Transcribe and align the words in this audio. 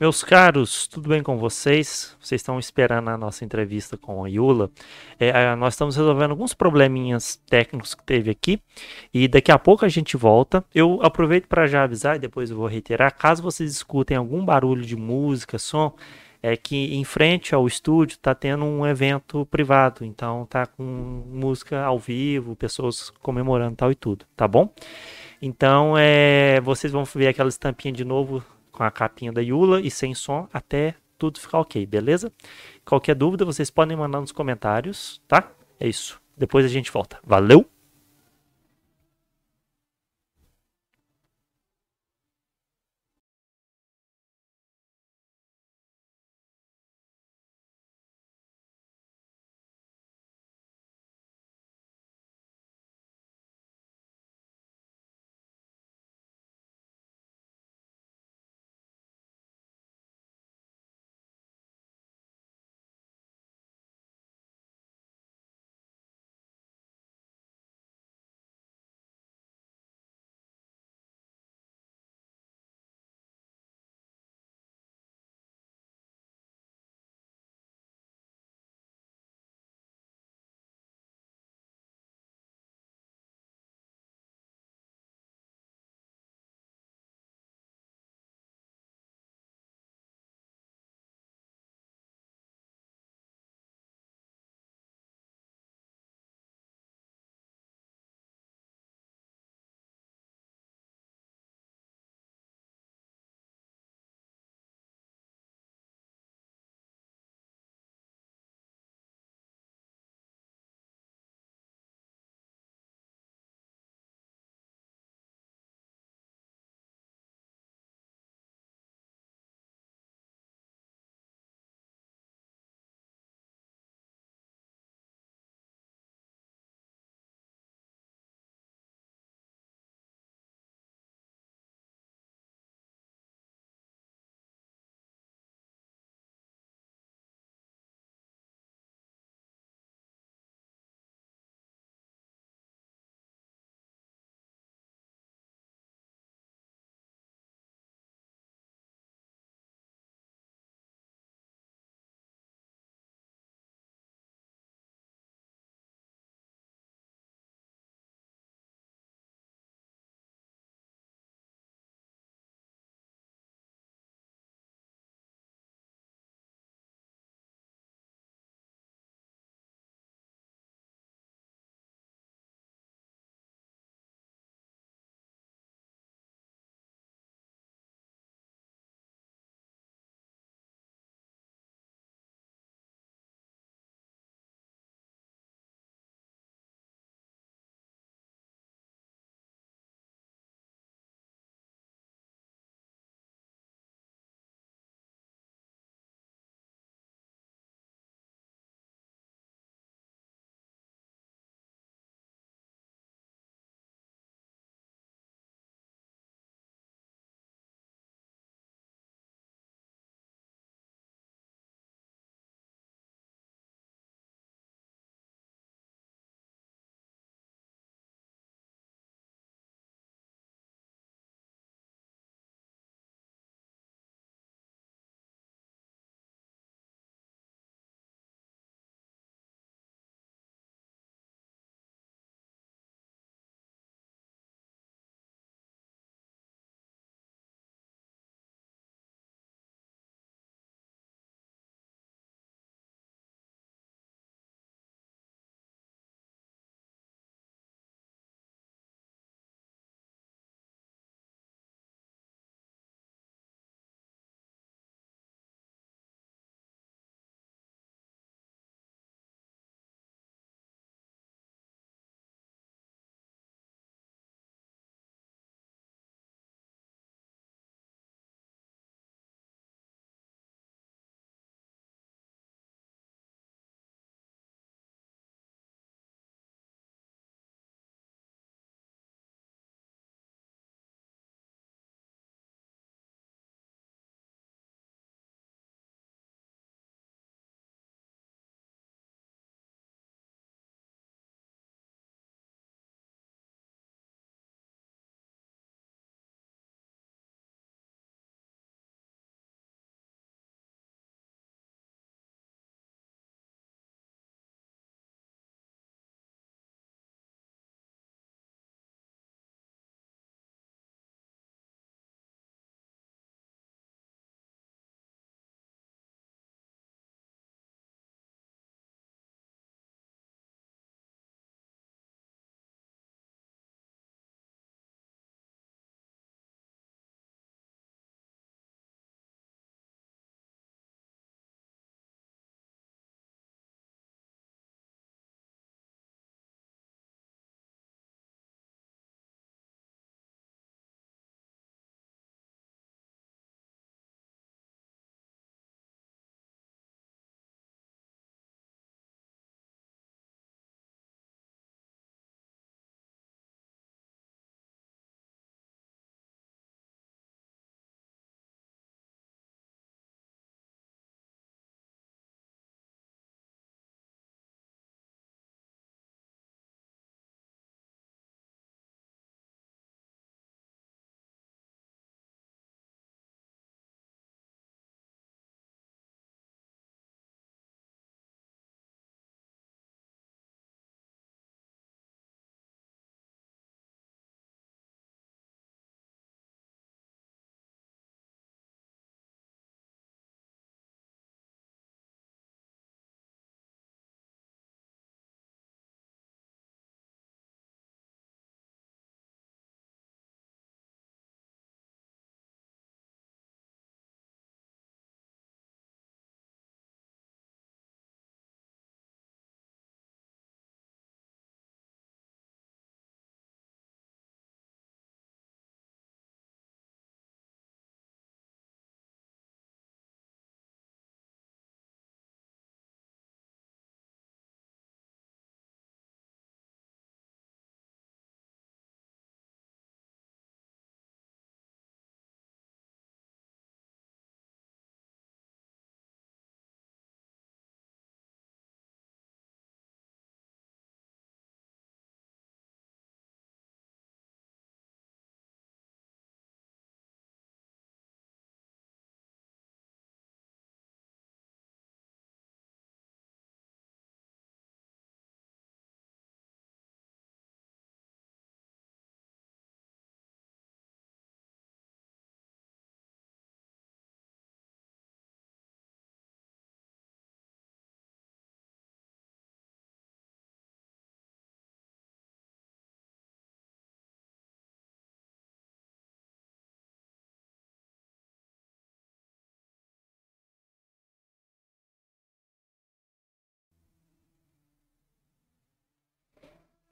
Meus 0.00 0.24
caros, 0.24 0.88
tudo 0.88 1.10
bem 1.10 1.22
com 1.22 1.36
vocês? 1.36 2.16
Vocês 2.18 2.40
estão 2.40 2.58
esperando 2.58 3.10
a 3.10 3.18
nossa 3.18 3.44
entrevista 3.44 3.94
com 3.98 4.24
a 4.24 4.28
Yula. 4.28 4.70
É, 5.20 5.54
nós 5.54 5.74
estamos 5.74 5.94
resolvendo 5.96 6.30
alguns 6.30 6.54
probleminhas 6.54 7.36
técnicos 7.46 7.94
que 7.94 8.02
teve 8.02 8.30
aqui 8.30 8.58
e 9.12 9.28
daqui 9.28 9.52
a 9.52 9.58
pouco 9.58 9.84
a 9.84 9.88
gente 9.88 10.16
volta. 10.16 10.64
Eu 10.74 11.00
aproveito 11.02 11.46
para 11.46 11.66
já 11.66 11.82
avisar 11.82 12.16
e 12.16 12.18
depois 12.18 12.50
eu 12.50 12.56
vou 12.56 12.66
reiterar. 12.66 13.14
Caso 13.14 13.42
vocês 13.42 13.70
escutem 13.70 14.16
algum 14.16 14.42
barulho 14.42 14.82
de 14.82 14.96
música, 14.96 15.58
som, 15.58 15.94
é 16.42 16.56
que 16.56 16.94
em 16.94 17.04
frente 17.04 17.54
ao 17.54 17.66
estúdio 17.66 18.14
está 18.14 18.34
tendo 18.34 18.64
um 18.64 18.86
evento 18.86 19.44
privado, 19.44 20.06
então 20.06 20.46
tá 20.46 20.64
com 20.64 20.82
música 20.82 21.82
ao 21.82 21.98
vivo, 21.98 22.56
pessoas 22.56 23.10
comemorando 23.20 23.76
tal 23.76 23.92
e 23.92 23.94
tudo, 23.94 24.24
tá 24.34 24.48
bom? 24.48 24.72
Então 25.42 25.94
é, 25.98 26.62
vocês 26.62 26.90
vão 26.90 27.04
ver 27.04 27.28
aquela 27.28 27.50
estampinha 27.50 27.92
de 27.92 28.04
novo 28.04 28.42
com 28.76 28.84
a 28.84 28.90
capinha 28.90 29.32
da 29.32 29.40
Yula 29.40 29.80
e 29.80 29.90
sem 29.90 30.14
som 30.14 30.46
até 30.52 30.94
tudo 31.18 31.40
ficar 31.40 31.58
ok, 31.60 31.84
beleza? 31.86 32.30
Qualquer 32.84 33.14
dúvida 33.14 33.44
vocês 33.44 33.70
podem 33.70 33.96
mandar 33.96 34.20
nos 34.20 34.32
comentários, 34.32 35.20
tá? 35.26 35.50
É 35.80 35.88
isso. 35.88 36.20
Depois 36.36 36.64
a 36.64 36.68
gente 36.68 36.92
volta. 36.92 37.18
Valeu! 37.24 37.75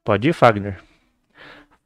Pode 0.04 0.28
ir, 0.28 0.34
Fagner. 0.34 0.78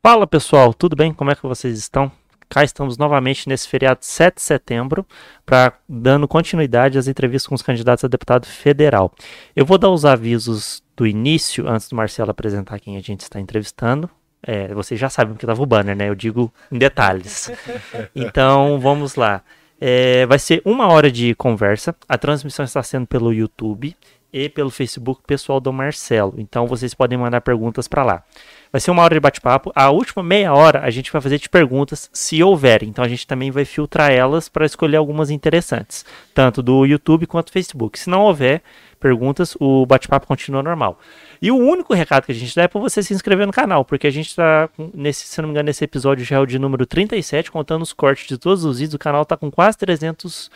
Fala 0.03 0.27
pessoal, 0.27 0.75
tudo 0.75 0.97
bem? 0.97 1.15
Como 1.15 1.31
é 1.31 1.37
que 1.37 1.43
vocês 1.45 1.79
estão? 1.79 2.11
Cá 2.49 2.65
estamos 2.65 2.99
novamente 2.99 3.49
nesse 3.49 3.69
feriado 3.69 4.01
7 4.03 4.35
de 4.35 4.43
setembro, 4.43 5.07
para 5.47 5.75
dando 5.89 6.27
continuidade 6.27 6.99
às 6.99 7.07
entrevistas 7.07 7.47
com 7.47 7.55
os 7.55 7.63
candidatos 7.63 8.05
a 8.05 8.09
deputado 8.09 8.45
federal. 8.45 9.13
Eu 9.55 9.65
vou 9.65 9.79
dar 9.79 9.91
os 9.91 10.05
avisos 10.05 10.83
do 10.97 11.07
início, 11.07 11.69
antes 11.69 11.89
do 11.89 11.95
Marcelo 11.95 12.33
apresentar 12.33 12.81
quem 12.81 12.97
a 12.97 13.01
gente 13.01 13.21
está 13.21 13.39
entrevistando. 13.39 14.11
É, 14.43 14.75
vocês 14.75 14.99
já 14.99 15.09
sabem 15.09 15.37
que 15.37 15.45
estava 15.45 15.63
o 15.63 15.67
banner, 15.67 15.97
né? 15.97 16.09
Eu 16.09 16.17
digo 16.17 16.53
em 16.73 16.79
detalhes. 16.79 17.53
Então, 18.17 18.81
vamos 18.81 19.15
lá. 19.15 19.45
É, 19.81 20.27
vai 20.27 20.41
ser 20.41 20.61
uma 20.65 20.89
hora 20.89 21.09
de 21.09 21.37
conversa. 21.37 21.95
A 22.09 22.19
transmissão 22.19 22.65
está 22.65 22.83
sendo 22.83 23.07
pelo 23.07 23.33
YouTube 23.33 23.95
e 24.33 24.49
pelo 24.49 24.71
Facebook 24.71 25.23
pessoal 25.27 25.61
do 25.61 25.73
Marcelo. 25.73 26.35
Então, 26.39 26.67
vocês 26.67 26.95
podem 26.95 27.19
mandar 27.19 27.41
perguntas 27.41 27.89
para 27.89 28.05
lá. 28.05 28.25
Vai 28.71 28.81
ser 28.81 28.91
uma 28.91 29.03
hora 29.03 29.15
de 29.15 29.21
bate-papo. 29.21 29.73
A 29.75 29.91
última 29.91 30.23
meia 30.23 30.53
hora 30.53 30.83
a 30.83 30.91
gente 30.91 31.11
vai 31.11 31.23
fazer 31.23 31.39
de 31.39 31.49
perguntas, 31.49 32.11
se 32.13 32.43
houver. 32.43 32.83
Então 32.83 33.03
a 33.03 33.09
gente 33.09 33.27
também 33.27 33.51
vai 33.51 33.65
filtrar 33.65 34.13
elas 34.13 34.49
para 34.49 34.67
escolher 34.67 34.97
algumas 34.97 35.31
interessantes, 35.31 36.05
tanto 36.35 36.63
do 36.63 36.85
YouTube 36.85 37.27
quanto 37.27 37.47
do 37.47 37.53
Facebook. 37.53 37.99
Se 37.99 38.11
não 38.11 38.21
houver 38.21 38.63
perguntas, 39.01 39.57
o 39.59 39.87
bate-papo 39.87 40.27
continua 40.27 40.63
normal. 40.63 40.99
E 41.41 41.51
o 41.51 41.57
único 41.57 41.95
recado 41.95 42.27
que 42.27 42.33
a 42.33 42.35
gente 42.35 42.55
dá 42.55 42.65
é 42.65 42.69
para 42.69 42.81
você 42.81 43.03
se 43.03 43.15
inscrever 43.15 43.47
no 43.47 43.53
canal, 43.53 43.85
porque 43.85 44.07
a 44.07 44.11
gente 44.11 44.29
está, 44.29 44.69
nesse, 44.93 45.27
se 45.27 45.41
não 45.41 45.49
me 45.49 45.53
engano, 45.53 45.67
nesse 45.67 45.85
episódio 45.85 46.25
já 46.25 46.37
é 46.37 46.39
o 46.39 46.47
de 46.47 46.59
número 46.59 46.85
37, 46.85 47.51
contando 47.51 47.83
os 47.83 47.93
cortes 47.95 48.27
de 48.27 48.37
todos 48.37 48.65
os 48.65 48.81
vídeos. 48.81 48.95
O 48.95 48.99
canal 48.99 49.23
está 49.23 49.37
com 49.37 49.51
quase 49.51 49.79
300 49.79 50.51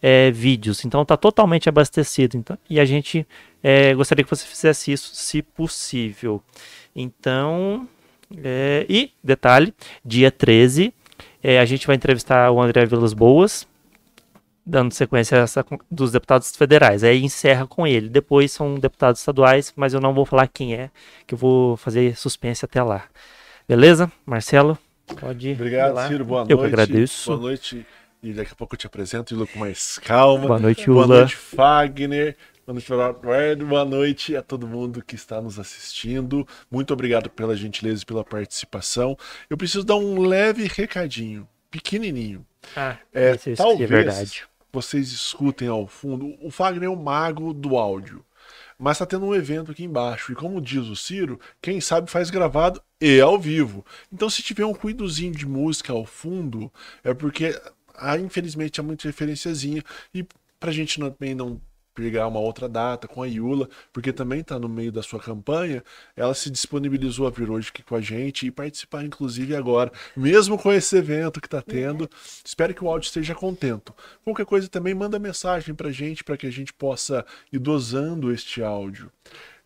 é, 0.00 0.30
vídeos, 0.30 0.84
então 0.84 1.02
está 1.02 1.16
totalmente 1.16 1.68
abastecido. 1.68 2.36
Então, 2.36 2.56
e 2.68 2.78
a 2.78 2.84
gente 2.84 3.26
é, 3.62 3.94
gostaria 3.94 4.24
que 4.24 4.30
você 4.30 4.46
fizesse 4.46 4.92
isso, 4.92 5.10
se 5.14 5.42
possível. 5.42 6.42
Então, 6.94 7.88
é, 8.42 8.86
e 8.88 9.12
detalhe, 9.22 9.74
dia 10.04 10.30
13, 10.30 10.92
é, 11.42 11.58
a 11.58 11.64
gente 11.64 11.86
vai 11.86 11.96
entrevistar 11.96 12.50
o 12.50 12.60
André 12.60 12.84
Vilas 12.86 13.12
Boas, 13.12 13.66
dando 14.64 14.92
sequência 14.92 15.36
essa 15.36 15.64
dos 15.90 16.12
deputados 16.12 16.54
federais. 16.54 17.02
Aí 17.02 17.22
encerra 17.24 17.66
com 17.66 17.86
ele. 17.86 18.08
Depois 18.08 18.52
são 18.52 18.78
deputados 18.78 19.20
estaduais, 19.20 19.72
mas 19.74 19.94
eu 19.94 20.00
não 20.00 20.12
vou 20.12 20.26
falar 20.26 20.46
quem 20.46 20.74
é, 20.74 20.90
que 21.26 21.34
eu 21.34 21.38
vou 21.38 21.76
fazer 21.76 22.16
suspense 22.16 22.64
até 22.64 22.82
lá. 22.82 23.04
Beleza? 23.66 24.10
Marcelo, 24.26 24.78
pode 25.20 25.48
ir. 25.48 25.52
Obrigado, 25.54 26.08
Ciro. 26.08 26.24
Boa 26.24 26.40
noite. 26.40 26.52
Eu 26.52 26.58
que 26.58 26.64
agradeço. 26.64 27.30
Boa 27.30 27.40
noite. 27.40 27.86
E 28.22 28.32
daqui 28.32 28.52
a 28.52 28.54
pouco 28.56 28.74
eu 28.74 28.78
te 28.78 28.86
apresento, 28.86 29.32
Ilo, 29.32 29.46
com 29.46 29.60
mais 29.60 29.98
calma. 29.98 30.48
Boa 30.48 30.58
noite, 30.58 30.90
Ula. 30.90 31.06
Boa 31.06 31.18
noite, 31.20 31.36
Fagner. 31.36 32.36
Boa 32.66 32.74
noite, 32.74 32.92
Eduardo. 32.92 33.66
Boa 33.66 33.84
noite 33.84 34.36
a 34.36 34.42
todo 34.42 34.66
mundo 34.66 35.02
que 35.02 35.14
está 35.14 35.40
nos 35.40 35.58
assistindo. 35.58 36.46
Muito 36.70 36.92
obrigado 36.92 37.30
pela 37.30 37.56
gentileza 37.56 38.02
e 38.02 38.06
pela 38.06 38.24
participação. 38.24 39.16
Eu 39.48 39.56
preciso 39.56 39.84
dar 39.84 39.96
um 39.96 40.20
leve 40.20 40.66
recadinho, 40.66 41.48
pequenininho. 41.70 42.44
Ah, 42.76 42.98
é, 43.14 43.36
talvez 43.56 43.80
é 43.80 43.86
verdade. 43.86 44.44
vocês 44.72 45.08
escutem 45.12 45.68
ao 45.68 45.86
fundo. 45.86 46.34
O 46.42 46.50
Fagner 46.50 46.88
é 46.88 46.92
o 46.92 46.96
mago 46.96 47.54
do 47.54 47.76
áudio. 47.76 48.24
Mas 48.78 48.96
está 48.96 49.06
tendo 49.06 49.26
um 49.26 49.34
evento 49.34 49.72
aqui 49.72 49.84
embaixo. 49.84 50.30
E 50.30 50.34
como 50.34 50.60
diz 50.60 50.86
o 50.86 50.94
Ciro, 50.94 51.40
quem 51.60 51.80
sabe 51.80 52.10
faz 52.10 52.30
gravado 52.30 52.80
e 53.00 53.20
ao 53.20 53.38
vivo. 53.38 53.84
Então, 54.12 54.28
se 54.28 54.42
tiver 54.42 54.64
um 54.64 54.72
ruídozinho 54.72 55.32
de 55.32 55.46
música 55.46 55.92
ao 55.92 56.04
fundo, 56.04 56.70
é 57.02 57.12
porque, 57.12 57.60
ah, 57.98 58.18
infelizmente, 58.18 58.80
há 58.80 58.82
muita 58.82 59.08
referenciazinha. 59.08 59.82
E 60.14 60.26
pra 60.58 60.72
gente 60.72 60.98
também 60.98 61.34
não 61.34 61.60
pegar 61.98 62.28
uma 62.28 62.38
outra 62.38 62.68
data 62.68 63.08
com 63.08 63.20
a 63.20 63.26
Iula, 63.26 63.68
porque 63.92 64.12
também 64.12 64.40
está 64.40 64.56
no 64.56 64.68
meio 64.68 64.92
da 64.92 65.02
sua 65.02 65.18
campanha, 65.18 65.82
ela 66.14 66.32
se 66.32 66.48
disponibilizou 66.48 67.26
a 67.26 67.30
vir 67.30 67.50
hoje 67.50 67.70
aqui 67.70 67.82
com 67.82 67.96
a 67.96 68.00
gente 68.00 68.46
e 68.46 68.52
participar, 68.52 69.04
inclusive, 69.04 69.56
agora, 69.56 69.90
mesmo 70.16 70.56
com 70.56 70.72
esse 70.72 70.96
evento 70.96 71.40
que 71.40 71.48
está 71.48 71.60
tendo. 71.60 72.08
Espero 72.44 72.72
que 72.72 72.84
o 72.84 72.88
áudio 72.88 73.06
esteja 73.06 73.34
contento. 73.34 73.92
Qualquer 74.22 74.46
coisa 74.46 74.68
também 74.68 74.94
manda 74.94 75.18
mensagem 75.18 75.74
para 75.74 75.88
a 75.88 75.92
gente, 75.92 76.22
para 76.22 76.36
que 76.36 76.46
a 76.46 76.52
gente 76.52 76.72
possa 76.72 77.26
ir 77.52 77.58
dosando 77.58 78.32
este 78.32 78.62
áudio. 78.62 79.10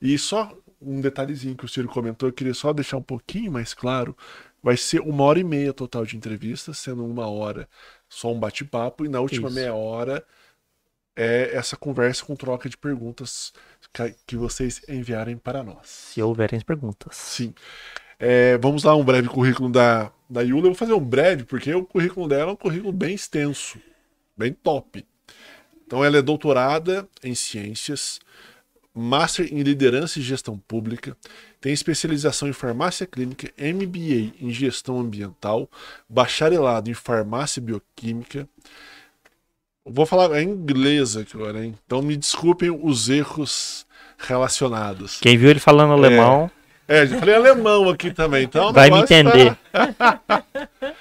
E 0.01 0.17
só 0.17 0.57
um 0.81 1.03
detalhezinho 1.03 1.55
que 1.55 1.67
o 1.67 1.69
Ciro 1.69 1.89
comentou, 1.89 2.31
eu 2.31 2.33
queria 2.33 2.55
só 2.55 2.73
deixar 2.73 2.97
um 2.97 3.03
pouquinho 3.03 3.53
mais 3.53 3.75
claro. 3.75 4.17
Vai 4.63 4.77
ser 4.77 5.01
uma 5.01 5.25
hora 5.25 5.39
e 5.39 5.45
meia 5.45 5.73
total 5.73 6.07
de 6.07 6.17
entrevista, 6.17 6.73
sendo 6.73 7.05
uma 7.05 7.27
hora 7.27 7.69
só 8.13 8.31
um 8.31 8.39
bate-papo, 8.39 9.07
e 9.07 9.09
na 9.09 9.21
última 9.21 9.49
Isso. 9.49 9.55
meia 9.55 9.75
hora 9.75 10.23
é 11.17 11.51
essa 11.55 11.77
conversa 11.77 12.25
com 12.25 12.37
troca 12.37 12.69
de 12.69 12.77
perguntas 12.77 13.53
que 14.27 14.37
vocês 14.37 14.83
enviarem 14.87 15.37
para 15.37 15.63
nós. 15.63 15.89
Se 15.89 16.23
houverem 16.23 16.61
perguntas. 16.61 17.17
Sim. 17.17 17.55
É, 18.19 18.59
vamos 18.59 18.85
lá, 18.85 18.95
um 18.95 19.05
breve 19.05 19.29
currículo 19.29 19.71
da, 19.71 20.13
da 20.29 20.43
Yula. 20.43 20.67
Eu 20.67 20.71
vou 20.71 20.75
fazer 20.75 20.93
um 20.93 21.01
breve, 21.01 21.45
porque 21.45 21.75
o 21.75 21.85
currículo 21.85 22.29
dela 22.29 22.51
é 22.51 22.53
um 22.53 22.57
currículo 22.57 22.93
bem 22.93 23.15
extenso, 23.15 23.81
bem 24.37 24.53
top. 24.53 25.07
Então, 25.87 26.05
ela 26.05 26.19
é 26.19 26.23
doutorada 26.23 27.09
em 27.23 27.35
ciências, 27.35 28.21
Master 28.95 29.47
em 29.51 29.63
Liderança 29.63 30.19
e 30.19 30.23
Gestão 30.23 30.59
Pública, 30.59 31.17
tem 31.61 31.73
especialização 31.73 32.49
em 32.49 32.53
Farmácia 32.53 33.07
Clínica, 33.07 33.51
MBA 33.59 34.35
em 34.41 34.51
Gestão 34.51 35.01
Ambiental, 35.01 35.69
bacharelado 36.09 36.91
em 36.91 36.95
Farmácia 36.95 37.63
Bioquímica, 37.63 38.49
Vou 39.85 40.07
falar 40.07 40.41
em 40.41 40.49
inglês 40.49 41.17
agora, 41.17 41.65
hein? 41.65 41.75
Então 41.85 42.01
me 42.01 42.17
desculpem 42.17 42.71
os 42.71 43.09
erros 43.09 43.85
relacionados. 44.17 45.19
Quem 45.21 45.37
viu 45.37 45.51
ele 45.51 45.59
falando 45.59 45.93
alemão. 45.93 46.49
É, 46.87 46.99
é 46.99 47.07
já 47.07 47.19
falei 47.19 47.35
alemão 47.35 47.89
aqui 47.89 48.13
também, 48.13 48.45
então. 48.45 48.73
Vai 48.73 48.91
me 48.91 49.01
entender. 49.01 49.57
Tá... 49.73 50.45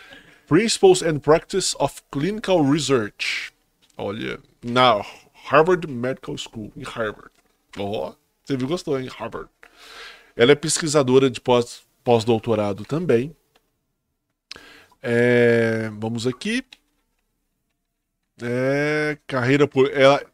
Principles 0.47 1.03
and 1.03 1.19
Practice 1.19 1.75
of 1.79 2.01
Clinical 2.11 2.63
Research. 2.63 3.53
Olha, 3.95 4.39
na 4.63 4.99
Harvard 5.45 5.87
Medical 5.87 6.35
School, 6.37 6.71
em 6.75 6.83
Harvard. 6.83 7.29
Oh, 7.77 8.13
você 8.43 8.57
viu, 8.57 8.67
gostou, 8.67 8.99
hein? 8.99 9.07
Harvard. 9.07 9.49
Ela 10.35 10.51
é 10.51 10.55
pesquisadora 10.55 11.29
de 11.29 11.39
pós-doutorado 11.39 12.83
pós 12.83 12.87
também. 12.87 13.35
É, 15.01 15.89
vamos 15.97 16.27
aqui. 16.27 16.63
É 18.41 19.17
carreira 19.27 19.67
por. 19.67 19.91
Ela 19.91 20.21
é 20.21 20.25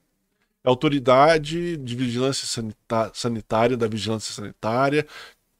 autoridade 0.63 1.77
de 1.77 1.95
vigilância 1.95 2.47
sanitária 3.13 3.77
da 3.77 3.87
vigilância 3.87 4.33
sanitária. 4.33 5.05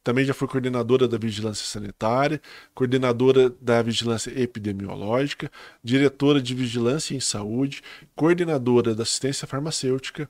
Também 0.03 0.23
já 0.23 0.33
foi 0.33 0.47
coordenadora 0.47 1.05
da 1.05 1.17
vigilância 1.17 1.65
sanitária, 1.65 2.41
coordenadora 2.73 3.49
da 3.59 3.81
vigilância 3.81 4.31
epidemiológica, 4.41 5.51
diretora 5.83 6.41
de 6.41 6.55
vigilância 6.55 7.13
em 7.13 7.19
saúde, 7.19 7.83
coordenadora 8.15 8.95
da 8.95 9.03
assistência 9.03 9.45
farmacêutica, 9.45 10.29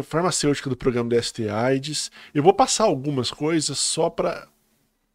farmacêutica 0.00 0.70
do 0.70 0.76
programa 0.76 1.10
da 1.10 1.20
ST-AIDS. 1.20 2.10
Eu 2.32 2.42
vou 2.42 2.54
passar 2.54 2.84
algumas 2.84 3.32
coisas 3.32 3.78
só 3.78 4.08
para 4.08 4.48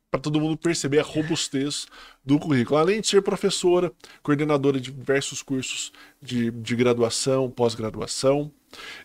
para 0.10 0.22
todo 0.22 0.40
mundo 0.40 0.58
perceber 0.58 1.00
a 1.00 1.04
robustez 1.04 1.86
do 2.24 2.40
currículo. 2.40 2.80
Além 2.80 3.02
de 3.02 3.08
ser 3.08 3.22
professora, 3.22 3.92
coordenadora 4.24 4.80
de 4.80 4.92
diversos 4.92 5.42
cursos 5.42 5.92
de, 6.22 6.50
de 6.50 6.76
graduação, 6.76 7.52
pós-graduação. 7.52 8.52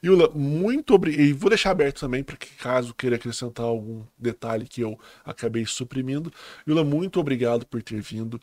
Yula, 0.04 0.28
muito 0.34 0.94
obrigado. 0.94 1.20
E 1.20 1.32
vou 1.32 1.48
deixar 1.48 1.70
aberto 1.70 2.00
também 2.00 2.22
para 2.22 2.36
que, 2.36 2.54
caso 2.56 2.94
queira 2.94 3.16
acrescentar 3.16 3.66
algum 3.66 4.04
detalhe 4.18 4.66
que 4.66 4.80
eu 4.80 4.98
acabei 5.24 5.66
suprimindo. 5.66 6.32
Yula, 6.68 6.84
muito 6.84 7.18
obrigado 7.18 7.66
por 7.66 7.82
ter 7.82 8.00
vindo. 8.00 8.40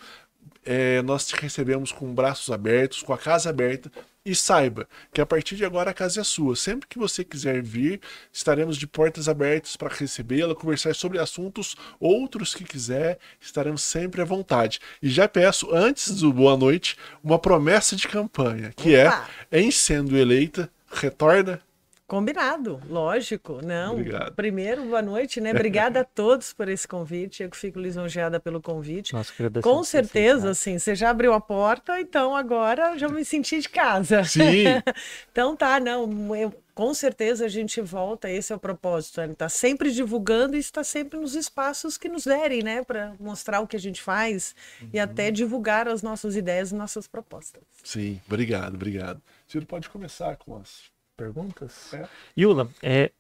É, 0.66 1.02
nós 1.02 1.26
te 1.28 1.36
recebemos 1.36 1.92
com 1.92 2.14
braços 2.14 2.50
abertos, 2.52 3.02
com 3.02 3.14
a 3.14 3.18
casa 3.18 3.50
aberta 3.50 3.92
e 4.26 4.36
saiba 4.36 4.88
que 5.14 5.22
a 5.22 5.26
partir 5.26 5.56
de 5.56 5.66
agora 5.66 5.92
a 5.92 5.94
casa 5.94 6.22
é 6.22 6.24
sua. 6.24 6.56
Sempre 6.56 6.88
que 6.88 7.00
você 7.00 7.24
quiser 7.24 7.62
vir, 7.62 8.02
estaremos 8.32 8.78
de 8.78 8.86
portas 8.86 9.28
abertas 9.30 9.76
para 9.76 9.94
recebê-la, 9.94 10.54
conversar 10.54 10.94
sobre 10.94 11.20
assuntos 11.20 11.76
outros 12.00 12.54
que 12.54 12.64
quiser, 12.64 13.18
estaremos 13.40 13.82
sempre 13.82 14.22
à 14.22 14.26
vontade. 14.26 14.80
E 15.02 15.10
já 15.10 15.28
peço, 15.28 15.74
antes 15.74 16.20
do 16.20 16.32
boa 16.32 16.58
noite, 16.58 16.98
uma 17.24 17.40
promessa 17.40 17.96
de 17.96 18.08
campanha, 18.08 18.72
que 18.76 18.94
é, 18.94 19.08
Opa. 19.08 19.30
é, 19.52 19.62
em 19.62 19.72
sendo 19.72 20.18
eleita, 20.18 20.70
retorna 20.92 21.62
Combinado, 22.10 22.82
lógico. 22.90 23.64
Não. 23.64 23.94
Obrigado. 23.94 24.34
Primeiro, 24.34 24.84
boa 24.86 25.02
noite, 25.02 25.40
né? 25.40 25.52
Obrigada 25.52 26.02
a 26.02 26.04
todos 26.04 26.52
por 26.52 26.68
esse 26.68 26.88
convite. 26.88 27.44
Eu 27.44 27.52
fico 27.54 27.80
lisonjeada 27.80 28.40
pelo 28.40 28.60
convite. 28.60 29.14
Nossa, 29.14 29.32
Com 29.62 29.84
certeza, 29.84 30.50
assim, 30.50 30.80
você 30.80 30.96
já 30.96 31.12
abriu 31.12 31.34
a 31.34 31.40
porta, 31.40 32.02
então 32.02 32.36
agora 32.36 32.98
já 32.98 33.08
me 33.08 33.24
senti 33.24 33.60
de 33.60 33.70
casa. 33.70 34.24
Sim. 34.24 34.64
então 35.32 35.56
tá, 35.56 35.80
não. 35.80 36.36
Eu, 36.36 36.52
com 36.74 36.92
certeza 36.96 37.46
a 37.46 37.48
gente 37.48 37.80
volta, 37.80 38.28
esse 38.28 38.52
é 38.52 38.56
o 38.56 38.60
propósito. 38.60 39.22
Ele 39.22 39.34
está 39.34 39.48
sempre 39.48 39.92
divulgando 39.92 40.56
e 40.56 40.60
está 40.60 40.84
sempre 40.84 41.20
nos 41.20 41.36
espaços 41.36 41.96
que 41.96 42.10
nos 42.10 42.24
derem, 42.24 42.64
né? 42.64 42.84
Para 42.84 43.14
mostrar 43.20 43.60
o 43.60 43.68
que 43.68 43.76
a 43.76 43.80
gente 43.80 44.02
faz 44.02 44.56
uhum. 44.82 44.90
e 44.94 45.00
até 45.00 45.30
divulgar 45.30 45.88
as 45.88 46.02
nossas 46.02 46.36
ideias 46.36 46.72
e 46.72 46.76
nossas 46.76 47.08
propostas. 47.08 47.62
Sim, 47.84 48.20
obrigado, 48.26 48.74
obrigado. 48.74 49.22
Ciro, 49.48 49.68
pode 49.68 49.88
começar 49.92 50.36
com 50.38 50.58
as 50.58 50.90
perguntas? 51.20 51.94
É. 51.94 52.08
Yula, 52.38 52.70
é, 52.82 53.12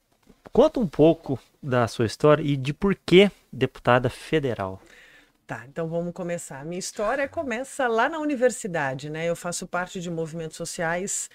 conta 0.51 0.79
um 0.79 0.87
pouco 0.87 1.39
da 1.61 1.87
sua 1.87 2.05
história 2.05 2.41
e 2.41 2.55
de 2.55 2.73
por 2.73 2.95
que 2.95 3.29
deputada 3.51 4.09
federal. 4.09 4.81
Tá, 5.45 5.65
então 5.67 5.87
vamos 5.87 6.13
começar. 6.13 6.63
Minha 6.63 6.79
história 6.79 7.27
começa 7.27 7.87
lá 7.87 8.07
na 8.07 8.19
universidade, 8.19 9.09
né? 9.09 9.25
Eu 9.25 9.35
faço 9.35 9.67
parte 9.67 9.99
de 9.99 10.09
movimentos 10.09 10.55
sociais. 10.55 11.29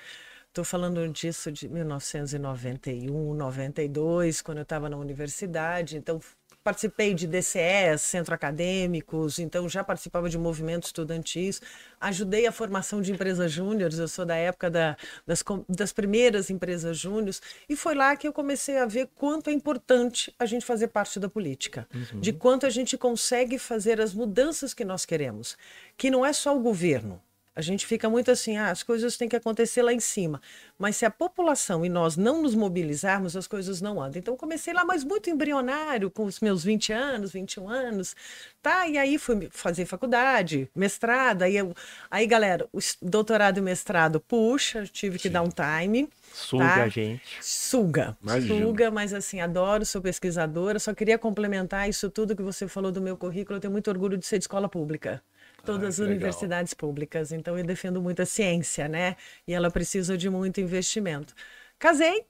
Estou 0.49 0.65
falando 0.65 1.09
disso 1.09 1.51
de 1.51 1.69
1991, 1.69 3.35
92, 3.35 4.41
quando 4.41 4.59
eu 4.59 4.63
estava 4.63 4.89
na 4.89 4.97
universidade. 4.97 5.97
Então, 5.97 6.21
participei 6.65 7.13
de 7.13 7.27
DCEs, 7.27 8.01
centro 8.01 8.35
acadêmicos, 8.35 9.39
então 9.39 9.69
já 9.69 9.85
participava 9.85 10.31
de 10.31 10.39
movimentos 10.39 10.89
estudantis, 10.89 11.61
ajudei 12.01 12.47
a 12.47 12.53
formação 12.53 13.03
de 13.03 13.13
empresas 13.13 13.53
júniores, 13.53 13.99
eu 13.99 14.09
sou 14.09 14.25
da 14.25 14.35
época 14.35 14.71
da, 14.71 14.97
das, 15.27 15.45
das 15.69 15.93
primeiras 15.93 16.49
empresas 16.49 16.97
júniores, 16.97 17.43
e 17.69 17.77
foi 17.77 17.95
lá 17.95 18.17
que 18.17 18.27
eu 18.27 18.33
comecei 18.33 18.79
a 18.79 18.87
ver 18.87 19.11
quanto 19.15 19.51
é 19.51 19.53
importante 19.53 20.35
a 20.39 20.47
gente 20.47 20.65
fazer 20.65 20.89
parte 20.89 21.21
da 21.21 21.29
política, 21.29 21.87
uhum. 21.95 22.21
de 22.21 22.33
quanto 22.33 22.65
a 22.65 22.71
gente 22.71 22.97
consegue 22.97 23.59
fazer 23.59 24.01
as 24.01 24.15
mudanças 24.15 24.73
que 24.73 24.87
nós 24.87 25.05
queremos, 25.05 25.59
que 25.99 26.11
não 26.11 26.25
é 26.25 26.33
só 26.33 26.57
o 26.57 26.61
governo, 26.61 27.21
a 27.57 27.61
gente 27.61 27.87
fica 27.87 28.11
muito 28.11 28.31
assim, 28.31 28.57
ah, 28.57 28.71
as 28.71 28.83
coisas 28.83 29.17
têm 29.17 29.29
que 29.29 29.37
acontecer 29.37 29.81
lá 29.83 29.93
em 29.93 30.01
cima. 30.01 30.43
Mas 30.77 30.97
se 30.97 31.07
a 31.07 31.11
população 31.11 31.87
e 31.87 31.89
nós 31.89 32.17
não 32.17 32.43
nos 32.43 32.55
mobilizarmos, 32.55 33.37
as 33.37 33.47
coisas 33.47 33.81
não 33.81 34.03
andam. 34.03 34.19
Então 34.19 34.37
comecei 34.37 34.75
lá, 34.75 34.85
mas 34.85 35.05
muito 35.05 35.31
embrionário, 35.31 36.11
com 36.11 36.25
os 36.25 36.41
meus 36.41 36.65
20 36.65 36.93
anos, 36.93 37.33
21 37.33 37.69
anos, 37.69 38.17
tá? 38.61 38.89
E 38.89 38.99
aí 38.99 39.19
fui 39.19 39.49
fazer 39.53 39.87
faculdade, 39.87 40.69
mestrado, 40.75 41.43
aí, 41.43 41.57
eu, 41.57 41.73
aí 42.11 42.27
galera, 42.27 42.69
o 42.73 42.79
doutorado 43.01 43.59
e 43.59 43.61
mestrado, 43.61 44.19
puxa, 44.19 44.85
tive 44.85 45.17
que 45.17 45.29
Sim. 45.29 45.35
dar 45.35 45.43
um 45.43 45.51
time. 45.51 46.09
Suga 46.33 46.65
tá? 46.65 46.83
a 46.83 46.89
gente. 46.89 47.39
Suga. 47.41 48.19
Imagina. 48.21 48.65
Suga, 48.65 48.91
mas 48.91 49.15
assim, 49.15 49.41
adoro, 49.41 49.87
sou 49.87 50.03
pesquisadora. 50.03 50.81
Só 50.81 50.93
queria 50.93 51.17
complementar 51.17 51.89
isso 51.89 52.11
tudo 52.11 52.35
que 52.35 52.43
você 52.43 52.67
falou 52.67 52.91
do 52.91 53.01
meu 53.01 53.17
currículo. 53.17 53.59
Eu 53.59 53.61
tenho 53.61 53.73
muito 53.73 53.89
orgulho 53.89 54.19
de 54.19 54.27
ser 54.27 54.39
de 54.39 54.45
escola 54.45 54.69
pública 54.69 55.23
todas 55.65 56.01
as 56.01 56.07
universidades 56.07 56.73
legal. 56.73 56.79
públicas. 56.79 57.33
Então 57.33 57.59
eu 57.59 57.65
defendo 57.65 58.01
muito 58.01 58.23
a 58.23 58.27
ciência, 58.27 58.89
né? 58.89 59.17
E 59.47 59.55
ela 59.55 59.71
precisa 59.71 60.17
de 60.17 60.29
muito 60.31 60.61
investimento. 60.61 61.35
Casei, 61.79 62.25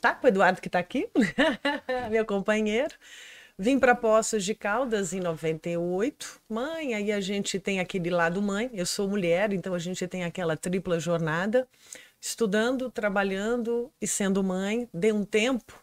tá? 0.00 0.14
Com 0.14 0.26
o 0.26 0.28
Eduardo 0.28 0.60
que 0.60 0.68
está 0.68 0.78
aqui, 0.78 1.08
meu 2.10 2.24
companheiro. 2.24 2.94
Vim 3.58 3.78
para 3.78 3.94
Poços 3.94 4.42
de 4.42 4.54
Caldas 4.54 5.12
em 5.12 5.20
98. 5.20 6.40
Mãe, 6.48 6.94
aí 6.94 7.12
a 7.12 7.20
gente 7.20 7.60
tem 7.60 7.78
aquele 7.78 8.08
lado 8.08 8.40
mãe. 8.40 8.70
Eu 8.72 8.86
sou 8.86 9.06
mulher, 9.06 9.52
então 9.52 9.74
a 9.74 9.78
gente 9.78 10.08
tem 10.08 10.24
aquela 10.24 10.56
tripla 10.56 10.98
jornada, 10.98 11.68
estudando, 12.18 12.90
trabalhando 12.90 13.92
e 14.00 14.06
sendo 14.06 14.42
mãe. 14.42 14.88
Dei 14.94 15.12
um 15.12 15.24
tempo, 15.24 15.74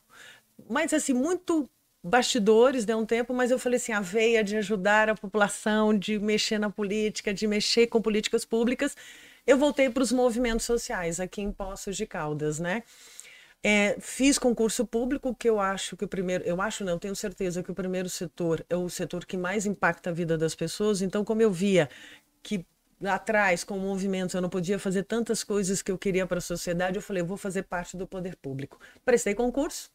mas 0.68 0.92
assim 0.92 1.14
muito 1.14 1.70
bastidores, 2.08 2.86
deu 2.86 2.98
um 2.98 3.06
tempo, 3.06 3.34
mas 3.34 3.52
eu 3.52 3.60
falei 3.60 3.78
assim, 3.78 3.92
a 3.92 4.02
veia 4.02 4.44
de 4.44 4.58
ajudar 4.58 5.10
a 5.10 5.16
população, 5.16 5.98
de 5.98 6.18
mexer 6.20 6.58
na 6.58 6.70
política, 6.70 7.34
de 7.34 7.46
mexer 7.48 7.88
com 7.88 8.02
políticas 8.02 8.46
públicas, 8.46 8.96
eu 9.46 9.58
voltei 9.58 9.90
para 9.90 10.04
os 10.04 10.12
movimentos 10.12 10.66
sociais 10.66 11.20
aqui 11.20 11.42
em 11.42 11.52
Poços 11.52 11.96
de 11.96 12.06
Caldas, 12.06 12.60
né? 12.60 12.84
É, 13.64 13.98
fiz 14.00 14.38
concurso 14.38 14.86
público, 14.86 15.34
que 15.34 15.50
eu 15.50 15.60
acho 15.60 15.98
que 15.98 16.06
o 16.06 16.08
primeiro, 16.08 16.44
eu 16.44 16.62
acho 16.62 16.84
não, 16.84 17.00
tenho 17.00 17.16
certeza 17.16 17.64
que 17.64 17.72
o 17.72 17.76
primeiro 17.76 18.08
setor 18.10 18.66
é 18.70 18.76
o 18.76 18.90
setor 18.90 19.26
que 19.26 19.36
mais 19.36 19.66
impacta 19.66 20.10
a 20.10 20.14
vida 20.14 20.38
das 20.38 20.54
pessoas. 20.54 21.02
Então, 21.02 21.26
como 21.26 21.42
eu 21.42 21.52
via 21.52 21.90
que 22.44 22.66
atrás 23.04 23.64
com 23.64 23.78
movimentos 23.78 24.34
eu 24.36 24.42
não 24.42 24.50
podia 24.50 24.80
fazer 24.80 25.04
tantas 25.04 25.44
coisas 25.44 25.82
que 25.82 25.92
eu 25.92 25.98
queria 25.98 26.26
para 26.26 26.38
a 26.40 26.42
sociedade, 26.42 26.98
eu 26.98 27.02
falei, 27.02 27.22
eu 27.22 27.26
vou 27.28 27.38
fazer 27.38 27.64
parte 27.64 27.98
do 27.98 28.08
poder 28.08 28.36
público. 28.36 28.80
Prestei 29.04 29.36
concurso, 29.36 29.90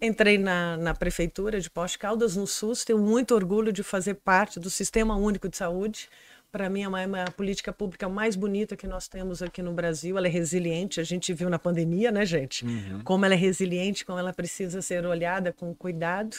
Entrei 0.00 0.38
na, 0.38 0.76
na 0.76 0.94
prefeitura 0.94 1.60
de 1.60 1.70
Pós 1.70 1.96
Caldas, 1.96 2.36
no 2.36 2.46
SUS, 2.46 2.84
tenho 2.84 2.98
muito 2.98 3.34
orgulho 3.34 3.72
de 3.72 3.82
fazer 3.82 4.14
parte 4.14 4.58
do 4.60 4.68
Sistema 4.68 5.16
Único 5.16 5.48
de 5.48 5.56
Saúde. 5.56 6.08
Para 6.50 6.68
mim, 6.68 6.82
é 6.82 6.88
uma, 6.88 7.04
uma, 7.04 7.24
política 7.32 7.72
pública 7.72 8.08
mais 8.08 8.36
bonita 8.36 8.76
que 8.76 8.86
nós 8.86 9.08
temos 9.08 9.42
aqui 9.42 9.60
no 9.60 9.72
Brasil. 9.72 10.16
Ela 10.16 10.28
é 10.28 10.30
resiliente, 10.30 11.00
a 11.00 11.04
gente 11.04 11.32
viu 11.32 11.50
na 11.50 11.58
pandemia, 11.58 12.12
né, 12.12 12.24
gente? 12.24 12.64
Uhum. 12.64 13.00
Como 13.02 13.24
ela 13.24 13.34
é 13.34 13.36
resiliente, 13.36 14.04
como 14.04 14.20
ela 14.20 14.32
precisa 14.32 14.80
ser 14.80 15.04
olhada 15.04 15.52
com 15.52 15.74
cuidado. 15.74 16.36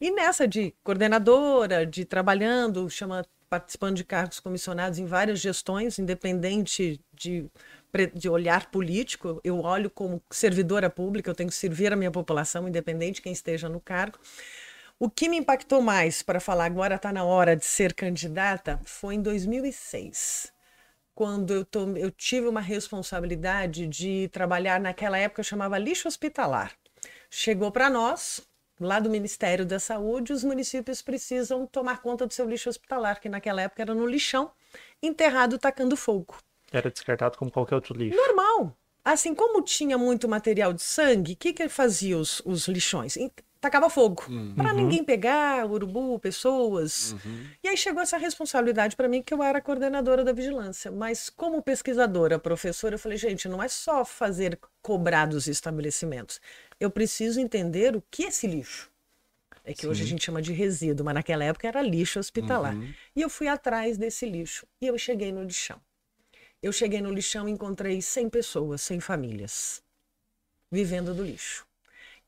E 0.00 0.12
nessa 0.12 0.46
de 0.46 0.72
coordenadora, 0.84 1.84
de 1.84 2.04
trabalhando, 2.04 2.88
chama, 2.88 3.26
participando 3.50 3.96
de 3.96 4.04
cargos 4.04 4.38
comissionados 4.38 4.98
em 5.00 5.06
várias 5.06 5.40
gestões, 5.40 5.98
independente 5.98 7.00
de 7.12 7.46
de 8.14 8.28
olhar 8.28 8.70
político, 8.70 9.40
eu 9.42 9.60
olho 9.60 9.90
como 9.90 10.22
servidora 10.30 10.90
pública, 10.90 11.30
eu 11.30 11.34
tenho 11.34 11.48
que 11.48 11.54
servir 11.54 11.92
a 11.92 11.96
minha 11.96 12.10
população, 12.10 12.68
independente 12.68 13.16
de 13.16 13.22
quem 13.22 13.32
esteja 13.32 13.68
no 13.68 13.80
cargo. 13.80 14.18
O 14.98 15.08
que 15.08 15.28
me 15.28 15.36
impactou 15.36 15.80
mais 15.80 16.22
para 16.22 16.40
falar 16.40 16.64
agora 16.64 16.96
está 16.96 17.12
na 17.12 17.24
hora 17.24 17.54
de 17.54 17.64
ser 17.64 17.94
candidata 17.94 18.80
foi 18.84 19.14
em 19.14 19.22
2006, 19.22 20.52
quando 21.14 21.54
eu, 21.54 21.64
tô, 21.64 21.88
eu 21.96 22.10
tive 22.10 22.48
uma 22.48 22.60
responsabilidade 22.60 23.86
de 23.86 24.28
trabalhar 24.32 24.80
naquela 24.80 25.16
época 25.16 25.42
chamava 25.42 25.78
lixo 25.78 26.08
hospitalar. 26.08 26.72
Chegou 27.30 27.70
para 27.70 27.88
nós, 27.88 28.40
lá 28.80 28.98
do 28.98 29.10
Ministério 29.10 29.64
da 29.64 29.78
Saúde, 29.78 30.32
os 30.32 30.42
municípios 30.42 31.00
precisam 31.00 31.66
tomar 31.66 32.02
conta 32.02 32.26
do 32.26 32.34
seu 32.34 32.48
lixo 32.48 32.68
hospitalar, 32.68 33.20
que 33.20 33.28
naquela 33.28 33.62
época 33.62 33.82
era 33.82 33.94
no 33.94 34.06
lixão, 34.06 34.50
enterrado 35.02 35.58
tacando 35.58 35.96
fogo. 35.96 36.36
Era 36.70 36.90
descartado 36.90 37.38
como 37.38 37.50
qualquer 37.50 37.74
outro 37.74 37.94
lixo. 37.94 38.16
Normal. 38.16 38.76
Assim, 39.04 39.34
como 39.34 39.62
tinha 39.62 39.96
muito 39.96 40.28
material 40.28 40.72
de 40.72 40.82
sangue, 40.82 41.32
o 41.32 41.36
que, 41.36 41.52
que 41.52 41.68
fazia 41.68 42.18
os, 42.18 42.42
os 42.44 42.68
lixões? 42.68 43.16
Tacava 43.60 43.90
fogo. 43.90 44.24
Uhum. 44.28 44.54
Para 44.54 44.72
ninguém 44.72 45.02
pegar, 45.02 45.66
urubu, 45.66 46.18
pessoas. 46.18 47.12
Uhum. 47.12 47.46
E 47.64 47.68
aí 47.68 47.76
chegou 47.76 48.00
essa 48.00 48.16
responsabilidade 48.16 48.94
para 48.94 49.08
mim, 49.08 49.20
que 49.20 49.34
eu 49.34 49.42
era 49.42 49.60
coordenadora 49.60 50.22
da 50.22 50.32
vigilância. 50.32 50.92
Mas 50.92 51.28
como 51.28 51.60
pesquisadora, 51.60 52.38
professora, 52.38 52.94
eu 52.94 52.98
falei, 52.98 53.18
gente, 53.18 53.48
não 53.48 53.62
é 53.62 53.66
só 53.66 54.04
fazer 54.04 54.58
cobrar 54.80 55.26
dos 55.26 55.48
estabelecimentos. 55.48 56.40
Eu 56.78 56.90
preciso 56.90 57.40
entender 57.40 57.96
o 57.96 58.02
que 58.10 58.24
é 58.24 58.28
esse 58.28 58.46
lixo. 58.46 58.90
É 59.64 59.74
que 59.74 59.82
Sim. 59.82 59.88
hoje 59.88 60.02
a 60.04 60.06
gente 60.06 60.24
chama 60.24 60.40
de 60.40 60.52
resíduo, 60.52 61.04
mas 61.04 61.14
naquela 61.14 61.44
época 61.44 61.66
era 61.66 61.82
lixo 61.82 62.20
hospitalar. 62.20 62.74
Uhum. 62.74 62.92
E 63.16 63.22
eu 63.22 63.28
fui 63.28 63.48
atrás 63.48 63.98
desse 63.98 64.24
lixo. 64.24 64.66
E 64.80 64.86
eu 64.86 64.96
cheguei 64.96 65.32
no 65.32 65.42
lixão. 65.42 65.80
Eu 66.62 66.72
cheguei 66.72 67.00
no 67.00 67.12
lixão 67.12 67.48
e 67.48 67.52
encontrei 67.52 68.02
100 68.02 68.28
pessoas, 68.30 68.80
100 68.82 69.00
famílias, 69.00 69.82
vivendo 70.70 71.14
do 71.14 71.22
lixo. 71.22 71.66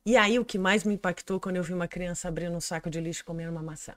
E 0.06 0.16
aí 0.16 0.38
o 0.38 0.44
que 0.44 0.58
mais 0.58 0.84
me 0.84 0.94
impactou 0.94 1.40
quando 1.40 1.56
eu 1.56 1.62
vi 1.62 1.72
uma 1.72 1.88
criança 1.88 2.28
abrindo 2.28 2.56
um 2.56 2.60
saco 2.60 2.88
de 2.88 3.00
lixo 3.00 3.22
e 3.22 3.24
comendo 3.24 3.50
uma 3.50 3.62
maçã. 3.62 3.94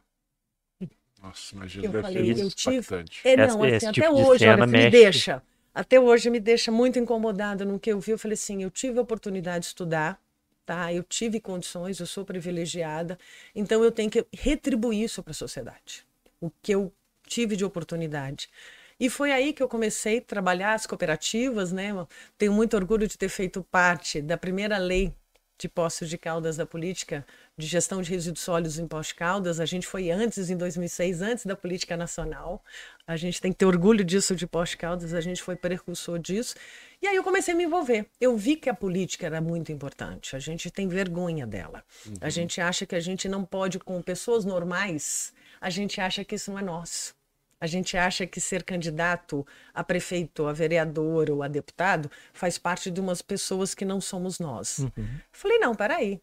Nossa, 1.22 1.56
imagina, 1.56 1.86
eu 1.86 1.92
deve 1.92 2.04
falei, 2.04 2.36
ser 2.36 2.42
eu 2.42 2.52
tive... 2.52 2.88
É, 3.24 3.38
não, 3.38 3.64
assim, 3.64 3.76
até 3.88 3.92
tipo 3.92 4.12
hoje, 4.12 4.46
olha, 4.46 4.68
me 4.68 4.90
deixa. 4.90 5.42
Até 5.74 6.00
hoje 6.00 6.30
me 6.30 6.40
deixa 6.40 6.72
muito 6.72 7.00
incomodada 7.00 7.64
no 7.64 7.80
que 7.80 7.92
eu 7.92 8.00
vi. 8.00 8.12
Eu 8.12 8.18
falei 8.18 8.34
assim, 8.34 8.62
eu 8.62 8.70
tive 8.70 9.00
a 9.00 9.02
oportunidade 9.02 9.62
de 9.62 9.68
estudar, 9.68 10.22
tá? 10.66 10.94
Eu 10.94 11.02
tive 11.02 11.40
condições, 11.40 12.00
eu 12.00 12.06
sou 12.06 12.26
privilegiada, 12.26 13.18
então 13.56 13.84
eu 13.84 13.92
tenho 13.92 14.10
que 14.10 14.26
retribuir 14.34 15.04
isso 15.04 15.24
para 15.24 15.32
a 15.32 15.34
sociedade. 15.34 16.06
O 16.42 16.52
que 16.62 16.74
eu 16.74 16.94
tive 17.26 17.56
de 17.56 17.64
oportunidade. 17.64 18.50
E 19.00 19.10
foi 19.10 19.32
aí 19.32 19.54
que 19.54 19.62
eu 19.62 19.68
comecei 19.68 20.20
a 20.20 20.22
trabalhar 20.22 20.74
as 20.74 20.86
cooperativas, 20.86 21.72
né? 21.72 21.90
Tenho 22.38 22.54
muito 22.54 22.76
orgulho 22.76 23.08
de 23.08 23.18
ter 23.18 23.30
feito 23.30 23.64
parte 23.64 24.22
da 24.22 24.38
primeira 24.38 24.78
lei 24.78 25.14
de 25.58 25.70
Poços 25.70 26.10
de 26.10 26.18
Caldas 26.18 26.58
da 26.58 26.66
política 26.66 27.26
de 27.58 27.68
gestão 27.68 28.02
de 28.02 28.10
resíduos 28.10 28.44
sólidos 28.44 28.80
em 28.80 28.88
Poços 28.88 29.08
de 29.08 29.16
Caldas. 29.16 29.60
A 29.60 29.66
gente 29.66 29.88
foi 29.88 30.10
antes, 30.12 30.50
em 30.50 30.58
2006, 30.58 31.22
antes 31.22 31.46
da 31.46 31.56
política 31.56 31.96
nacional. 31.96 32.64
A 33.08 33.16
gente 33.16 33.40
tem 33.40 33.52
que 33.52 33.58
ter 33.58 33.66
orgulho 33.66 34.04
disso 34.04 34.36
de 34.36 34.48
Poços 34.48 34.72
de 34.72 34.78
Caldas, 34.78 35.14
a 35.14 35.22
gente 35.22 35.42
foi 35.42 35.56
precursor 35.56 36.20
disso. 36.20 36.56
E 37.02 37.08
aí 37.08 37.16
eu 37.16 37.24
comecei 37.24 37.54
a 37.54 37.58
me 37.58 37.64
envolver. 37.64 38.08
Eu 38.20 38.36
vi 38.36 38.56
que 38.56 38.70
a 38.70 38.74
política 38.74 39.26
era 39.26 39.40
muito 39.40 39.72
importante. 39.72 40.36
A 40.36 40.40
gente 40.40 40.70
tem 40.72 40.88
vergonha 40.88 41.46
dela. 41.46 41.84
Uhum. 42.06 42.14
A 42.20 42.30
gente 42.30 42.60
acha 42.60 42.86
que 42.86 42.96
a 42.96 43.00
gente 43.00 43.30
não 43.30 43.46
pode, 43.46 43.80
com 43.80 44.02
pessoas 44.02 44.44
normais, 44.44 45.34
a 45.62 45.70
gente 45.70 46.02
acha 46.02 46.26
que 46.26 46.36
isso 46.36 46.52
não 46.52 46.60
é 46.60 46.64
nosso. 46.64 47.16
A 47.64 47.66
gente 47.66 47.96
acha 47.96 48.28
que 48.28 48.42
ser 48.42 48.62
candidato 48.62 49.48
a 49.74 49.82
prefeito, 49.86 50.48
a 50.48 50.52
vereador 50.52 51.30
ou 51.30 51.42
a 51.42 51.48
deputado 51.48 52.12
faz 52.34 52.58
parte 52.58 52.92
de 52.92 53.00
umas 53.00 53.22
pessoas 53.22 53.74
que 53.74 53.86
não 53.86 54.02
somos 54.02 54.38
nós. 54.38 54.80
Uhum. 54.80 55.20
Falei, 55.32 55.60
não, 55.60 55.74
peraí. 55.74 56.22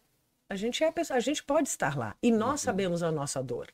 A 0.51 0.55
gente, 0.55 0.85
é, 0.85 0.93
a 1.09 1.19
gente 1.19 1.43
pode 1.43 1.71
estar 1.71 1.97
lá. 1.97 2.15
E 2.23 2.31
nós 2.31 2.51
uhum. 2.51 2.57
sabemos 2.59 3.03
a 3.03 3.11
nossa 3.11 3.43
dor. 3.43 3.69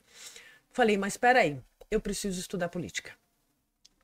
Falei, 0.71 0.95
mas 0.95 1.17
peraí, 1.17 1.59
eu 1.91 1.99
preciso 1.99 2.39
estudar 2.39 2.69
política. 2.69 3.11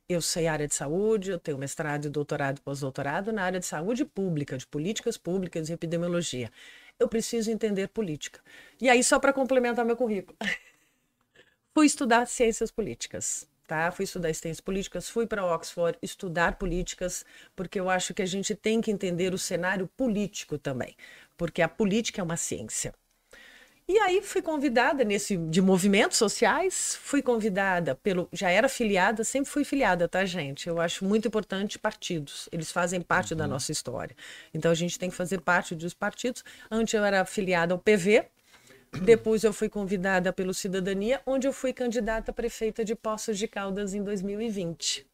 Eu 0.10 0.22
sei 0.22 0.46
área 0.46 0.68
de 0.68 0.76
saúde, 0.76 1.32
eu 1.32 1.40
tenho 1.40 1.58
mestrado, 1.58 2.10
doutorado 2.10 2.58
e 2.58 2.62
pós-doutorado 2.62 3.32
na 3.32 3.44
área 3.46 3.62
de 3.62 3.66
saúde 3.66 4.04
pública, 4.04 4.58
de 4.58 4.68
políticas 4.68 5.18
públicas 5.18 5.70
e 5.70 5.72
epidemiologia. 5.72 6.52
Eu 7.00 7.08
preciso 7.08 7.50
entender 7.50 7.88
política. 7.88 8.42
E 8.82 8.90
aí, 8.90 9.02
só 9.02 9.20
para 9.20 9.32
complementar 9.32 9.86
meu 9.86 9.96
currículo, 9.96 10.38
fui 11.74 11.86
estudar 11.86 12.28
ciências 12.28 12.70
políticas 12.70 13.48
tá? 13.74 13.92
Fui 13.92 14.06
estudar 14.06 14.32
ciências 14.36 14.62
políticas, 14.62 15.10
fui 15.10 15.26
para 15.26 15.44
Oxford 15.44 15.98
estudar 16.00 16.58
políticas, 16.58 17.26
porque 17.56 17.80
eu 17.80 17.90
acho 17.90 18.14
que 18.14 18.22
a 18.22 18.26
gente 18.26 18.54
tem 18.54 18.80
que 18.80 18.92
entender 18.92 19.34
o 19.34 19.38
cenário 19.38 19.90
político 19.98 20.60
também, 20.60 20.96
porque 21.36 21.60
a 21.60 21.68
política 21.68 22.22
é 22.22 22.24
uma 22.24 22.38
ciência. 22.38 22.94
E 23.88 23.98
aí 23.98 24.22
fui 24.22 24.44
convidada 24.44 25.04
nesse 25.04 25.36
de 25.36 25.60
movimentos 25.60 26.18
sociais, 26.18 26.98
fui 27.02 27.22
convidada 27.22 27.96
pelo, 27.96 28.30
já 28.32 28.50
era 28.50 28.70
filiada, 28.70 29.24
sempre 29.24 29.50
fui 29.50 29.66
filiada, 29.66 30.08
tá, 30.08 30.24
gente? 30.24 30.70
Eu 30.70 30.80
acho 30.80 31.04
muito 31.04 31.28
importante 31.28 31.80
partidos. 31.80 32.48
Eles 32.52 32.72
fazem 32.72 33.02
parte 33.02 33.34
uhum. 33.34 33.40
da 33.40 33.48
nossa 33.48 33.72
história. 33.72 34.16
Então 34.54 34.72
a 34.72 34.76
gente 34.76 34.98
tem 35.00 35.10
que 35.10 35.16
fazer 35.16 35.42
parte 35.42 35.76
dos 35.76 35.96
partidos. 35.96 36.46
Antes 36.70 36.94
eu 36.94 37.04
era 37.04 37.22
afiliada 37.22 37.74
ao 37.74 37.80
PV, 37.80 38.26
depois 39.02 39.44
eu 39.44 39.54
fui 39.54 39.70
convidada 39.70 40.32
pelo 40.32 40.54
Cidadania, 40.54 41.22
onde 41.26 41.48
eu 41.48 41.54
fui 41.54 41.74
candidata 41.74 42.32
a 42.32 42.34
prefeita 42.34 42.86
de 42.86 42.96
Poços 42.96 43.38
de 43.38 43.48
Caldas 43.48 43.94
em 43.94 44.04
2020. 44.04 45.06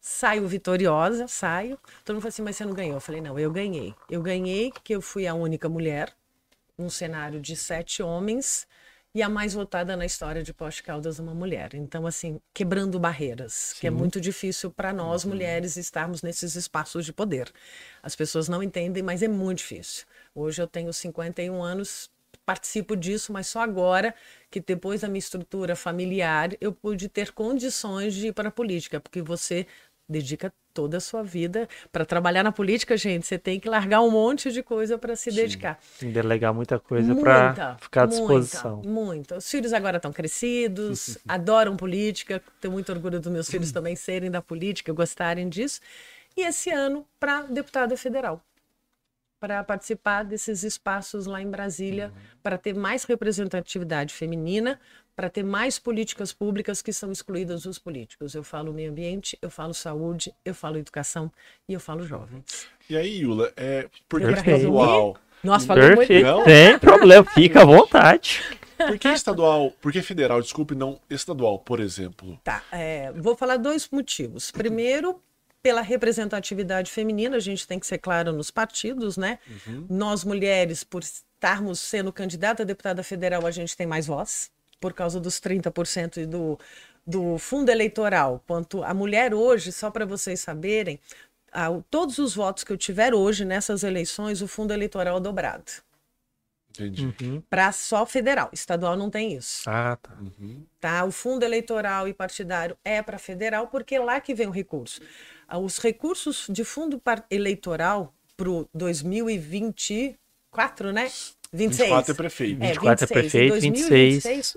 Saio 0.00 0.46
vitoriosa, 0.46 1.26
saio. 1.26 1.78
Todo 2.04 2.14
mundo 2.14 2.22
falou 2.22 2.28
assim, 2.28 2.42
mas 2.42 2.56
você 2.56 2.64
não 2.64 2.72
ganhou? 2.72 2.94
Eu 2.94 3.00
falei, 3.00 3.20
não, 3.20 3.38
eu 3.38 3.50
ganhei. 3.50 3.94
Eu 4.08 4.22
ganhei 4.22 4.72
que 4.84 4.94
eu 4.94 5.02
fui 5.02 5.26
a 5.26 5.34
única 5.34 5.68
mulher 5.68 6.14
um 6.78 6.88
cenário 6.88 7.40
de 7.40 7.56
sete 7.56 8.02
homens 8.02 8.66
e 9.14 9.22
a 9.22 9.28
mais 9.28 9.54
votada 9.54 9.96
na 9.96 10.06
história 10.06 10.42
de 10.42 10.52
Poste 10.52 10.82
Caldas 10.82 11.18
uma 11.18 11.34
mulher. 11.34 11.74
Então, 11.74 12.06
assim, 12.06 12.40
quebrando 12.54 13.00
barreiras, 13.00 13.52
Sim. 13.52 13.80
que 13.80 13.86
é 13.86 13.90
muito 13.90 14.20
difícil 14.20 14.70
para 14.70 14.92
nós 14.92 15.24
uhum. 15.24 15.30
mulheres 15.30 15.76
estarmos 15.76 16.22
nesses 16.22 16.54
espaços 16.54 17.04
de 17.04 17.12
poder. 17.12 17.50
As 18.02 18.14
pessoas 18.14 18.48
não 18.48 18.62
entendem, 18.62 19.02
mas 19.02 19.22
é 19.22 19.28
muito 19.28 19.58
difícil. 19.58 20.06
Hoje 20.34 20.62
eu 20.62 20.68
tenho 20.68 20.92
51 20.92 21.60
anos, 21.60 22.10
participo 22.48 22.96
disso, 22.96 23.30
mas 23.30 23.46
só 23.46 23.60
agora 23.60 24.14
que 24.50 24.58
depois 24.58 25.02
da 25.02 25.08
minha 25.08 25.18
estrutura 25.18 25.76
familiar 25.76 26.48
eu 26.62 26.72
pude 26.72 27.06
ter 27.06 27.30
condições 27.32 28.14
de 28.14 28.28
ir 28.28 28.32
para 28.32 28.48
a 28.48 28.50
política, 28.50 28.98
porque 28.98 29.20
você 29.20 29.66
dedica 30.08 30.50
toda 30.72 30.96
a 30.96 31.00
sua 31.00 31.22
vida 31.22 31.68
para 31.92 32.06
trabalhar 32.06 32.42
na 32.42 32.50
política, 32.50 32.96
gente. 32.96 33.26
Você 33.26 33.36
tem 33.36 33.60
que 33.60 33.68
largar 33.68 34.00
um 34.00 34.10
monte 34.10 34.50
de 34.50 34.62
coisa 34.62 34.96
para 34.96 35.14
se 35.14 35.30
Sim. 35.30 35.36
dedicar. 35.36 35.78
Tem 35.98 36.08
que 36.08 36.14
delegar 36.14 36.54
muita 36.54 36.78
coisa 36.78 37.14
para 37.14 37.76
ficar 37.78 38.04
à 38.04 38.06
disposição. 38.06 38.76
Muita, 38.76 38.88
muito. 38.88 39.34
Os 39.34 39.50
filhos 39.50 39.74
agora 39.74 39.98
estão 39.98 40.10
crescidos, 40.10 41.18
adoram 41.28 41.76
política. 41.76 42.42
Tenho 42.62 42.72
muito 42.72 42.90
orgulho 42.90 43.20
dos 43.20 43.30
meus 43.30 43.50
filhos 43.50 43.70
também 43.72 43.94
serem 43.94 44.30
da 44.30 44.40
política, 44.40 44.90
gostarem 44.90 45.50
disso. 45.50 45.82
E 46.34 46.46
esse 46.46 46.70
ano 46.70 47.04
para 47.20 47.42
deputada 47.42 47.94
federal 47.94 48.42
para 49.40 49.62
participar 49.62 50.24
desses 50.24 50.62
espaços 50.62 51.26
lá 51.26 51.40
em 51.40 51.50
Brasília, 51.50 52.12
uhum. 52.14 52.38
para 52.42 52.58
ter 52.58 52.74
mais 52.74 53.04
representatividade 53.04 54.12
feminina, 54.12 54.80
para 55.14 55.28
ter 55.28 55.42
mais 55.42 55.78
políticas 55.78 56.32
públicas 56.32 56.80
que 56.80 56.92
são 56.92 57.10
excluídas 57.10 57.62
dos 57.62 57.78
políticos. 57.78 58.34
Eu 58.34 58.44
falo 58.44 58.72
meio 58.72 58.90
ambiente, 58.90 59.36
eu 59.42 59.50
falo 59.50 59.74
saúde, 59.74 60.32
eu 60.44 60.54
falo 60.54 60.78
educação 60.78 61.32
e 61.68 61.72
eu 61.72 61.80
falo 61.80 62.06
jovens. 62.06 62.68
E 62.88 62.96
aí, 62.96 63.22
Yula, 63.22 63.52
é, 63.56 63.88
por 64.08 64.20
que 64.20 64.30
estadual? 64.30 65.16
Nós 65.42 65.64
falamos 65.64 65.96
muito. 65.96 66.12
Não 66.12 66.44
tem 66.44 66.78
problema, 66.78 67.24
fica 67.24 67.62
à 67.62 67.64
vontade. 67.64 68.40
Por 68.76 68.96
que 68.96 69.08
estadual? 69.08 69.72
Por 69.80 69.92
que 69.92 70.00
federal? 70.02 70.40
Desculpe, 70.40 70.76
não 70.76 71.00
estadual, 71.10 71.58
por 71.58 71.80
exemplo. 71.80 72.38
Tá, 72.44 72.62
é, 72.70 73.12
vou 73.12 73.36
falar 73.36 73.56
dois 73.56 73.88
motivos. 73.90 74.52
Primeiro, 74.52 75.20
pela 75.62 75.80
representatividade 75.80 76.90
feminina, 76.90 77.36
a 77.36 77.40
gente 77.40 77.66
tem 77.66 77.78
que 77.78 77.86
ser 77.86 77.98
claro 77.98 78.32
nos 78.32 78.50
partidos, 78.50 79.16
né? 79.16 79.38
Uhum. 79.66 79.86
Nós 79.88 80.24
mulheres, 80.24 80.84
por 80.84 81.02
estarmos 81.02 81.80
sendo 81.80 82.12
candidata 82.12 82.62
a 82.62 82.66
deputada 82.66 83.02
federal, 83.02 83.46
a 83.46 83.50
gente 83.50 83.76
tem 83.76 83.86
mais 83.86 84.06
voz 84.06 84.50
por 84.80 84.92
causa 84.92 85.18
dos 85.18 85.40
30% 85.40 86.26
do, 86.26 86.58
do 87.06 87.38
fundo 87.38 87.70
eleitoral. 87.70 88.42
Quanto 88.46 88.82
a 88.84 88.94
mulher 88.94 89.34
hoje, 89.34 89.72
só 89.72 89.90
para 89.90 90.06
vocês 90.06 90.40
saberem, 90.40 91.00
a, 91.52 91.68
todos 91.90 92.18
os 92.18 92.34
votos 92.34 92.64
que 92.64 92.72
eu 92.72 92.76
tiver 92.76 93.14
hoje 93.14 93.44
nessas 93.44 93.82
eleições, 93.82 94.42
o 94.42 94.48
fundo 94.48 94.72
eleitoral 94.72 95.18
é 95.18 95.20
dobrado. 95.20 95.72
Entendi. 96.70 97.12
Uhum. 97.20 97.42
Para 97.50 97.72
só 97.72 98.06
federal. 98.06 98.50
Estadual 98.52 98.96
não 98.96 99.10
tem 99.10 99.32
isso. 99.34 99.68
Ah, 99.68 99.98
tá. 100.00 100.16
Uhum. 100.20 100.64
tá. 100.78 101.04
O 101.04 101.10
fundo 101.10 101.42
eleitoral 101.42 102.06
e 102.06 102.14
partidário 102.14 102.76
é 102.84 103.02
para 103.02 103.18
federal, 103.18 103.66
porque 103.66 103.96
é 103.96 104.00
lá 104.00 104.20
que 104.20 104.34
vem 104.34 104.46
o 104.46 104.52
recurso. 104.52 105.00
Os 105.56 105.78
recursos 105.78 106.46
de 106.48 106.64
fundo 106.64 107.00
eleitoral 107.30 108.12
para 108.36 108.50
o 108.50 108.68
2024, 108.74 110.92
né? 110.92 111.10
26. 111.52 111.88
24 111.88 112.12
é 112.12 112.14
prefeito. 112.14 112.62
É, 112.62 112.66
24 112.68 113.04
é 113.04 113.08
prefeito, 113.08 113.52
2026 113.52 114.24
26 114.24 114.56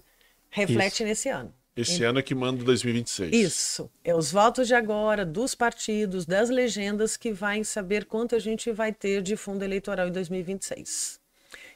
reflete 0.51 0.95
Isso. 0.95 1.04
nesse 1.06 1.30
ano. 1.30 1.54
Esse 1.75 2.04
ano 2.04 2.19
é 2.19 2.21
que 2.21 2.36
manda 2.36 2.63
2026. 2.63 3.34
Isso. 3.34 3.89
É 4.04 4.13
os 4.13 4.32
votos 4.32 4.67
de 4.67 4.75
agora, 4.75 5.25
dos 5.25 5.56
partidos, 5.56 6.25
das 6.25 6.49
legendas, 6.49 7.15
que 7.15 7.32
vai 7.32 7.63
saber 7.63 8.06
quanto 8.06 8.36
a 8.36 8.39
gente 8.39 8.71
vai 8.73 8.91
ter 8.91 9.21
de 9.21 9.38
fundo 9.38 9.63
eleitoral 9.63 10.10
em 10.10 10.12
2026. 10.12 11.19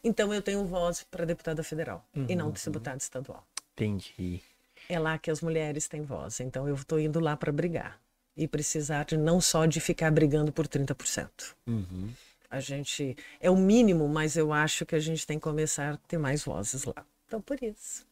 Então 0.03 0.33
eu 0.33 0.41
tenho 0.41 0.65
voz 0.65 1.05
para 1.09 1.25
deputada 1.25 1.63
federal 1.63 2.05
uhum. 2.15 2.25
e 2.27 2.35
não 2.35 2.51
deputada 2.51 2.97
estadual. 2.97 3.47
Entendi. 3.73 4.41
É 4.89 4.99
lá 4.99 5.17
que 5.17 5.31
as 5.31 5.41
mulheres 5.41 5.87
têm 5.87 6.03
voz. 6.03 6.41
Então 6.41 6.67
eu 6.67 6.75
estou 6.75 6.99
indo 6.99 7.21
lá 7.21 7.37
para 7.37 7.51
brigar. 7.51 7.99
E 8.35 8.47
precisar 8.47 9.05
de 9.05 9.17
não 9.17 9.39
só 9.39 9.65
de 9.65 9.79
ficar 9.79 10.11
brigando 10.11 10.51
por 10.51 10.67
30%. 10.67 11.29
Uhum. 11.67 12.09
A 12.49 12.59
gente. 12.59 13.15
É 13.39 13.49
o 13.49 13.55
mínimo, 13.55 14.07
mas 14.07 14.35
eu 14.35 14.51
acho 14.51 14.85
que 14.85 14.95
a 14.95 14.99
gente 14.99 15.25
tem 15.25 15.37
que 15.37 15.43
começar 15.43 15.93
a 15.93 15.97
ter 15.97 16.17
mais 16.17 16.43
vozes 16.43 16.83
lá. 16.83 17.05
Então, 17.27 17.41
por 17.41 17.61
isso. 17.61 18.05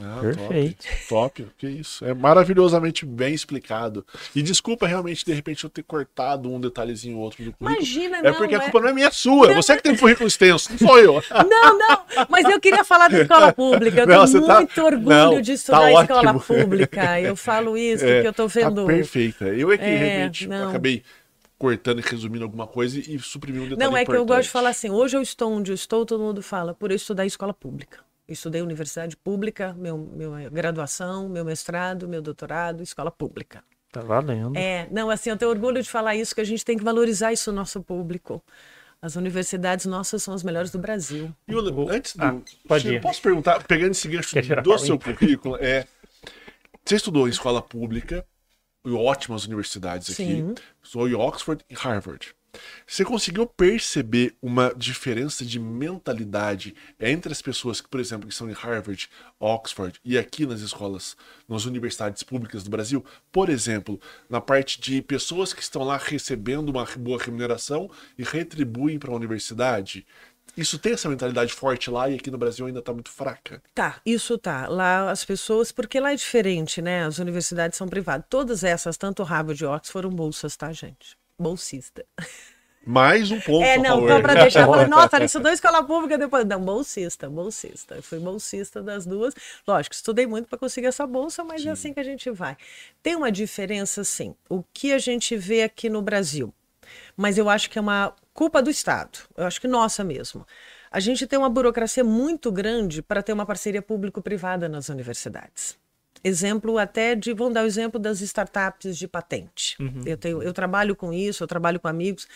Ah, 0.00 0.18
Perfeito. 0.20 0.84
Top, 1.08 1.42
top, 1.42 1.46
que 1.56 1.66
isso. 1.66 2.04
É 2.04 2.12
maravilhosamente 2.12 3.06
bem 3.06 3.32
explicado. 3.32 4.04
E 4.34 4.42
desculpa 4.42 4.86
realmente, 4.86 5.24
de 5.24 5.32
repente, 5.32 5.64
eu 5.64 5.70
ter 5.70 5.82
cortado 5.82 6.52
um 6.52 6.60
detalhezinho 6.60 7.16
ou 7.16 7.22
outro 7.22 7.42
do 7.42 7.52
currículo. 7.52 7.78
Imagina, 7.78 8.18
É 8.18 8.32
porque 8.32 8.54
a 8.54 8.60
culpa 8.60 8.78
é... 8.78 8.80
não 8.82 8.88
é 8.88 8.92
minha 8.92 9.10
sua. 9.10 9.48
Não, 9.48 9.54
Você 9.54 9.76
que 9.76 9.82
tem 9.82 9.92
um 9.92 9.96
currículo 9.96 10.28
extenso, 10.28 10.70
não 10.70 10.78
sou 10.78 10.98
eu. 10.98 11.22
Não, 11.48 11.78
não. 11.78 12.26
Mas 12.28 12.44
eu 12.46 12.60
queria 12.60 12.84
falar 12.84 13.08
da 13.08 13.22
escola 13.22 13.52
pública. 13.54 14.00
Eu 14.00 14.06
não, 14.06 14.26
tenho 14.26 14.46
tá- 14.46 14.54
muito 14.56 14.74
tá... 14.74 14.84
orgulho 14.84 15.08
não, 15.08 15.40
de 15.40 15.52
tá 15.52 15.54
estudar 15.54 15.80
tá 15.80 16.02
escola 16.02 16.40
pública. 16.40 17.20
Eu 17.20 17.36
falo 17.36 17.76
isso 17.78 18.04
é, 18.04 18.14
porque 18.14 18.28
eu 18.28 18.32
tô 18.32 18.48
tá 18.48 18.54
vendo. 18.54 18.82
Tá 18.82 18.86
perfeita. 18.86 19.44
Eu 19.46 19.72
é 19.72 19.78
que 19.78 19.84
é, 19.84 19.96
realmente 19.96 20.46
não. 20.46 20.68
acabei 20.68 21.02
cortando 21.58 22.00
e 22.00 22.02
resumindo 22.02 22.44
alguma 22.44 22.66
coisa 22.66 22.98
e 22.98 23.18
suprimindo 23.18 23.64
um 23.64 23.68
detalhe 23.68 23.90
Não, 23.90 23.96
é 23.96 24.02
importante. 24.02 24.24
que 24.26 24.30
eu 24.30 24.36
gosto 24.36 24.42
de 24.44 24.50
falar 24.50 24.70
assim, 24.70 24.90
hoje 24.90 25.16
eu 25.16 25.22
estou 25.22 25.52
onde 25.52 25.70
eu 25.70 25.74
estou, 25.74 26.04
todo 26.04 26.20
mundo 26.22 26.42
fala, 26.42 26.74
por 26.74 26.90
eu 26.90 26.96
estudar 26.96 27.24
escola 27.24 27.54
pública 27.54 28.05
estudei 28.28 28.62
universidade 28.62 29.16
pública, 29.16 29.74
meu, 29.78 29.96
meu 29.98 30.50
graduação, 30.50 31.28
meu 31.28 31.44
mestrado, 31.44 32.08
meu 32.08 32.20
doutorado, 32.20 32.82
escola 32.82 33.10
pública. 33.10 33.62
Tá 33.92 34.00
valendo. 34.00 34.56
É, 34.56 34.88
não, 34.90 35.08
assim, 35.08 35.30
eu 35.30 35.36
tenho 35.36 35.50
orgulho 35.50 35.82
de 35.82 35.88
falar 35.88 36.14
isso, 36.16 36.34
que 36.34 36.40
a 36.40 36.44
gente 36.44 36.64
tem 36.64 36.76
que 36.76 36.84
valorizar 36.84 37.32
isso 37.32 37.50
no 37.50 37.56
nosso 37.56 37.82
público. 37.82 38.42
As 39.00 39.14
universidades 39.14 39.86
nossas 39.86 40.22
são 40.22 40.34
as 40.34 40.42
melhores 40.42 40.70
do 40.70 40.78
Brasil. 40.78 41.32
E 41.46 41.54
antes 41.90 42.16
do. 42.16 42.24
Ah, 42.24 42.40
pode 42.66 42.88
ir. 42.88 43.00
Posso 43.00 43.22
perguntar, 43.22 43.62
pegando 43.64 43.92
esse 43.92 44.08
gancho 44.08 44.34
do 44.62 44.78
seu 44.78 44.98
currículo, 44.98 45.56
é. 45.60 45.86
Você 46.84 46.96
estudou 46.96 47.26
em 47.26 47.30
escola 47.30 47.60
pública, 47.60 48.24
em 48.84 48.92
ótimas 48.92 49.44
universidades 49.44 50.10
aqui. 50.10 50.24
Sim. 50.24 50.54
Estudou 50.82 51.08
em 51.08 51.14
Oxford 51.14 51.64
e 51.68 51.74
Harvard. 51.74 52.34
Você 52.86 53.04
conseguiu 53.04 53.46
perceber 53.46 54.36
uma 54.40 54.72
diferença 54.76 55.44
de 55.44 55.58
mentalidade 55.58 56.74
entre 56.98 57.32
as 57.32 57.42
pessoas 57.42 57.80
que, 57.80 57.88
por 57.88 58.00
exemplo, 58.00 58.26
que 58.26 58.32
estão 58.32 58.48
em 58.48 58.52
Harvard, 58.52 59.08
Oxford 59.38 60.00
e 60.04 60.16
aqui 60.16 60.46
nas 60.46 60.60
escolas, 60.60 61.16
nas 61.48 61.64
universidades 61.64 62.22
públicas 62.22 62.64
do 62.64 62.70
Brasil? 62.70 63.04
Por 63.32 63.48
exemplo, 63.48 64.00
na 64.28 64.40
parte 64.40 64.80
de 64.80 65.02
pessoas 65.02 65.52
que 65.52 65.62
estão 65.62 65.82
lá 65.82 65.96
recebendo 65.96 66.68
uma 66.68 66.84
boa 66.96 67.22
remuneração 67.22 67.90
e 68.18 68.22
retribuem 68.22 68.98
para 68.98 69.10
a 69.10 69.16
universidade. 69.16 70.06
Isso 70.56 70.78
tem 70.78 70.92
essa 70.94 71.08
mentalidade 71.08 71.52
forte 71.52 71.90
lá 71.90 72.08
e 72.08 72.14
aqui 72.14 72.30
no 72.30 72.38
Brasil 72.38 72.64
ainda 72.64 72.78
está 72.78 72.92
muito 72.92 73.10
fraca? 73.10 73.62
Tá, 73.74 74.00
isso 74.06 74.38
tá. 74.38 74.66
Lá 74.68 75.10
as 75.10 75.24
pessoas, 75.24 75.70
porque 75.70 76.00
lá 76.00 76.12
é 76.12 76.16
diferente, 76.16 76.80
né? 76.80 77.04
As 77.04 77.18
universidades 77.18 77.76
são 77.76 77.86
privadas. 77.86 78.26
Todas 78.30 78.64
essas, 78.64 78.96
tanto 78.96 79.22
Harvard 79.22 79.62
e 79.62 79.66
Oxford, 79.66 79.92
foram 79.92 80.10
bolsas, 80.10 80.56
tá, 80.56 80.72
gente? 80.72 81.16
Bolsista. 81.38 82.04
Mais 82.86 83.32
um 83.32 83.40
ponto. 83.40 83.64
É, 83.64 83.76
não, 83.78 84.04
então 84.04 84.22
para 84.22 84.34
deixar, 84.34 84.60
eu 84.66 84.66
falei, 84.68 84.86
nossa, 84.86 85.16
isso 85.16 85.24
estudou 85.24 85.50
escola 85.50 85.82
pública 85.82 86.16
depois. 86.16 86.44
Não, 86.46 86.60
bolsista, 86.60 87.28
bolsista. 87.28 87.96
Eu 87.96 88.02
fui 88.02 88.20
bolsista 88.20 88.80
das 88.80 89.04
duas. 89.04 89.34
Lógico, 89.66 89.92
estudei 89.92 90.24
muito 90.24 90.48
para 90.48 90.56
conseguir 90.56 90.86
essa 90.86 91.04
bolsa, 91.04 91.42
mas 91.42 91.62
é 91.62 91.64
sim. 91.64 91.68
é 91.68 91.72
assim 91.72 91.92
que 91.92 91.98
a 91.98 92.04
gente 92.04 92.30
vai. 92.30 92.56
Tem 93.02 93.16
uma 93.16 93.32
diferença, 93.32 94.04
sim. 94.04 94.36
O 94.48 94.62
que 94.72 94.92
a 94.92 94.98
gente 94.98 95.36
vê 95.36 95.64
aqui 95.64 95.88
no 95.88 96.00
Brasil, 96.00 96.54
mas 97.16 97.36
eu 97.36 97.50
acho 97.50 97.68
que 97.68 97.76
é 97.76 97.82
uma 97.82 98.14
culpa 98.32 98.62
do 98.62 98.70
Estado. 98.70 99.18
Eu 99.36 99.46
acho 99.46 99.60
que 99.60 99.66
nossa 99.66 100.04
mesmo. 100.04 100.46
A 100.88 101.00
gente 101.00 101.26
tem 101.26 101.36
uma 101.36 101.50
burocracia 101.50 102.04
muito 102.04 102.52
grande 102.52 103.02
para 103.02 103.20
ter 103.20 103.32
uma 103.32 103.44
parceria 103.44 103.82
público-privada 103.82 104.68
nas 104.68 104.88
universidades 104.88 105.76
exemplo 106.26 106.76
até 106.78 107.14
de, 107.14 107.32
vamos 107.32 107.54
dar 107.54 107.62
o 107.62 107.66
exemplo 107.66 108.00
das 108.00 108.20
startups 108.20 108.98
de 108.98 109.06
patente. 109.06 109.76
Uhum. 109.80 110.02
Eu, 110.04 110.16
tenho, 110.16 110.42
eu 110.42 110.52
trabalho 110.52 110.96
com 110.96 111.12
isso, 111.12 111.44
eu 111.44 111.46
trabalho 111.46 111.78
com 111.78 111.86
amigos. 111.86 112.26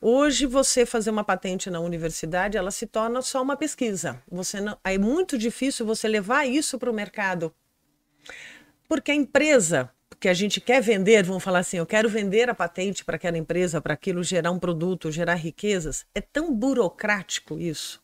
Hoje, 0.00 0.46
você 0.46 0.84
fazer 0.86 1.10
uma 1.10 1.24
patente 1.24 1.70
na 1.70 1.80
universidade, 1.80 2.56
ela 2.56 2.70
se 2.70 2.86
torna 2.86 3.22
só 3.22 3.42
uma 3.42 3.56
pesquisa. 3.56 4.22
Você 4.30 4.60
não, 4.60 4.76
é 4.84 4.98
muito 4.98 5.38
difícil 5.38 5.84
você 5.86 6.06
levar 6.06 6.46
isso 6.46 6.78
para 6.78 6.90
o 6.90 6.94
mercado. 6.94 7.52
Porque 8.88 9.10
a 9.10 9.14
empresa, 9.14 9.90
que 10.18 10.28
a 10.28 10.34
gente 10.34 10.60
quer 10.60 10.82
vender, 10.82 11.22
vamos 11.22 11.42
falar 11.42 11.60
assim, 11.60 11.78
eu 11.78 11.86
quero 11.86 12.08
vender 12.08 12.50
a 12.50 12.54
patente 12.54 13.04
para 13.04 13.16
aquela 13.16 13.38
empresa, 13.38 13.80
para 13.80 13.94
aquilo 13.94 14.22
gerar 14.22 14.50
um 14.50 14.58
produto, 14.58 15.10
gerar 15.10 15.34
riquezas, 15.34 16.04
é 16.14 16.20
tão 16.20 16.54
burocrático 16.54 17.58
isso, 17.58 18.02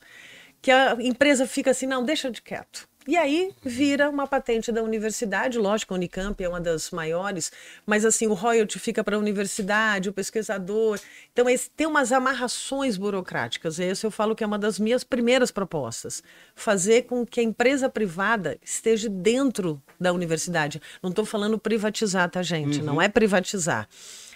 que 0.63 0.71
a 0.71 0.97
empresa 1.01 1.47
fica 1.47 1.71
assim, 1.71 1.87
não, 1.87 2.05
deixa 2.05 2.31
de 2.31 2.41
quieto. 2.41 2.89
E 3.07 3.17
aí 3.17 3.55
vira 3.63 4.11
uma 4.11 4.27
patente 4.27 4.73
da 4.73 4.83
universidade, 4.83 5.59
lógico, 5.59 5.95
a 5.95 5.97
Unicamp 5.97 6.43
é 6.43 6.49
uma 6.49 6.61
das 6.61 6.91
maiores, 6.91 7.53
mas 7.87 8.05
assim, 8.05 8.27
o 8.27 8.35
royalty 8.35 8.81
fica 8.81 9.05
para 9.05 9.15
a 9.15 9.19
universidade, 9.19 10.09
o 10.09 10.13
pesquisador. 10.13 10.99
Então, 11.33 11.49
esse, 11.49 11.71
tem 11.71 11.87
umas 11.87 12.11
amarrações 12.11 12.97
burocráticas. 12.97 13.79
Esse 13.79 14.05
eu 14.05 14.11
falo 14.11 14.35
que 14.35 14.43
é 14.43 14.47
uma 14.47 14.59
das 14.59 14.81
minhas 14.81 15.05
primeiras 15.05 15.53
propostas. 15.53 16.21
Fazer 16.57 17.03
com 17.03 17.25
que 17.25 17.39
a 17.39 17.43
empresa 17.45 17.89
privada 17.89 18.59
esteja 18.61 19.09
dentro 19.09 19.81
da 20.01 20.13
universidade. 20.13 20.83
Não 21.01 21.11
estou 21.11 21.25
falando 21.25 21.59
privatizar, 21.59 22.29
tá, 22.29 22.43
gente? 22.43 22.81
Uhum. 22.81 22.87
Não 22.87 23.03
é 23.03 23.09
privatizar. 23.09 23.89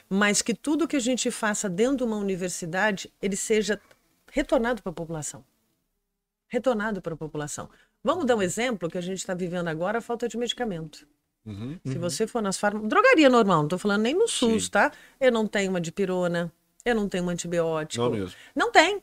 Mas 0.08 0.42
que 0.42 0.54
tudo 0.54 0.86
que 0.86 0.96
a 0.96 1.00
gente 1.00 1.28
faça 1.30 1.68
dentro 1.68 1.98
de 1.98 2.04
uma 2.04 2.16
universidade, 2.16 3.12
ele 3.20 3.36
seja 3.36 3.80
retornado 4.30 4.80
para 4.80 4.90
a 4.90 4.94
população. 4.94 5.44
Retornado 6.48 7.00
para 7.00 7.14
a 7.14 7.16
população. 7.16 7.68
Vamos 8.02 8.24
dar 8.24 8.36
um 8.36 8.42
exemplo 8.42 8.88
que 8.88 8.98
a 8.98 9.00
gente 9.00 9.18
está 9.18 9.34
vivendo 9.34 9.68
agora, 9.68 9.98
a 9.98 10.00
falta 10.00 10.28
de 10.28 10.36
medicamento. 10.36 11.06
Uhum, 11.44 11.78
Se 11.84 11.94
uhum. 11.94 12.00
você 12.00 12.26
for 12.26 12.42
nas 12.42 12.58
farmácias, 12.58 12.88
drogaria 12.88 13.28
normal, 13.28 13.58
não 13.58 13.64
estou 13.64 13.78
falando 13.78 14.02
nem 14.02 14.14
no 14.14 14.28
SUS, 14.28 14.64
Sim. 14.64 14.70
tá? 14.70 14.92
Eu 15.18 15.32
não 15.32 15.46
tenho 15.46 15.70
uma 15.70 15.80
dipirona, 15.80 16.52
eu 16.84 16.94
não 16.94 17.08
tenho 17.08 17.24
um 17.24 17.28
antibiótico. 17.28 18.02
Não 18.02 18.10
mesmo. 18.10 18.36
Não 18.54 18.70
tem. 18.70 19.02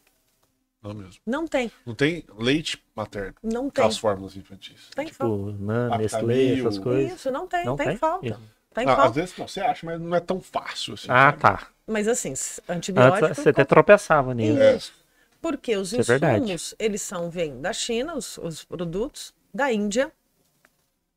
Não 0.81 0.93
mesmo. 0.93 1.21
Não 1.25 1.47
tem. 1.47 1.71
Não 1.85 1.95
tem 1.95 2.23
leite 2.37 2.81
materno. 2.95 3.35
Não 3.43 3.69
tem. 3.69 3.85
As 3.85 3.97
fórmulas 3.97 4.35
infantis. 4.35 4.89
Tem 4.95 5.07
tipo, 5.07 5.17
falta. 5.17 5.57
Nan, 5.59 5.97
Nestlé, 5.97 6.59
essas 6.59 6.77
coisas. 6.77 7.13
Isso, 7.13 7.31
não 7.31 7.47
tem. 7.47 7.65
Não 7.65 7.75
tem, 7.75 7.87
tem? 7.87 7.97
falta. 7.97 8.27
Isso. 8.27 8.39
Tem 8.73 8.85
ah, 8.85 8.95
falta. 8.95 9.09
Às 9.09 9.15
vezes 9.15 9.37
não, 9.37 9.47
você 9.47 9.59
acha, 9.59 9.85
mas 9.85 9.99
não 9.99 10.15
é 10.15 10.19
tão 10.19 10.39
fácil 10.39 10.93
assim. 10.93 11.07
Ah, 11.09 11.31
sabe? 11.31 11.41
tá. 11.41 11.67
Mas 11.87 12.07
assim, 12.07 12.33
antibiótico... 12.69 13.25
Antes, 13.25 13.39
você 13.39 13.49
até 13.49 13.63
tropeçava 13.65 14.33
nisso. 14.33 14.61
Isso. 14.61 14.93
Porque 15.41 15.75
os 15.75 15.93
Isso 15.93 16.11
é 16.11 16.15
insumos, 16.17 16.75
é 16.77 16.85
eles 16.85 17.01
são, 17.01 17.29
vêm 17.29 17.61
da 17.61 17.71
China, 17.71 18.15
os, 18.15 18.37
os 18.37 18.63
produtos, 18.63 19.33
da 19.53 19.71
Índia, 19.71 20.11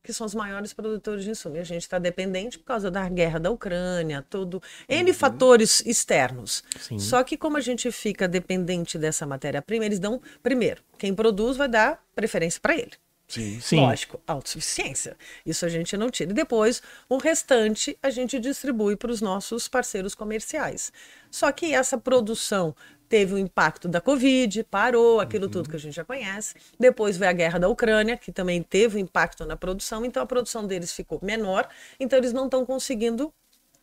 que 0.02 0.12
são 0.12 0.26
os 0.26 0.34
maiores 0.34 0.72
produtores 0.72 1.24
de 1.24 1.30
insumos. 1.30 1.58
E 1.58 1.60
a 1.60 1.64
gente 1.64 1.82
está 1.82 1.98
dependente 1.98 2.58
por 2.58 2.64
causa 2.64 2.90
da 2.90 3.08
guerra 3.08 3.38
da 3.38 3.50
Ucrânia, 3.50 4.24
todo 4.28 4.62
N 4.88 5.10
uhum. 5.10 5.14
fatores 5.16 5.84
externos. 5.84 6.64
Sim. 6.80 6.98
Só 6.98 7.22
que 7.22 7.36
como 7.36 7.56
a 7.56 7.60
gente 7.60 7.90
fica 7.92 8.26
dependente 8.26 8.98
dessa 8.98 9.26
matéria-prima, 9.26 9.84
eles 9.84 9.98
dão 9.98 10.20
primeiro, 10.42 10.82
quem 10.98 11.14
produz 11.14 11.56
vai 11.56 11.68
dar 11.68 12.02
preferência 12.14 12.60
para 12.60 12.74
ele. 12.74 12.92
Sim. 13.28 13.60
Sim. 13.60 13.76
Lógico, 13.76 14.20
autossuficiência. 14.26 15.16
Isso 15.46 15.64
a 15.64 15.68
gente 15.68 15.96
não 15.96 16.10
tira. 16.10 16.32
E 16.32 16.34
depois, 16.34 16.82
o 17.08 17.16
restante 17.16 17.96
a 18.02 18.10
gente 18.10 18.40
distribui 18.40 18.96
para 18.96 19.12
os 19.12 19.20
nossos 19.20 19.68
parceiros 19.68 20.16
comerciais. 20.16 20.92
Só 21.30 21.52
que 21.52 21.72
essa 21.72 21.96
produção 21.96 22.74
teve 23.10 23.34
o 23.34 23.38
impacto 23.38 23.88
da 23.88 24.00
Covid, 24.00 24.62
parou, 24.70 25.18
aquilo 25.18 25.46
uhum. 25.46 25.50
tudo 25.50 25.68
que 25.68 25.74
a 25.74 25.78
gente 25.80 25.94
já 25.94 26.04
conhece. 26.04 26.54
Depois 26.78 27.16
veio 27.16 27.30
a 27.30 27.34
guerra 27.34 27.58
da 27.58 27.68
Ucrânia, 27.68 28.16
que 28.16 28.30
também 28.30 28.62
teve 28.62 28.96
um 28.96 29.00
impacto 29.00 29.44
na 29.44 29.56
produção, 29.56 30.04
então 30.04 30.22
a 30.22 30.26
produção 30.26 30.64
deles 30.64 30.92
ficou 30.92 31.18
menor, 31.20 31.68
então 31.98 32.16
eles 32.16 32.32
não 32.32 32.44
estão 32.44 32.64
conseguindo 32.64 33.34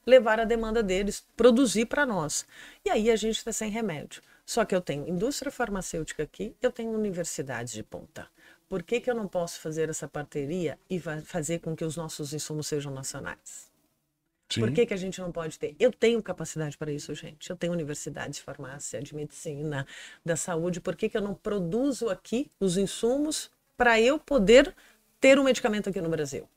levar 0.05 0.39
a 0.39 0.45
demanda 0.45 0.81
deles, 0.81 1.25
produzir 1.35 1.87
para 1.87 2.05
nós. 2.05 2.45
E 2.85 2.89
aí 2.89 3.11
a 3.11 3.17
gente 3.17 3.37
está 3.37 3.51
sem 3.51 3.69
remédio. 3.69 4.21
Só 4.45 4.63
que 4.63 4.73
eu 4.73 4.79
tenho 4.79 5.05
indústria 5.09 5.51
farmacêutica 5.51 6.23
aqui, 6.23 6.55
eu 6.61 6.71
tenho 6.71 6.91
universidades 6.91 7.73
de 7.73 7.83
ponta. 7.83 8.29
Por 8.69 8.81
que, 8.81 9.01
que 9.01 9.11
eu 9.11 9.15
não 9.15 9.27
posso 9.27 9.59
fazer 9.59 9.89
essa 9.89 10.07
parceria 10.07 10.79
e 10.89 11.01
fazer 11.25 11.59
com 11.59 11.75
que 11.75 11.83
os 11.83 11.97
nossos 11.97 12.33
insumos 12.33 12.67
sejam 12.67 12.93
nacionais? 12.93 13.69
Sim. 14.49 14.61
Por 14.61 14.71
que, 14.71 14.85
que 14.85 14.93
a 14.93 14.97
gente 14.97 15.19
não 15.19 15.31
pode 15.31 15.59
ter? 15.59 15.75
Eu 15.79 15.91
tenho 15.91 16.21
capacidade 16.23 16.77
para 16.77 16.91
isso, 16.91 17.13
gente. 17.13 17.49
Eu 17.49 17.55
tenho 17.55 17.73
universidade 17.73 18.35
de 18.35 18.41
farmácia, 18.41 19.01
de 19.01 19.13
medicina, 19.13 19.85
da 20.25 20.35
saúde. 20.35 20.79
Por 20.79 20.95
que, 20.95 21.09
que 21.09 21.17
eu 21.17 21.21
não 21.21 21.33
produzo 21.33 22.09
aqui 22.09 22.49
os 22.59 22.77
insumos 22.77 23.51
para 23.75 23.99
eu 23.99 24.17
poder 24.17 24.73
ter 25.19 25.37
um 25.37 25.43
medicamento 25.43 25.89
aqui 25.89 25.99
no 26.01 26.09
Brasil? 26.09 26.47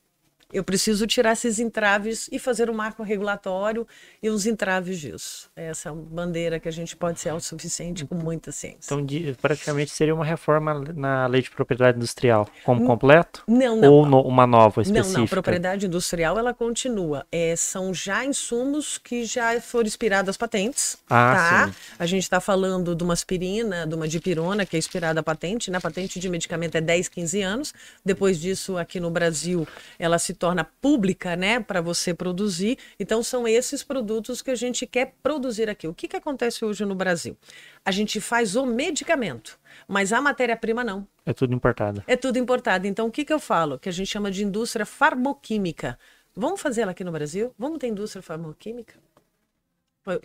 Eu 0.52 0.64
preciso 0.64 1.06
tirar 1.06 1.32
esses 1.32 1.58
entraves 1.58 2.28
e 2.32 2.38
fazer 2.38 2.70
um 2.70 2.74
marco 2.74 3.02
regulatório 3.02 3.86
e 4.22 4.28
os 4.28 4.46
entraves 4.46 4.98
disso. 4.98 5.50
Essa 5.54 5.90
é 5.90 5.92
bandeira 5.92 6.58
que 6.58 6.68
a 6.68 6.72
gente 6.72 6.96
pode 6.96 7.20
ser 7.20 7.30
autossuficiente 7.30 8.04
com 8.04 8.14
muita 8.14 8.52
ciência. 8.52 8.94
Então, 8.94 9.06
praticamente 9.40 9.90
seria 9.90 10.14
uma 10.14 10.24
reforma 10.24 10.74
na 10.94 11.26
lei 11.26 11.42
de 11.42 11.50
propriedade 11.50 11.96
industrial 11.96 12.48
como 12.64 12.84
completo? 12.86 13.42
Não, 13.46 13.76
não. 13.76 13.92
Ou 13.92 14.06
no, 14.06 14.20
uma 14.22 14.46
nova 14.46 14.82
específica? 14.82 15.12
Não, 15.12 15.20
não. 15.20 15.26
Propriedade 15.26 15.86
industrial, 15.86 16.38
ela 16.38 16.52
continua. 16.52 17.26
É, 17.30 17.54
são 17.56 17.94
já 17.94 18.24
insumos 18.24 18.98
que 18.98 19.24
já 19.24 19.60
foram 19.60 19.86
inspirados 19.86 20.30
as 20.30 20.36
patentes. 20.36 20.98
Ah, 21.08 21.34
tá? 21.34 21.66
Sim. 21.68 21.74
A 21.98 22.06
gente 22.06 22.22
está 22.22 22.40
falando 22.40 22.94
de 22.94 23.04
uma 23.04 23.12
aspirina, 23.12 23.86
de 23.86 23.94
uma 23.94 24.08
dipirona, 24.08 24.66
que 24.66 24.76
é 24.76 24.78
inspirada 24.78 25.20
a 25.20 25.22
patente. 25.22 25.70
Na 25.70 25.78
né? 25.78 25.80
patente 25.80 26.18
de 26.18 26.28
medicamento 26.28 26.74
é 26.76 26.80
10, 26.80 27.08
15 27.08 27.42
anos. 27.42 27.74
Depois 28.04 28.38
disso, 28.38 28.76
aqui 28.76 28.98
no 28.98 29.10
Brasil, 29.10 29.66
ela 29.98 30.18
se 30.18 30.34
torna 30.40 30.64
pública, 30.64 31.36
né, 31.36 31.60
para 31.60 31.82
você 31.82 32.14
produzir. 32.14 32.78
Então 32.98 33.22
são 33.22 33.46
esses 33.46 33.84
produtos 33.84 34.40
que 34.40 34.50
a 34.50 34.54
gente 34.54 34.86
quer 34.86 35.14
produzir 35.22 35.68
aqui. 35.68 35.86
O 35.86 35.94
que, 35.94 36.08
que 36.08 36.16
acontece 36.16 36.64
hoje 36.64 36.84
no 36.84 36.94
Brasil? 36.94 37.36
A 37.84 37.90
gente 37.90 38.20
faz 38.20 38.56
o 38.56 38.64
medicamento, 38.64 39.58
mas 39.86 40.12
a 40.12 40.20
matéria-prima 40.20 40.82
não. 40.82 41.06
É 41.26 41.34
tudo 41.34 41.54
importado. 41.54 42.02
É 42.06 42.16
tudo 42.16 42.38
importado. 42.38 42.86
Então 42.86 43.06
o 43.06 43.10
que, 43.10 43.24
que 43.24 43.32
eu 43.32 43.38
falo? 43.38 43.78
Que 43.78 43.90
a 43.90 43.92
gente 43.92 44.08
chama 44.08 44.30
de 44.30 44.42
indústria 44.42 44.86
farmoquímica. 44.86 45.98
Vamos 46.34 46.60
fazer 46.60 46.82
ela 46.82 46.92
aqui 46.92 47.04
no 47.04 47.12
Brasil? 47.12 47.54
Vamos 47.58 47.78
ter 47.78 47.88
indústria 47.88 48.22
farmoquímica? 48.22 48.94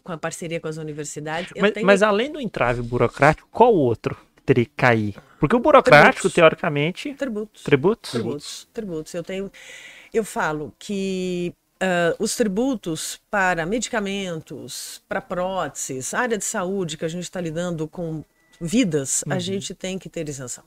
Com 0.02 0.14
a 0.14 0.18
parceria 0.18 0.62
com 0.62 0.70
as 0.70 0.78
universidades. 0.78 1.52
Mas, 1.60 1.72
tenho... 1.74 1.86
mas 1.86 2.02
além 2.02 2.32
do 2.32 2.40
entrave 2.40 2.82
burocrático, 2.82 3.48
qual 3.52 3.76
outro? 3.76 4.18
teria 4.46 4.66
que 4.66 4.72
cair? 4.78 5.16
Porque 5.40 5.56
o 5.56 5.60
burocrático, 5.60 6.14
tributos. 6.14 6.34
teoricamente. 6.34 7.14
Tributos. 7.16 7.64
Tributos? 7.64 8.12
Tributos. 8.12 8.68
Tributos. 8.72 9.14
Eu 9.14 9.24
tenho 9.24 9.52
eu 10.16 10.24
falo 10.24 10.74
que 10.80 11.54
uh, 11.82 12.24
os 12.24 12.36
tributos 12.36 13.22
para 13.30 13.66
medicamentos, 13.66 15.04
para 15.08 15.22
próteses, 15.22 16.14
área 16.14 16.38
de 16.38 16.46
saúde, 16.46 16.98
que 16.98 17.06
a 17.06 17.10
gente 17.10 17.24
está 17.24 17.42
lidando 17.42 17.88
com 17.88 18.24
vidas, 18.60 19.24
uhum. 19.26 19.34
a 19.34 19.40
gente 19.40 19.74
tem 19.74 20.00
que 20.00 20.10
ter 20.10 20.28
isenção. 20.28 20.64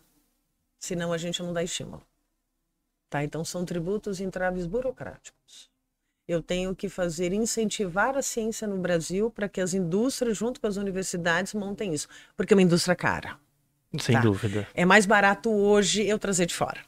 Senão 0.78 1.12
a 1.12 1.18
gente 1.18 1.42
não 1.42 1.52
dá 1.52 1.62
estímulo. 1.62 2.02
Tá? 3.10 3.24
Então 3.24 3.44
são 3.44 3.64
tributos 3.64 4.20
e 4.20 4.24
entraves 4.24 4.66
burocráticos. 4.66 5.70
Eu 6.26 6.42
tenho 6.42 6.76
que 6.76 6.90
fazer 6.90 7.32
incentivar 7.32 8.16
a 8.16 8.20
ciência 8.20 8.68
no 8.68 8.76
Brasil 8.76 9.30
para 9.30 9.48
que 9.48 9.62
as 9.62 9.72
indústrias, 9.72 10.36
junto 10.36 10.60
com 10.60 10.66
as 10.66 10.76
universidades, 10.76 11.54
montem 11.54 11.94
isso. 11.94 12.06
Porque 12.36 12.52
é 12.52 12.56
uma 12.56 12.62
indústria 12.62 12.94
cara. 12.94 13.38
Sem 13.98 14.14
tá? 14.14 14.20
dúvida. 14.20 14.68
É 14.74 14.84
mais 14.84 15.06
barato 15.06 15.50
hoje 15.50 16.06
eu 16.06 16.18
trazer 16.18 16.44
de 16.44 16.54
fora. 16.54 16.84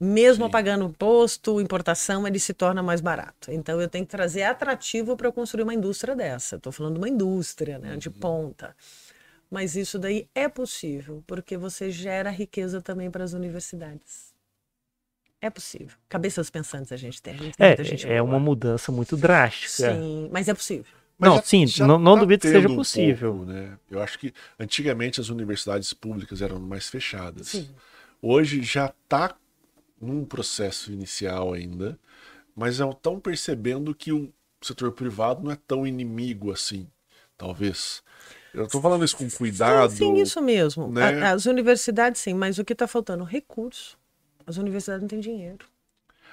Mesmo 0.00 0.44
Sim. 0.44 0.50
pagando 0.50 0.84
imposto, 0.84 1.60
importação, 1.60 2.26
ele 2.26 2.38
se 2.38 2.54
torna 2.54 2.82
mais 2.82 3.00
barato. 3.00 3.50
Então 3.50 3.80
eu 3.80 3.88
tenho 3.88 4.04
que 4.04 4.10
trazer 4.10 4.44
atrativo 4.44 5.16
para 5.16 5.32
construir 5.32 5.64
uma 5.64 5.74
indústria 5.74 6.14
dessa. 6.14 6.56
Estou 6.56 6.72
falando 6.72 6.94
de 6.94 7.00
uma 7.00 7.08
indústria 7.08 7.78
né, 7.78 7.96
de 7.96 8.08
uhum. 8.08 8.14
ponta. 8.14 8.76
Mas 9.50 9.74
isso 9.74 9.98
daí 9.98 10.28
é 10.34 10.48
possível, 10.48 11.24
porque 11.26 11.56
você 11.56 11.90
gera 11.90 12.30
riqueza 12.30 12.80
também 12.80 13.10
para 13.10 13.24
as 13.24 13.32
universidades. 13.32 14.32
É 15.40 15.50
possível. 15.50 15.96
Cabeças 16.08 16.50
pensantes 16.50 16.92
a 16.92 16.96
gente 16.96 17.22
tem. 17.22 17.34
A 17.34 17.82
gente 17.82 18.02
tem 18.02 18.12
é, 18.12 18.16
é 18.16 18.22
uma 18.22 18.38
mudança 18.38 18.92
muito 18.92 19.16
drástica. 19.16 19.94
Sim, 19.94 20.28
mas 20.32 20.48
é 20.48 20.54
possível. 20.54 20.92
Mas 21.18 21.30
não, 21.30 21.36
já, 21.36 21.42
sim, 21.42 21.66
já 21.66 21.86
não, 21.86 21.98
não 21.98 22.14
tá 22.14 22.20
duvido 22.20 22.42
que 22.42 22.48
seja 22.48 22.68
possível. 22.68 23.32
Um 23.32 23.36
pouco, 23.38 23.52
né? 23.52 23.78
Eu 23.90 24.00
acho 24.00 24.18
que 24.18 24.32
antigamente 24.58 25.20
as 25.20 25.28
universidades 25.28 25.92
públicas 25.92 26.42
eram 26.42 26.60
mais 26.60 26.88
fechadas. 26.88 27.48
Sim. 27.48 27.68
Hoje 28.20 28.62
já 28.62 28.86
está 28.86 29.34
num 30.00 30.24
processo 30.24 30.92
inicial 30.92 31.52
ainda, 31.52 31.98
mas 32.54 32.80
estão 32.80 33.20
percebendo 33.20 33.94
que 33.94 34.12
o 34.12 34.32
setor 34.60 34.92
privado 34.92 35.44
não 35.44 35.52
é 35.52 35.58
tão 35.66 35.86
inimigo 35.86 36.50
assim, 36.50 36.88
talvez. 37.36 38.02
Eu 38.52 38.64
estou 38.64 38.80
falando 38.80 39.04
isso 39.04 39.16
com 39.16 39.30
cuidado. 39.30 39.90
Sim, 39.90 39.96
sim 39.96 40.14
isso 40.22 40.42
mesmo. 40.42 40.88
Né? 40.88 41.22
As 41.22 41.46
universidades, 41.46 42.20
sim, 42.20 42.34
mas 42.34 42.58
o 42.58 42.64
que 42.64 42.72
está 42.72 42.86
faltando? 42.86 43.22
Recurso. 43.24 43.98
As 44.46 44.56
universidades 44.56 45.02
não 45.02 45.08
têm 45.08 45.20
dinheiro. 45.20 45.66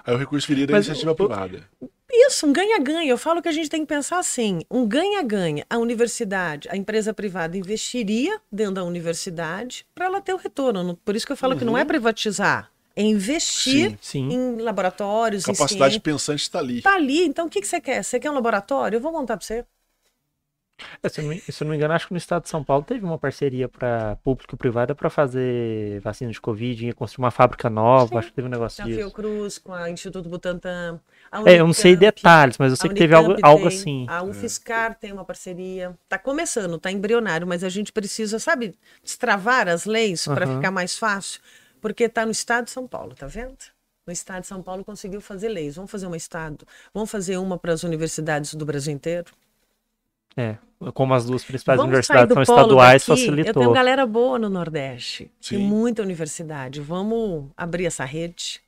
Aí 0.05 0.13
o 0.13 0.17
recurso 0.17 0.47
viria 0.47 0.67
da 0.67 0.73
iniciativa 0.73 1.11
o, 1.11 1.15
privada. 1.15 1.67
Isso, 2.11 2.47
um 2.47 2.53
ganha-ganha. 2.53 3.09
Eu 3.09 3.17
falo 3.17 3.41
que 3.41 3.49
a 3.49 3.51
gente 3.51 3.69
tem 3.69 3.81
que 3.81 3.87
pensar 3.87 4.19
assim: 4.19 4.61
um 4.69 4.87
ganha-ganha. 4.87 5.65
A 5.69 5.77
universidade, 5.77 6.69
a 6.69 6.77
empresa 6.77 7.13
privada 7.13 7.57
investiria 7.57 8.39
dentro 8.51 8.75
da 8.75 8.83
universidade 8.83 9.85
para 9.93 10.05
ela 10.05 10.21
ter 10.21 10.33
o 10.33 10.37
retorno. 10.37 10.95
Por 11.03 11.15
isso 11.15 11.25
que 11.25 11.31
eu 11.31 11.37
falo 11.37 11.53
uhum. 11.53 11.59
que 11.59 11.65
não 11.65 11.77
é 11.77 11.81
uhum. 11.81 11.87
privatizar 11.87 12.71
é 12.95 13.01
investir 13.03 13.91
sim, 13.91 13.97
sim. 14.01 14.29
em 14.29 14.57
laboratórios. 14.57 15.43
Capacidade 15.45 15.99
pensante 15.99 16.41
está 16.41 16.59
ali. 16.59 16.77
Está 16.77 16.95
ali. 16.95 17.25
Então, 17.25 17.47
o 17.47 17.49
que, 17.49 17.61
que 17.61 17.67
você 17.67 17.81
quer? 17.81 18.03
Você 18.03 18.19
quer 18.19 18.31
um 18.31 18.35
laboratório? 18.35 18.97
Eu 18.97 19.01
vou 19.01 19.11
montar 19.11 19.37
para 19.37 19.45
você. 19.45 19.65
É, 21.01 21.07
se, 21.09 21.19
eu 21.21 21.23
não, 21.23 21.29
me- 21.29 21.41
se 21.49 21.63
eu 21.63 21.65
não 21.65 21.71
me 21.71 21.77
engano, 21.77 21.93
acho 21.93 22.07
que 22.07 22.13
no 22.13 22.17
estado 22.17 22.43
de 22.43 22.49
São 22.49 22.63
Paulo 22.63 22.83
teve 22.83 23.05
uma 23.05 23.17
parceria 23.17 23.67
para 23.69 24.17
público 24.17 24.55
e 24.55 24.57
privada 24.57 24.93
para 24.93 25.09
fazer 25.09 26.01
vacina 26.01 26.31
de 26.31 26.41
Covid, 26.41 26.87
ia 26.87 26.93
construir 26.93 27.23
uma 27.23 27.31
fábrica 27.31 27.69
nova, 27.69 28.19
Sim. 28.19 28.19
acho 28.19 28.29
que 28.29 28.35
teve 28.35 28.47
um 28.47 28.51
negócio 28.51 28.83
A 28.83 28.87
disso. 28.87 28.99
Fiocruz, 28.99 29.57
com 29.57 29.73
a 29.73 29.89
Instituto 29.89 30.27
Butantan. 30.29 30.99
a 31.31 31.39
É, 31.45 31.59
eu 31.59 31.65
não 31.65 31.73
sei 31.73 31.95
Unicamp, 31.95 31.95
detalhes, 31.95 32.57
mas 32.57 32.71
eu 32.71 32.75
sei 32.77 32.89
a 32.89 32.93
que 32.93 32.95
teve 32.95 33.15
algo, 33.15 33.31
Unicamp 33.31 33.41
algo 33.41 33.65
tem, 33.65 33.67
assim. 33.67 34.05
A 34.07 34.21
UFSCar 34.23 34.95
tem 34.99 35.11
uma 35.13 35.23
parceria. 35.25 35.97
Tá 36.09 36.17
começando, 36.19 36.77
tá 36.77 36.91
embrionário, 36.91 37.47
mas 37.47 37.63
a 37.63 37.69
gente 37.69 37.91
precisa, 37.93 38.37
sabe, 38.39 38.75
destravar 39.03 39.67
as 39.69 39.85
leis 39.85 40.27
para 40.27 40.45
Aham. 40.45 40.55
ficar 40.55 40.71
mais 40.71 40.97
fácil, 40.97 41.39
porque 41.85 42.09
tá 42.09 42.25
no 42.25 42.31
estado 42.31 42.65
de 42.65 42.71
São 42.71 42.87
Paulo, 42.87 43.13
tá 43.13 43.27
vendo? 43.27 43.55
No 44.07 44.11
estado 44.11 44.41
de 44.41 44.47
São 44.47 44.59
Paulo 44.59 44.83
conseguiu 44.83 45.21
fazer 45.21 45.49
leis. 45.49 45.75
Vamos 45.75 45.91
fazer 45.91 46.07
uma 46.07 46.17
estado, 46.17 46.65
vamos 46.91 47.11
fazer 47.11 47.37
uma 47.37 47.59
para 47.59 47.73
as 47.73 47.83
universidades 47.83 48.55
do 48.55 48.65
Brasil 48.65 48.91
inteiro. 48.91 49.31
É, 50.35 50.57
como 50.95 51.13
as 51.13 51.25
duas 51.25 51.43
principais 51.45 51.77
Vamos 51.77 51.89
universidades 51.89 52.33
são 52.33 52.41
estaduais, 52.41 53.03
daqui. 53.03 53.11
Eu 53.11 53.17
facilitou. 53.17 53.61
tenho 53.61 53.71
galera 53.71 54.03
boa 54.07 54.39
no 54.39 54.49
Nordeste. 54.49 55.25
Tem 55.47 55.59
Sim. 55.59 55.67
muita 55.67 56.01
universidade. 56.01 56.81
Vamos 56.81 57.51
abrir 57.55 57.85
essa 57.85 58.03
rede. 58.03 58.63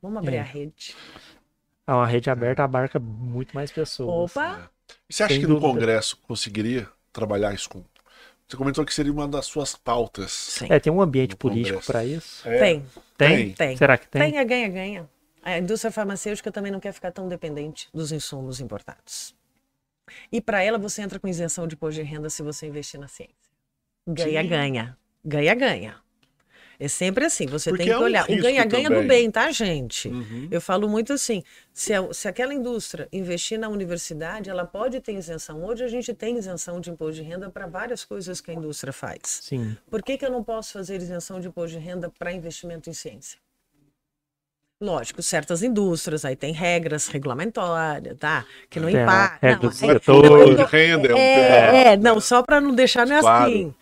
Vamos 0.00 0.18
abrir 0.18 0.36
É. 0.36 0.40
a 0.40 0.44
rede. 0.44 0.94
Ah, 1.84 1.96
Uma 1.96 2.06
rede 2.06 2.30
aberta 2.30 2.62
abarca 2.62 3.00
muito 3.00 3.52
mais 3.52 3.72
pessoas. 3.72 4.30
Opa! 4.36 4.70
E 5.08 5.12
você 5.12 5.24
acha 5.24 5.34
Sem 5.34 5.40
que 5.42 5.48
no 5.48 5.54
dúvida. 5.54 5.72
Congresso 5.72 6.16
conseguiria 6.18 6.88
trabalhar 7.12 7.52
isso 7.52 7.68
com. 7.68 7.82
Você 8.48 8.56
comentou 8.56 8.84
que 8.84 8.94
seria 8.94 9.12
uma 9.12 9.28
das 9.28 9.44
suas 9.44 9.76
pautas. 9.76 10.32
Sim. 10.32 10.68
É, 10.70 10.80
tem 10.80 10.90
um 10.90 11.02
ambiente 11.02 11.36
político 11.36 11.84
para 11.84 12.02
isso. 12.02 12.48
É, 12.48 12.58
Tem, 12.58 12.86
Tem? 13.18 13.52
tem. 13.52 13.76
Será 13.76 13.98
que 13.98 14.08
tem? 14.08 14.22
Tem, 14.22 14.38
é 14.38 14.44
ganha-ganha. 14.44 15.08
A 15.42 15.58
indústria 15.58 15.92
farmacêutica 15.92 16.50
também 16.50 16.72
não 16.72 16.80
quer 16.80 16.92
ficar 16.92 17.12
tão 17.12 17.28
dependente 17.28 17.90
dos 17.92 18.10
insumos 18.10 18.58
importados. 18.58 19.34
E 20.32 20.40
para 20.40 20.62
ela, 20.62 20.78
você 20.78 21.02
entra 21.02 21.20
com 21.20 21.28
isenção 21.28 21.66
de 21.66 21.74
imposto 21.74 22.00
de 22.02 22.08
renda 22.08 22.30
se 22.30 22.42
você 22.42 22.66
investir 22.66 22.98
na 22.98 23.06
ciência. 23.06 23.36
Ganha-ganha. 24.06 24.96
Ganha-ganha. 25.22 25.96
É 26.80 26.86
sempre 26.86 27.24
assim, 27.24 27.44
você 27.46 27.70
Porque 27.70 27.82
tem 27.84 27.92
é 27.92 27.96
que 27.96 28.00
um 28.00 28.04
olhar. 28.04 28.24
O 28.24 28.26
risco 28.28 28.42
ganha-ganha 28.42 28.88
do 28.88 29.02
bem, 29.02 29.28
tá, 29.30 29.50
gente? 29.50 30.06
Uhum. 30.08 30.46
Eu 30.48 30.60
falo 30.60 30.88
muito 30.88 31.12
assim: 31.12 31.42
se, 31.72 31.92
a- 31.92 32.12
se 32.12 32.28
aquela 32.28 32.54
indústria 32.54 33.08
investir 33.12 33.58
na 33.58 33.68
universidade, 33.68 34.48
ela 34.48 34.64
pode 34.64 35.00
ter 35.00 35.12
isenção. 35.14 35.64
Hoje 35.64 35.82
a 35.82 35.88
gente 35.88 36.14
tem 36.14 36.38
isenção 36.38 36.80
de 36.80 36.90
imposto 36.90 37.14
de 37.14 37.22
renda 37.22 37.50
para 37.50 37.66
várias 37.66 38.04
coisas 38.04 38.40
que 38.40 38.52
a 38.52 38.54
indústria 38.54 38.92
faz. 38.92 39.18
Sim. 39.42 39.76
Por 39.90 40.02
que, 40.04 40.16
que 40.16 40.24
eu 40.24 40.30
não 40.30 40.44
posso 40.44 40.72
fazer 40.72 40.98
isenção 40.98 41.40
de 41.40 41.48
imposto 41.48 41.76
de 41.76 41.84
renda 41.84 42.12
para 42.16 42.32
investimento 42.32 42.88
em 42.88 42.92
ciência? 42.92 43.38
Lógico, 44.80 45.20
certas 45.20 45.64
indústrias, 45.64 46.24
aí 46.24 46.36
tem 46.36 46.52
regras 46.52 47.08
regulamentórias, 47.08 48.16
tá? 48.16 48.46
Que 48.70 48.78
não 48.78 48.88
impactam. 48.88 49.50
regra 49.50 49.68
Não, 49.68 49.90
é- 49.90 50.54
não, 50.54 50.62
é 51.10 51.14
um 51.16 51.18
é, 51.18 51.92
é, 51.94 51.96
não, 51.96 52.20
só 52.20 52.44
para 52.44 52.60
não 52.60 52.72
deixar 52.72 53.04
não 53.04 53.16
é 53.16 53.20
Claro. 53.20 53.44
assim. 53.50 53.74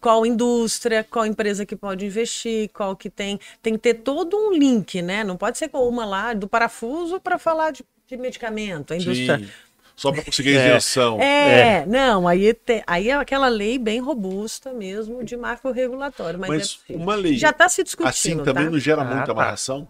Qual 0.00 0.24
indústria, 0.24 1.04
qual 1.04 1.26
empresa 1.26 1.66
que 1.66 1.76
pode 1.76 2.06
investir, 2.06 2.70
qual 2.72 2.96
que 2.96 3.10
tem. 3.10 3.38
Tem 3.62 3.74
que 3.74 3.78
ter 3.80 3.94
todo 3.94 4.36
um 4.36 4.52
link, 4.52 5.02
né? 5.02 5.22
Não 5.24 5.36
pode 5.36 5.58
ser 5.58 5.68
com 5.68 5.86
uma 5.88 6.04
lá 6.04 6.32
do 6.32 6.48
parafuso 6.48 7.20
para 7.20 7.38
falar 7.38 7.70
de, 7.72 7.84
de 8.06 8.16
medicamento. 8.16 8.92
A 8.92 8.96
indústria. 8.96 9.38
Sim. 9.38 9.48
Só 9.94 10.10
para 10.10 10.24
conseguir 10.24 10.56
É. 10.56 10.70
isenção. 10.70 11.20
É, 11.20 11.84
não, 11.84 12.26
aí, 12.26 12.54
te- 12.54 12.82
aí 12.86 13.10
é 13.10 13.14
aquela 13.14 13.48
lei 13.48 13.78
bem 13.78 14.00
robusta 14.00 14.72
mesmo 14.72 15.22
de 15.22 15.36
marco 15.36 15.70
regulatório. 15.70 16.40
Mas, 16.40 16.48
Mas 16.48 16.80
é 16.88 16.96
uma 16.96 17.14
lei 17.14 17.36
já 17.36 17.50
está 17.50 17.68
se 17.68 17.82
discutindo. 17.84 18.08
assim 18.08 18.38
também 18.42 18.64
tá? 18.64 18.70
não 18.70 18.78
gera 18.78 19.02
Ah, 19.02 19.04
muita 19.04 19.26
tá. 19.26 19.32
amarração? 19.32 19.86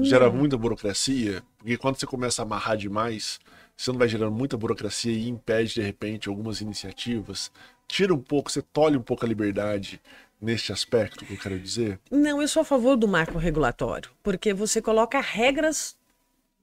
Gera 0.00 0.30
muita 0.30 0.56
burocracia? 0.56 1.42
Porque 1.58 1.76
quando 1.76 1.96
você 1.98 2.06
começa 2.06 2.42
a 2.42 2.44
amarrar 2.44 2.76
demais, 2.76 3.38
você 3.76 3.92
não 3.92 3.98
vai 3.98 4.08
gerando 4.08 4.32
muita 4.32 4.56
burocracia 4.56 5.12
e 5.12 5.28
impede, 5.28 5.74
de 5.74 5.82
repente, 5.82 6.28
algumas 6.28 6.60
iniciativas. 6.60 7.52
Tira 7.94 8.12
um 8.12 8.18
pouco, 8.18 8.50
você 8.50 8.60
tolhe 8.60 8.96
um 8.96 9.02
pouco 9.02 9.24
a 9.24 9.28
liberdade 9.28 10.02
neste 10.42 10.72
aspecto 10.72 11.24
que 11.24 11.32
eu 11.32 11.38
quero 11.38 11.56
dizer. 11.56 12.00
Não, 12.10 12.42
eu 12.42 12.48
sou 12.48 12.62
a 12.62 12.64
favor 12.64 12.96
do 12.96 13.06
marco 13.06 13.38
regulatório, 13.38 14.10
porque 14.20 14.52
você 14.52 14.82
coloca 14.82 15.20
regras 15.20 15.96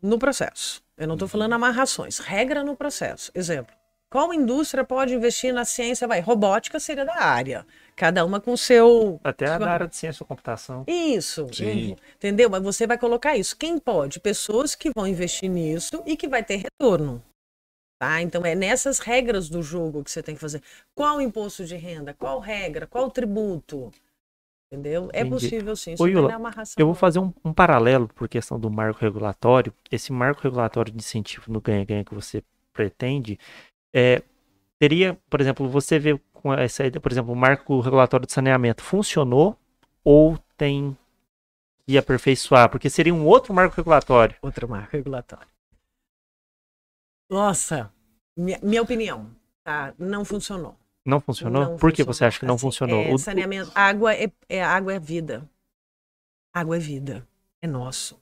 no 0.01 0.19
processo. 0.19 0.83
Eu 0.97 1.07
não 1.07 1.15
estou 1.15 1.29
falando 1.29 1.53
amarrações, 1.53 2.19
regra 2.19 2.65
no 2.65 2.75
processo. 2.75 3.31
Exemplo, 3.33 3.73
qual 4.09 4.33
indústria 4.33 4.83
pode 4.83 5.13
investir 5.13 5.53
na 5.53 5.63
ciência? 5.63 6.05
Vai, 6.05 6.19
robótica 6.19 6.81
seria 6.81 7.05
da 7.05 7.23
área, 7.23 7.65
cada 7.95 8.25
uma 8.25 8.41
com 8.41 8.57
seu. 8.57 9.17
Até 9.23 9.47
a 9.47 9.57
da 9.57 9.71
área 9.71 9.87
de 9.87 9.95
ciência 9.95 10.25
e 10.25 10.27
computação. 10.27 10.83
Isso, 10.85 11.47
Sim. 11.53 11.91
uhum, 11.91 11.95
entendeu? 12.17 12.49
Mas 12.49 12.61
você 12.61 12.85
vai 12.85 12.97
colocar 12.97 13.37
isso. 13.37 13.55
Quem 13.55 13.79
pode? 13.79 14.19
Pessoas 14.19 14.75
que 14.75 14.91
vão 14.93 15.07
investir 15.07 15.49
nisso 15.49 16.03
e 16.05 16.17
que 16.17 16.27
vai 16.27 16.43
ter 16.43 16.57
retorno. 16.57 17.23
Tá? 18.01 18.19
Então 18.19 18.43
é 18.43 18.55
nessas 18.55 18.97
regras 18.97 19.47
do 19.47 19.61
jogo 19.61 20.03
que 20.03 20.09
você 20.09 20.23
tem 20.23 20.33
que 20.33 20.41
fazer. 20.41 20.59
Qual 20.95 21.21
imposto 21.21 21.63
de 21.63 21.75
renda? 21.75 22.15
Qual 22.15 22.39
regra? 22.39 22.87
Qual 22.87 23.11
tributo? 23.11 23.91
Entendeu? 24.71 25.11
É 25.13 25.19
Entendi. 25.19 25.29
possível 25.29 25.75
sim. 25.75 25.93
Isso 25.93 26.03
Ô, 26.03 26.07
Yula, 26.07 26.33
é. 26.33 26.81
Eu 26.81 26.87
vou 26.87 26.95
fazer 26.95 27.19
um, 27.19 27.31
um 27.45 27.53
paralelo 27.53 28.07
por 28.07 28.27
questão 28.27 28.59
do 28.59 28.71
marco 28.71 28.99
regulatório. 28.99 29.71
Esse 29.91 30.11
marco 30.11 30.41
regulatório 30.41 30.91
de 30.91 30.97
incentivo 30.97 31.53
no 31.53 31.61
ganha-ganha 31.61 32.03
que 32.03 32.15
você 32.15 32.43
pretende, 32.73 33.37
é, 33.93 34.23
teria, 34.79 35.15
por 35.29 35.39
exemplo, 35.39 35.69
você 35.69 35.99
vê 35.99 36.19
com 36.33 36.51
essa 36.51 36.83
ideia, 36.83 36.99
por 36.99 37.11
exemplo, 37.11 37.31
o 37.31 37.35
marco 37.35 37.79
regulatório 37.81 38.25
de 38.25 38.33
saneamento 38.33 38.81
funcionou 38.81 39.55
ou 40.03 40.39
tem 40.57 40.97
que 41.85 41.99
aperfeiçoar? 41.99 42.67
Porque 42.67 42.89
seria 42.89 43.13
um 43.13 43.27
outro 43.27 43.53
marco 43.53 43.75
regulatório. 43.75 44.37
Outro 44.41 44.67
marco 44.67 44.89
regulatório. 44.91 45.51
Nossa, 47.31 47.89
minha, 48.37 48.59
minha 48.61 48.81
opinião, 48.81 49.33
tá? 49.63 49.93
Não 49.97 50.25
funcionou. 50.25 50.75
Não 51.05 51.21
funcionou? 51.21 51.63
Não 51.63 51.77
por 51.77 51.91
que 51.93 52.03
funcionou. 52.03 52.13
você 52.13 52.25
acha 52.25 52.39
que 52.41 52.45
não 52.45 52.55
Assim, 52.55 52.61
funcionou? 52.61 53.01
é, 53.01 53.13
O- 53.13 53.17
saneamento, 53.17 53.71
água 53.73 54.13
é, 54.13 54.29
é 54.49 54.61
água 54.61 54.93
é 54.93 54.99
vida. 54.99 55.49
Água 56.53 56.75
é 56.75 56.79
vida. 56.79 57.25
É 57.61 57.67
nosso. 57.67 58.21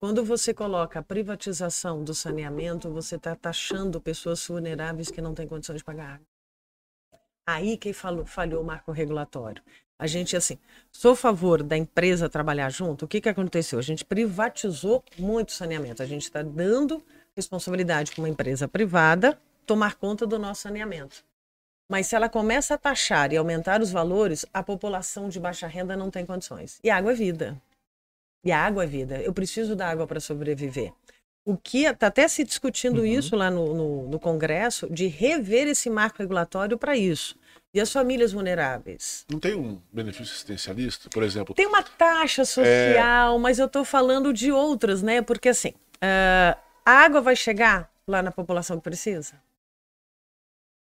Quando 0.00 0.24
você 0.24 0.54
coloca 0.54 0.98
a 0.98 1.02
privatização 1.02 2.02
do 2.02 2.14
saneamento, 2.14 2.90
você 2.90 3.16
está 3.16 3.36
taxando 3.36 4.00
pessoas 4.00 4.44
vulneráveis 4.46 5.10
que 5.10 5.20
não 5.20 5.34
têm 5.34 5.46
condições 5.46 5.76
de 5.78 5.84
pagar 5.84 6.14
água. 6.14 6.26
Aí 7.46 7.76
que 7.76 7.92
falou, 7.92 8.24
falhou 8.24 8.62
o 8.62 8.66
marco 8.66 8.90
regulatório. 8.90 9.62
A 9.98 10.06
gente, 10.06 10.36
assim, 10.36 10.58
sou 10.90 11.12
a 11.12 11.16
favor 11.16 11.62
da 11.62 11.76
empresa 11.76 12.28
trabalhar 12.28 12.70
junto. 12.70 13.04
O 13.04 13.08
que, 13.08 13.20
que 13.20 13.28
aconteceu? 13.28 13.78
A 13.78 13.82
gente 13.82 14.04
privatizou 14.04 15.02
muito 15.18 15.52
saneamento. 15.52 16.02
A 16.02 16.06
gente 16.06 16.22
está 16.22 16.42
dando 16.42 17.02
responsabilidade 17.36 18.10
para 18.12 18.22
uma 18.22 18.28
empresa 18.28 18.66
privada 18.66 19.38
tomar 19.66 19.94
conta 19.96 20.26
do 20.26 20.38
nosso 20.38 20.62
saneamento. 20.62 21.24
Mas 21.88 22.06
se 22.08 22.16
ela 22.16 22.28
começa 22.28 22.74
a 22.74 22.78
taxar 22.78 23.32
e 23.32 23.36
aumentar 23.36 23.80
os 23.80 23.92
valores, 23.92 24.44
a 24.52 24.62
população 24.62 25.28
de 25.28 25.38
baixa 25.38 25.66
renda 25.66 25.96
não 25.96 26.10
tem 26.10 26.24
condições. 26.26 26.80
E 26.82 26.90
água 26.90 27.12
é 27.12 27.14
vida. 27.14 27.60
E 28.44 28.50
a 28.50 28.58
água 28.58 28.84
é 28.84 28.86
vida. 28.86 29.20
Eu 29.20 29.32
preciso 29.32 29.76
da 29.76 29.88
água 29.88 30.06
para 30.06 30.18
sobreviver. 30.18 30.92
O 31.44 31.56
que 31.56 31.84
está 31.84 32.08
até 32.08 32.26
se 32.26 32.42
discutindo 32.42 33.00
Uhum. 33.00 33.06
isso 33.06 33.36
lá 33.36 33.50
no, 33.50 33.72
no, 33.72 34.08
no 34.08 34.18
Congresso, 34.18 34.88
de 34.92 35.06
rever 35.06 35.68
esse 35.68 35.88
marco 35.88 36.18
regulatório 36.18 36.76
para 36.76 36.96
isso. 36.96 37.36
E 37.72 37.80
as 37.80 37.92
famílias 37.92 38.32
vulneráveis? 38.32 39.24
Não 39.30 39.38
tem 39.38 39.54
um 39.54 39.80
benefício 39.92 40.32
assistencialista, 40.32 41.08
por 41.10 41.22
exemplo? 41.22 41.54
Tem 41.54 41.66
uma 41.66 41.82
taxa 41.84 42.44
social, 42.44 43.38
mas 43.38 43.58
eu 43.60 43.66
estou 43.66 43.84
falando 43.84 44.32
de 44.32 44.50
outras, 44.50 45.02
né? 45.02 45.22
Porque 45.22 45.50
assim, 45.50 45.72
ah, 46.00 46.56
a 46.86 46.92
água 46.92 47.20
vai 47.20 47.34
chegar 47.34 47.92
lá 48.06 48.22
na 48.22 48.30
população 48.30 48.76
que 48.76 48.84
precisa? 48.84 49.34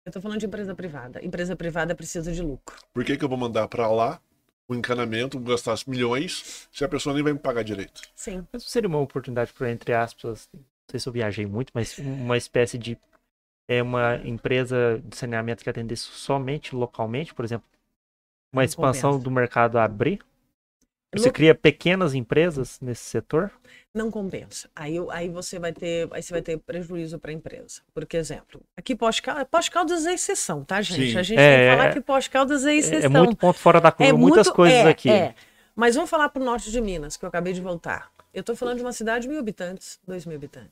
Eu 0.05 0.11
estou 0.11 0.21
falando 0.21 0.39
de 0.39 0.47
empresa 0.47 0.75
privada. 0.75 1.25
Empresa 1.25 1.57
privada 1.57 1.95
precisa 1.95 2.31
de 2.31 2.43
lucro. 2.43 2.77
Por 2.93 3.05
que, 3.05 3.17
que 3.17 3.25
eu 3.25 3.29
vou 3.29 3.39
mandar 3.39 3.67
para 3.69 3.91
lá 3.91 4.21
o 4.69 4.75
encanamento, 4.75 5.41
gastar 5.41 5.77
milhões, 5.87 6.69
se 6.71 6.85
a 6.85 6.89
pessoa 6.89 7.15
nem 7.15 7.23
vai 7.23 7.33
me 7.33 7.39
pagar 7.39 7.63
direito? 7.63 8.03
Sim. 8.15 8.47
Mas 8.53 8.65
seria 8.65 8.89
uma 8.89 8.99
oportunidade 8.99 9.51
para, 9.55 9.71
entre 9.71 9.95
aspas, 9.95 10.47
não 10.53 10.63
sei 10.91 11.01
se 11.01 11.09
eu 11.09 11.13
viajei 11.13 11.47
muito, 11.47 11.71
mas 11.75 11.97
uma 11.99 12.37
espécie 12.37 12.77
de 12.77 12.99
é 13.67 13.83
uma 13.83 14.17
empresa 14.25 15.03
de 15.05 15.17
saneamento 15.17 15.63
que 15.63 15.71
atendesse 15.71 16.05
somente 16.05 16.75
localmente, 16.75 17.35
por 17.35 17.45
exemplo, 17.45 17.69
uma 18.53 18.65
expansão 18.65 19.19
do 19.19 19.31
mercado 19.31 19.79
a 19.79 19.85
abrir. 19.85 20.21
Você 21.17 21.31
cria 21.31 21.55
pequenas 21.55 22.15
empresas 22.15 22.79
nesse 22.81 23.03
setor? 23.05 23.51
Não 23.95 24.11
compensa. 24.11 24.69
Aí, 24.77 24.97
aí 25.11 25.29
você 25.31 25.59
vai 25.59 25.73
ter, 25.73 26.07
aí 26.13 26.23
você 26.23 26.33
vai 26.33 26.43
ter 26.43 26.59
prejuízo 26.59 27.19
para 27.19 27.31
a 27.31 27.35
empresa. 27.35 27.81
Porque, 27.95 28.17
exemplo, 28.17 28.61
aqui 28.77 28.95
Pós-Caldas 28.95 29.47
Pós 29.51 29.69
-Caldas 29.71 30.05
é 30.07 30.13
exceção, 30.13 30.63
tá, 30.65 30.83
gente? 30.83 31.13
Sim. 31.13 31.19
A 31.19 31.23
gente 31.23 31.39
É, 31.41 31.57
tem 31.57 31.65
que 31.71 31.77
falar 31.77 31.89
é- 31.89 31.93
que 31.95 32.01
Pós-Caldas 32.03 32.67
é 32.67 32.73
É- 32.75 32.77
exceção. 32.77 33.07
É 33.23 33.25
muito 33.25 33.37
ponto 33.37 33.59
fora 33.59 33.81
da 33.81 33.91
curva, 33.91 34.11
É 34.11 34.13
muitas 34.13 34.47
muito- 34.49 34.57
coisas 34.57 34.79
é, 34.79 34.89
aqui. 34.89 35.09
é. 35.11 35.35
Mas 35.75 35.95
vamos 35.95 36.11
falar 36.11 36.29
para 36.29 36.43
o 36.43 36.45
norte 36.45 36.71
de 36.71 36.81
Minas, 36.81 37.17
que 37.17 37.25
eu 37.25 37.29
acabei 37.29 37.53
de 37.55 37.61
voltar. 37.63 38.11
Eu 38.35 38.41
estou 38.41 38.55
falando 38.55 38.77
de 38.77 38.83
uma 38.83 38.93
cidade 38.93 39.23
de 39.23 39.29
mil 39.29 39.39
habitantes, 39.39 39.99
dois 40.07 40.27
mil 40.27 40.37
habitantes. 40.37 40.71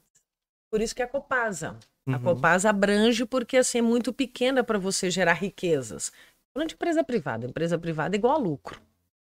Por 0.70 0.82
isso 0.82 0.94
que 0.94 1.00
é 1.00 1.04
a 1.06 1.08
Copasa. 1.08 1.76
A 2.06 2.12
Uhum. 2.12 2.18
Copasa 2.22 2.68
abrange 2.68 3.24
porque 3.24 3.56
assim, 3.56 3.78
é 3.78 3.82
muito 3.82 4.12
pequena 4.12 4.62
para 4.62 4.78
você 4.78 5.10
gerar 5.10 5.32
riquezas. 5.34 6.12
Falando 6.52 6.68
de 6.68 6.74
empresa 6.74 7.02
privada. 7.02 7.46
Empresa 7.46 7.78
privada 7.78 8.14
é 8.14 8.18
igual 8.18 8.34
a 8.34 8.38
lucro. 8.38 8.80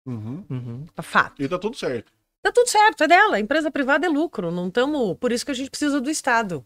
Uhum. 0.09 0.45
Uhum. 0.49 0.85
É 0.97 1.01
fato. 1.01 1.41
E 1.41 1.47
tá 1.47 1.57
tudo 1.59 1.77
certo. 1.77 2.11
Tá 2.41 2.51
tudo 2.51 2.67
certo, 2.69 3.03
é 3.03 3.07
dela. 3.07 3.39
Empresa 3.39 3.69
privada 3.69 4.05
é 4.05 4.09
lucro. 4.09 4.49
Não 4.51 4.67
estamos. 4.67 5.17
Por 5.17 5.31
isso 5.31 5.45
que 5.45 5.51
a 5.51 5.55
gente 5.55 5.69
precisa 5.69 5.99
do 6.01 6.09
Estado. 6.09 6.65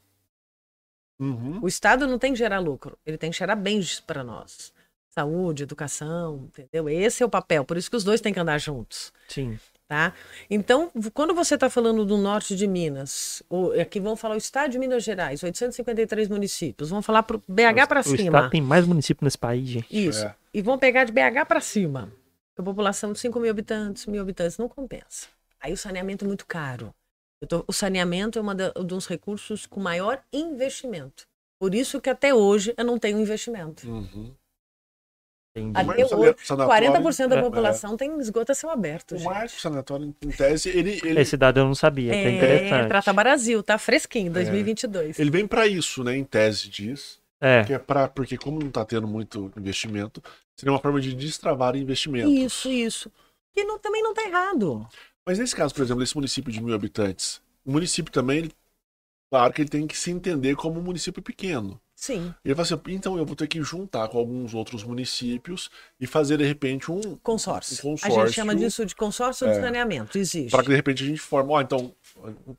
Uhum. 1.20 1.60
O 1.62 1.68
Estado 1.68 2.08
não 2.08 2.20
tem 2.20 2.34
que 2.34 2.40
gerar 2.40 2.60
lucro, 2.60 2.98
ele 3.06 3.18
tem 3.18 3.32
que 3.32 3.38
gerar 3.38 3.56
bens 3.56 4.00
para 4.00 4.24
nós. 4.24 4.74
Saúde, 5.10 5.64
educação, 5.64 6.50
entendeu? 6.50 6.90
Esse 6.90 7.22
é 7.22 7.26
o 7.26 7.30
papel, 7.30 7.64
por 7.64 7.78
isso 7.78 7.90
que 7.90 7.96
os 7.96 8.04
dois 8.04 8.20
têm 8.20 8.34
que 8.34 8.40
andar 8.40 8.58
juntos. 8.58 9.14
Sim. 9.28 9.60
Tá? 9.88 10.12
Então, 10.50 10.92
quando 11.14 11.36
você 11.36 11.54
está 11.54 11.70
falando 11.70 12.04
do 12.04 12.18
norte 12.18 12.56
de 12.56 12.66
Minas, 12.66 13.44
ou 13.48 13.80
aqui 13.80 14.00
vamos 14.00 14.20
falar 14.20 14.34
o 14.34 14.38
estado 14.40 14.72
de 14.72 14.80
Minas 14.80 15.04
Gerais, 15.04 15.44
853 15.44 16.30
municípios, 16.30 16.90
vamos 16.90 17.06
falar 17.06 17.22
para 17.22 17.38
BH 17.48 17.88
para 17.88 18.00
O 18.00 18.04
cima. 18.04 18.18
estado 18.24 18.50
tem 18.50 18.62
mais 18.62 18.88
município 18.88 19.24
nesse 19.24 19.38
país, 19.38 19.68
gente. 19.68 19.88
Isso. 19.92 20.26
É. 20.26 20.36
E 20.52 20.62
vão 20.64 20.80
pegar 20.80 21.04
de 21.04 21.12
BH 21.12 21.46
para 21.48 21.62
cima. 21.62 22.12
A 22.58 22.64
população 22.64 23.14
de 23.14 23.20
5 23.20 23.40
mil 23.40 23.50
habitantes, 23.50 24.06
mil 24.06 24.22
habitantes, 24.22 24.58
não 24.58 24.70
compensa. 24.70 25.28
Aí 25.60 25.74
o 25.74 25.78
saneamento 25.78 26.24
é 26.24 26.28
muito 26.28 26.46
caro. 26.46 26.94
Eu 27.42 27.48
tô- 27.48 27.66
o 27.68 27.74
saneamento 27.74 28.38
é 28.40 28.42
um 28.42 28.84
dos 28.86 29.08
recursos 29.08 29.66
com 29.66 29.80
maior 29.80 30.22
investimento. 30.32 31.24
Por 31.60 31.74
isso 31.74 32.00
que 32.00 32.10
até 32.10 32.34
hoje 32.34 32.74
eu 32.78 32.86
não 32.86 33.00
tenho 33.00 33.20
investimento. 33.20 33.90
Uhum. 33.90 34.34
Entendi. 35.56 35.80
Até 35.80 36.04
hoje, 36.16 36.36
sanatório- 36.44 36.68
40% 36.68 37.30
da 37.30 37.38
É. 37.38 37.42
população 37.42 37.96
tem 37.96 38.18
esgoto 38.20 38.52
a 38.52 38.56
céu 38.56 38.70
aberto. 38.72 39.16
O 39.16 39.24
marco 39.24 39.52
sanatório, 39.52 40.16
em 40.22 40.30
tese, 40.32 40.70
ele, 40.70 41.00
ele, 41.04 41.20
Esse 41.22 41.38
dado 41.38 41.60
eu 41.60 41.66
não 41.66 41.76
sabia, 41.76 42.12
que 42.12 42.18
é 42.18 42.24
É, 42.24 42.38
interessante. 42.38 42.88
Trata 42.88 43.14
Brasil, 43.14 43.62
tá 43.62 43.78
fresquinho, 43.78 44.32
2022. 44.32 45.20
ele 45.20 45.30
vem 45.30 45.46
para 45.48 45.68
isso, 45.68 46.04
né? 46.04 46.16
Em 46.18 46.24
tese 46.24 46.70
diz. 46.70 47.20
É, 47.46 47.64
Que 47.66 47.74
é 47.74 47.80
pra, 47.80 48.08
porque 48.08 48.38
como 48.38 48.58
não 48.60 48.70
está 48.70 48.86
tendo 48.86 49.06
muito 49.08 49.52
investimento, 49.58 50.24
seria 50.56 50.72
uma 50.72 50.80
forma 50.80 51.02
de 51.02 51.14
destravar 51.14 51.76
investimentos. 51.76 52.32
Isso, 52.32 52.70
isso. 52.70 53.12
Que 53.54 53.66
não- 53.66 53.78
também 53.78 54.02
não 54.02 54.14
tá 54.14 54.24
errado. 54.24 54.88
Mas 55.26 55.40
nesse 55.40 55.54
caso, 55.56 55.74
por 55.76 55.84
exemplo, 55.84 56.02
esse 56.04 56.16
município 56.16 56.52
de 56.54 56.62
mil 56.64 56.74
habitantes, 56.74 57.42
o 57.66 57.72
município 57.72 58.12
também, 58.14 58.38
ele- 58.40 58.52
claro 59.30 59.52
que 59.54 59.62
ele 59.62 59.70
tem 59.70 59.86
que 59.86 59.98
se 59.98 60.10
entender 60.12 60.56
como 60.56 60.80
um 60.80 60.84
município 60.84 61.22
pequeno. 61.22 61.80
Sim, 61.96 62.34
Ele 62.44 62.54
fala 62.56 62.64
assim, 62.68 62.82
então 62.88 63.18
eu 63.18 63.26
vou 63.26 63.36
ter 63.36 63.48
que 63.48 63.62
juntar 63.64 64.10
com 64.10 64.18
alguns 64.18 64.54
outros 64.54 64.84
municípios 64.84 65.70
e 66.00 66.06
fazer 66.08 66.38
de 66.38 66.44
repente 66.44 66.92
um 66.92 67.16
consórcio. 67.18 67.76
Um 67.88 67.94
A 67.94 67.96
gente 67.96 68.02
consórcio. 68.08 68.34
chama 68.34 68.56
disso 68.56 68.86
de 68.86 68.94
consórcio 68.96 69.48
de 69.48 69.54
É. 69.54 69.62
saneamento, 69.62 70.18
existe. 70.18 70.52
para 70.52 70.64
que 70.64 70.70
de 70.70 70.76
repente 70.76 71.04
a 71.04 71.08
gente 71.08 71.22
forme, 71.22 71.52
ó, 71.54 71.62
então 71.62 71.94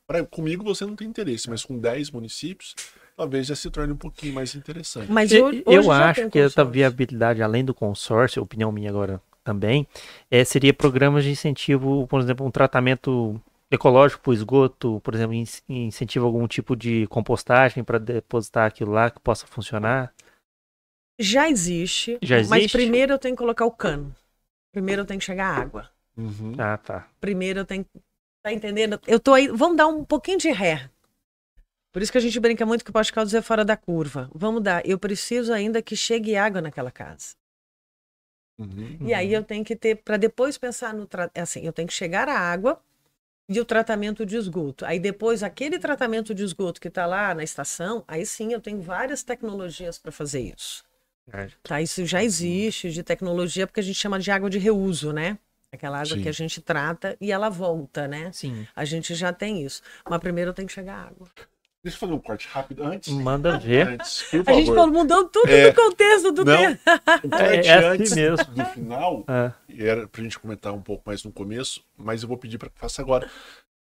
pra, 0.06 0.24
comigo 0.24 0.64
você 0.64 0.86
não 0.86 0.96
tem 0.96 1.06
interesse, 1.08 1.50
mas 1.50 1.62
com 1.64 1.78
10 1.78 2.10
municípios, 2.10 2.74
talvez 3.16 3.46
já 3.46 3.56
se 3.56 3.70
torne 3.70 3.92
um 3.92 3.96
pouquinho 3.96 4.34
mais 4.34 4.54
interessante. 4.54 5.10
Mas 5.10 5.32
Eu, 5.32 5.44
hoje, 5.46 5.62
eu 5.66 5.90
hoje 5.90 5.90
acho 5.90 6.30
que 6.30 6.38
essa 6.38 6.64
viabilidade, 6.64 7.42
além 7.42 7.64
do 7.64 7.74
consórcio, 7.74 8.42
opinião 8.42 8.70
minha 8.72 8.90
agora 8.90 9.20
também, 9.42 9.86
é, 10.30 10.44
seria 10.44 10.72
programas 10.72 11.24
de 11.24 11.30
incentivo, 11.30 12.06
por 12.06 12.20
exemplo, 12.20 12.46
um 12.46 12.50
tratamento 12.50 13.40
ecológico 13.70 14.22
para 14.22 14.30
o 14.30 14.34
esgoto, 14.34 15.00
por 15.02 15.14
exemplo, 15.14 15.34
in- 15.34 15.44
incentivo 15.68 16.26
algum 16.26 16.46
tipo 16.46 16.76
de 16.76 17.06
compostagem 17.08 17.82
para 17.84 17.98
depositar 17.98 18.66
aquilo 18.66 18.92
lá 18.92 19.10
que 19.10 19.20
possa 19.20 19.46
funcionar. 19.46 20.12
Já 21.20 21.48
existe, 21.48 22.18
Já 22.22 22.38
mas 22.48 22.64
existe? 22.64 22.72
primeiro 22.72 23.12
eu 23.12 23.18
tenho 23.18 23.34
que 23.36 23.42
colocar 23.42 23.64
o 23.66 23.70
cano. 23.70 24.14
Primeiro 24.72 25.02
eu 25.02 25.06
tenho 25.06 25.20
que 25.20 25.26
chegar 25.26 25.46
a 25.46 25.60
água. 25.60 25.90
Uhum. 26.16 26.54
Ah, 26.58 26.78
tá. 26.78 27.08
Primeiro 27.20 27.60
eu 27.60 27.64
tenho. 27.64 27.86
Tá 28.42 28.52
entendendo? 28.52 29.00
Eu 29.06 29.20
tô 29.20 29.32
aí. 29.34 29.48
Vamos 29.48 29.76
dar 29.76 29.86
um 29.86 30.04
pouquinho 30.04 30.38
de 30.38 30.50
ré. 30.50 30.90
Por 31.94 32.02
isso 32.02 32.10
que 32.10 32.18
a 32.18 32.20
gente 32.20 32.40
brinca 32.40 32.66
muito 32.66 32.84
que 32.84 32.90
o 32.90 32.92
Poste 32.92 33.12
Caldas 33.12 33.32
é 33.34 33.40
fora 33.40 33.64
da 33.64 33.76
curva. 33.76 34.28
Vamos 34.34 34.60
dar. 34.60 34.84
Eu 34.84 34.98
preciso 34.98 35.52
ainda 35.52 35.80
que 35.80 35.94
chegue 35.94 36.34
água 36.34 36.60
naquela 36.60 36.90
casa. 36.90 37.36
Uhum. 38.58 38.98
E 39.00 39.14
aí 39.14 39.32
eu 39.32 39.44
tenho 39.44 39.64
que 39.64 39.76
ter, 39.76 40.02
para 40.02 40.16
depois 40.16 40.58
pensar 40.58 40.92
no. 40.92 41.06
Tra... 41.06 41.30
é 41.32 41.40
Assim, 41.40 41.64
eu 41.64 41.72
tenho 41.72 41.86
que 41.86 41.94
chegar 41.94 42.28
a 42.28 42.36
água 42.36 42.80
e 43.48 43.60
o 43.60 43.64
tratamento 43.64 44.26
de 44.26 44.36
esgoto. 44.36 44.84
Aí 44.84 44.98
depois, 44.98 45.44
aquele 45.44 45.78
tratamento 45.78 46.34
de 46.34 46.42
esgoto 46.42 46.80
que 46.80 46.88
está 46.88 47.06
lá 47.06 47.32
na 47.32 47.44
estação, 47.44 48.02
aí 48.08 48.26
sim 48.26 48.52
eu 48.52 48.60
tenho 48.60 48.82
várias 48.82 49.22
tecnologias 49.22 49.96
para 49.96 50.10
fazer 50.10 50.40
isso. 50.40 50.82
É. 51.32 51.48
Tá, 51.62 51.80
isso 51.80 52.04
já 52.04 52.24
existe 52.24 52.90
de 52.90 53.04
tecnologia, 53.04 53.68
porque 53.68 53.78
a 53.78 53.84
gente 53.84 54.00
chama 54.00 54.18
de 54.18 54.32
água 54.32 54.50
de 54.50 54.58
reuso, 54.58 55.12
né? 55.12 55.38
Aquela 55.70 55.98
água 55.98 56.16
Sim. 56.16 56.22
que 56.22 56.28
a 56.28 56.32
gente 56.32 56.60
trata 56.60 57.16
e 57.20 57.30
ela 57.30 57.48
volta, 57.48 58.08
né? 58.08 58.32
Sim. 58.32 58.66
A 58.74 58.84
gente 58.84 59.14
já 59.14 59.32
tem 59.32 59.64
isso. 59.64 59.80
Mas 60.08 60.20
primeiro 60.20 60.52
tem 60.52 60.66
que 60.66 60.72
chegar 60.72 60.94
a 60.96 61.06
água. 61.06 61.28
Deixa 61.84 61.96
eu 61.96 62.00
fazer 62.00 62.12
um 62.14 62.18
corte 62.18 62.48
rápido 62.50 62.82
antes. 62.82 63.12
Manda 63.12 63.58
ver. 63.58 63.86
Antes, 63.88 64.22
por 64.22 64.48
A 64.48 64.52
gente 64.54 64.66
falou, 64.74 64.86
mudou 64.88 65.28
tudo 65.28 65.48
É. 65.50 65.70
do 65.70 65.76
contexto 65.76 66.32
do 66.32 66.44
Não. 66.44 66.62
Um 66.72 67.28
corte 67.28 67.44
É- 67.44 67.66
é 67.66 67.74
assim 67.74 67.86
antes 67.88 68.12
mesmo. 68.14 68.44
do 68.46 68.64
final, 68.64 69.24
É. 69.28 69.52
e 69.68 69.84
era 69.84 70.08
pra 70.08 70.22
gente 70.22 70.38
comentar 70.38 70.72
um 70.72 70.80
pouco 70.80 71.02
mais 71.06 71.22
no 71.22 71.30
começo, 71.30 71.82
mas 71.96 72.22
eu 72.22 72.28
vou 72.28 72.38
pedir 72.38 72.56
para 72.56 72.70
que 72.70 72.78
faça 72.80 73.02
agora. 73.02 73.28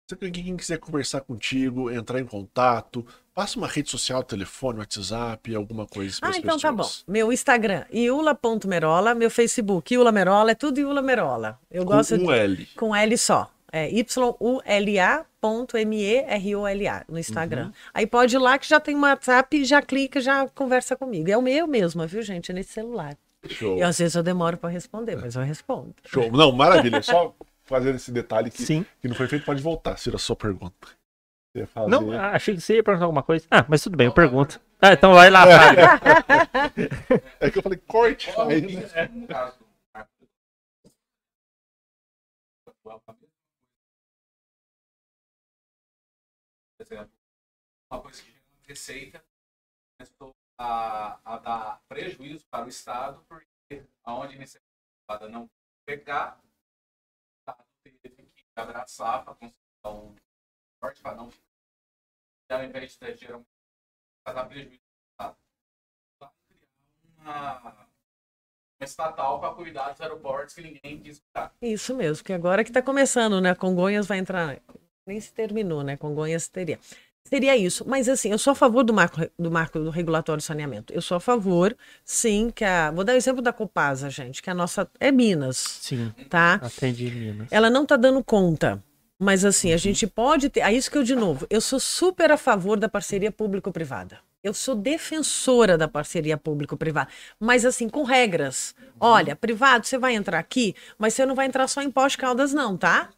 Se 0.08 0.14
alguém 0.14 0.32
quem 0.44 0.56
quiser 0.56 0.78
conversar 0.78 1.20
contigo, 1.20 1.88
entrar 1.90 2.18
em 2.20 2.26
contato, 2.26 3.06
passa 3.32 3.56
uma 3.56 3.68
rede 3.68 3.88
social, 3.88 4.22
telefone, 4.24 4.80
WhatsApp, 4.80 5.54
alguma 5.54 5.86
coisa 5.86 6.18
Ah, 6.20 6.32
então 6.36 6.58
tá 6.58 6.70
bom. 6.72 6.78
pessoas. 6.78 7.04
Meu 7.06 7.32
Instagram, 7.32 7.84
iula.merola. 7.90 9.14
Meu 9.14 9.30
Facebook, 9.30 9.94
Iula 9.94 10.10
Merola. 10.12 10.50
É 10.50 10.54
tudo 10.54 10.80
Iula 10.80 11.00
Merola. 11.00 11.58
Eu 11.70 11.84
Com 11.84 11.92
gosto 11.94 12.16
um 12.16 12.26
de... 12.26 12.32
L. 12.32 12.66
com 12.76 12.94
L 12.94 13.16
só. 13.16 13.48
É 13.72 13.90
Y-U-L-A.M-E-R-O-L-A 13.90 15.04
no 17.08 17.18
Instagram. 17.18 17.66
Uhum. 17.66 17.72
Aí 17.94 18.06
pode 18.06 18.36
ir 18.36 18.38
lá 18.38 18.58
que 18.58 18.68
já 18.68 18.78
tem 18.78 18.94
um 18.94 19.00
WhatsApp, 19.00 19.64
já 19.64 19.80
clica, 19.80 20.20
já 20.20 20.46
conversa 20.48 20.94
comigo. 20.94 21.30
É 21.30 21.36
o 21.38 21.42
meu 21.42 21.66
mesmo, 21.66 22.06
viu, 22.06 22.20
gente? 22.20 22.50
É 22.50 22.54
nesse 22.54 22.72
celular. 22.72 23.16
Show. 23.48 23.78
E 23.78 23.82
às 23.82 23.98
vezes 23.98 24.14
eu 24.14 24.22
demoro 24.22 24.58
para 24.58 24.68
responder, 24.68 25.16
mas 25.16 25.34
eu 25.34 25.42
respondo. 25.42 25.94
Show. 26.04 26.30
Não, 26.30 26.52
maravilha. 26.52 27.00
Só 27.02 27.34
fazer 27.64 27.94
esse 27.94 28.12
detalhe 28.12 28.50
que, 28.50 28.62
Sim. 28.62 28.84
que 29.00 29.08
não 29.08 29.14
foi 29.14 29.26
feito, 29.26 29.46
pode 29.46 29.62
voltar, 29.62 29.96
Ciro, 29.96 30.16
a 30.16 30.18
sua 30.18 30.36
pergunta. 30.36 30.88
Fazer... 31.66 31.90
Não, 31.90 32.12
achei 32.12 32.54
que 32.54 32.60
você 32.60 32.76
ia 32.76 32.82
perguntar 32.82 33.06
alguma 33.06 33.22
coisa. 33.22 33.46
Ah, 33.50 33.64
mas 33.68 33.82
tudo 33.82 33.96
bem, 33.96 34.06
eu 34.06 34.12
pergunto. 34.12 34.60
Ah, 34.84 34.94
então 34.94 35.14
vai 35.14 35.30
lá, 35.30 35.46
Fábio. 35.46 35.84
É 37.38 37.48
que 37.48 37.58
eu 37.58 37.62
falei 37.62 37.80
corte. 37.86 38.32
Fala 38.32 38.48
um 38.52 39.61
uma 47.92 48.00
coisa 48.00 48.22
que 48.22 48.30
gera 48.30 48.42
receita 48.66 49.24
começou 49.98 50.34
a, 50.58 51.18
a 51.24 51.38
dar 51.38 51.82
prejuízo 51.88 52.46
para 52.50 52.64
o 52.64 52.68
Estado, 52.68 53.22
porque 53.28 53.84
aonde 54.02 54.32
a 54.32 54.36
iniciativa 54.36 55.28
não 55.28 55.50
pegar, 55.84 56.40
o 56.42 56.48
Estado 57.40 57.64
teve 57.84 57.98
que 58.08 58.32
abraçar 58.56 59.24
para 59.24 59.34
conseguir 59.34 59.58
dar 59.82 59.90
um 59.90 60.16
corte 60.80 61.02
para 61.02 61.16
não 61.16 61.30
ficar. 61.30 61.44
E 62.50 62.54
ao 62.54 62.64
invés 62.64 62.96
de 62.96 63.16
gerar 63.16 63.38
um 63.38 63.44
dar 64.24 64.44
prejuízo 64.46 64.80
para 65.16 65.30
o 65.30 65.36
Estado, 66.14 66.32
criar 66.48 67.60
uma 67.60 67.92
estatal 68.80 69.38
para 69.38 69.54
cuidar 69.54 69.90
dos 69.90 70.00
aeroportos 70.00 70.54
que 70.54 70.62
ninguém 70.62 71.00
quis 71.00 71.20
cuidar. 71.20 71.54
Isso 71.60 71.94
mesmo, 71.94 72.24
que 72.24 72.32
agora 72.32 72.64
que 72.64 72.70
está 72.70 72.82
começando, 72.82 73.40
né? 73.40 73.54
Congonhas 73.54 74.06
vai 74.06 74.18
entrar. 74.18 74.60
Nem 75.06 75.20
se 75.20 75.32
terminou, 75.32 75.82
né? 75.82 75.96
Congonhas 75.96 76.48
teria. 76.48 76.80
Seria 77.24 77.56
isso. 77.56 77.84
Mas 77.86 78.08
assim, 78.08 78.30
eu 78.30 78.38
sou 78.38 78.52
a 78.52 78.54
favor 78.54 78.82
do 78.84 78.92
marco, 78.92 79.20
do 79.38 79.50
marco 79.50 79.78
do 79.78 79.90
regulatório 79.90 80.38
de 80.38 80.44
saneamento. 80.44 80.92
Eu 80.92 81.00
sou 81.00 81.16
a 81.16 81.20
favor, 81.20 81.76
sim, 82.04 82.50
que 82.54 82.64
a. 82.64 82.90
Vou 82.90 83.04
dar 83.04 83.14
o 83.14 83.16
exemplo 83.16 83.40
da 83.40 83.52
Copasa, 83.52 84.10
gente, 84.10 84.42
que 84.42 84.50
a 84.50 84.54
nossa. 84.54 84.88
É 85.00 85.10
Minas, 85.10 85.56
Sim, 85.80 86.12
tá? 86.28 86.54
atende 86.54 87.10
Minas. 87.10 87.48
Ela 87.50 87.70
não 87.70 87.84
está 87.84 87.96
dando 87.96 88.22
conta. 88.22 88.82
Mas 89.18 89.44
assim, 89.44 89.72
a 89.72 89.76
gente 89.76 90.06
pode 90.06 90.50
ter. 90.50 90.60
É 90.60 90.72
isso 90.72 90.90
que 90.90 90.98
eu, 90.98 91.04
de 91.04 91.14
novo, 91.14 91.46
eu 91.48 91.60
sou 91.60 91.78
super 91.78 92.32
a 92.32 92.36
favor 92.36 92.78
da 92.78 92.88
parceria 92.88 93.30
público-privada. 93.30 94.18
Eu 94.42 94.52
sou 94.52 94.74
defensora 94.74 95.78
da 95.78 95.86
parceria 95.86 96.36
público-privada. 96.36 97.08
Mas 97.38 97.64
assim, 97.64 97.88
com 97.88 98.02
regras. 98.02 98.74
Olha, 98.98 99.36
privado, 99.36 99.86
você 99.86 99.96
vai 99.96 100.16
entrar 100.16 100.40
aqui, 100.40 100.74
mas 100.98 101.14
você 101.14 101.24
não 101.24 101.36
vai 101.36 101.46
entrar 101.46 101.68
só 101.68 101.80
em 101.80 101.90
Pós 101.90 102.16
Caldas, 102.16 102.52
não, 102.52 102.76
tá? 102.76 103.10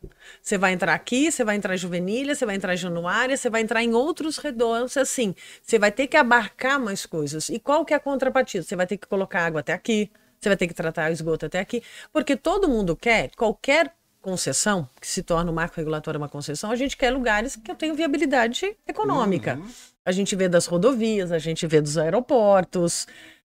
Você 0.42 0.58
vai 0.58 0.74
entrar 0.74 0.92
aqui, 0.92 1.32
você 1.32 1.42
vai 1.42 1.56
entrar 1.56 1.74
em 1.74 1.78
Juvenília, 1.78 2.34
você 2.34 2.44
vai 2.44 2.56
entrar 2.56 2.74
em 2.74 2.76
Januária, 2.76 3.36
você 3.38 3.48
vai 3.48 3.62
entrar 3.62 3.82
em 3.82 3.94
outros 3.94 4.36
redondos, 4.36 4.98
assim. 4.98 5.34
Você 5.62 5.78
vai 5.78 5.90
ter 5.90 6.08
que 6.08 6.16
abarcar 6.18 6.78
mais 6.78 7.06
coisas. 7.06 7.48
E 7.48 7.58
qual 7.58 7.86
que 7.86 7.94
é 7.94 7.96
a 7.96 8.00
contrapartida? 8.00 8.62
Você 8.62 8.76
vai 8.76 8.86
ter 8.86 8.98
que 8.98 9.06
colocar 9.06 9.46
água 9.46 9.60
até 9.60 9.72
aqui, 9.72 10.10
você 10.38 10.50
vai 10.50 10.58
ter 10.58 10.68
que 10.68 10.74
tratar 10.74 11.08
o 11.10 11.12
esgoto 11.12 11.46
até 11.46 11.58
aqui. 11.58 11.82
Porque 12.12 12.36
todo 12.36 12.68
mundo 12.68 12.94
quer, 12.94 13.30
qualquer 13.34 13.94
concessão, 14.24 14.88
que 14.98 15.06
se 15.06 15.22
torna 15.22 15.50
o 15.50 15.54
marco 15.54 15.76
regulatório 15.76 16.18
uma 16.18 16.30
concessão, 16.30 16.70
a 16.70 16.76
gente 16.76 16.96
quer 16.96 17.10
lugares 17.10 17.56
que 17.56 17.70
eu 17.70 17.74
tenho 17.74 17.94
viabilidade 17.94 18.74
econômica. 18.88 19.60
A 20.02 20.10
gente 20.10 20.34
vê 20.34 20.48
das 20.48 20.64
rodovias, 20.64 21.30
a 21.30 21.38
gente 21.38 21.66
vê 21.66 21.78
dos 21.80 21.98
aeroportos. 21.98 23.06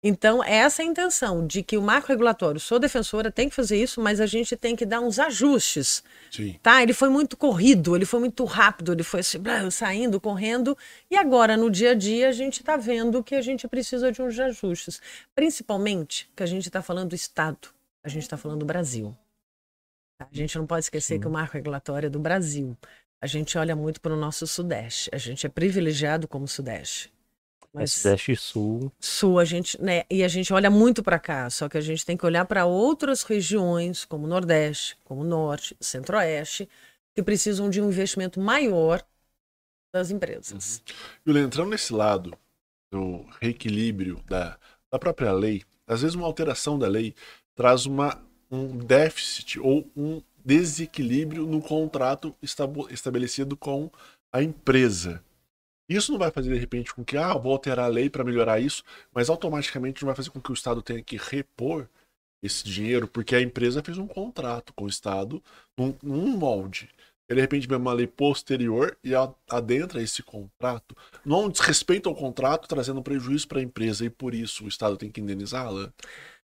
Então, 0.02 0.42
essa 0.42 0.82
é 0.82 0.84
a 0.84 0.88
intenção 0.88 1.46
de 1.46 1.62
que 1.62 1.76
o 1.76 1.82
marco 1.82 2.08
regulatório, 2.08 2.60
sou 2.60 2.78
defensora, 2.78 3.30
tem 3.30 3.48
que 3.48 3.54
fazer 3.54 3.80
isso, 3.80 4.00
mas 4.00 4.20
a 4.20 4.26
gente 4.26 4.56
tem 4.56 4.74
que 4.76 4.84
dar 4.84 5.00
uns 5.00 5.18
ajustes 5.18 6.02
Sim. 6.30 6.58
tá? 6.62 6.82
Ele 6.82 6.92
foi 6.92 7.08
muito 7.08 7.36
corrido, 7.36 7.94
ele 7.96 8.04
foi 8.04 8.20
muito 8.20 8.44
rápido, 8.44 8.92
ele 8.92 9.02
foi 9.02 9.20
assim, 9.20 9.38
blá, 9.38 9.70
saindo, 9.70 10.20
correndo. 10.20 10.76
E 11.10 11.16
agora, 11.16 11.56
no 11.56 11.70
dia 11.70 11.92
a 11.92 11.94
dia, 11.94 12.28
a 12.28 12.32
gente 12.32 12.60
está 12.60 12.76
vendo 12.76 13.22
que 13.22 13.34
a 13.34 13.42
gente 13.42 13.66
precisa 13.68 14.10
de 14.10 14.20
uns 14.20 14.38
ajustes. 14.38 15.00
Principalmente 15.34 16.28
que 16.36 16.42
a 16.42 16.46
gente 16.46 16.66
está 16.66 16.82
falando 16.82 17.10
do 17.10 17.14
Estado, 17.14 17.68
a 18.04 18.08
gente 18.08 18.22
está 18.22 18.36
falando 18.36 18.60
do 18.60 18.66
Brasil. 18.66 19.16
A 20.18 20.28
gente 20.32 20.56
não 20.56 20.66
pode 20.66 20.84
esquecer 20.84 21.18
que 21.18 21.26
o 21.26 21.30
marco 21.30 21.54
regulatório 21.54 22.06
é 22.06 22.10
do 22.10 22.18
Brasil. 22.18 22.76
A 23.20 23.26
gente 23.26 23.56
olha 23.58 23.74
muito 23.76 24.00
para 24.00 24.14
o 24.14 24.16
nosso 24.16 24.46
Sudeste. 24.46 25.10
A 25.12 25.18
gente 25.18 25.46
é 25.46 25.48
privilegiado 25.48 26.26
como 26.26 26.46
Sudeste. 26.46 27.12
Mas 27.72 27.92
Sudeste 27.92 28.32
e 28.32 28.36
Sul. 28.36 28.92
Sul, 28.98 29.38
a 29.38 29.44
gente, 29.44 29.80
né? 29.82 30.04
E 30.10 30.24
a 30.24 30.28
gente 30.28 30.52
olha 30.52 30.70
muito 30.70 31.02
para 31.02 31.18
cá, 31.18 31.50
só 31.50 31.68
que 31.68 31.76
a 31.76 31.80
gente 31.80 32.06
tem 32.06 32.16
que 32.16 32.24
olhar 32.24 32.46
para 32.46 32.64
outras 32.64 33.22
regiões, 33.22 34.06
como 34.06 34.26
Nordeste, 34.26 34.96
como 35.04 35.22
Norte, 35.22 35.76
Centro-Oeste, 35.78 36.66
que 37.14 37.22
precisam 37.22 37.68
de 37.68 37.80
um 37.80 37.88
investimento 37.88 38.40
maior 38.40 39.04
das 39.92 40.10
empresas. 40.10 40.82
Julia, 41.24 41.42
entrando 41.42 41.70
nesse 41.70 41.92
lado 41.92 42.36
do 42.90 43.26
reequilíbrio 43.40 44.22
da, 44.26 44.58
da 44.90 44.98
própria 44.98 45.32
lei, 45.32 45.62
às 45.86 46.00
vezes 46.00 46.14
uma 46.14 46.26
alteração 46.26 46.78
da 46.78 46.88
lei 46.88 47.14
traz 47.54 47.84
uma, 47.84 48.22
um 48.50 48.78
déficit 48.78 49.58
ou 49.58 49.88
um 49.96 50.22
desequilíbrio 50.44 51.46
no 51.46 51.60
contrato 51.60 52.34
estabelecido 52.42 53.56
com 53.56 53.90
a 54.32 54.42
empresa. 54.42 55.22
Isso 55.88 56.10
não 56.10 56.18
vai 56.18 56.30
fazer, 56.30 56.52
de 56.52 56.58
repente, 56.58 56.94
com 56.94 57.04
que, 57.04 57.16
ah, 57.16 57.34
vou 57.34 57.52
alterar 57.52 57.86
a 57.86 57.88
lei 57.88 58.10
para 58.10 58.24
melhorar 58.24 58.60
isso, 58.60 58.82
mas 59.12 59.30
automaticamente 59.30 60.02
não 60.02 60.06
vai 60.06 60.16
fazer 60.16 60.30
com 60.30 60.40
que 60.40 60.50
o 60.50 60.54
Estado 60.54 60.82
tenha 60.82 61.02
que 61.02 61.16
repor 61.16 61.88
esse 62.42 62.64
dinheiro, 62.64 63.08
porque 63.08 63.34
a 63.34 63.40
empresa 63.40 63.82
fez 63.82 63.98
um 63.98 64.06
contrato 64.06 64.72
com 64.74 64.84
o 64.84 64.88
Estado 64.88 65.42
num, 65.76 65.94
num 66.02 66.36
molde. 66.36 66.88
E, 67.28 67.34
de 67.34 67.40
repente, 67.40 67.66
vem 67.66 67.78
uma 67.78 67.92
lei 67.92 68.06
posterior 68.06 68.96
e 69.02 69.12
adentra 69.50 70.02
esse 70.02 70.22
contrato. 70.22 70.96
Não 71.24 71.46
há 71.46 71.48
desrespeito 71.48 72.08
ao 72.08 72.14
contrato, 72.14 72.68
trazendo 72.68 73.02
prejuízo 73.02 73.48
para 73.48 73.58
a 73.58 73.62
empresa, 73.62 74.04
e 74.04 74.10
por 74.10 74.34
isso 74.34 74.64
o 74.64 74.68
Estado 74.68 74.96
tem 74.96 75.10
que 75.10 75.20
indenizá-la. 75.20 75.92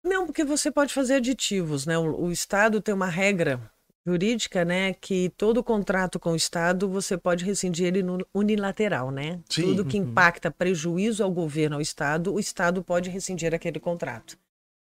Não, 0.03 0.25
porque 0.25 0.43
você 0.43 0.71
pode 0.71 0.93
fazer 0.93 1.15
aditivos, 1.15 1.85
né? 1.85 1.97
O, 1.97 2.25
o 2.25 2.31
Estado 2.31 2.81
tem 2.81 2.93
uma 2.93 3.07
regra 3.07 3.59
jurídica, 4.05 4.63
né, 4.63 4.93
que 4.93 5.29
todo 5.35 5.61
contrato 5.61 6.17
com 6.17 6.31
o 6.31 6.35
Estado 6.35 6.87
você 6.87 7.17
pode 7.17 7.43
rescindir 7.43 7.87
ele 7.87 8.01
no 8.01 8.25
unilateral, 8.33 9.11
né? 9.11 9.41
Sim. 9.49 9.63
Tudo 9.63 9.83
que 9.83 9.99
Uhum. 9.99 10.05
impacta 10.05 10.49
prejuízo 10.49 11.21
ao 11.25 11.29
governo, 11.29 11.75
ao 11.75 11.81
Estado, 11.81 12.33
o 12.33 12.39
Estado 12.39 12.81
pode 12.81 13.09
rescindir 13.09 13.53
aquele 13.53 13.81
contrato. 13.81 14.37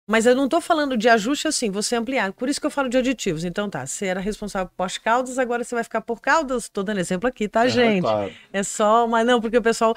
Mas 0.05 0.27
eu 0.27 0.35
não 0.35 0.47
estou 0.47 0.61
falando 0.61 0.97
de 0.97 1.09
ajuste 1.09 1.47
assim, 1.47 1.71
você 1.71 1.95
ampliar. 1.95 2.33
Por 2.33 2.49
isso 2.49 2.61
que 2.61 2.67
eu 2.67 2.71
falo 2.71 2.89
de 2.89 2.99
aditivos. 2.99 3.45
Então 3.45 3.71
tá, 3.71 3.87
você 3.87 4.07
era 4.07 4.19
responsável 4.21 4.67
por 4.69 4.75
pós-caldas, 4.77 5.39
agora 5.39 5.63
você 5.63 5.77
vai 5.77 5.85
ficar 5.85 6.01
por 6.01 6.21
caldas. 6.21 6.65
Estou 6.65 6.83
dando 6.83 6.99
exemplo 6.99 7.29
aqui, 7.29 7.47
tá, 7.49 7.67
É, 7.67 7.69
gente? 7.69 8.03
claro. 8.03 8.33
É 8.53 8.63
só, 8.65 9.07
mas 9.07 9.25
não, 9.25 9.41
porque 9.41 9.57
o 9.57 9.63
pessoal. 9.63 9.95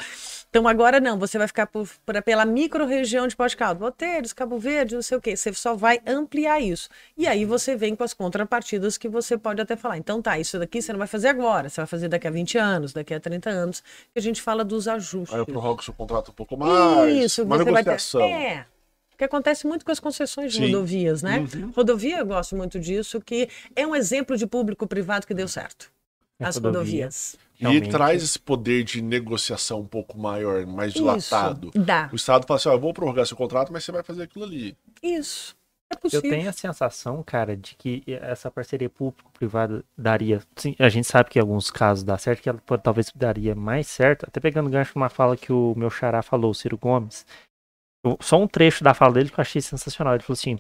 Então 0.50 0.68
agora 0.68 1.00
não, 1.00 1.18
você 1.18 1.40
vai 1.40 1.48
ficar 1.48 1.66
por, 1.66 1.90
por- 2.06 2.22
pela 2.22 2.46
micro-região 2.46 3.28
de 3.28 3.36
Pós-Caldas, 3.36 3.80
Boteiros, 3.80 4.32
Cabo 4.32 4.60
Verde, 4.60 4.94
não 4.96 5.02
sei 5.02 5.18
o 5.18 5.22
quê. 5.22 5.36
Você 5.36 5.52
só 5.54 5.76
vai 5.76 6.00
ampliar 6.06 6.62
isso. 6.62 6.88
E 7.18 7.28
aí 7.28 7.44
você 7.44 7.76
vem 7.76 7.96
com 7.96 8.04
as 8.04 8.14
contrapartidas 8.14 8.98
que 9.00 9.10
você 9.10 9.38
pode 9.40 9.60
até 9.60 9.76
falar. 9.76 9.98
Então 9.98 10.22
tá, 10.22 10.38
isso 10.38 10.60
daqui 10.60 10.84
você 10.84 10.94
não 10.94 11.00
vai 11.00 11.08
fazer 11.08 11.30
agora, 11.30 11.68
você 11.68 11.82
vai 11.82 11.88
fazer 11.88 12.10
daqui 12.10 12.28
a 12.28 12.32
20 12.32 12.58
anos, 12.60 12.94
daqui 12.94 13.14
a 13.14 13.20
30 13.20 13.50
anos, 13.50 13.82
que 14.14 14.20
a 14.20 14.22
gente 14.22 14.40
fala 14.40 14.64
dos 14.64 14.88
ajustes. 14.88 15.34
Aí 15.34 15.42
eu 15.42 15.46
prorrogo 15.48 15.84
seu 15.84 15.94
contrato 15.96 16.30
um 16.30 16.34
pouco 16.36 16.56
mais. 16.56 17.16
Isso, 17.18 17.44
uma 17.44 17.58
você 17.58 17.64
vai 17.72 17.84
ter. 17.84 17.90
negociação. 17.90 18.22
É. 18.22 18.66
Que 19.18 19.24
acontece 19.24 19.66
muito 19.66 19.86
com 19.86 19.92
as 19.92 20.00
concessões 20.00 20.52
de 20.54 20.60
Sim. 20.60 20.66
rodovias, 20.74 21.22
né? 21.24 21.40
Uhum. 21.54 21.72
Rodovia, 21.76 22.20
eu 22.20 22.26
gosto 22.26 22.56
muito 22.56 22.80
disso, 22.80 23.22
que 23.22 23.48
é 23.76 23.86
um 23.88 23.96
exemplo 23.96 24.36
de 24.38 24.46
público-privado 24.46 25.26
que 25.26 25.34
deu 25.34 25.48
certo. 25.48 25.90
A 26.40 26.48
As 26.50 26.56
rodovia. 26.58 26.80
rodovias. 26.80 27.36
E 27.58 27.62
Realmente. 27.64 27.90
traz 27.90 28.22
esse 28.22 28.38
poder 28.38 28.84
de 28.84 29.02
negociação 29.02 29.80
um 29.80 29.86
pouco 29.88 30.18
maior, 30.18 30.66
mais 30.66 30.94
dilatado. 30.94 31.70
Isso. 31.74 31.86
Dá. 31.86 32.10
O 32.12 32.16
Estado 32.18 32.46
fala 32.46 32.58
assim: 32.58 32.68
ó, 32.68 32.74
eu 32.74 32.80
vou 32.80 32.94
prorrogar 32.94 33.26
seu 33.26 33.38
contrato, 33.38 33.72
mas 33.72 33.86
você 33.86 33.92
vai 33.94 34.04
fazer 34.04 34.24
aquilo 34.24 34.44
ali. 34.44 34.76
Isso. 35.02 35.56
É 35.90 35.96
Eu 35.96 36.00
possível. 36.00 36.30
tenho 36.32 36.50
a 36.50 36.52
sensação, 36.52 37.24
cara, 37.24 37.56
de 37.56 37.76
que 37.78 38.04
essa 38.08 38.50
parceria 38.52 38.90
público-privada 38.90 39.86
daria. 39.98 40.42
Sim, 40.58 40.76
a 40.80 40.90
gente 40.90 41.08
sabe 41.08 41.30
que 41.30 41.38
em 41.40 41.42
alguns 41.42 41.70
casos 41.72 42.04
dá 42.04 42.18
certo, 42.18 42.42
que 42.42 42.50
ela 42.50 42.60
pode- 42.66 42.82
talvez 42.84 43.12
daria 43.16 43.54
mais 43.56 43.88
certo. 43.88 44.26
Até 44.28 44.40
pegando 44.42 44.70
gancho 44.70 44.92
numa 44.96 45.10
fala 45.10 45.38
que 45.38 45.54
o 45.54 45.74
meu 45.78 45.90
xará 45.92 46.22
falou, 46.22 46.52
o 46.52 46.56
Ciro 46.56 46.78
Gomes. 46.78 47.26
Só 48.20 48.42
um 48.42 48.48
trecho 48.48 48.84
da 48.84 48.94
fala 48.94 49.14
dele 49.14 49.30
que 49.30 49.40
eu 49.40 49.42
achei 49.42 49.62
sensacional. 49.62 50.14
Ele 50.14 50.24
falou 50.24 50.36
assim: 50.36 50.58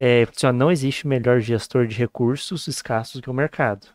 é, 0.00 0.26
não 0.54 0.70
existe 0.70 1.06
melhor 1.06 1.40
gestor 1.40 1.86
de 1.86 1.96
recursos 1.96 2.66
escassos 2.66 3.20
que 3.20 3.30
o 3.30 3.34
mercado. 3.34 3.88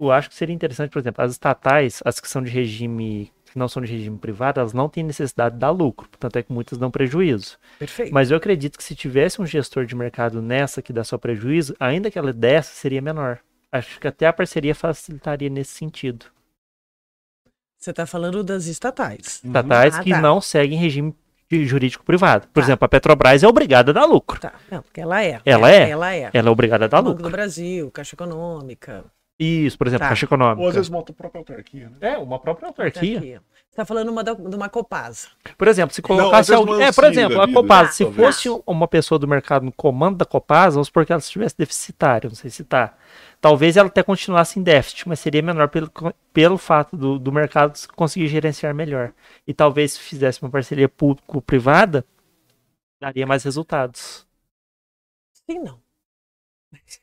Eu 0.00 0.10
acho 0.10 0.28
que 0.28 0.34
seria 0.34 0.54
interessante, 0.54 0.90
por 0.90 0.98
exemplo, 0.98 1.22
as 1.22 1.32
estatais, 1.32 2.02
as 2.04 2.18
que 2.18 2.28
são 2.28 2.42
de 2.42 2.50
regime. 2.50 3.30
que 3.44 3.58
não 3.58 3.68
são 3.68 3.82
de 3.82 3.92
regime 3.92 4.18
privado, 4.18 4.58
elas 4.58 4.72
não 4.72 4.88
têm 4.88 5.04
necessidade 5.04 5.54
de 5.54 5.60
dar 5.60 5.70
lucro. 5.70 6.08
Tanto 6.18 6.38
é 6.38 6.42
que 6.42 6.52
muitas 6.52 6.78
dão 6.78 6.90
prejuízo. 6.90 7.58
Perfeito. 7.78 8.12
Mas 8.12 8.30
eu 8.30 8.36
acredito 8.36 8.78
que 8.78 8.82
se 8.82 8.96
tivesse 8.96 9.40
um 9.40 9.46
gestor 9.46 9.84
de 9.84 9.94
mercado 9.94 10.40
nessa 10.40 10.82
que 10.82 10.92
dá 10.92 11.04
só 11.04 11.18
prejuízo, 11.18 11.76
ainda 11.78 12.10
que 12.10 12.18
ela 12.18 12.32
desse, 12.32 12.74
seria 12.74 13.02
menor. 13.02 13.38
Acho 13.70 14.00
que 14.00 14.08
até 14.08 14.26
a 14.26 14.32
parceria 14.32 14.74
facilitaria 14.74 15.48
nesse 15.48 15.72
sentido. 15.72 16.26
Você 17.78 17.90
está 17.90 18.06
falando 18.06 18.42
das 18.42 18.66
estatais. 18.66 19.42
Estatais 19.44 19.96
Ah, 19.96 20.02
que 20.02 20.10
tá. 20.10 20.20
não 20.20 20.40
seguem 20.40 20.78
regime 20.78 21.14
de- 21.58 21.66
jurídico 21.66 22.04
privado. 22.04 22.46
Por 22.48 22.60
Tá. 22.60 22.66
exemplo, 22.66 22.84
a 22.84 22.88
Petrobras 22.88 23.42
é 23.42 23.46
obrigada 23.48 23.90
a 23.90 23.94
dar 23.94 24.04
lucro. 24.06 24.40
Tá. 24.40 24.52
Não, 24.70 24.82
porque 24.82 25.00
ela 25.00 25.22
é. 25.22 25.40
Ela 25.44 25.70
é? 25.70 25.90
Ela 25.90 26.14
é. 26.14 26.30
Ela 26.32 26.48
é 26.48 26.50
obrigada 26.50 26.84
a 26.86 26.88
dar 26.88 27.02
Banco 27.02 27.16
do 27.16 27.22
lucro. 27.24 27.30
Brasil, 27.32 27.90
Caixa 27.90 28.14
Econômica. 28.14 29.04
Isso, 29.42 29.76
por 29.78 29.86
exemplo, 29.86 30.04
Tá. 30.04 30.08
Caixa 30.10 30.24
Ou 30.24 30.28
às 30.28 30.32
Econômica. 30.32 30.72
vezes 30.72 30.88
monta 30.88 31.12
a 31.12 31.14
própria 31.14 31.38
autarquia, 31.40 31.88
né? 31.90 31.96
É, 32.00 32.18
uma 32.18 32.38
própria 32.38 32.68
autarquia. 32.68 33.20
Você 33.20 33.40
está 33.70 33.84
falando 33.86 34.10
uma 34.10 34.22
da- 34.22 34.34
de 34.34 34.54
uma 34.54 34.68
Copasa. 34.68 35.28
Por 35.56 35.66
exemplo, 35.66 35.94
se 35.94 36.02
colocasse 36.02 36.52
alguém. 36.52 36.82
É, 36.82 36.92
por 36.92 37.04
exemplo, 37.04 37.40
a 37.40 37.46
vida, 37.46 37.58
Copasa, 37.60 37.92
se 37.92 38.04
talvez. 38.04 38.26
fosse 38.36 38.62
uma 38.66 38.86
pessoa 38.86 39.18
do 39.18 39.26
mercado 39.26 39.64
no 39.64 39.72
comando 39.72 40.18
da 40.18 40.24
Copasa, 40.26 40.74
vamos 40.74 40.88
supor 40.88 41.06
que 41.06 41.12
ela 41.12 41.20
estivesse 41.20 41.56
deficitária, 41.56 42.28
não 42.28 42.36
sei 42.36 42.50
se 42.50 42.62
tá. 42.64 42.94
Talvez 43.40 43.76
ela 43.76 43.88
até 43.88 44.02
continuasse 44.02 44.60
em 44.60 44.62
déficit, 44.62 45.08
mas 45.08 45.18
seria 45.20 45.42
menor 45.42 45.68
pelo, 45.68 45.90
pelo 46.32 46.58
fato 46.58 46.96
do, 46.96 47.18
do 47.18 47.32
mercado 47.32 47.76
conseguir 47.96 48.28
gerenciar 48.28 48.74
melhor. 48.74 49.12
E 49.46 49.52
talvez 49.54 49.94
se 49.94 50.00
fizesse 50.00 50.40
uma 50.42 50.50
parceria 50.50 50.88
público-privada, 50.88 52.04
daria 53.00 53.26
mais 53.26 53.42
resultados. 53.42 54.24
Sim, 55.50 55.58
não. 55.58 55.81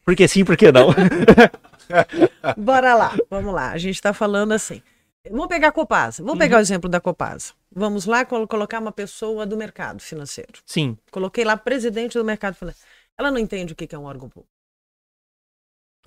Por 0.05 0.15
que 0.15 0.27
sim, 0.27 0.43
por 0.45 0.55
que 0.57 0.71
não? 0.71 0.89
Bora 2.57 2.95
lá, 2.95 3.15
vamos 3.29 3.53
lá. 3.53 3.71
A 3.71 3.77
gente 3.77 3.95
está 3.95 4.13
falando 4.13 4.51
assim. 4.53 4.81
Vamos 5.29 5.47
pegar 5.47 5.67
a 5.67 5.71
Copasa. 5.71 6.23
Vamos 6.23 6.39
pegar 6.39 6.57
o 6.57 6.61
exemplo 6.61 6.89
da 6.89 6.99
Copasa. 6.99 7.53
Vamos 7.71 8.05
lá 8.05 8.23
colo- 8.25 8.47
colocar 8.47 8.79
uma 8.79 8.91
pessoa 8.91 9.45
do 9.45 9.57
mercado 9.57 10.01
financeiro. 10.01 10.53
sim, 10.65 10.97
Coloquei 11.11 11.43
lá 11.43 11.57
presidente 11.57 12.17
do 12.17 12.23
mercado 12.25 12.55
financeiro. 12.55 12.87
Ela 13.17 13.29
não 13.29 13.37
entende 13.37 13.73
o 13.73 13.75
que 13.75 13.93
é 13.93 13.99
um 13.99 14.05
órgão 14.05 14.29
público. 14.29 14.49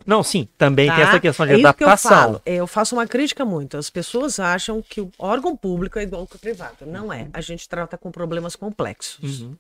não, 0.06 0.22
sim, 0.22 0.48
também 0.56 0.88
tem 0.88 0.96
tá? 0.96 1.02
essa 1.10 1.20
questão 1.20 1.46
de 1.46 1.52
é 1.52 1.56
isso 1.56 1.74
que 1.74 1.84
eu 1.84 1.88
adaptação. 1.88 2.40
Eu 2.46 2.66
faço 2.66 2.96
uma 2.96 3.06
crítica 3.06 3.44
muito. 3.44 3.76
As 3.76 3.90
pessoas 3.90 4.40
acham 4.40 4.82
que 4.82 5.00
o 5.00 5.10
órgão 5.18 5.54
público 5.56 5.98
é 5.98 6.02
igual 6.02 6.26
que 6.26 6.36
o 6.36 6.38
privado. 6.38 6.86
Não 6.86 7.12
é. 7.12 7.28
A 7.32 7.40
gente 7.40 7.68
trata 7.68 7.98
com 7.98 8.10
problemas 8.10 8.56
complexos. 8.56 9.40
Uhum. 9.40 9.56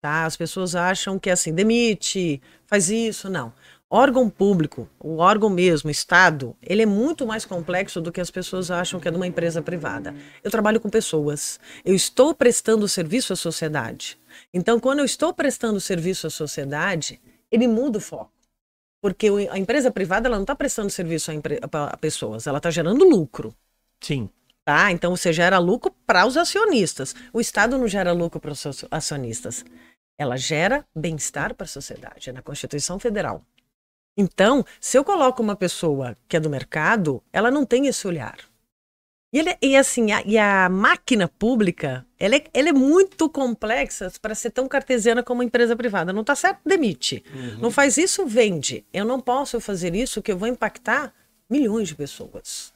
Tá? 0.00 0.24
As 0.24 0.36
pessoas 0.36 0.74
acham 0.74 1.18
que 1.18 1.28
é 1.28 1.32
assim, 1.32 1.52
demite, 1.54 2.40
faz 2.66 2.88
isso, 2.88 3.28
não. 3.28 3.52
Órgão 3.92 4.30
público, 4.30 4.88
o 5.00 5.16
órgão 5.16 5.50
mesmo, 5.50 5.90
Estado, 5.90 6.56
ele 6.62 6.82
é 6.82 6.86
muito 6.86 7.26
mais 7.26 7.44
complexo 7.44 8.00
do 8.00 8.12
que 8.12 8.20
as 8.20 8.30
pessoas 8.30 8.70
acham 8.70 9.00
que 9.00 9.08
é 9.08 9.10
de 9.10 9.16
uma 9.16 9.26
empresa 9.26 9.60
privada. 9.60 10.14
Eu 10.44 10.50
trabalho 10.50 10.80
com 10.80 10.88
pessoas, 10.88 11.58
eu 11.84 11.92
estou 11.94 12.32
prestando 12.32 12.86
serviço 12.86 13.32
à 13.32 13.36
sociedade. 13.36 14.16
Então, 14.54 14.78
quando 14.78 15.00
eu 15.00 15.04
estou 15.04 15.34
prestando 15.34 15.80
serviço 15.80 16.28
à 16.28 16.30
sociedade, 16.30 17.20
ele 17.50 17.66
muda 17.66 17.98
o 17.98 18.00
foco. 18.00 18.30
Porque 19.02 19.26
a 19.50 19.58
empresa 19.58 19.90
privada 19.90 20.28
ela 20.28 20.36
não 20.36 20.44
está 20.44 20.54
prestando 20.54 20.88
serviço 20.90 21.32
a, 21.32 21.34
a- 21.92 21.96
pessoas, 21.96 22.46
ela 22.46 22.58
está 22.58 22.70
gerando 22.70 23.04
lucro. 23.04 23.52
Sim, 24.00 24.30
Tá? 24.62 24.92
Então 24.92 25.16
você 25.16 25.32
gera 25.32 25.58
lucro 25.58 25.92
para 26.06 26.26
os 26.26 26.36
acionistas. 26.36 27.14
O 27.32 27.40
Estado 27.40 27.76
não 27.78 27.88
gera 27.88 28.12
lucro 28.12 28.38
para 28.38 28.52
os 28.52 28.64
acio- 28.64 28.86
acionistas. 28.90 29.64
Ela 30.20 30.36
gera 30.36 30.84
bem-estar 30.94 31.54
para 31.54 31.64
a 31.64 31.68
sociedade, 31.68 32.28
é 32.28 32.32
na 32.32 32.42
Constituição 32.42 32.98
Federal. 32.98 33.42
Então, 34.14 34.62
se 34.78 34.98
eu 34.98 35.02
coloco 35.02 35.42
uma 35.42 35.56
pessoa 35.56 36.14
que 36.28 36.36
é 36.36 36.40
do 36.40 36.50
mercado, 36.50 37.22
ela 37.32 37.50
não 37.50 37.64
tem 37.64 37.86
esse 37.86 38.06
olhar. 38.06 38.36
E, 39.32 39.38
ele- 39.38 39.56
e 39.62 39.74
assim, 39.76 40.12
a, 40.12 40.20
e 40.26 40.36
a 40.36 40.68
máquina 40.68 41.26
pública, 41.26 42.04
ela 42.18 42.36
é, 42.36 42.44
ela 42.52 42.68
é 42.68 42.72
muito 42.72 43.30
complexa 43.30 44.12
para 44.20 44.34
ser 44.34 44.50
tão 44.50 44.68
cartesiana 44.68 45.22
como 45.22 45.38
uma 45.40 45.44
empresa 45.46 45.74
privada. 45.74 46.12
Não 46.12 46.20
está 46.20 46.34
certo, 46.34 46.60
demite. 46.66 47.24
Não 47.58 47.70
faz 47.70 47.96
isso, 47.96 48.26
vende. 48.26 48.84
Eu 48.92 49.06
não 49.06 49.20
posso 49.20 49.58
fazer 49.58 49.94
isso 49.94 50.20
que 50.20 50.32
eu 50.32 50.36
vou 50.36 50.48
impactar 50.48 51.14
milhões 51.48 51.88
de 51.88 51.94
pessoas. 51.94 52.74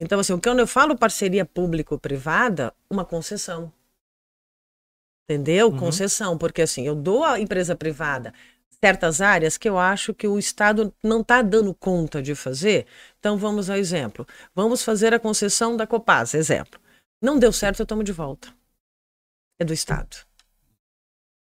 Então, 0.00 0.18
assim, 0.18 0.36
quando 0.40 0.58
eu 0.58 0.66
falo 0.66 0.96
parceria 0.98 1.44
público-privada, 1.44 2.72
uma 2.90 3.04
concessão. 3.04 3.70
Entendeu? 5.30 5.68
Uhum. 5.68 5.76
Concessão, 5.78 6.36
porque 6.36 6.62
assim, 6.62 6.86
eu 6.86 6.94
dou 6.96 7.22
à 7.22 7.38
empresa 7.38 7.76
privada 7.76 8.34
certas 8.82 9.20
áreas 9.20 9.56
que 9.58 9.68
eu 9.68 9.78
acho 9.78 10.12
que 10.14 10.26
o 10.26 10.38
Estado 10.38 10.92
não 11.04 11.20
está 11.20 11.42
dando 11.42 11.72
conta 11.74 12.20
de 12.22 12.34
fazer. 12.34 12.86
Então, 13.18 13.36
vamos 13.36 13.68
ao 13.70 13.76
exemplo. 13.76 14.26
Vamos 14.54 14.82
fazer 14.82 15.12
a 15.14 15.20
concessão 15.20 15.76
da 15.76 15.86
Copasa, 15.86 16.36
exemplo. 16.38 16.80
Não 17.22 17.38
deu 17.38 17.52
certo, 17.52 17.80
eu 17.80 17.86
tomo 17.86 18.02
de 18.02 18.10
volta. 18.10 18.48
É 19.60 19.64
do 19.64 19.72
Estado. 19.74 20.16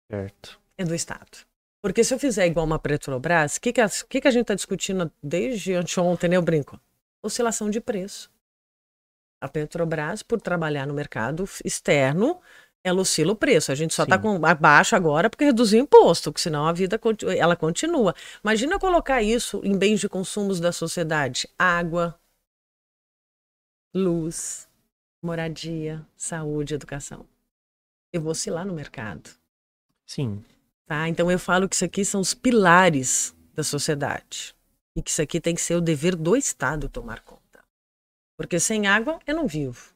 certo. 0.09 0.61
É 0.77 0.85
do 0.85 0.93
Estado. 0.95 1.39
Porque 1.81 2.03
se 2.03 2.13
eu 2.13 2.19
fizer 2.19 2.45
igual 2.47 2.65
uma 2.65 2.79
Petrobras, 2.79 3.57
o 3.57 3.61
que, 3.61 3.73
que, 3.73 3.81
a- 3.81 3.89
que, 3.89 4.21
que 4.21 4.27
a 4.27 4.31
gente 4.31 4.43
está 4.43 4.55
discutindo 4.55 5.11
desde 5.21 5.73
anteontem, 5.73 6.29
né? 6.29 6.37
Eu 6.37 6.41
brinco. 6.41 6.79
Oscilação 7.21 7.69
de 7.69 7.81
preço. 7.81 8.31
A 9.41 9.49
Petrobras, 9.49 10.23
por 10.23 10.39
trabalhar 10.39 10.87
no 10.87 10.93
mercado 10.93 11.43
externo, 11.65 12.39
ela 12.83 13.01
oscila 13.01 13.31
o 13.31 13.35
preço. 13.35 13.71
A 13.71 13.75
gente 13.75 13.93
só 13.93 14.03
está 14.03 14.17
com 14.17 14.45
abaixo 14.45 14.95
agora 14.95 15.29
porque 15.29 15.45
reduziu 15.45 15.79
o 15.79 15.83
imposto, 15.83 16.31
porque 16.31 16.41
senão 16.41 16.67
a 16.67 16.73
vida 16.73 16.99
ela 17.37 17.55
continua. 17.55 18.13
Imagina 18.43 18.77
colocar 18.77 19.23
isso 19.23 19.61
em 19.63 19.77
bens 19.77 19.99
de 19.99 20.09
consumos 20.09 20.59
da 20.59 20.71
sociedade: 20.71 21.47
água, 21.57 22.19
luz, 23.93 24.67
moradia, 25.21 26.05
saúde, 26.15 26.73
educação. 26.73 27.25
Eu 28.11 28.21
vou 28.21 28.31
oscilar 28.31 28.65
no 28.65 28.73
mercado. 28.73 29.29
Sim. 30.05 30.43
Tá? 30.85 31.07
Então 31.07 31.31
eu 31.31 31.39
falo 31.39 31.67
que 31.69 31.75
isso 31.75 31.85
aqui 31.85 32.03
são 32.03 32.19
os 32.19 32.33
pilares 32.33 33.33
da 33.55 33.63
sociedade. 33.63 34.53
E 34.95 35.01
que 35.01 35.09
isso 35.09 35.21
aqui 35.21 35.39
tem 35.39 35.55
que 35.55 35.61
ser 35.61 35.75
o 35.75 35.81
dever 35.81 36.15
do 36.15 36.35
Estado 36.35 36.87
tomar 36.87 37.21
conta. 37.21 37.63
Porque 38.37 38.59
sem 38.59 38.85
água 38.85 39.19
eu 39.25 39.35
não 39.35 39.47
vivo. 39.47 39.93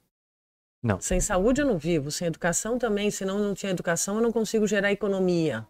Não. 0.88 1.02
Sem 1.02 1.20
saúde 1.20 1.62
eu 1.62 1.68
não 1.68 1.78
vivo, 1.78 2.10
sem 2.10 2.28
educação 2.28 2.80
também, 2.80 3.12
se 3.12 3.26
não 3.26 3.38
não 3.40 3.54
tinha 3.54 3.72
educação 3.72 4.16
eu 4.16 4.22
não 4.22 4.32
consigo 4.32 4.66
gerar 4.66 4.90
economia. 4.90 5.68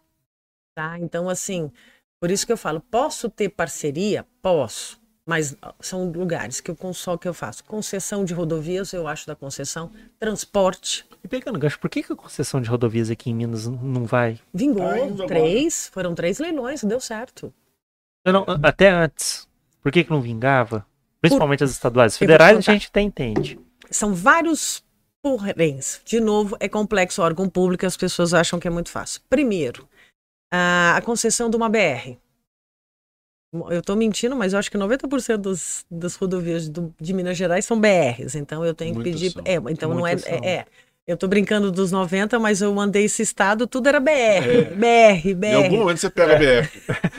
Tá? 0.76 0.96
Então 1.00 1.28
assim, 1.28 1.72
por 2.20 2.30
isso 2.30 2.46
que 2.46 2.52
eu 2.52 2.56
falo, 2.56 2.80
posso 2.80 3.28
ter 3.28 3.48
parceria? 3.48 4.24
Posso. 4.40 4.96
Mas 5.26 5.56
são 5.80 6.10
lugares 6.10 6.60
que 6.60 6.70
eu 6.70 6.94
só 6.94 7.16
que 7.18 7.28
eu 7.28 7.34
faço. 7.34 7.62
Concessão 7.64 8.24
de 8.24 8.32
rodovias, 8.32 8.92
eu 8.92 9.06
acho 9.06 9.26
da 9.26 9.34
concessão, 9.34 9.90
transporte. 10.18 11.04
E 11.22 11.28
pegando 11.28 11.58
gancho, 11.58 11.78
por 11.80 11.90
que, 11.90 12.02
que 12.02 12.12
a 12.12 12.16
concessão 12.16 12.60
de 12.60 12.70
rodovias 12.70 13.10
aqui 13.10 13.28
em 13.28 13.34
Minas 13.34 13.66
não 13.66 14.04
vai? 14.04 14.38
Vingou, 14.54 15.16
tá 15.16 15.26
três, 15.26 15.90
foram 15.92 16.14
três 16.14 16.38
leilões, 16.38 16.82
deu 16.84 17.00
certo. 17.00 17.52
Não, 18.24 18.46
até 18.62 18.88
antes. 18.88 19.46
Por 19.82 19.92
que, 19.92 20.04
que 20.04 20.10
não 20.10 20.22
vingava? 20.22 20.86
Principalmente 21.20 21.58
por... 21.58 21.64
as 21.64 21.70
estaduais. 21.72 22.16
Federais 22.16 22.56
a 22.56 22.60
gente 22.60 22.86
até 22.86 23.00
entende. 23.00 23.60
São 23.90 24.14
vários 24.14 24.82
poréns. 25.22 26.00
De 26.04 26.20
novo, 26.20 26.56
é 26.60 26.68
complexo 26.68 27.22
órgão 27.22 27.48
público, 27.48 27.86
as 27.86 27.96
pessoas 27.96 28.34
acham 28.34 28.58
que 28.58 28.68
é 28.68 28.70
muito 28.70 28.90
fácil. 28.90 29.20
Primeiro, 29.28 29.88
a, 30.52 31.00
concessão 31.04 31.50
de 31.50 31.56
uma 31.56 31.68
BR. 31.68 32.16
Eu 33.70 33.80
estou 33.80 33.96
mentindo, 33.96 34.36
mas 34.36 34.52
eu 34.52 34.58
acho 34.58 34.70
que 34.70 34.76
90% 34.76 35.36
dos, 35.38 35.86
das 35.90 36.16
rodovias 36.16 36.68
do, 36.68 36.94
de 37.00 37.14
Minas 37.14 37.36
Gerais 37.36 37.64
são 37.64 37.80
BRs. 37.80 38.34
Então 38.34 38.64
eu 38.64 38.74
tenho 38.74 38.94
que 38.94 39.02
pedir. 39.02 39.32
É, 39.44 39.54
então 39.70 39.94
não 39.94 40.06
é, 40.06 40.14
é, 40.26 40.48
é. 40.48 40.66
Eu 41.06 41.14
estou 41.14 41.26
brincando 41.26 41.72
dos 41.72 41.90
90, 41.90 42.38
mas 42.38 42.60
eu 42.60 42.72
mandei 42.74 43.04
esse 43.04 43.22
estado, 43.22 43.66
tudo 43.66 43.88
era 43.88 43.98
BR. 43.98 44.10
É. 44.10 44.64
BR, 44.64 45.34
BR. 45.34 45.46
Em 45.46 45.54
algum 45.54 45.78
momento 45.78 45.98
você 45.98 46.10
pega 46.10 46.36
BR. 46.36 46.68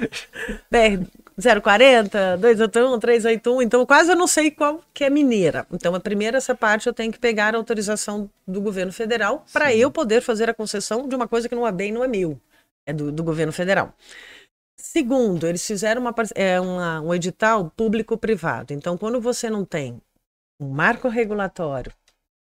BR. 0.69 1.07
040, 1.39 2.37
281, 2.37 2.99
381, 2.99 3.61
então 3.61 3.85
quase 3.85 4.11
eu 4.11 4.15
não 4.15 4.27
sei 4.27 4.51
qual 4.51 4.81
que 4.93 5.03
é 5.03 5.09
mineira. 5.09 5.65
Então, 5.71 5.95
a 5.95 5.99
primeira 5.99 6.37
essa 6.37 6.53
parte 6.53 6.87
eu 6.87 6.93
tenho 6.93 7.11
que 7.11 7.19
pegar 7.19 7.55
a 7.55 7.57
autorização 7.57 8.29
do 8.45 8.59
governo 8.59 8.91
federal 8.91 9.45
para 9.53 9.73
eu 9.73 9.89
poder 9.89 10.21
fazer 10.21 10.49
a 10.49 10.53
concessão 10.53 11.07
de 11.07 11.15
uma 11.15 11.27
coisa 11.27 11.47
que 11.47 11.55
não 11.55 11.65
é 11.65 11.71
bem, 11.71 11.91
não 11.91 12.03
é 12.03 12.07
meu, 12.07 12.39
é 12.85 12.91
do, 12.91 13.11
do 13.11 13.23
governo 13.23 13.53
federal. 13.53 13.93
Segundo, 14.77 15.45
eles 15.45 15.65
fizeram 15.65 16.01
uma, 16.01 16.15
é, 16.35 16.59
uma, 16.59 17.01
um 17.01 17.13
edital 17.13 17.71
público-privado. 17.75 18.73
Então, 18.73 18.97
quando 18.97 19.19
você 19.19 19.49
não 19.49 19.65
tem 19.65 20.01
um 20.59 20.69
marco 20.69 21.07
regulatório 21.07 21.91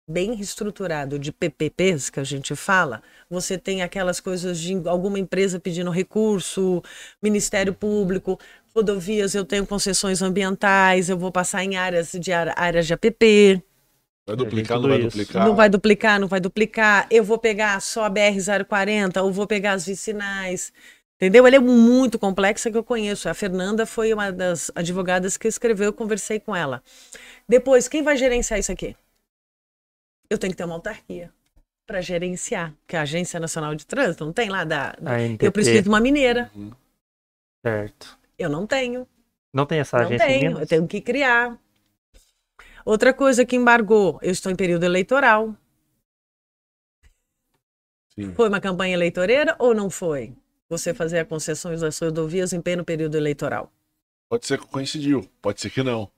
bem 0.08 0.38
estruturado 0.40 1.18
de 1.18 1.32
PPPs 1.32 2.10
que 2.10 2.20
a 2.20 2.24
gente 2.24 2.54
fala, 2.54 3.02
você 3.30 3.56
tem 3.56 3.82
aquelas 3.82 4.20
coisas 4.20 4.58
de 4.58 4.86
alguma 4.86 5.18
empresa 5.18 5.60
pedindo 5.60 5.90
recurso, 5.90 6.82
Ministério 7.22 7.72
Público, 7.72 8.38
rodovias, 8.74 9.34
eu 9.34 9.44
tenho 9.44 9.66
concessões 9.66 10.22
ambientais, 10.22 11.08
eu 11.08 11.18
vou 11.18 11.30
passar 11.30 11.62
em 11.64 11.76
áreas 11.76 12.12
de 12.12 12.32
áreas 12.32 12.86
de 12.86 12.94
APP. 12.94 13.62
Vai 14.26 14.36
duplicar, 14.36 14.80
não 14.80 14.88
vai 14.88 14.98
isso. 14.98 15.08
duplicar? 15.08 15.46
Não 15.46 15.56
vai 15.56 15.68
duplicar, 15.68 16.20
não 16.20 16.28
vai 16.28 16.40
duplicar. 16.40 17.06
Eu 17.10 17.24
vou 17.24 17.38
pegar 17.38 17.80
só 17.80 18.04
a 18.04 18.10
BR-040 18.10 19.22
ou 19.22 19.32
vou 19.32 19.46
pegar 19.46 19.72
as 19.72 19.86
vicinais. 19.86 20.72
Entendeu? 21.16 21.46
Ele 21.46 21.56
é 21.56 21.60
muito 21.60 22.18
complexa 22.18 22.70
que 22.70 22.76
eu 22.76 22.84
conheço. 22.84 23.28
A 23.28 23.34
Fernanda 23.34 23.84
foi 23.86 24.12
uma 24.12 24.32
das 24.32 24.70
advogadas 24.74 25.36
que 25.36 25.46
escreveu, 25.46 25.86
eu 25.86 25.92
conversei 25.92 26.40
com 26.40 26.54
ela. 26.54 26.82
Depois, 27.48 27.88
quem 27.88 28.02
vai 28.02 28.16
gerenciar 28.16 28.58
isso 28.58 28.72
aqui? 28.72 28.96
Eu 30.30 30.38
tenho 30.38 30.52
que 30.52 30.56
ter 30.56 30.64
uma 30.64 30.74
autarquia 30.74 31.30
para 31.86 32.00
gerenciar, 32.00 32.74
que 32.86 32.96
é 32.96 32.98
a 32.98 33.02
Agência 33.02 33.38
Nacional 33.38 33.74
de 33.74 33.84
Trânsito 33.84 34.24
não 34.24 34.32
tem 34.32 34.48
lá 34.48 34.64
da. 34.64 34.96
Eu 35.40 35.52
preciso 35.52 35.82
de 35.82 35.88
uma 35.88 36.00
mineira. 36.00 36.50
Uhum. 36.54 36.70
Certo. 37.64 38.21
Eu 38.42 38.50
não 38.50 38.66
tenho. 38.66 39.06
Não 39.52 39.66
tem 39.66 39.78
essa 39.80 39.98
não 39.98 40.06
agência? 40.06 40.26
Não 40.26 40.34
tenho, 40.34 40.58
eu 40.58 40.66
tenho 40.66 40.86
que 40.86 41.00
criar. 41.00 41.58
Outra 42.84 43.14
coisa 43.14 43.44
que 43.44 43.56
embargou, 43.56 44.18
eu 44.22 44.32
estou 44.32 44.50
em 44.50 44.56
período 44.56 44.84
eleitoral. 44.84 45.56
Sim. 48.14 48.32
Foi 48.34 48.48
uma 48.48 48.60
campanha 48.60 48.94
eleitoreira 48.94 49.56
ou 49.58 49.74
não 49.74 49.88
foi? 49.88 50.34
Você 50.68 50.92
fazer 50.92 51.20
a 51.20 51.24
concessões 51.24 51.80
das 51.80 51.98
rodovias 51.98 52.52
em 52.52 52.60
pleno 52.60 52.84
período 52.84 53.16
eleitoral? 53.16 53.72
Pode 54.28 54.46
ser 54.46 54.58
que 54.58 54.66
coincidiu, 54.66 55.28
pode 55.40 55.60
ser 55.60 55.70
que 55.70 55.82
não. 55.82 56.10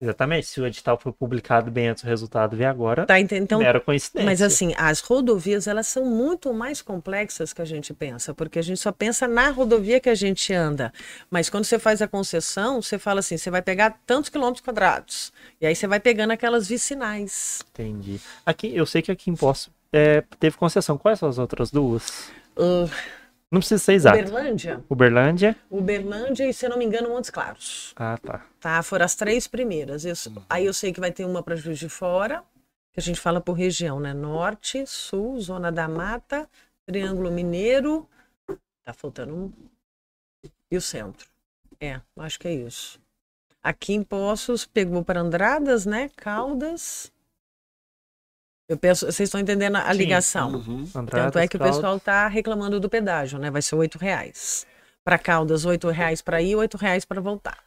Exatamente, 0.00 0.46
se 0.46 0.60
o 0.60 0.66
edital 0.66 0.98
foi 0.98 1.12
publicado 1.12 1.70
bem 1.70 1.88
antes 1.88 2.02
do 2.02 2.08
resultado 2.08 2.56
vir 2.56 2.64
agora, 2.64 3.06
tá, 3.06 3.18
então, 3.18 3.60
mera 3.60 3.80
coincidência. 3.80 4.26
Mas 4.26 4.42
assim, 4.42 4.74
as 4.76 5.00
rodovias, 5.00 5.66
elas 5.66 5.86
são 5.86 6.04
muito 6.04 6.52
mais 6.52 6.82
complexas 6.82 7.52
que 7.52 7.62
a 7.62 7.64
gente 7.64 7.94
pensa, 7.94 8.34
porque 8.34 8.58
a 8.58 8.62
gente 8.62 8.80
só 8.80 8.92
pensa 8.92 9.28
na 9.28 9.50
rodovia 9.50 10.00
que 10.00 10.10
a 10.10 10.14
gente 10.14 10.52
anda. 10.52 10.92
Mas 11.30 11.48
quando 11.48 11.64
você 11.64 11.78
faz 11.78 12.02
a 12.02 12.08
concessão, 12.08 12.82
você 12.82 12.98
fala 12.98 13.20
assim, 13.20 13.36
você 13.36 13.50
vai 13.50 13.62
pegar 13.62 13.98
tantos 14.04 14.28
quilômetros 14.28 14.64
quadrados, 14.64 15.32
e 15.60 15.66
aí 15.66 15.74
você 15.74 15.86
vai 15.86 16.00
pegando 16.00 16.32
aquelas 16.32 16.68
vicinais. 16.68 17.62
Entendi. 17.70 18.20
Aqui, 18.44 18.74
eu 18.74 18.84
sei 18.84 19.00
que 19.00 19.12
aqui 19.12 19.30
em 19.30 19.36
Poço 19.36 19.70
é, 19.92 20.24
teve 20.40 20.56
concessão. 20.56 20.98
Quais 20.98 21.20
são 21.20 21.28
as 21.28 21.38
outras 21.38 21.70
duas? 21.70 22.28
Uh, 22.56 22.90
não 23.54 23.60
precisa 23.60 23.82
ser 23.82 23.94
exato. 23.94 24.18
Uberlândia. 24.18 24.84
Uberlândia. 24.88 25.56
Uberlândia 25.70 26.48
e, 26.48 26.52
se 26.52 26.68
não 26.68 26.76
me 26.76 26.84
engano, 26.84 27.08
Montes 27.08 27.30
Claros. 27.30 27.92
Ah, 27.96 28.18
tá. 28.18 28.44
Tá, 28.60 28.82
foram 28.82 29.04
as 29.04 29.14
três 29.14 29.46
primeiras. 29.46 30.04
Eu, 30.04 30.14
uhum. 30.26 30.42
Aí 30.50 30.66
eu 30.66 30.74
sei 30.74 30.92
que 30.92 31.00
vai 31.00 31.12
ter 31.12 31.24
uma 31.24 31.42
para 31.42 31.56
Juiz 31.56 31.78
de 31.78 31.88
Fora, 31.88 32.42
que 32.92 33.00
a 33.00 33.02
gente 33.02 33.20
fala 33.20 33.40
por 33.40 33.52
região, 33.52 33.98
né? 34.00 34.12
Norte, 34.12 34.84
Sul, 34.86 35.40
Zona 35.40 35.70
da 35.70 35.88
Mata, 35.88 36.48
Triângulo 36.84 37.30
Mineiro. 37.30 38.08
Tá 38.84 38.92
faltando 38.92 39.34
um. 39.34 39.52
E 40.70 40.76
o 40.76 40.80
centro. 40.80 41.28
É, 41.80 42.00
acho 42.18 42.38
que 42.38 42.48
é 42.48 42.52
isso. 42.52 43.00
Aqui 43.62 43.94
em 43.94 44.02
Poços, 44.02 44.66
pegou 44.66 45.02
para 45.02 45.20
Andradas, 45.20 45.86
né? 45.86 46.10
Caldas. 46.16 47.10
Eu 48.68 48.78
penso, 48.78 49.04
vocês 49.04 49.28
estão 49.28 49.40
entendendo 49.40 49.76
a 49.76 49.92
ligação. 49.92 50.52
Uhum. 50.54 50.86
Tanto 51.06 51.38
é 51.38 51.46
que 51.46 51.56
o 51.56 51.60
pessoal 51.60 51.98
está 51.98 52.26
reclamando 52.28 52.80
do 52.80 52.88
pedágio, 52.88 53.38
né? 53.38 53.50
Vai 53.50 53.60
ser 53.60 53.74
oito 53.74 53.98
reais. 53.98 54.66
Para 55.04 55.18
Caldas, 55.18 55.66
oito 55.66 55.88
reais 55.90 56.22
para 56.22 56.40
ir, 56.40 56.56
oito 56.56 56.78
reais 56.78 57.04
para 57.04 57.20
voltar. 57.20 57.58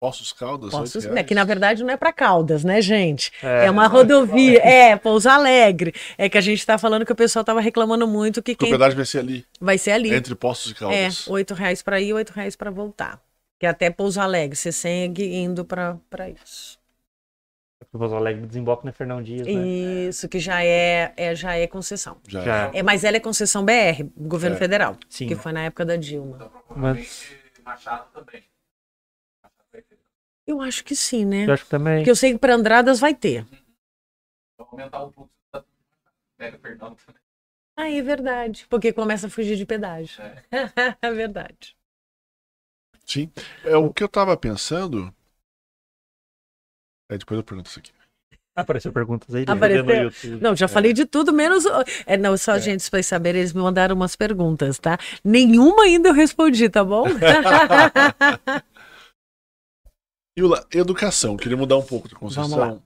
Poços 0.00 0.32
Caldas? 0.32 0.70
Poços, 0.70 1.06
né, 1.06 1.22
que 1.22 1.34
na 1.34 1.42
verdade 1.42 1.82
não 1.82 1.90
é 1.90 1.96
para 1.96 2.12
Caldas, 2.12 2.64
né, 2.64 2.82
gente? 2.82 3.32
É, 3.42 3.66
é 3.66 3.70
uma 3.70 3.86
rodovia, 3.86 4.58
é, 4.58 4.94
Pouso 4.96 5.28
Alegre. 5.28 5.94
É 6.18 6.28
que 6.28 6.36
a 6.36 6.40
gente 6.40 6.58
está 6.58 6.76
falando 6.76 7.06
que 7.06 7.12
o 7.12 7.16
pessoal 7.16 7.40
estava 7.40 7.60
reclamando 7.60 8.06
muito 8.06 8.42
que 8.42 8.54
quem... 8.54 8.68
O 8.68 8.72
pedágio 8.72 8.96
vai 8.96 9.06
ser 9.06 9.20
ali. 9.20 9.46
Vai 9.58 9.78
ser 9.78 9.92
ali. 9.92 10.12
Entre 10.12 10.34
Poços 10.34 10.72
e 10.72 10.74
Caldas. 10.74 11.26
É, 11.26 11.30
oito 11.30 11.54
reais 11.54 11.82
para 11.82 12.00
ir, 12.00 12.12
oito 12.12 12.30
reais 12.30 12.54
para 12.54 12.70
voltar. 12.70 13.18
Que 13.58 13.64
é 13.64 13.70
até 13.70 13.88
Pouso 13.88 14.20
Alegre, 14.20 14.54
você 14.54 14.70
segue 14.70 15.34
indo 15.34 15.64
para 15.64 16.28
isso. 16.44 16.78
O 17.92 17.98
Pouso 17.98 18.16
Alegre 18.16 18.46
desemboca 18.46 18.84
na 18.84 18.92
Fernão 18.92 19.22
Dias, 19.22 19.46
né? 19.46 19.52
Isso, 19.52 20.28
que 20.28 20.38
já 20.38 20.64
é, 20.64 21.12
é, 21.16 21.34
já 21.34 21.54
é 21.54 21.66
concessão. 21.66 22.18
Já, 22.26 22.42
já. 22.42 22.70
É, 22.72 22.82
mas 22.82 23.04
ela 23.04 23.16
é 23.16 23.20
concessão 23.20 23.64
BR, 23.64 24.04
governo 24.16 24.56
é. 24.56 24.58
federal. 24.58 24.96
Sim. 25.08 25.28
Que 25.28 25.36
foi 25.36 25.52
na 25.52 25.64
época 25.64 25.84
da 25.84 25.96
Dilma. 25.96 26.36
Então, 26.36 26.50
mas... 26.74 27.30
Machado 27.62 28.10
também. 28.12 28.44
Eu 30.46 30.60
acho 30.60 30.84
que 30.84 30.94
sim, 30.94 31.24
né? 31.24 31.44
Eu 31.46 31.52
acho 31.52 31.64
que 31.64 31.70
também. 31.70 31.98
Porque 31.98 32.10
eu 32.10 32.16
sei 32.16 32.32
que 32.32 32.38
para 32.38 32.54
Andradas 32.54 33.00
vai 33.00 33.14
ter. 33.14 33.44
Vai 34.56 34.66
aumentar 34.70 35.02
o 35.02 35.10
fluxo 35.10 35.32
da 35.52 35.64
Mega 36.38 36.58
Fernão 36.58 36.94
também. 36.94 37.20
Ah, 37.76 37.90
é 37.90 38.00
verdade. 38.00 38.66
Porque 38.70 38.92
começa 38.92 39.26
a 39.26 39.30
fugir 39.30 39.56
de 39.56 39.66
pedágio. 39.66 40.22
É, 40.22 40.42
é 41.02 41.12
verdade. 41.12 41.76
Sim. 43.04 43.30
É, 43.64 43.76
o 43.76 43.92
que 43.92 44.02
eu 44.02 44.08
tava 44.08 44.36
pensando 44.36 45.12
é, 47.08 47.18
depois 47.18 47.38
eu 47.38 47.44
pergunto 47.44 47.70
isso 47.70 47.78
aqui. 47.78 47.92
Apareceu 48.56 48.90
perguntas 48.90 49.34
aí. 49.34 49.44
Apareceu. 49.46 50.40
Não, 50.40 50.56
já 50.56 50.64
é. 50.64 50.68
falei 50.68 50.94
de 50.94 51.04
tudo, 51.04 51.30
menos. 51.30 51.64
É, 52.06 52.16
não, 52.16 52.38
só 52.38 52.56
é. 52.56 52.60
gente 52.60 52.90
para 52.90 53.02
saber, 53.02 53.34
eles 53.34 53.52
me 53.52 53.60
mandaram 53.60 53.94
umas 53.94 54.16
perguntas, 54.16 54.78
tá? 54.78 54.98
Nenhuma 55.22 55.82
ainda 55.82 56.08
eu 56.08 56.14
respondi, 56.14 56.66
tá 56.70 56.82
bom? 56.82 57.04
Yula, 60.38 60.66
educação. 60.72 61.36
Queria 61.36 61.56
mudar 61.56 61.76
um 61.76 61.84
pouco 61.84 62.08
de 62.08 62.14
concessão. 62.14 62.82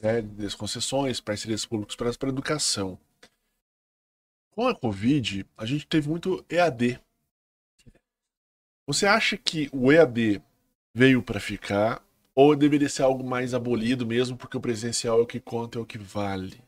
Né, 0.00 0.22
das 0.22 0.54
concessões, 0.54 1.20
parcerias 1.20 1.66
públicas 1.66 1.96
para 1.96 2.08
a 2.08 2.28
educação. 2.28 2.98
Com 4.52 4.66
a 4.68 4.74
Covid, 4.74 5.46
a 5.56 5.66
gente 5.66 5.86
teve 5.86 6.08
muito 6.08 6.42
EAD. 6.48 6.98
Você 8.86 9.06
acha 9.06 9.36
que 9.36 9.68
o 9.70 9.92
EAD 9.92 10.40
veio 10.94 11.22
para 11.22 11.40
ficar 11.40 12.02
Ou 12.34 12.56
deveria 12.56 12.88
ser 12.88 13.02
algo 13.02 13.22
mais 13.22 13.54
abolido 13.54 14.06
mesmo, 14.06 14.36
porque 14.36 14.56
o 14.56 14.60
presencial 14.60 15.20
é 15.20 15.22
o 15.22 15.26
que 15.26 15.38
conta, 15.38 15.78
é 15.78 15.82
o 15.82 15.86
que 15.86 15.98
vale? 15.98 16.60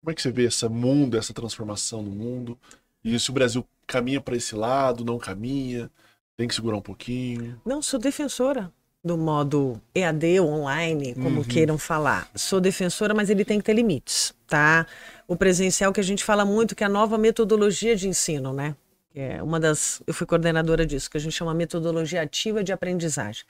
Como 0.00 0.10
é 0.10 0.14
que 0.14 0.22
você 0.22 0.30
vê 0.30 0.44
esse 0.44 0.66
mundo, 0.68 1.18
essa 1.18 1.34
transformação 1.34 2.02
no 2.02 2.10
mundo? 2.10 2.58
E 3.04 3.18
se 3.18 3.30
o 3.30 3.32
Brasil 3.32 3.66
caminha 3.86 4.20
para 4.20 4.36
esse 4.36 4.54
lado, 4.54 5.04
não 5.04 5.18
caminha, 5.18 5.90
tem 6.36 6.48
que 6.48 6.54
segurar 6.54 6.76
um 6.76 6.82
pouquinho? 6.82 7.60
Não, 7.64 7.82
sou 7.82 7.98
defensora 7.98 8.72
do 9.04 9.16
modo 9.16 9.80
EAD 9.94 10.40
online, 10.40 11.14
como 11.14 11.38
uhum. 11.38 11.44
queiram 11.44 11.78
falar. 11.78 12.28
Sou 12.34 12.60
defensora, 12.60 13.14
mas 13.14 13.30
ele 13.30 13.44
tem 13.44 13.58
que 13.58 13.64
ter 13.64 13.72
limites, 13.72 14.34
tá? 14.46 14.86
O 15.26 15.36
presencial 15.36 15.92
que 15.92 16.00
a 16.00 16.04
gente 16.04 16.24
fala 16.24 16.44
muito 16.44 16.74
que 16.74 16.82
é 16.82 16.86
a 16.86 16.90
nova 16.90 17.16
metodologia 17.16 17.94
de 17.94 18.08
ensino, 18.08 18.52
né? 18.52 18.74
É 19.14 19.42
uma 19.42 19.58
das, 19.58 20.02
eu 20.06 20.14
fui 20.14 20.26
coordenadora 20.26 20.84
disso, 20.86 21.10
que 21.10 21.16
a 21.16 21.20
gente 21.20 21.32
chama 21.32 21.54
metodologia 21.54 22.22
ativa 22.22 22.62
de 22.62 22.72
aprendizagem. 22.72 23.44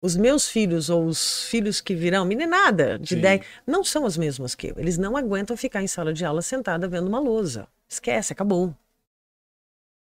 Os 0.00 0.16
meus 0.16 0.48
filhos 0.48 0.88
ou 0.90 1.06
os 1.06 1.44
filhos 1.44 1.80
que 1.80 1.94
virão, 1.94 2.24
meninada 2.24 2.98
de 2.98 3.16
10, 3.16 3.44
não 3.66 3.82
são 3.82 4.06
as 4.06 4.16
mesmas 4.16 4.54
que 4.54 4.68
eu. 4.68 4.74
Eles 4.78 4.96
não 4.96 5.16
aguentam 5.16 5.56
ficar 5.56 5.82
em 5.82 5.88
sala 5.88 6.12
de 6.12 6.24
aula 6.24 6.40
sentada 6.40 6.86
vendo 6.86 7.08
uma 7.08 7.18
lousa. 7.18 7.66
Esquece, 7.88 8.32
acabou. 8.32 8.72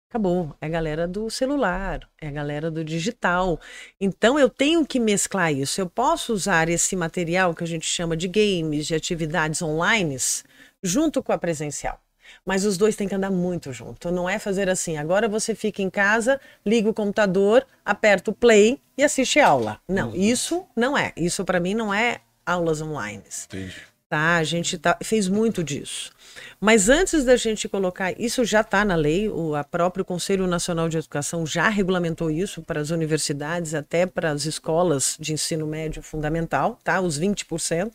Acabou. 0.10 0.56
É 0.62 0.66
a 0.66 0.70
galera 0.70 1.08
do 1.08 1.30
celular, 1.30 2.08
é 2.20 2.28
a 2.28 2.32
galera 2.32 2.72
do 2.72 2.84
digital. 2.84 3.60
Então 4.00 4.38
eu 4.38 4.50
tenho 4.50 4.86
que 4.86 5.00
mesclar 5.00 5.54
isso. 5.54 5.80
Eu 5.80 5.90
posso 5.90 6.34
usar 6.34 6.70
esse 6.70 6.96
material 6.96 7.54
que 7.54 7.64
a 7.64 7.68
gente 7.68 7.86
chama 7.86 8.18
de 8.18 8.28
games, 8.28 8.88
de 8.88 8.96
atividades 8.96 9.62
online, 9.62 10.18
junto 10.82 11.22
com 11.22 11.32
a 11.32 11.38
presencial. 11.38 12.03
Mas 12.46 12.66
os 12.66 12.78
dois 12.78 12.96
têm 12.96 13.08
que 13.08 13.16
andar 13.16 13.32
muito 13.32 13.72
junto. 13.72 14.12
Não 14.12 14.30
é 14.30 14.38
fazer 14.38 14.70
assim, 14.70 14.98
agora 14.98 15.30
você 15.30 15.56
fica 15.56 15.82
em 15.82 15.90
casa, 15.90 16.40
liga 16.66 16.90
o 16.90 16.94
computador, 16.94 17.66
aperta 17.86 18.32
o 18.32 18.34
play 18.34 18.80
e 18.98 19.04
assiste 19.04 19.40
aula. 19.40 19.80
Não, 19.88 20.10
uhum. 20.10 20.16
isso 20.16 20.66
não 20.76 20.98
é. 20.98 21.14
Isso 21.16 21.46
para 21.46 21.60
mim 21.60 21.74
não 21.74 21.94
é 21.94 22.20
aulas 22.46 22.82
online. 22.82 23.24
Entendi. 23.46 23.76
Tá? 24.10 24.36
A 24.36 24.44
gente 24.44 24.78
tá, 24.78 24.96
fez 25.02 25.28
muito 25.28 25.64
disso. 25.64 26.12
Mas 26.62 26.88
antes 26.88 27.26
da 27.26 27.36
gente 27.36 27.68
colocar, 27.68 28.12
isso 28.20 28.46
já 28.46 28.62
está 28.62 28.86
na 28.86 28.94
lei, 28.94 29.28
o 29.28 29.56
a 29.56 29.64
próprio 29.64 30.06
Conselho 30.06 30.46
Nacional 30.46 30.88
de 30.88 30.98
Educação 30.98 31.48
já 31.48 31.68
regulamentou 31.68 32.30
isso 32.30 32.62
para 32.62 32.80
as 32.80 32.92
universidades, 32.92 33.74
até 33.74 34.06
para 34.06 34.30
as 34.30 34.46
escolas 34.46 35.18
de 35.20 35.34
ensino 35.34 35.66
médio 35.66 36.04
fundamental, 36.04 36.80
tá? 36.84 37.02
Os 37.02 37.20
20%. 37.20 37.92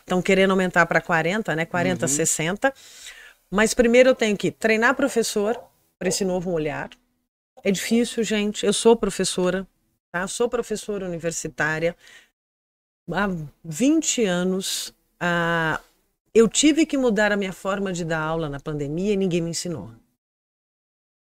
Estão 0.00 0.20
querendo 0.20 0.50
aumentar 0.50 0.84
para 0.84 1.00
40, 1.00 1.56
né? 1.56 1.64
40, 1.64 2.04
uhum. 2.04 2.08
60. 2.08 2.74
Mas 3.54 3.72
primeiro 3.72 4.08
eu 4.08 4.16
tenho 4.16 4.36
que 4.36 4.50
treinar 4.50 4.96
professor 4.96 5.56
para 5.96 6.08
esse 6.08 6.24
novo 6.24 6.50
olhar. 6.50 6.90
É 7.62 7.70
difícil, 7.70 8.24
gente. 8.24 8.66
Eu 8.66 8.72
sou 8.72 8.96
professora, 8.96 9.64
tá? 10.10 10.26
Sou 10.26 10.48
professora 10.48 11.06
universitária 11.06 11.96
há 13.12 13.28
20 13.64 14.24
anos. 14.24 14.92
Ah, 15.20 15.80
eu 16.34 16.48
tive 16.48 16.84
que 16.84 16.98
mudar 16.98 17.30
a 17.30 17.36
minha 17.36 17.52
forma 17.52 17.92
de 17.92 18.04
dar 18.04 18.22
aula 18.22 18.48
na 18.48 18.58
pandemia 18.58 19.12
e 19.12 19.16
ninguém 19.16 19.40
me 19.40 19.50
ensinou. 19.50 19.86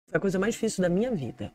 Foi 0.08 0.16
a 0.16 0.20
coisa 0.20 0.38
mais 0.38 0.54
difícil 0.54 0.80
da 0.80 0.88
minha 0.88 1.10
vida. 1.14 1.52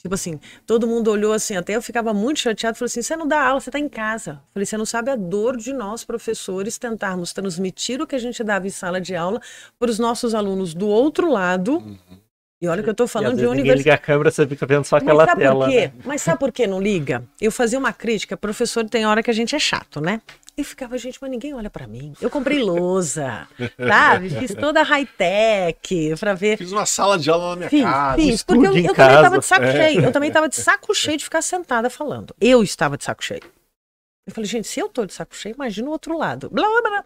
Tipo 0.00 0.14
assim, 0.14 0.38
todo 0.64 0.86
mundo 0.86 1.10
olhou 1.10 1.32
assim, 1.32 1.56
até 1.56 1.74
eu 1.74 1.82
ficava 1.82 2.14
muito 2.14 2.38
chateado, 2.38 2.78
falou 2.78 2.86
assim: 2.86 3.02
você 3.02 3.16
não 3.16 3.26
dá 3.26 3.42
aula, 3.42 3.60
você 3.60 3.68
está 3.68 3.80
em 3.80 3.88
casa. 3.88 4.40
Falei, 4.54 4.64
você 4.64 4.76
não 4.76 4.86
sabe 4.86 5.10
a 5.10 5.16
dor 5.16 5.56
de 5.56 5.72
nós, 5.72 6.04
professores, 6.04 6.78
tentarmos 6.78 7.32
transmitir 7.32 8.00
o 8.00 8.06
que 8.06 8.14
a 8.14 8.18
gente 8.18 8.44
dava 8.44 8.66
em 8.66 8.70
sala 8.70 9.00
de 9.00 9.16
aula 9.16 9.40
para 9.76 9.90
os 9.90 9.98
nossos 9.98 10.34
alunos 10.34 10.72
do 10.72 10.86
outro 10.86 11.28
lado. 11.28 11.78
Uhum. 11.78 11.98
E 12.60 12.66
olha 12.66 12.82
que 12.82 12.88
eu 12.88 12.92
estou 12.92 13.06
falando 13.06 13.36
de 13.36 13.46
universidade. 13.46 13.78
liga 13.78 13.94
a 13.94 13.98
câmera, 13.98 14.30
você 14.30 14.46
fica 14.46 14.66
vendo 14.66 14.84
só 14.84 14.96
aquela 14.96 15.24
Mas 15.24 15.30
sabe 15.30 15.42
tela. 15.42 15.64
Por 15.64 15.72
quê? 15.72 15.80
Né? 15.80 15.92
Mas 16.04 16.22
sabe 16.22 16.38
por 16.40 16.52
que 16.52 16.66
não 16.66 16.80
liga? 16.80 17.24
Eu 17.40 17.52
fazia 17.52 17.78
uma 17.78 17.92
crítica, 17.92 18.36
professor 18.36 18.88
tem 18.88 19.06
hora 19.06 19.22
que 19.22 19.30
a 19.30 19.34
gente 19.34 19.54
é 19.54 19.58
chato, 19.60 20.00
né? 20.00 20.20
E 20.58 20.64
ficava, 20.64 20.98
gente, 20.98 21.20
mas 21.22 21.30
ninguém 21.30 21.54
olha 21.54 21.70
para 21.70 21.86
mim. 21.86 22.14
Eu 22.20 22.28
comprei 22.28 22.60
lousa, 22.60 23.46
sabe? 23.78 24.28
Fiz 24.28 24.52
toda 24.56 24.82
high-tech 24.82 26.16
para 26.18 26.34
ver. 26.34 26.58
Fiz 26.58 26.72
uma 26.72 26.84
sala 26.84 27.16
de 27.16 27.30
aula 27.30 27.50
na 27.50 27.56
minha 27.56 27.70
fiz, 27.70 27.82
casa. 27.84 28.16
Fiz, 28.20 28.42
porque 28.42 28.66
eu, 28.66 28.76
eu 28.76 28.92
também 28.92 29.22
tava 29.22 29.38
de 29.38 29.46
saco 29.46 29.64
é. 29.64 29.72
cheio. 29.72 30.04
Eu 30.04 30.12
também 30.12 30.32
tava 30.32 30.48
de 30.48 30.56
saco 30.56 30.92
cheio 30.92 31.16
de 31.16 31.22
ficar 31.22 31.42
sentada 31.42 31.88
falando. 31.88 32.34
Eu 32.40 32.60
estava 32.60 32.98
de 32.98 33.04
saco 33.04 33.22
cheio. 33.22 33.44
Eu 34.26 34.34
falei, 34.34 34.50
gente, 34.50 34.66
se 34.66 34.80
eu 34.80 34.88
tô 34.88 35.06
de 35.06 35.14
saco 35.14 35.32
cheio, 35.36 35.54
imagina 35.54 35.86
o 35.86 35.92
outro 35.92 36.18
lado. 36.18 36.50
Blá, 36.50 36.66
blá, 36.66 36.82
blá. 36.82 37.04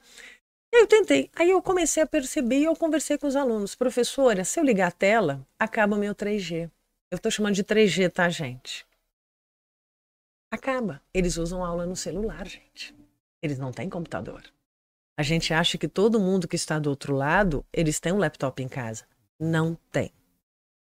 E 0.72 0.76
aí 0.76 0.82
eu 0.84 0.86
tentei. 0.86 1.30
Aí 1.36 1.50
eu 1.50 1.60
comecei 1.60 2.02
a 2.02 2.06
perceber 2.06 2.60
e 2.60 2.64
eu 2.64 2.74
conversei 2.74 3.18
com 3.18 3.26
os 3.26 3.36
alunos. 3.36 3.74
Professora, 3.74 4.46
se 4.46 4.58
eu 4.58 4.64
ligar 4.64 4.88
a 4.88 4.92
tela, 4.92 5.46
acaba 5.58 5.94
meu 5.98 6.14
3G. 6.14 6.70
Eu 7.10 7.18
tô 7.18 7.30
chamando 7.30 7.54
de 7.54 7.62
3G, 7.64 8.10
tá, 8.10 8.30
gente? 8.30 8.86
Acaba. 10.50 11.02
Eles 11.12 11.36
usam 11.36 11.62
aula 11.62 11.84
no 11.84 11.94
celular, 11.94 12.48
gente. 12.48 13.01
Eles 13.42 13.58
não 13.58 13.72
têm 13.72 13.90
computador. 13.90 14.42
A 15.18 15.22
gente 15.22 15.52
acha 15.52 15.76
que 15.76 15.88
todo 15.88 16.20
mundo 16.20 16.48
que 16.48 16.56
está 16.56 16.78
do 16.78 16.88
outro 16.88 17.14
lado, 17.14 17.64
eles 17.72 18.00
têm 18.00 18.12
um 18.12 18.18
laptop 18.18 18.62
em 18.62 18.68
casa. 18.68 19.04
Não 19.38 19.76
tem. 19.90 20.12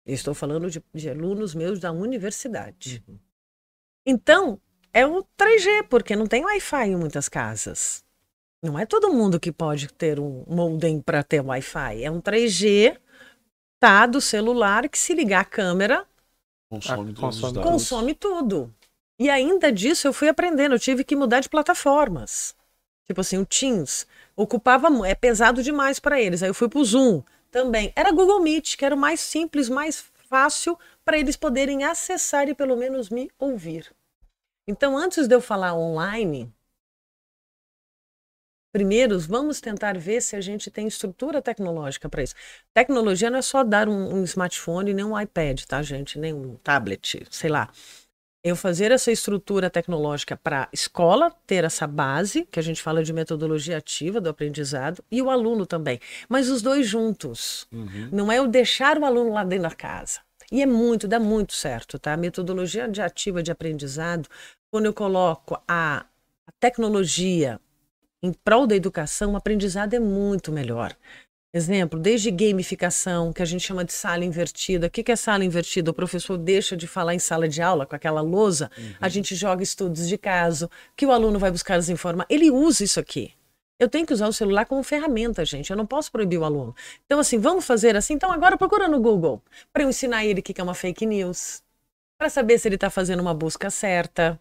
Eu 0.06 0.14
estou 0.14 0.34
falando 0.34 0.70
de, 0.70 0.82
de 0.94 1.10
alunos 1.10 1.56
meus 1.56 1.80
da 1.80 1.92
universidade. 1.92 3.04
Uhum. 3.08 3.18
Então, 4.06 4.62
é 4.94 5.06
o 5.06 5.24
3G, 5.38 5.88
porque 5.90 6.16
não 6.16 6.28
tem 6.28 6.46
Wi-Fi 6.46 6.90
em 6.90 6.96
muitas 6.96 7.28
casas. 7.28 8.06
Não 8.64 8.80
é 8.80 8.86
todo 8.86 9.12
mundo 9.12 9.40
que 9.40 9.52
pode 9.52 9.88
ter 9.88 10.20
um 10.20 10.44
modem 10.48 11.02
para 11.02 11.24
ter 11.24 11.42
Wi-Fi. 11.42 12.04
É 12.04 12.10
um 12.10 12.22
3G, 12.22 12.98
tá, 13.80 14.06
do 14.06 14.22
celular, 14.22 14.88
que 14.88 14.98
se 14.98 15.14
ligar 15.14 15.42
a 15.42 15.46
câmera, 15.46 16.08
consome, 16.70 17.12
ah, 17.12 17.20
consome, 17.20 17.62
consome 17.62 18.14
tudo. 18.14 18.74
E 19.18 19.30
ainda 19.30 19.72
disso 19.72 20.08
eu 20.08 20.14
fui 20.14 20.28
aprendendo, 20.28 20.76
eu 20.76 20.80
tive 20.80 21.04
que 21.04 21.16
mudar 21.16 21.40
de 21.40 21.50
plataformas. 21.50 22.56
Tipo 23.06 23.22
assim, 23.22 23.38
o 23.38 23.46
Teams 23.46 24.06
ocupava, 24.36 24.90
é 25.08 25.16
pesado 25.16 25.64
demais 25.64 26.00
para 26.00 26.20
eles. 26.20 26.44
Aí 26.44 26.50
eu 26.50 26.54
fui 26.54 26.68
pro 26.68 26.84
Zoom 26.84 27.24
também. 27.50 27.94
Era 27.96 28.12
Google 28.12 28.42
Meet, 28.42 28.76
que 28.76 28.84
era 28.84 28.96
o 28.96 28.98
mais 28.98 29.20
simples, 29.20 29.70
mais 29.70 30.04
fácil 30.28 30.78
para 31.04 31.18
eles 31.18 31.38
poderem 31.38 31.84
acessar 31.84 32.50
e 32.50 32.56
pelo 32.56 32.76
menos 32.76 33.10
me 33.10 33.32
ouvir. 33.40 33.94
Então, 34.68 34.98
antes 34.98 35.28
de 35.28 35.36
eu 35.36 35.40
falar 35.40 35.76
online, 35.76 36.52
primeiro 38.74 39.18
vamos 39.20 39.62
tentar 39.62 39.98
ver 39.98 40.22
se 40.22 40.36
a 40.36 40.42
gente 40.42 40.72
tem 40.72 40.88
estrutura 40.88 41.42
tecnológica 41.42 42.10
para 42.10 42.24
isso. 42.24 42.34
Tecnologia 42.74 43.30
não 43.30 43.38
é 43.38 43.44
só 43.44 43.64
dar 43.64 43.88
um, 43.88 44.16
um 44.16 44.24
smartphone 44.24 44.94
nem 44.94 45.06
um 45.06 45.18
iPad, 45.18 45.64
tá, 45.66 45.82
gente? 45.84 46.18
Nem 46.18 46.34
um 46.34 46.56
tablet, 46.58 47.26
sei 47.30 47.50
lá 47.50 47.72
eu 48.46 48.56
fazer 48.56 48.92
essa 48.92 49.12
estrutura 49.12 49.72
tecnológica 49.72 50.38
para 50.38 50.66
a 50.66 50.70
escola 50.72 51.32
ter 51.48 51.64
essa 51.64 51.88
base, 51.88 52.48
que 52.52 52.60
a 52.60 52.62
gente 52.62 52.80
fala 52.80 53.04
de 53.04 53.12
metodologia 53.12 53.78
ativa 53.78 54.22
do 54.22 54.30
aprendizado, 54.30 55.04
e 55.12 55.20
o 55.20 55.32
aluno 55.32 55.66
também. 55.66 56.00
Mas 56.30 56.48
os 56.48 56.62
dois 56.62 56.88
juntos. 56.88 57.68
Uhum. 57.72 58.10
Não 58.12 58.32
é 58.32 58.38
eu 58.38 58.48
deixar 58.48 59.00
o 59.00 59.06
aluno 59.06 59.34
lá 59.34 59.44
dentro 59.44 59.68
da 59.68 59.76
casa. 59.76 60.20
E 60.52 60.62
é 60.62 60.66
muito, 60.68 61.08
dá 61.08 61.20
muito 61.20 61.54
certo, 61.54 61.98
tá? 61.98 62.14
A 62.14 62.18
metodologia 62.18 62.88
de 62.88 63.02
ativa 63.02 63.42
de 63.42 63.52
aprendizado, 63.52 64.30
quando 64.70 64.86
eu 64.86 64.94
coloco 64.94 65.60
a, 65.68 66.06
a 66.46 66.52
tecnologia 66.60 67.60
em 68.22 68.32
prol 68.32 68.68
da 68.68 68.76
educação, 68.76 69.34
o 69.34 69.38
aprendizado 69.38 69.96
é 69.96 70.00
muito 70.00 70.52
melhor. 70.52 70.96
Exemplo, 71.56 71.98
desde 71.98 72.30
gamificação, 72.32 73.32
que 73.32 73.42
a 73.42 73.46
gente 73.46 73.62
chama 73.66 73.86
de 73.86 73.94
sala 73.94 74.26
invertida. 74.26 74.88
O 74.88 74.90
que 74.90 75.10
é 75.10 75.16
sala 75.16 75.46
invertida? 75.46 75.90
O 75.90 75.94
professor 75.94 76.38
deixa 76.38 76.76
de 76.76 76.86
falar 76.86 77.16
em 77.16 77.20
sala 77.20 77.48
de 77.48 77.62
aula 77.62 77.86
com 77.86 77.96
aquela 77.96 78.20
lousa, 78.20 78.70
uhum. 78.78 78.94
a 79.00 79.08
gente 79.08 79.34
joga 79.36 79.64
estudos 79.64 80.06
de 80.10 80.18
caso, 80.18 80.70
que 80.98 81.06
o 81.06 81.14
aluno 81.14 81.40
vai 81.40 81.50
buscar 81.50 81.76
as 81.76 81.88
informações. 81.88 82.28
Ele 82.30 82.52
usa 82.52 82.84
isso 82.84 83.00
aqui. 83.00 83.32
Eu 83.80 83.88
tenho 83.88 84.06
que 84.06 84.12
usar 84.12 84.28
o 84.28 84.34
celular 84.34 84.66
como 84.66 84.84
ferramenta, 84.84 85.46
gente. 85.46 85.70
Eu 85.70 85.78
não 85.78 85.86
posso 85.86 86.12
proibir 86.12 86.38
o 86.38 86.44
aluno. 86.44 86.76
Então, 87.06 87.20
assim, 87.20 87.40
vamos 87.40 87.66
fazer 87.66 87.96
assim. 87.96 88.16
Então, 88.16 88.34
agora 88.34 88.58
procura 88.58 88.90
no 88.90 89.00
Google 89.00 89.42
para 89.72 89.84
eu 89.84 89.90
ensinar 89.90 90.26
ele 90.26 90.42
o 90.42 90.44
que 90.44 90.60
é 90.60 90.64
uma 90.64 90.74
fake 90.74 91.06
news, 91.06 91.64
para 92.18 92.30
saber 92.30 92.60
se 92.60 92.68
ele 92.68 92.76
está 92.76 92.90
fazendo 92.90 93.22
uma 93.22 93.34
busca 93.34 93.70
certa. 93.70 94.38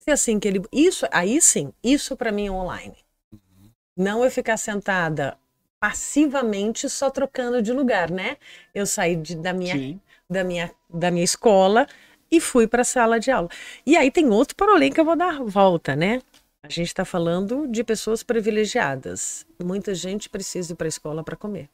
Se 0.00 0.10
é 0.10 0.12
assim 0.12 0.38
que 0.38 0.48
ele. 0.48 0.60
Isso, 0.70 1.06
aí 1.10 1.40
sim, 1.40 1.72
isso 1.82 2.14
para 2.14 2.30
mim 2.30 2.48
é 2.48 2.50
online. 2.50 2.98
Uhum. 3.32 3.70
Não 3.96 4.22
eu 4.22 4.30
ficar 4.30 4.58
sentada 4.58 5.38
passivamente 5.82 6.88
só 6.88 7.10
trocando 7.10 7.60
de 7.60 7.72
lugar, 7.72 8.08
né? 8.08 8.36
Eu 8.72 8.86
saí 8.86 9.16
de, 9.16 9.34
da, 9.34 9.52
minha, 9.52 10.00
da, 10.30 10.44
minha, 10.44 10.70
da 10.88 11.10
minha 11.10 11.24
escola 11.24 11.88
e 12.30 12.40
fui 12.40 12.68
para 12.68 12.82
a 12.82 12.84
sala 12.84 13.18
de 13.18 13.32
aula. 13.32 13.48
E 13.84 13.96
aí 13.96 14.08
tem 14.08 14.28
outro 14.28 14.54
problema 14.54 14.94
que 14.94 15.00
eu 15.00 15.04
vou 15.04 15.16
dar 15.16 15.42
volta, 15.42 15.96
né? 15.96 16.22
A 16.62 16.68
gente 16.68 16.86
está 16.86 17.04
falando 17.04 17.66
de 17.66 17.82
pessoas 17.82 18.22
privilegiadas. 18.22 19.44
Muita 19.60 19.92
gente 19.92 20.28
precisa 20.28 20.72
ir 20.72 20.76
para 20.76 20.86
a 20.86 20.88
escola 20.88 21.24
para 21.24 21.34
comer. 21.34 21.68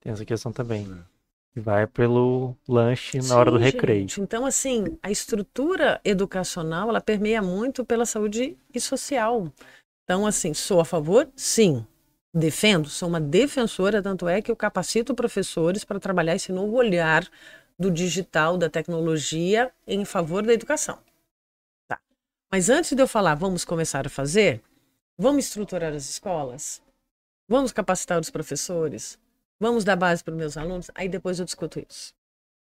Tem 0.00 0.12
essa 0.12 0.24
questão 0.24 0.52
também. 0.52 0.96
Vai 1.56 1.88
pelo 1.88 2.54
lanche 2.68 3.16
na 3.16 3.22
Sim, 3.24 3.34
hora 3.34 3.50
do 3.50 3.58
recreio. 3.58 4.02
Gente. 4.02 4.20
Então, 4.20 4.46
assim, 4.46 4.96
a 5.02 5.10
estrutura 5.10 6.00
educacional, 6.04 6.88
ela 6.88 7.00
permeia 7.00 7.42
muito 7.42 7.84
pela 7.84 8.06
saúde 8.06 8.56
e 8.72 8.80
social. 8.80 9.52
Então, 10.04 10.24
assim, 10.24 10.54
sou 10.54 10.78
a 10.78 10.84
favor? 10.84 11.28
Sim 11.34 11.84
defendo, 12.34 12.88
sou 12.88 13.08
uma 13.08 13.20
defensora, 13.20 14.02
tanto 14.02 14.26
é 14.28 14.40
que 14.40 14.50
eu 14.50 14.56
capacito 14.56 15.14
professores 15.14 15.84
para 15.84 16.00
trabalhar 16.00 16.34
esse 16.34 16.50
novo 16.52 16.76
olhar 16.76 17.28
do 17.78 17.90
digital, 17.90 18.56
da 18.56 18.70
tecnologia 18.70 19.70
em 19.86 20.04
favor 20.04 20.44
da 20.44 20.52
educação. 20.52 20.98
Mas 22.50 22.68
antes 22.68 22.92
de 22.92 23.02
eu 23.02 23.08
falar, 23.08 23.34
vamos 23.34 23.64
começar 23.64 24.06
a 24.06 24.10
fazer, 24.10 24.62
vamos 25.16 25.46
estruturar 25.46 25.94
as 25.94 26.08
escolas, 26.10 26.82
vamos 27.48 27.72
capacitar 27.72 28.20
os 28.20 28.28
professores, 28.28 29.18
vamos 29.58 29.84
dar 29.84 29.96
base 29.96 30.22
para 30.22 30.32
os 30.32 30.38
meus 30.38 30.56
alunos, 30.58 30.90
aí 30.94 31.08
depois 31.08 31.38
eu 31.38 31.46
discuto 31.46 31.80
isso. 31.80 32.14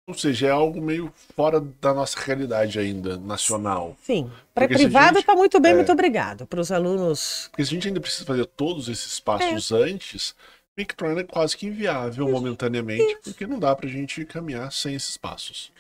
Ou 0.09 0.15
seja, 0.15 0.47
é 0.47 0.51
algo 0.51 0.81
meio 0.81 1.13
fora 1.35 1.61
da 1.61 1.93
nossa 1.93 2.19
realidade 2.21 2.79
ainda, 2.79 3.17
nacional. 3.17 3.97
Sim. 4.03 4.31
A 4.55 4.61
Pré-privado 4.61 5.15
gente- 5.15 5.21
está 5.23 5.35
muito 5.35 5.59
bem, 5.59 5.73
é. 5.73 5.75
muito 5.75 5.91
obrigado. 5.91 6.47
Para 6.47 6.61
os 6.61 6.71
alunos. 6.71 7.49
Porque 7.51 7.65
se 7.65 7.71
a 7.71 7.75
gente 7.75 7.89
ainda 7.89 8.01
precisa 8.01 8.25
fazer 8.25 8.47
todos 8.47 8.89
esses 8.89 9.19
passos 9.19 9.73
antes, 9.73 10.33
meio 10.77 10.87
que 10.87 10.95
torna 10.95 11.25
quase 11.25 11.57
que 11.57 11.67
inviável 11.67 12.29
momentaneamente, 12.31 13.19
porque 13.25 13.49
não 13.49 13.59
dá 13.59 13.75
pra 13.75 13.89
gente 13.89 14.25
caminhar 14.25 14.71
sem 14.73 14.95
esses 14.95 15.17
passos. 15.17 15.73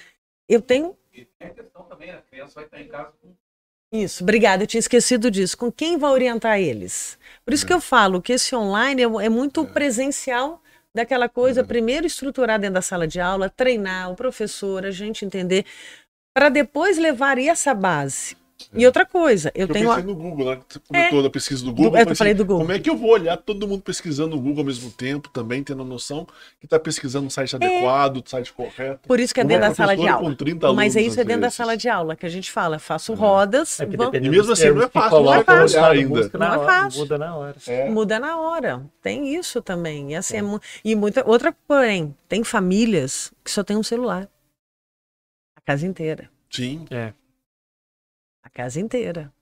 Eu 0.48 0.60
tenho. 0.60 0.96
E 1.14 1.24
tem 1.38 1.48
a 1.48 1.50
questão 1.50 1.82
também, 1.84 2.10
a 2.10 2.20
criança 2.28 2.52
vai 2.56 2.64
estar 2.64 2.80
em 2.80 2.88
casa 2.88 3.12
com 3.22 3.28
Isso, 3.92 4.24
obrigada, 4.24 4.64
eu 4.64 4.66
tinha 4.66 4.80
esquecido 4.80 5.30
disso. 5.30 5.56
Com 5.56 5.70
quem 5.70 5.96
vai 5.98 6.10
orientar 6.10 6.58
eles? 6.58 7.16
Por 7.44 7.54
isso 7.54 7.64
que 7.64 7.72
eu 7.72 7.80
falo 7.80 8.20
que 8.20 8.32
esse 8.32 8.56
online 8.56 9.02
é, 9.02 9.04
é 9.04 9.28
muito 9.28 9.64
presencial 9.66 10.60
daquela 10.96 11.28
coisa, 11.28 11.62
primeiro 11.62 12.06
estruturar 12.06 12.58
dentro 12.58 12.74
da 12.74 12.82
sala 12.82 13.06
de 13.06 13.20
aula, 13.20 13.48
treinar 13.50 14.10
o 14.10 14.16
professor, 14.16 14.84
a 14.84 14.90
gente 14.90 15.24
entender, 15.24 15.64
para 16.34 16.48
depois 16.48 16.98
levar 16.98 17.38
essa 17.38 17.72
base. 17.74 18.36
E 18.74 18.86
outra 18.86 19.04
coisa, 19.04 19.52
eu 19.54 19.66
Eu, 19.66 19.72
tenho. 19.72 19.86
pensei 19.88 20.02
a- 20.02 20.06
no 20.06 20.14
Google, 20.14 20.46
né? 20.54 20.60
Você 20.66 20.78
comentou 20.80 21.22
da 21.22 21.28
pesquisa 21.30 21.62
do 21.64 21.72
Google. 21.72 21.90
Do- 21.90 21.96
é, 21.98 22.02
eu 22.02 22.06
mas, 22.06 22.18
falei 22.18 22.32
assim, 22.32 22.38
do 22.38 22.44
Google. 22.46 22.60
Como 22.62 22.72
é 22.72 22.78
que 22.78 22.88
eu 22.88 22.96
vou 22.96 23.10
olhar 23.10 23.36
todo 23.36 23.68
mundo 23.68 23.82
pesquisando 23.82 24.34
no 24.34 24.40
Google 24.42 24.60
ao 24.60 24.64
mesmo 24.64 24.90
tempo, 24.90 25.28
também 25.28 25.62
tendo 25.62 25.84
noção 25.84 26.26
que 26.58 26.66
tá 26.66 26.78
pesquisando 26.78 27.26
um 27.26 27.30
site 27.30 27.54
adequado, 27.54 28.16
o 28.16 28.22
site 28.28 28.52
correto? 28.54 29.00
Por 29.06 29.20
isso 29.20 29.34
que 29.34 29.40
é 29.40 29.44
dentro 29.44 29.68
da 29.68 29.74
sala 29.74 29.94
de 29.96 30.08
aula. 30.08 30.28
com 30.28 30.34
30 30.34 30.72
Mas 30.72 30.96
é 30.96 31.02
isso 31.02 31.20
é 31.20 31.24
dentro 31.24 31.42
da 31.42 31.50
sala 31.50 31.76
de 31.76 31.88
aula 31.88 32.16
que 32.16 32.24
a 32.24 32.28
gente 32.30 32.50
fala. 32.50 32.78
Faço 32.78 33.12
rodas, 33.14 33.78
É 33.78 33.84
porque 33.84 33.96
vamos- 33.98 34.12
dependendo 34.12 34.34
E 34.34 34.38
mesmo 34.38 34.52
assim, 34.52 34.70
não 34.70 34.82
é 34.82 34.88
fácil, 34.88 35.20
não 35.22 35.34
é 35.34 35.44
fácil. 35.44 35.84
ainda. 35.84 36.30
Não 36.38 36.54
é 36.54 36.64
fácil. 36.66 37.00
Muda 37.00 37.18
na 37.18 37.36
hora. 37.36 37.56
É. 37.66 37.90
muda 37.90 38.18
na 38.18 38.40
hora. 38.40 38.82
Tem 39.02 39.34
isso 39.36 39.60
também. 39.60 40.12
E, 40.12 40.14
assim, 40.16 40.38
é 40.38 40.42
mu- 40.42 40.60
e 40.84 40.94
muita 40.94 41.28
outra, 41.28 41.54
porém, 41.68 42.14
tem 42.28 42.42
famílias 42.42 43.32
que 43.44 43.50
só 43.50 43.62
tem 43.62 43.76
um 43.76 43.82
celular. 43.82 44.28
A 45.56 45.60
casa 45.60 45.86
inteira. 45.86 46.30
Sim. 46.50 46.86
É. 46.90 47.12
A 48.46 48.48
casa 48.50 48.78
inteira. 48.80 49.32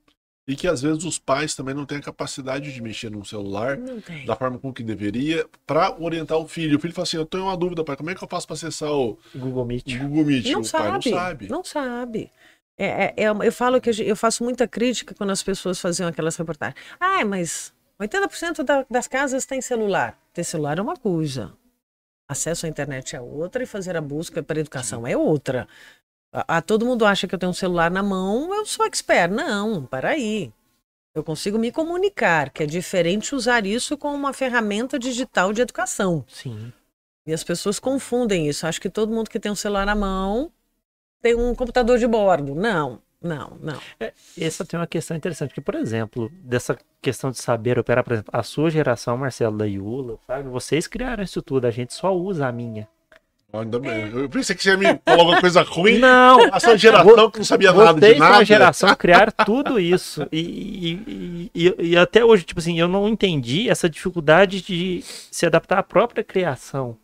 E 0.49 0.57
que 0.57 0.67
às 0.67 0.81
vezes 0.81 1.05
os 1.05 1.19
pais 1.19 1.55
também 1.55 1.75
não 1.75 1.85
têm 1.85 1.99
a 1.99 2.03
capacidade 2.03 2.73
de 2.73 2.83
mexer 2.83 3.11
num 3.11 3.23
celular 3.25 3.79
da 4.27 4.35
forma 4.35 4.59
com 4.59 4.73
que 4.73 4.83
deveria 4.83 5.47
para 5.67 5.95
orientar 6.03 6.39
o 6.39 6.49
filho. 6.49 6.79
O 6.79 6.81
filho 6.81 6.93
fala 6.95 7.03
assim: 7.05 7.19
Eu 7.19 7.27
tenho 7.27 7.45
uma 7.45 7.57
dúvida, 7.57 7.85
pai, 7.85 7.97
como 7.97 8.09
é 8.11 8.15
que 8.15 8.25
eu 8.25 8.29
faço 8.29 8.47
para 8.47 8.55
acessar 8.55 8.91
o 8.91 9.19
Google 9.35 9.65
Meet. 9.67 9.95
o 9.95 9.99
Google 9.99 10.25
Meet? 10.25 10.51
Não 10.51 10.61
o 10.61 10.65
sabe, 10.65 10.85
pai 10.85 10.93
não 10.93 11.03
sabe. 11.03 11.49
não 11.49 11.65
sabe. 11.65 12.31
É, 12.79 12.87
é- 12.87 13.15
é 13.17 13.29
eu 13.29 13.53
falo 13.53 13.79
que 13.81 13.91
eu 14.03 14.17
faço 14.17 14.43
muita 14.43 14.67
crítica 14.67 15.15
quando 15.15 15.31
as 15.31 15.43
pessoas 15.43 15.79
faziam 15.79 16.09
aquelas 16.09 16.35
reportagens. 16.37 16.81
Ah, 16.99 17.25
mas 17.27 17.73
80% 17.99 18.63
da- 18.65 18.87
das 18.91 19.07
casas 19.07 19.45
tem 19.47 19.61
celular. 19.61 20.19
Ter 20.33 20.45
celular 20.45 20.79
é 20.79 20.83
uma 20.83 20.97
coisa. 20.97 21.53
Acesso 22.29 22.65
à 22.67 22.69
internet 22.69 23.15
é 23.15 23.21
outra 23.21 23.63
e 23.63 23.67
fazer 23.67 23.97
a 23.97 24.01
busca 24.01 24.43
para 24.43 24.59
educação 24.61 25.07
é 25.07 25.17
outra. 25.17 25.69
A, 26.35 26.57
a- 26.57 26.63
todo 26.63 26.85
mundo 26.85 27.07
acha 27.07 27.29
que 27.29 27.35
eu 27.35 27.39
tenho 27.39 27.51
um 27.51 27.55
celular 27.55 27.91
na 27.93 28.03
mão, 28.03 28.53
eu 28.53 28.67
sou 28.67 28.85
expert. 28.85 29.31
Não, 29.33 29.87
peraí. 29.87 30.53
Eu 31.15 31.23
consigo 31.23 31.57
me 31.57 31.71
comunicar, 31.71 32.51
que 32.51 32.65
é 32.65 32.67
diferente 32.67 33.37
usar 33.37 33.65
isso 33.65 33.97
como 33.97 34.17
uma 34.17 34.33
ferramenta 34.33 34.99
digital 34.99 35.53
de 35.53 35.63
educação. 35.63 36.25
Sim. 36.27 36.73
E 37.25 37.33
as 37.33 37.45
pessoas 37.45 37.79
confundem 37.79 38.49
isso. 38.49 38.67
Acho 38.67 38.81
que 38.81 38.91
todo 38.91 39.13
mundo 39.15 39.31
que 39.31 39.39
tem 39.39 39.53
um 39.53 39.55
celular 39.55 39.87
na 39.87 39.95
mão 39.95 40.51
tem 41.23 41.37
um 41.37 41.55
computador 41.55 41.99
de 41.99 42.07
bordo. 42.09 42.53
Não, 42.55 43.01
não, 43.23 43.57
não. 43.61 43.81
Essa 44.37 44.65
tem 44.65 44.79
uma 44.79 44.89
questão 44.89 45.17
interessante, 45.17 45.51
porque, 45.51 45.61
por 45.61 45.77
exemplo, 45.77 46.29
dessa 46.43 46.77
questão 47.01 47.31
de 47.31 47.39
saber 47.39 47.79
operar, 47.79 48.03
por 48.03 48.15
exemplo, 48.15 48.31
a 48.37 48.43
sua 48.43 48.69
geração, 48.69 49.17
Marcelo 49.17 49.57
da 49.57 49.67
Iula, 49.67 50.19
sabe? 50.27 50.49
Vocês 50.49 50.89
criaram 50.89 51.23
isso 51.23 51.41
tudo, 51.41 51.67
a 51.67 51.71
gente 51.71 51.95
só 51.95 52.15
usa 52.15 52.49
a 52.49 52.53
minha. 52.53 52.89
Ainda 53.61 53.79
bem. 53.79 54.09
Eu 54.11 54.29
pensei 54.29 54.55
que 54.57 54.63
você 54.63 54.71
ia 54.71 54.77
me 54.77 54.85
falar 55.05 55.21
alguma 55.21 55.41
coisa 55.41 55.63
ruim. 55.63 55.99
Não! 55.99 56.53
A 56.53 56.59
sua 56.59 56.77
geração 56.77 57.31
que 57.31 57.39
não 57.39 57.45
sabia 57.45 57.73
nada 57.73 58.01
de 58.13 58.19
nada. 58.19 58.37
a 58.39 58.45
geração 58.45 58.95
criaram 58.97 59.33
tudo 59.45 59.79
isso. 59.79 60.27
E, 60.33 60.41
e, 60.41 61.51
e, 61.55 61.75
e 61.91 61.97
até 61.97 62.25
hoje, 62.25 62.45
tipo 62.45 62.59
assim, 62.61 62.79
eu 62.81 62.89
não 62.89 63.09
entendi 63.09 63.69
essa 63.71 63.89
dificuldade 63.89 64.61
de 64.61 65.03
se 65.05 65.47
adaptar 65.47 65.79
à 65.79 65.83
própria 65.83 66.25
criação. 66.25 66.97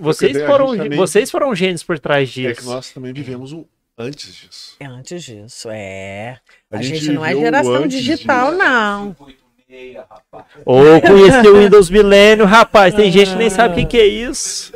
Vocês 0.00 0.36
foram, 0.46 0.76
também- 0.76 0.96
vocês 0.98 1.30
foram 1.30 1.54
gênios 1.54 1.82
por 1.82 1.98
trás 1.98 2.28
É 2.28 2.32
disso. 2.32 2.60
que 2.60 2.66
nós 2.66 2.90
também 2.92 3.12
vivemos 3.12 3.52
o 3.52 3.66
antes 3.98 4.34
disso. 4.34 4.76
É 4.78 4.86
antes 4.86 5.22
disso, 5.24 5.68
é. 5.70 6.38
A 6.70 6.78
A, 6.78 6.82
gente 6.82 7.00
gente, 7.04 7.12
não 7.12 7.24
é 7.24 7.34
geração 7.34 7.86
digital, 7.88 8.52
disso. 8.52 8.58
não. 8.64 9.16
586, 9.70 9.96
rapaz. 9.96 10.44
Ou 10.64 11.00
conheci 11.00 11.48
o 11.48 11.58
Windows 11.58 11.90
Millennium, 11.90 12.46
rapaz. 12.46 12.92
Tem 12.94 13.10
gente 13.10 13.30
que 13.30 13.36
nem 13.36 13.50
sabe 13.50 13.74
o 13.74 13.76
que, 13.76 13.86
que 13.86 13.98
é 13.98 14.06
isso. 14.06 14.72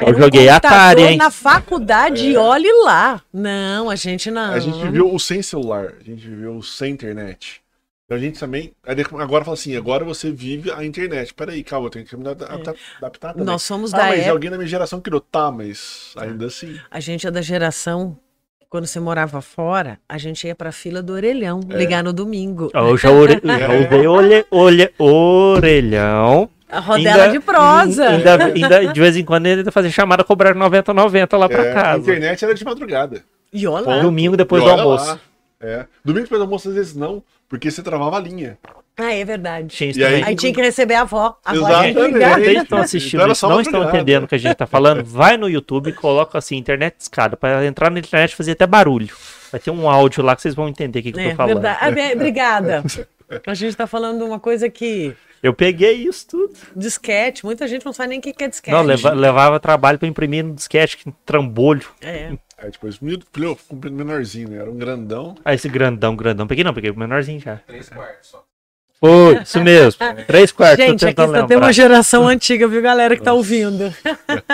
Eu 0.00 0.08
Era 0.08 0.18
joguei 0.18 0.48
Atari, 0.48 1.02
hein? 1.02 1.16
na 1.16 1.30
faculdade, 1.30 2.36
olhe 2.36 2.72
lá. 2.82 3.22
Não, 3.32 3.88
a 3.88 3.94
gente 3.94 4.30
não. 4.30 4.52
A 4.52 4.58
gente 4.58 4.82
viveu 4.82 5.14
o 5.14 5.20
sem 5.20 5.42
celular, 5.42 5.94
a 6.00 6.02
gente 6.02 6.26
viveu 6.26 6.56
o 6.56 6.62
sem 6.62 6.92
internet. 6.92 7.62
Então 8.04 8.16
a 8.16 8.20
gente 8.20 8.38
também. 8.38 8.74
Agora 9.20 9.44
fala 9.44 9.54
assim, 9.54 9.76
agora 9.76 10.04
você 10.04 10.32
vive 10.32 10.72
a 10.72 10.84
internet. 10.84 11.32
Peraí, 11.32 11.62
calma, 11.62 11.86
eu 11.86 11.90
tenho 11.90 12.04
que 12.04 12.16
me 12.16 12.28
adaptar, 12.28 12.74
adaptar 12.98 13.32
também. 13.32 13.46
Nós 13.46 13.62
somos 13.62 13.94
ah, 13.94 13.98
da 13.98 14.02
mas 14.04 14.18
época. 14.18 14.32
alguém 14.32 14.50
da 14.50 14.56
minha 14.56 14.68
geração 14.68 15.00
criou. 15.00 15.20
Tá, 15.20 15.52
mas 15.52 16.12
ainda 16.16 16.46
assim. 16.46 16.80
A 16.90 16.98
gente 16.98 17.26
é 17.26 17.30
da 17.30 17.42
geração. 17.42 18.18
Quando 18.72 18.86
você 18.86 18.98
morava 18.98 19.42
fora, 19.42 19.98
a 20.08 20.16
gente 20.16 20.46
ia 20.46 20.54
pra 20.54 20.72
fila 20.72 21.02
do 21.02 21.12
orelhão, 21.12 21.60
É. 21.68 21.76
ligar 21.76 22.02
no 22.02 22.10
domingo. 22.10 22.70
Eu 22.72 22.96
já, 22.96 23.10
ore... 23.10 23.38
já 23.44 23.68
usei 23.68 24.06
olhe... 24.06 24.46
Olhe... 24.50 24.90
orelhão. 24.98 26.48
A 26.70 26.80
rodela 26.80 27.24
Ainda- 27.24 27.32
de 27.32 27.40
prosa. 27.40 28.08
Ainda, 28.08 28.44
ainda, 28.46 28.86
de 28.94 28.98
vez 28.98 29.14
em 29.14 29.24
quando 29.26 29.44
ele 29.44 29.70
fazia 29.70 29.90
chamada 29.90 30.24
cobrar 30.24 30.54
90,90 30.54 31.36
lá 31.36 31.48
pra 31.50 31.64
É, 31.66 31.70
a 31.70 31.74
casa. 31.74 31.98
internet 31.98 32.42
era 32.46 32.54
de 32.54 32.64
madrugada. 32.64 33.22
E 33.52 33.66
olha 33.66 33.86
lá. 33.86 33.98
Domingo 34.00 34.38
depois 34.38 34.62
E 34.62 34.64
do 34.64 34.72
olha 34.72 34.82
almoço. 34.82 35.06
lá, 35.06 35.20
É. 35.60 35.84
Domingo 36.02 36.24
depois 36.24 36.38
do 36.38 36.44
almoço, 36.44 36.68
às 36.70 36.74
vezes 36.74 36.94
não, 36.96 37.22
porque 37.50 37.70
você 37.70 37.82
travava 37.82 38.16
a 38.16 38.20
linha. 38.20 38.56
Ah, 38.96 39.12
é 39.14 39.24
verdade. 39.24 39.68
Tinha 39.68 39.90
isso 39.90 39.98
E 39.98 40.04
aí- 40.04 40.10
também. 40.12 40.24
Aí 40.28 40.36
tinha 40.36 40.52
que 40.52 40.60
receber 40.60 40.94
a 40.94 41.00
avó. 41.02 41.38
A 41.44 41.50
avó 41.52 41.60
Exatamente. 41.84 41.94
Vocês 42.44 42.62
estão 42.62 42.78
assistindo 42.78 43.20
Então 43.20 43.32
isso, 43.32 43.48
não 43.48 43.60
estão 43.60 43.84
entendendo 43.88 44.24
o 44.24 44.28
que 44.28 44.34
a 44.34 44.38
gente 44.38 44.54
tá 44.54 44.66
falando, 44.66 45.02
vai 45.04 45.36
no 45.36 45.48
YouTube 45.48 45.88
e 45.90 45.92
coloca 45.92 46.36
assim, 46.38 46.56
internet 46.56 46.96
escada, 46.98 47.36
para 47.36 47.64
entrar 47.64 47.90
na 47.90 47.98
internet 47.98 48.32
e 48.32 48.36
fazer 48.36 48.52
até 48.52 48.66
barulho. 48.66 49.14
Vai 49.50 49.60
ter 49.60 49.70
um 49.70 49.88
áudio 49.88 50.22
lá 50.22 50.36
que 50.36 50.42
vocês 50.42 50.54
vão 50.54 50.68
entender 50.68 50.98
o 51.00 51.02
que, 51.02 51.12
que 51.12 51.18
eu 51.18 51.24
É, 51.24 51.30
tô 51.30 51.36
falando. 51.36 51.54
verdade. 51.54 51.78
Ah, 51.80 51.90
bem, 51.90 52.12
obrigada. 52.12 52.82
A 53.46 53.54
gente 53.54 53.74
tá 53.74 53.86
falando 53.86 54.18
de 54.18 54.24
uma 54.24 54.38
coisa 54.38 54.68
que. 54.68 55.14
Eu 55.42 55.54
peguei 55.54 55.94
isso 56.06 56.26
tudo. 56.28 56.52
Disquete, 56.76 57.44
muita 57.46 57.66
gente 57.66 57.84
não 57.84 57.92
sabe 57.92 58.10
nem 58.10 58.18
o 58.18 58.22
que 58.22 58.34
é 58.44 58.46
disquete. 58.48 58.74
Não, 58.74 58.82
leva- 58.82 59.12
levava 59.12 59.58
trabalho 59.58 59.98
pra 59.98 60.06
imprimir 60.06 60.44
no 60.44 60.54
disquete, 60.54 60.98
que 60.98 61.10
trambolho. 61.24 61.86
É. 62.02 62.32
Aí 62.58 62.70
depois, 62.70 62.96
filho, 62.98 63.22
menorzinho, 63.90 64.50
né? 64.50 64.58
Era 64.58 64.70
um 64.70 64.76
grandão. 64.76 65.34
Ah, 65.44 65.54
esse 65.54 65.68
grandão, 65.68 66.14
grandão. 66.14 66.46
Peguei 66.46 66.62
não, 66.62 66.74
peguei 66.74 66.90
o 66.90 66.96
menorzinho 66.98 67.40
já. 67.40 67.56
Três 67.66 67.88
quartos 67.88 68.28
só. 68.30 68.44
Foi, 69.02 69.42
isso 69.42 69.60
mesmo. 69.60 69.98
Três 70.28 70.52
quartos, 70.52 70.86
Gente, 70.86 71.04
aqui 71.04 71.20
só 71.20 71.26
tem 71.26 71.40
lembrar. 71.40 71.58
uma 71.58 71.72
geração 71.72 72.28
antiga, 72.28 72.68
viu, 72.68 72.80
galera, 72.80 73.16
que 73.16 73.22
tá 73.22 73.32
ouvindo. 73.32 73.92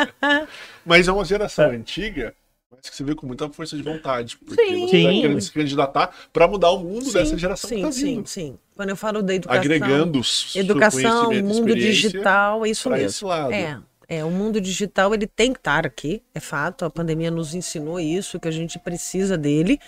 Mas 0.86 1.06
é 1.06 1.12
uma 1.12 1.22
geração 1.22 1.70
antiga, 1.70 2.32
mas 2.70 2.88
que 2.88 2.96
você 2.96 3.04
vê 3.04 3.14
com 3.14 3.26
muita 3.26 3.46
força 3.50 3.76
de 3.76 3.82
vontade. 3.82 4.38
Porque 4.38 4.64
Sim. 4.64 4.86
você 4.86 5.02
tá 5.02 5.10
Sim. 5.10 5.20
querendo 5.20 5.40
se 5.42 5.52
candidatar 5.52 6.10
para 6.32 6.48
mudar 6.48 6.70
o 6.70 6.78
mundo 6.78 7.12
dessa 7.12 7.26
Sim, 7.26 7.38
geração 7.38 7.68
sim, 7.68 7.76
que 7.76 7.82
tá 7.82 7.92
sim, 7.92 8.04
vindo. 8.04 8.26
sim. 8.26 8.58
Quando 8.74 8.88
eu 8.88 8.96
falo 8.96 9.22
da 9.22 9.34
educação, 9.34 9.60
Agregando 9.60 10.20
educação, 10.54 11.32
mundo 11.42 11.74
digital, 11.74 12.64
é 12.64 12.70
isso 12.70 12.88
mesmo. 12.88 13.06
esse 13.06 13.24
lado. 13.26 13.52
É, 13.52 13.78
é, 14.08 14.24
o 14.24 14.30
mundo 14.30 14.62
digital 14.62 15.12
ele 15.12 15.26
tem 15.26 15.52
que 15.52 15.58
estar 15.58 15.84
aqui, 15.84 16.22
é 16.34 16.40
fato. 16.40 16.86
A 16.86 16.90
pandemia 16.90 17.30
nos 17.30 17.54
ensinou 17.54 18.00
isso, 18.00 18.40
que 18.40 18.48
a 18.48 18.52
gente 18.52 18.78
precisa 18.78 19.36
dele, 19.36 19.78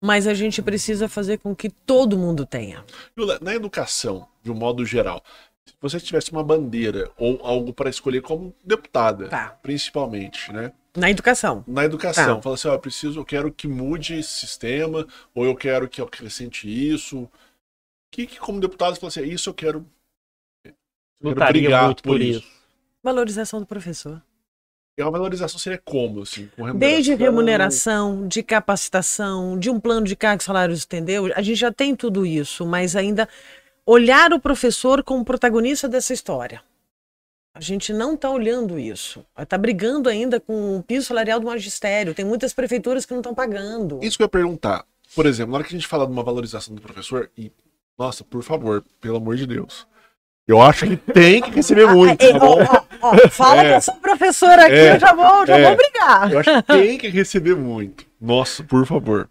mas 0.00 0.26
a 0.26 0.34
gente 0.34 0.62
precisa 0.62 1.08
fazer 1.08 1.38
com 1.38 1.54
que 1.54 1.68
todo 1.70 2.16
mundo 2.18 2.46
tenha. 2.46 2.84
Lula, 3.16 3.38
Na 3.42 3.54
educação, 3.54 4.26
de 4.42 4.50
um 4.50 4.54
modo 4.54 4.84
geral, 4.84 5.22
se 5.66 5.74
você 5.80 5.98
tivesse 6.00 6.30
uma 6.32 6.42
bandeira 6.44 7.10
ou 7.16 7.40
algo 7.44 7.72
para 7.72 7.90
escolher 7.90 8.22
como 8.22 8.54
deputada, 8.64 9.28
Tá. 9.28 9.48
principalmente, 9.62 10.52
né? 10.52 10.72
Na 10.96 11.10
educação. 11.10 11.62
Na 11.66 11.84
educação, 11.84 12.36
Tá. 12.36 12.42
fala 12.42 12.54
assim, 12.54 12.68
ó, 12.68 12.72
eu 12.74 12.78
preciso, 12.80 13.20
eu 13.20 13.24
quero 13.24 13.52
que 13.52 13.68
mude 13.68 14.14
esse 14.14 14.30
sistema, 14.30 15.06
ou 15.34 15.44
eu 15.44 15.54
quero 15.54 15.88
que 15.88 16.00
eu 16.00 16.06
acrescente 16.06 16.68
isso. 16.68 17.22
O 17.24 17.30
que, 18.10 18.26
que 18.26 18.38
como 18.38 18.58
deputado, 18.60 18.94
você 18.94 19.00
fala 19.00 19.08
assim, 19.08 19.24
isso 19.24 19.50
eu 19.50 19.54
quero. 19.54 19.86
eu 20.64 21.34
quero 21.34 21.46
brigar 21.52 21.84
muito 21.86 22.02
por 22.02 22.20
isso. 22.20 22.46
Valorização 23.02 23.60
do 23.60 23.66
professor. 23.66 24.22
E 24.98 25.02
a 25.02 25.08
valorização 25.08 25.60
seria 25.60 25.80
como, 25.84 26.22
assim? 26.22 26.50
Com 26.56 26.74
Desde 26.76 27.14
remuneração, 27.14 28.26
de 28.26 28.42
capacitação, 28.42 29.56
de 29.56 29.70
um 29.70 29.78
plano 29.78 30.04
de 30.04 30.16
cargos 30.16 30.44
salários, 30.44 30.84
entendeu? 30.84 31.32
A 31.36 31.40
gente 31.40 31.56
já 31.56 31.70
tem 31.70 31.94
tudo 31.94 32.26
isso, 32.26 32.66
mas 32.66 32.96
ainda 32.96 33.28
olhar 33.86 34.32
o 34.32 34.40
professor 34.40 35.04
como 35.04 35.24
protagonista 35.24 35.88
dessa 35.88 36.12
história. 36.12 36.60
A 37.54 37.60
gente 37.60 37.92
não 37.92 38.14
está 38.14 38.28
olhando 38.28 38.76
isso. 38.76 39.24
Está 39.38 39.56
brigando 39.56 40.08
ainda 40.08 40.40
com 40.40 40.78
o 40.78 40.82
piso 40.82 41.06
salarial 41.06 41.38
do 41.38 41.46
magistério. 41.46 42.12
Tem 42.12 42.24
muitas 42.24 42.52
prefeituras 42.52 43.06
que 43.06 43.12
não 43.12 43.20
estão 43.20 43.34
pagando. 43.34 44.00
Isso 44.02 44.16
que 44.16 44.24
eu 44.24 44.26
ia 44.26 44.28
perguntar. 44.28 44.84
Por 45.14 45.26
exemplo, 45.26 45.52
na 45.52 45.58
hora 45.58 45.64
que 45.64 45.74
a 45.74 45.78
gente 45.78 45.86
fala 45.86 46.06
de 46.06 46.12
uma 46.12 46.24
valorização 46.24 46.74
do 46.74 46.82
professor, 46.82 47.30
e, 47.38 47.52
nossa, 47.96 48.24
por 48.24 48.42
favor, 48.42 48.84
pelo 49.00 49.18
amor 49.18 49.36
de 49.36 49.46
Deus. 49.46 49.86
Eu 50.48 50.62
acho 50.62 50.86
que 50.86 50.96
tem 50.96 51.42
que 51.42 51.50
receber 51.50 51.86
muito, 51.86 52.22
É, 52.24 52.32
tá 52.32 52.38
ó, 52.38 52.40
bom? 52.56 52.62
ó, 53.02 53.10
ó, 53.12 53.16
fala 53.28 53.62
É. 53.62 53.68
que 53.68 53.76
eu 53.76 53.80
sou 53.82 53.94
professora 53.96 54.62
aqui, 54.62 54.74
É. 54.74 54.94
eu 54.96 55.00
já 55.00 55.12
vou, 55.12 55.46
já 55.46 55.58
É. 55.58 55.64
vou 55.68 55.76
brigar. 55.76 56.32
Eu 56.32 56.38
acho 56.38 56.50
que 56.54 56.62
tem 56.72 56.96
que 56.98 57.08
receber 57.08 57.54
muito. 57.54 58.06
Nossa, 58.20 58.64
por 58.64 58.86
favor. 58.86 59.28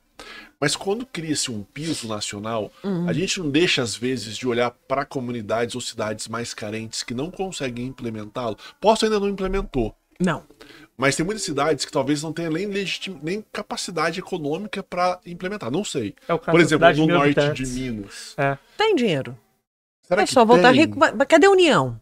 Mas 0.61 0.75
quando 0.75 1.05
cria-se 1.05 1.51
um 1.51 1.63
piso 1.63 2.07
nacional, 2.07 2.71
Uhum. 2.83 3.09
a 3.09 3.13
gente 3.13 3.39
não 3.39 3.49
deixa, 3.49 3.81
às 3.81 3.95
vezes, 3.95 4.37
de 4.37 4.47
olhar 4.47 4.71
para 4.87 5.05
comunidades 5.05 5.73
ou 5.75 5.81
cidades 5.81 6.27
mais 6.27 6.53
carentes 6.53 7.01
que 7.03 7.13
não 7.15 7.29
conseguem 7.31 7.85
implementá-lo. 7.87 8.55
Posso 8.79 9.05
ainda 9.05 9.19
não 9.19 9.27
implementou. 9.29 9.95
Não. 10.19 10.43
Mas 10.95 11.15
tem 11.15 11.23
muitas 11.23 11.43
cidades 11.43 11.85
que 11.85 11.91
talvez 11.91 12.23
não 12.23 12.33
tenham 12.33 12.51
nem, 12.51 12.65
legitim... 12.65 13.19
nem 13.21 13.43
capacidade 13.53 14.19
econômica 14.19 14.81
para 14.81 15.19
implementar. 15.27 15.69
Não 15.69 15.83
sei. 15.83 16.15
É 16.27 16.33
o 16.33 16.39
caso 16.39 16.51
Por 16.51 16.57
da 16.59 16.63
exemplo, 16.65 16.87
cidade 16.87 16.99
no 17.01 17.05
de 17.07 17.13
norte 17.13 17.33
de 17.33 17.39
habitantes. 17.39 17.75
Minas. 17.77 18.33
É. 18.37 18.57
Tem 18.75 18.95
dinheiro. 18.95 19.37
Será 20.07 20.21
é 20.21 20.25
que 20.25 20.33
só 20.33 20.45
voltar 20.45 20.71
tem? 20.71 20.81
rico. 20.81 20.97
Mas 20.97 21.13
mas 21.13 21.27
cadê 21.27 21.47
a 21.47 21.51
União? 21.51 21.99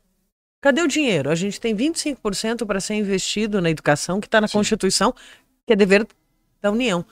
Cadê 0.62 0.82
o 0.82 0.88
dinheiro? 0.88 1.30
A 1.30 1.36
gente 1.36 1.60
tem 1.60 1.76
25% 1.76 2.66
para 2.66 2.80
ser 2.80 2.96
investido 2.96 3.62
na 3.62 3.70
educação, 3.70 4.20
que 4.20 4.28
está 4.28 4.42
na 4.42 4.48
Sim. 4.48 4.58
Constituição, 4.58 5.14
que 5.66 5.74
é 5.74 5.76
dever 5.76 6.08
da 6.62 6.72
União. 6.72 7.06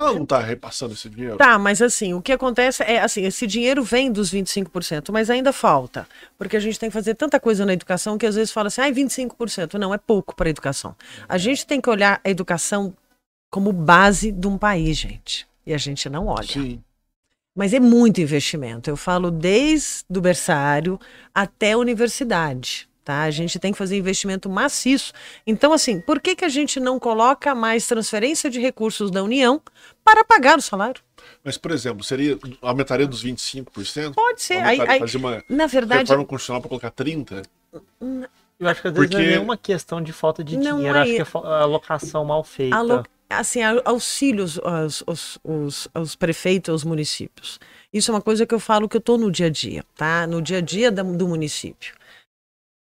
Ela 0.00 0.14
não 0.14 0.26
tá 0.26 0.40
repassando 0.40 0.92
esse 0.92 1.08
dinheiro? 1.08 1.36
Tá, 1.36 1.58
mas 1.58 1.80
assim, 1.80 2.14
o 2.14 2.20
que 2.20 2.32
acontece 2.32 2.82
é 2.82 3.00
assim, 3.00 3.24
esse 3.24 3.46
dinheiro 3.46 3.82
vem 3.84 4.10
dos 4.10 4.32
25%, 4.32 5.12
mas 5.12 5.30
ainda 5.30 5.52
falta, 5.52 6.06
porque 6.36 6.56
a 6.56 6.60
gente 6.60 6.78
tem 6.78 6.88
que 6.88 6.92
fazer 6.92 7.14
tanta 7.14 7.38
coisa 7.38 7.64
na 7.64 7.72
educação 7.72 8.18
que 8.18 8.26
às 8.26 8.34
vezes 8.34 8.52
fala 8.52 8.66
assim, 8.66 8.80
ai, 8.80 8.92
25%, 8.92 9.74
não, 9.74 9.94
é 9.94 9.98
pouco 9.98 10.34
para 10.34 10.48
a 10.48 10.50
educação. 10.50 10.96
A 11.28 11.38
gente 11.38 11.64
tem 11.64 11.80
que 11.80 11.88
olhar 11.88 12.20
a 12.24 12.28
educação 12.28 12.92
como 13.50 13.72
base 13.72 14.32
de 14.32 14.48
um 14.48 14.58
país, 14.58 14.96
gente. 14.96 15.46
E 15.64 15.72
a 15.72 15.78
gente 15.78 16.08
não 16.08 16.26
olha. 16.26 16.48
Sim. 16.48 16.82
Mas 17.54 17.72
é 17.72 17.78
muito 17.80 18.20
investimento. 18.20 18.90
Eu 18.90 18.96
falo 18.96 19.30
desde 19.30 20.04
o 20.16 20.20
berçário 20.20 20.98
até 21.34 21.72
a 21.72 21.78
universidade. 21.78 22.88
Tá? 23.04 23.22
A 23.22 23.30
gente 23.30 23.58
tem 23.58 23.70
que 23.70 23.76
fazer 23.76 23.98
investimento 23.98 24.48
maciço. 24.48 25.12
Então, 25.46 25.74
assim, 25.74 26.00
por 26.00 26.20
que, 26.20 26.34
que 26.34 26.44
a 26.44 26.48
gente 26.48 26.80
não 26.80 26.98
coloca 26.98 27.54
mais 27.54 27.86
transferência 27.86 28.48
de 28.48 28.58
recursos 28.58 29.10
da 29.10 29.22
União 29.22 29.60
para 30.02 30.24
pagar 30.24 30.58
o 30.58 30.62
salário? 30.62 31.02
Mas, 31.44 31.58
por 31.58 31.70
exemplo, 31.70 32.02
seria 32.02 32.38
aumentaria 32.62 33.06
dos 33.06 33.22
25%? 33.22 34.14
Pode 34.14 34.42
ser. 34.42 34.54
Aí, 34.62 34.80
aí, 34.80 34.98
fazer 35.00 35.18
uma 35.18 35.44
na 35.48 35.66
verdade, 35.66 36.00
reforma 36.04 36.24
constitucional 36.24 36.62
para 36.62 36.68
colocar 36.70 36.90
30%? 36.90 37.44
Eu 38.58 38.68
acho 38.68 38.80
que 38.80 38.88
às 38.88 38.94
vezes 38.94 39.10
não 39.10 39.18
é 39.18 39.22
Porque- 39.22 39.30
nenhuma 39.36 39.56
questão 39.58 40.00
de 40.00 40.12
falta 40.12 40.42
de 40.42 40.56
Não 40.56 40.76
dinheiro, 40.76 40.96
é- 40.96 41.02
acho 41.02 41.12
que 41.16 41.20
é 41.22 41.24
fa- 41.26 41.40
a 41.40 41.60
alocação 41.62 42.24
mal 42.24 42.42
feita. 42.42 42.76
alo- 42.76 43.04
assim, 43.28 43.60
auxílios 43.84 44.58
aos, 44.58 45.02
aos, 45.06 45.38
aos, 45.44 45.88
aos 45.94 46.16
prefeitos, 46.16 46.70
aos 46.70 46.84
municípios. 46.84 47.58
Isso 47.92 48.10
é 48.10 48.14
uma 48.14 48.22
coisa 48.22 48.46
que 48.46 48.54
eu 48.54 48.60
falo 48.60 48.88
que 48.88 48.96
eu 48.96 49.00
estou 49.00 49.18
no 49.18 49.30
dia 49.30 49.46
a 49.46 49.50
dia, 49.50 49.84
tá? 49.96 50.26
No 50.26 50.42
dia 50.42 50.58
a 50.58 50.60
dia 50.60 50.90
do 50.90 51.28
município. 51.28 51.94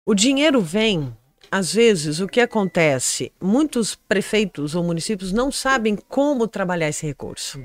O 0.07 0.15
dinheiro 0.15 0.61
vem, 0.61 1.17
às 1.51 1.73
vezes, 1.73 2.21
o 2.21 2.29
que 2.29 2.41
acontece? 2.41 3.33
Muitos 3.41 3.95
prefeitos 3.95 4.75
ou 4.75 4.85
municípios 4.85 5.33
não 5.33 5.51
sabem 5.51 5.97
como 5.97 6.47
trabalhar 6.47 6.89
esse 6.89 7.07
recurso. 7.07 7.59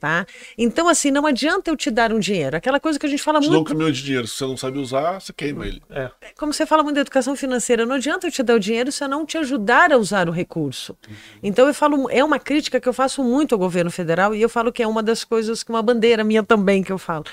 Tá? 0.00 0.24
Então, 0.56 0.88
assim, 0.88 1.10
não 1.10 1.26
adianta 1.26 1.72
eu 1.72 1.76
te 1.76 1.90
dar 1.90 2.12
um 2.12 2.20
dinheiro. 2.20 2.56
Aquela 2.56 2.78
coisa 2.78 2.96
que 3.00 3.04
a 3.04 3.08
gente 3.08 3.20
fala 3.20 3.40
Te 3.40 3.46
dou 3.46 3.50
um 3.50 3.56
muito. 3.56 3.68
caminhão 3.68 3.90
de 3.90 4.00
dinheiro. 4.00 4.28
Se 4.28 4.36
você 4.36 4.44
não 4.46 4.56
sabe 4.56 4.78
usar, 4.78 5.20
você 5.20 5.32
queima 5.32 5.66
ele. 5.66 5.82
É. 5.90 6.08
como 6.36 6.52
você 6.52 6.64
fala 6.64 6.84
muito 6.84 6.94
da 6.94 7.00
educação 7.00 7.34
financeira, 7.34 7.84
não 7.84 7.96
adianta 7.96 8.28
eu 8.28 8.30
te 8.30 8.40
dar 8.44 8.54
o 8.54 8.60
dinheiro 8.60 8.92
se 8.92 9.02
eu 9.02 9.08
não 9.08 9.26
te 9.26 9.36
ajudar 9.38 9.92
a 9.92 9.96
usar 9.96 10.28
o 10.28 10.32
recurso. 10.32 10.96
Então 11.42 11.66
eu 11.66 11.74
falo, 11.74 12.08
é 12.10 12.22
uma 12.22 12.38
crítica 12.38 12.78
que 12.80 12.88
eu 12.88 12.92
faço 12.92 13.24
muito 13.24 13.56
ao 13.56 13.58
governo 13.58 13.90
federal 13.90 14.36
e 14.36 14.40
eu 14.40 14.48
falo 14.48 14.72
que 14.72 14.84
é 14.84 14.86
uma 14.86 15.02
das 15.02 15.24
coisas 15.24 15.64
que 15.64 15.70
uma 15.70 15.82
bandeira 15.82 16.22
minha 16.22 16.44
também 16.44 16.80
que 16.84 16.92
eu 16.92 16.98
falo. 16.98 17.24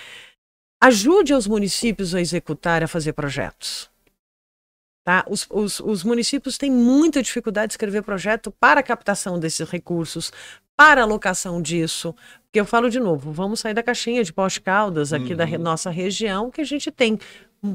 Ajude 0.82 1.36
os 1.36 1.46
municípios 1.46 2.16
a 2.16 2.22
executar, 2.22 2.84
a 2.84 2.88
fazer 2.88 3.14
projetos. 3.14 3.92
Tá? 5.04 5.24
Os, 5.30 5.46
os, 5.52 5.80
os 5.80 6.04
municípios 6.04 6.58
têm 6.58 6.72
muita 6.72 7.22
dificuldade 7.22 7.68
de 7.68 7.74
escrever 7.74 8.02
projeto 8.02 8.50
para 8.60 8.80
a 8.80 8.84
captação 8.84 9.40
desses 9.40 9.70
recursos, 9.70 10.32
para 10.78 11.02
a 11.02 11.04
alocação 11.04 11.62
disso. 11.62 12.16
Porque 12.44 12.60
eu 12.60 12.66
falo 12.66 12.90
de 12.90 13.00
novo, 13.00 13.32
vamos 13.32 13.60
sair 13.60 13.74
da 13.74 13.84
caixinha 13.84 14.24
de 14.24 14.32
pós-caldas 14.32 15.12
aqui 15.12 15.36
da 15.36 15.44
re- 15.46 15.58
nossa 15.58 15.90
região, 15.90 16.50
que 16.50 16.62
a 16.62 16.66
gente 16.66 16.90
tem 16.92 17.20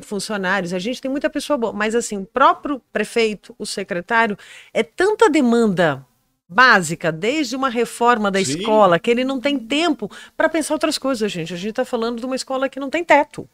funcionários, 0.02 0.72
a 0.72 0.78
gente 0.78 1.00
tem 1.00 1.10
muita 1.10 1.28
pessoa 1.28 1.56
boa, 1.56 1.72
mas 1.72 1.94
assim, 1.94 2.18
o 2.18 2.24
próprio 2.24 2.80
prefeito, 2.92 3.54
o 3.58 3.66
secretário, 3.66 4.38
é 4.72 4.82
tanta 4.82 5.28
demanda 5.28 6.06
básica, 6.48 7.12
desde 7.12 7.54
uma 7.56 7.68
reforma 7.68 8.30
da 8.30 8.42
Sim. 8.44 8.58
escola, 8.58 8.98
que 8.98 9.10
ele 9.10 9.24
não 9.24 9.40
tem 9.40 9.58
tempo 9.58 10.10
para 10.36 10.48
pensar 10.48 10.74
outras 10.74 10.96
coisas, 10.98 11.30
gente. 11.30 11.52
A 11.52 11.56
gente 11.56 11.70
está 11.70 11.84
falando 11.84 12.18
de 12.20 12.26
uma 12.26 12.36
escola 12.36 12.68
que 12.68 12.80
não 12.80 12.90
tem 12.90 13.04
teto. 13.04 13.48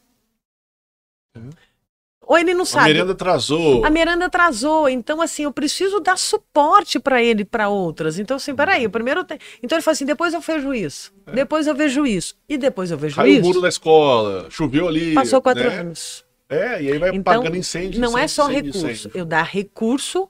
Ou 2.27 2.37
ele 2.37 2.53
não 2.53 2.63
A 2.63 2.65
sabe. 2.65 2.87
merenda 2.93 3.13
atrasou. 3.13 3.85
A 3.85 3.89
Miranda 3.89 4.25
atrasou, 4.25 4.89
então 4.89 5.21
assim, 5.21 5.43
eu 5.43 5.51
preciso 5.53 6.01
dar 6.01 6.17
suporte 6.17 6.99
para 6.99 7.23
ele 7.23 7.43
e 7.43 7.45
para 7.45 7.69
outras. 7.69 8.19
Então 8.19 8.35
assim, 8.35 8.53
peraí, 8.53 8.85
o 8.85 8.89
primeiro 8.89 9.23
tem... 9.23 9.39
Então 9.63 9.77
ele 9.77 9.83
fala 9.83 9.93
assim, 9.93 10.05
depois 10.05 10.33
eu 10.33 10.41
vejo 10.41 10.73
isso, 10.73 11.13
depois 11.33 11.67
eu 11.67 11.73
vejo 11.73 12.05
isso, 12.05 12.35
e 12.49 12.57
depois 12.57 12.91
eu 12.91 12.97
vejo 12.97 13.15
Caiu 13.15 13.35
o 13.35 13.37
isso. 13.37 13.47
muro 13.47 13.61
da 13.61 13.69
escola, 13.69 14.47
choveu 14.49 14.89
ali. 14.89 15.13
Passou 15.13 15.41
quatro 15.41 15.69
né? 15.69 15.79
anos. 15.79 16.25
É, 16.49 16.81
e 16.81 16.91
aí 16.91 16.97
vai 16.99 17.09
Então, 17.11 17.23
pagando 17.23 17.55
incêndio. 17.55 17.99
Não 18.01 18.17
é 18.17 18.25
incêndio, 18.25 18.29
só 18.35 18.51
incêndio, 18.51 18.73
recurso, 18.73 18.91
incêndio. 18.91 19.17
eu 19.17 19.25
dar 19.25 19.43
recurso 19.43 20.29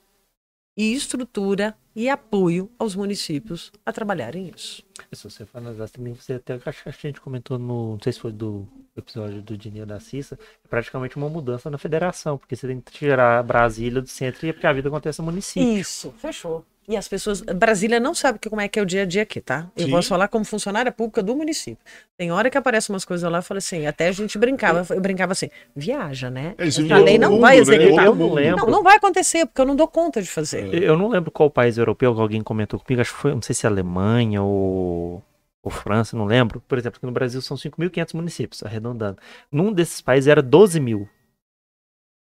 e 0.78 0.94
estrutura 0.94 1.76
e 1.96 2.08
apoio 2.08 2.70
aos 2.78 2.96
municípios 2.96 3.72
a 3.84 3.92
trabalharem 3.92 4.52
isso. 4.56 4.84
Se 5.12 5.24
você 5.24 5.48
analisar 5.52 5.90
também, 5.90 6.14
você 6.14 6.34
até 6.34 6.60
acho 6.64 6.84
que 6.84 6.90
a 6.90 6.92
gente 6.92 7.20
comentou 7.22 7.58
no. 7.58 7.94
Não 7.94 8.00
sei 8.04 8.14
se 8.14 8.20
foi 8.20 8.32
do 8.32 8.68
episódio 9.00 9.42
do 9.42 9.58
dinheiro 9.58 9.88
da 9.88 10.00
Cissa, 10.00 10.38
é 10.64 10.68
praticamente 10.68 11.18
uma 11.18 11.30
mudança 11.30 11.70
na 11.70 11.78
federação, 11.78 12.38
porque 12.38 12.56
você 12.56 12.68
tem 12.68 12.80
que 12.82 12.92
tirar 12.92 13.44
Brasília 13.44 14.02
do 14.02 14.08
centro 14.10 14.46
e 14.46 14.50
é 14.50 14.54
porque 14.54 14.68
a 14.68 14.74
vida 14.74 14.88
acontece 14.90 15.20
no 15.20 15.26
município. 15.26 15.78
Isso, 15.78 16.14
fechou. 16.20 16.66
E 16.90 16.96
as 16.96 17.06
pessoas. 17.06 17.42
Brasília 17.42 18.00
não 18.00 18.16
sabe 18.16 18.40
que- 18.40 18.50
como 18.50 18.62
é 18.62 18.68
que 18.70 18.80
é 18.80 18.82
o 18.82 18.86
dia 18.86 19.02
a 19.02 19.06
dia 19.06 19.24
aqui, 19.24 19.42
tá? 19.42 19.70
Eu 19.76 19.88
Sim. 19.88 19.92
posso 19.92 20.08
falar 20.08 20.30
como 20.30 20.46
funcionária 20.46 20.90
pública 20.90 21.22
do 21.22 21.36
município. 21.36 21.84
Tem 22.18 22.32
hora 22.32 22.50
que 22.50 22.58
aparecem 22.58 22.94
umas 22.94 23.04
coisas 23.04 23.30
lá, 23.30 23.40
eu 23.40 23.44
falo 23.44 23.58
assim, 23.58 23.86
até 23.86 24.08
a 24.08 24.12
gente 24.14 24.38
brincava, 24.38 24.86
eu 24.96 25.02
brincava 25.02 25.34
assim, 25.34 25.50
viaja, 25.76 26.30
né? 26.30 26.56
É, 26.58 26.66
isso 26.66 26.82
a 26.94 26.98
lei 26.98 27.18
não 27.18 27.32
mundo, 27.32 27.42
vai 27.42 27.58
né? 27.58 27.62
executar. 27.62 28.06
Eu 28.06 28.16
não 28.16 28.34
lembro. 28.34 28.62
Não, 28.66 28.72
não 28.72 28.84
vai 28.84 28.96
acontecer, 28.96 29.46
porque 29.46 29.60
eu 29.60 29.66
não 29.66 29.76
dou 29.76 29.86
conta 29.90 30.22
de 30.22 30.30
fazer. 30.30 30.74
É. 30.74 30.78
Eu 30.90 30.96
não 30.98 31.10
lembro 31.10 31.30
qual 31.30 31.50
país 31.50 31.78
europeu 31.78 32.16
que 32.16 32.22
alguém 32.22 32.42
comentou 32.42 32.80
comigo, 32.80 33.02
acho 33.02 33.14
que 33.14 33.20
foi, 33.20 33.34
não 33.34 33.42
sei 33.42 33.54
se 33.54 33.66
é 33.66 33.70
Alemanha 33.70 34.42
ou, 34.42 35.22
ou 35.68 35.70
França, 35.70 36.16
não 36.16 36.26
lembro. 36.26 36.62
Por 36.62 36.78
exemplo, 36.78 36.98
aqui 36.98 37.06
no 37.06 37.12
Brasil 37.12 37.42
são 37.42 37.58
5.500 37.58 38.14
municípios, 38.16 38.64
arredondando. 38.64 39.18
Num 39.52 39.72
desses 39.72 40.02
países 40.02 40.28
era 40.28 40.42
12 40.42 40.80
mil. 40.80 41.08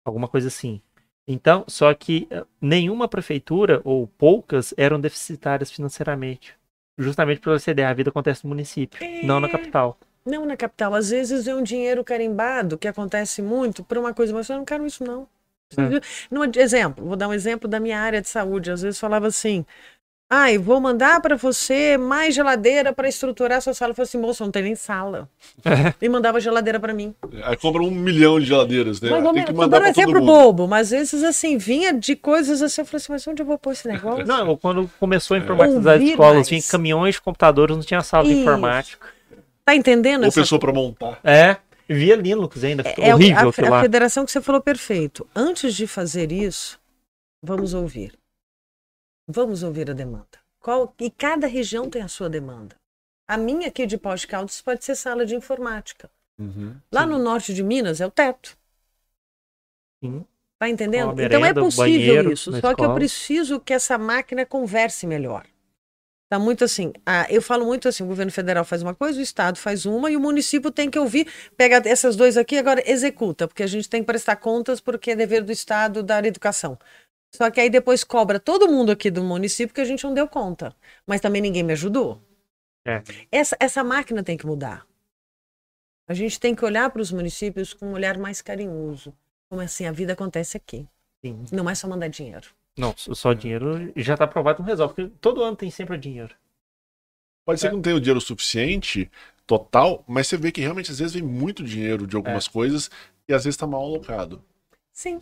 Alguma 0.05 0.26
coisa 0.26 0.49
assim. 0.49 0.83
Então, 1.28 1.64
só 1.68 1.95
que 1.95 2.26
eh, 2.28 2.45
nenhuma 2.61 3.07
prefeitura, 3.07 3.81
ou 3.85 4.09
poucas, 4.09 4.74
eram 4.76 5.01
deficitárias 5.01 5.70
financeiramente. 5.70 6.59
Justamente 6.99 7.41
para 7.41 7.53
você 7.53 7.72
ter 7.72 7.85
a 7.85 7.95
vida 7.95 8.11
acontece 8.11 8.45
no 8.45 8.49
município, 8.49 8.99
não 9.22 9.39
na 9.39 9.49
capital. 9.49 9.97
Não 10.26 10.45
na 10.45 10.57
capital. 10.57 10.93
Às 10.95 11.11
vezes 11.11 11.47
é 11.47 11.55
um 11.55 11.62
dinheiro 11.62 12.03
carimbado, 12.03 12.76
que 12.76 12.89
acontece 12.89 13.41
muito, 13.41 13.85
por 13.85 13.97
uma 13.97 14.12
coisa, 14.12 14.35
mas 14.35 14.49
eu 14.51 14.57
não 14.57 14.64
quero 14.64 14.85
isso, 14.85 15.05
não. 15.05 15.28
É. 15.76 16.01
Não, 16.31 16.45
exemplo, 16.45 17.07
vou 17.07 17.16
dar 17.16 17.28
um 17.28 17.33
exemplo 17.33 17.68
da 17.68 17.78
minha 17.78 18.01
área 18.01 18.20
de 18.20 18.28
saúde. 18.28 18.72
Às 18.72 18.83
vezes 18.83 18.99
falava 18.99 19.28
assim. 19.28 19.64
Ai, 20.33 20.59
vou 20.59 20.81
mandar 20.81 21.20
para 21.20 21.35
você 21.35 21.97
mais 21.99 22.33
geladeira 22.37 22.93
para 22.93 23.09
estruturar 23.09 23.59
a 23.59 23.61
sua 23.61 23.74
sala. 23.74 23.91
Eu 23.91 23.97
falei 23.97 24.05
assim, 24.07 24.18
moço, 24.18 24.45
não 24.45 24.51
tem 24.53 24.62
nem 24.62 24.76
sala. 24.76 25.28
E 26.01 26.09
mandava 26.09 26.39
geladeira 26.41 26.78
para 26.78 26.95
mim. 26.95 27.12
Aí 27.43 27.57
compra 27.57 27.83
um 27.83 27.91
milhão 27.91 28.39
de 28.39 28.47
geladeiras, 28.47 29.01
né? 29.01 29.11
Mas 29.11 29.22
vamos, 29.24 29.35
Tem 29.35 29.45
que 29.47 29.53
mandar 29.53 29.81
pra 29.81 29.93
todo 29.93 30.07
mundo. 30.14 30.26
bobo, 30.26 30.68
mas 30.68 30.93
às 30.93 30.99
vezes 30.99 31.24
assim, 31.24 31.59
vinha 31.59 31.93
de 31.93 32.14
coisas 32.14 32.62
assim, 32.62 32.81
eu 32.83 32.85
falei 32.85 33.03
assim, 33.03 33.12
mas 33.12 33.26
onde 33.26 33.43
eu 33.43 33.47
vou 33.47 33.59
pôr 33.59 33.72
esse 33.72 33.89
negócio? 33.89 34.24
Não, 34.24 34.57
quando 34.57 34.89
começou 35.01 35.35
a 35.35 35.39
informatizar 35.39 35.95
as 35.95 36.01
Ouvir 36.01 36.11
escolas, 36.12 36.35
mais. 36.37 36.49
vinha 36.49 36.62
caminhões 36.70 37.14
de 37.16 37.20
computadores, 37.22 37.76
não 37.76 37.83
tinha 37.83 38.01
sala 38.01 38.24
de 38.24 38.31
Isso. 38.31 38.41
informática. 38.43 39.07
Tá 39.64 39.74
entendendo? 39.74 40.22
Ou 40.22 40.28
essa 40.28 40.41
pessoa 40.41 40.61
pra 40.61 40.72
montar. 40.72 41.18
É, 41.24 41.57
via 41.89 42.14
Linux 42.14 42.62
ainda, 42.62 42.85
ficou 42.85 43.05
É 43.05 43.11
o- 43.12 43.16
horrível 43.16 43.53
a, 43.59 43.66
a 43.66 43.70
lá. 43.70 43.81
federação 43.83 44.24
que 44.24 44.31
você 44.31 44.41
falou 44.41 44.61
perfeito. 44.61 45.26
Antes 45.35 45.74
de 45.74 45.89
fazer 45.89 46.31
isso, 46.31 46.78
vamos 47.43 47.74
ouvir. 47.74 48.12
Vamos 49.31 49.62
ouvir 49.62 49.91
a 49.91 49.95
demanda. 49.95 50.39
Qual, 50.59 50.95
e 51.01 51.11
cada 51.11 51.47
região 51.47 51.89
tem 51.89 52.03
a 52.03 52.09
sua 52.09 52.28
demanda. 52.28 52.76
A 53.28 53.37
minha 53.37 53.68
aqui 53.68 53.87
de 53.87 53.97
Pós 53.97 54.24
Caldas 54.24 54.61
pode 54.61 54.85
ser 54.85 54.97
sala 54.97 55.24
de 55.24 55.37
informática. 55.37 56.11
Uhum. 56.39 56.76
Lá 56.93 57.07
no 57.07 57.18
norte 57.18 57.55
de 57.55 57.62
Minas 57.62 58.01
é 58.01 58.07
o 58.07 58.11
teto. 58.11 58.59
Sim. 60.03 60.24
Tá 60.59 60.68
entendendo? 60.68 61.12
Uma 61.12 61.22
então 61.22 61.45
é 61.45 61.55
possível 61.55 61.85
banheiro 61.87 62.33
isso. 62.33 62.53
Só 62.53 62.61
que 62.61 62.66
eu 62.66 62.87
escola. 62.87 62.95
preciso 62.95 63.61
que 63.61 63.72
essa 63.72 63.97
máquina 63.97 64.45
converse 64.45 65.07
melhor. 65.07 65.47
Tá 66.28 66.39
muito 66.39 66.64
assim. 66.64 66.93
ah, 67.07 67.26
eu 67.31 67.41
falo 67.43 67.64
muito 67.64 67.89
assim: 67.89 68.05
o 68.05 68.07
governo 68.07 68.31
federal 68.31 68.64
faz 68.64 68.83
uma 68.83 68.95
coisa, 68.95 69.18
o 69.18 69.22
estado 69.22 69.59
faz 69.59 69.87
uma, 69.87 70.11
e 70.11 70.16
o 70.16 70.20
município 70.20 70.70
tem 70.70 70.91
que 70.91 70.99
ouvir, 70.99 71.26
pega 71.57 71.83
essas 71.89 72.14
duas 72.14 72.37
aqui 72.37 72.57
agora 72.57 72.83
executa, 72.89 73.49
porque 73.49 73.62
a 73.62 73.66
gente 73.66 73.89
tem 73.89 74.03
que 74.03 74.07
prestar 74.07 74.37
contas 74.37 74.81
porque 74.81 75.12
é 75.12 75.16
dever 75.16 75.43
do 75.43 75.51
estado 75.51 76.03
dar 76.03 76.24
educação. 76.24 76.78
Só 77.35 77.51
que 77.51 77.61
aí 77.61 77.70
depois 77.70 78.03
cobra 78.03 78.41
todo 78.41 78.68
mundo 78.68 78.91
aqui 78.91 79.11
do 79.11 79.22
município 79.22 79.74
que 79.74 79.81
a 79.81 79.85
gente 79.85 80.05
não 80.05 80.12
deu 80.12 80.28
conta. 80.28 80.74
Mas 81.07 81.20
também 81.20 81.41
ninguém 81.41 81.62
me 81.62 81.72
ajudou. 81.72 82.22
É. 82.85 83.03
Essa, 83.31 83.57
essa 83.61 83.85
máquina 83.85 84.22
tem 84.22 84.37
que 84.37 84.47
mudar. 84.47 84.87
A 86.09 86.14
gente 86.14 86.41
tem 86.41 86.55
que 86.55 86.64
olhar 86.64 86.91
para 86.91 87.01
os 87.01 87.12
municípios 87.12 87.72
com 87.72 87.87
um 87.87 87.93
olhar 87.93 88.18
mais 88.18 88.43
carinhoso. 88.43 89.14
Como 89.49 89.61
assim, 89.61 89.87
a 89.87 89.93
vida 89.93 90.12
acontece 90.12 90.57
aqui. 90.57 90.89
Sim. 91.24 91.45
Não 91.53 91.70
é 91.70 91.74
só 91.74 91.87
mandar 91.87 92.09
dinheiro. 92.09 92.49
Não, 92.76 92.95
só 92.97 93.33
dinheiro 93.33 93.93
já 93.95 94.16
tá 94.16 94.26
provado 94.26 94.61
não 94.61 94.66
resolve, 94.66 94.95
porque 94.95 95.12
todo 95.20 95.43
ano 95.43 95.57
tem 95.57 95.70
sempre 95.70 95.97
dinheiro. 95.99 96.35
Pode 97.45 97.61
ser 97.61 97.68
que 97.68 97.74
não 97.74 97.83
tenha 97.83 97.97
o 97.97 98.01
dinheiro 98.01 98.20
suficiente, 98.20 99.11
total, 99.47 100.05
mas 100.07 100.28
você 100.28 100.37
vê 100.37 100.53
que 100.53 100.61
realmente 100.61 100.91
às 100.91 100.99
vezes 100.99 101.14
vem 101.14 101.22
muito 101.22 101.64
dinheiro 101.64 102.07
de 102.07 102.16
algumas 102.16 102.47
coisas 102.47 102.91
e 103.28 103.35
às 103.35 103.45
vezes 103.45 103.57
tá 103.57 103.66
mal 103.66 103.83
alocado. 103.83 104.43
Sim. 104.93 105.20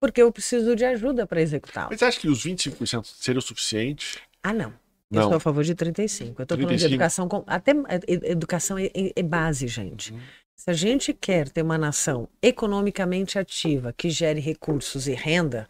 Porque 0.00 0.22
eu 0.22 0.32
preciso 0.32 0.74
de 0.74 0.84
ajuda 0.84 1.26
para 1.26 1.40
executá-lo. 1.42 1.88
Mas 1.90 1.98
você 2.00 2.06
acha 2.06 2.20
que 2.20 2.28
os 2.28 2.42
25% 2.44 3.04
seria 3.04 3.38
o 3.38 3.42
suficiente? 3.42 4.18
Ah, 4.42 4.52
não. 4.52 4.70
Eu 5.12 5.20
Não. 5.22 5.28
sou 5.28 5.34
a 5.36 5.40
favor 5.40 5.62
de 5.64 5.74
35. 5.74 6.40
Eu 6.40 6.42
estou 6.44 6.56
falando 6.56 6.70
de 6.76 6.78
35. 6.88 6.94
educação. 6.94 7.28
Com... 7.28 7.44
Até 7.46 7.72
é, 7.72 8.30
educação 8.30 8.78
é, 8.78 8.86
é- 8.86 9.12
é 9.16 9.22
base, 9.22 9.66
gente. 9.68 10.14
Se 10.56 10.70
a 10.70 10.72
gente 10.72 11.12
quer 11.12 11.48
ter 11.48 11.62
uma 11.62 11.76
nação 11.76 12.28
economicamente 12.40 13.38
ativa, 13.38 13.92
que 13.92 14.08
gere 14.08 14.40
recursos 14.40 15.06
e 15.08 15.12
renda, 15.14 15.68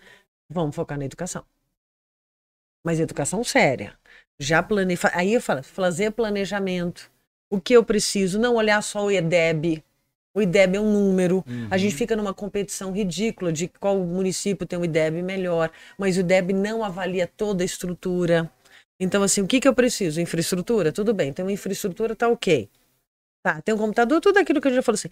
vamos 0.49 0.77
focar 0.77 0.99
na 0.99 1.05
educação. 1.07 1.45
Mas 2.85 3.01
educação 3.01 3.43
séria. 3.43 3.99
Já 4.39 4.63
plane... 4.63 4.97
fa- 4.97 5.13
Aí 5.15 5.33
eu 5.35 5.41
falo, 5.41 5.63
fazer 5.63 6.11
planejamento. 6.13 7.11
O 7.51 7.61
que 7.61 7.73
eu 7.75 7.85
preciso, 7.85 8.39
não 8.39 8.55
olhar 8.57 8.81
só 8.83 9.05
o 9.07 9.11
IDEB. 9.11 9.83
O 10.35 10.41
IDEB 10.41 10.77
é 10.77 10.81
um 10.81 10.93
número. 10.93 11.45
A 11.71 11.77
gente 11.77 11.95
fica 11.95 12.15
numa 12.15 12.33
competição 12.33 12.93
ridícula 12.93 13.53
de 13.53 13.67
qual 13.69 13.99
município 13.99 14.67
tem 14.67 14.79
um 14.79 14.85
IDEB 14.85 15.23
melhor, 15.23 15.71
mas 15.99 16.17
o 16.17 16.21
IDEB 16.21 16.53
não 16.53 16.85
avalia 16.85 17.27
toda 17.27 17.65
a 17.65 17.67
estrutura. 17.67 18.51
Então, 19.01 19.23
assim, 19.23 19.41
o 19.43 19.47
que, 19.47 19.61
que 19.61 19.67
eu 19.67 19.75
preciso? 19.75 20.21
Infraestrutura? 20.21 20.93
Tudo 20.93 21.13
bem, 21.15 21.33
tem 21.33 21.45
uma 21.45 21.53
infraestrutura, 21.53 22.15
tá 22.15 22.29
ok. 22.29 22.69
Tá, 23.43 23.61
tem 23.63 23.75
um 23.75 23.79
computador, 23.79 24.21
tudo 24.21 24.39
aquilo 24.39 24.61
que 24.61 24.69
a 24.69 24.71
gente 24.71 24.77
já 24.77 24.83
falou 24.83 24.97
assim. 24.97 25.09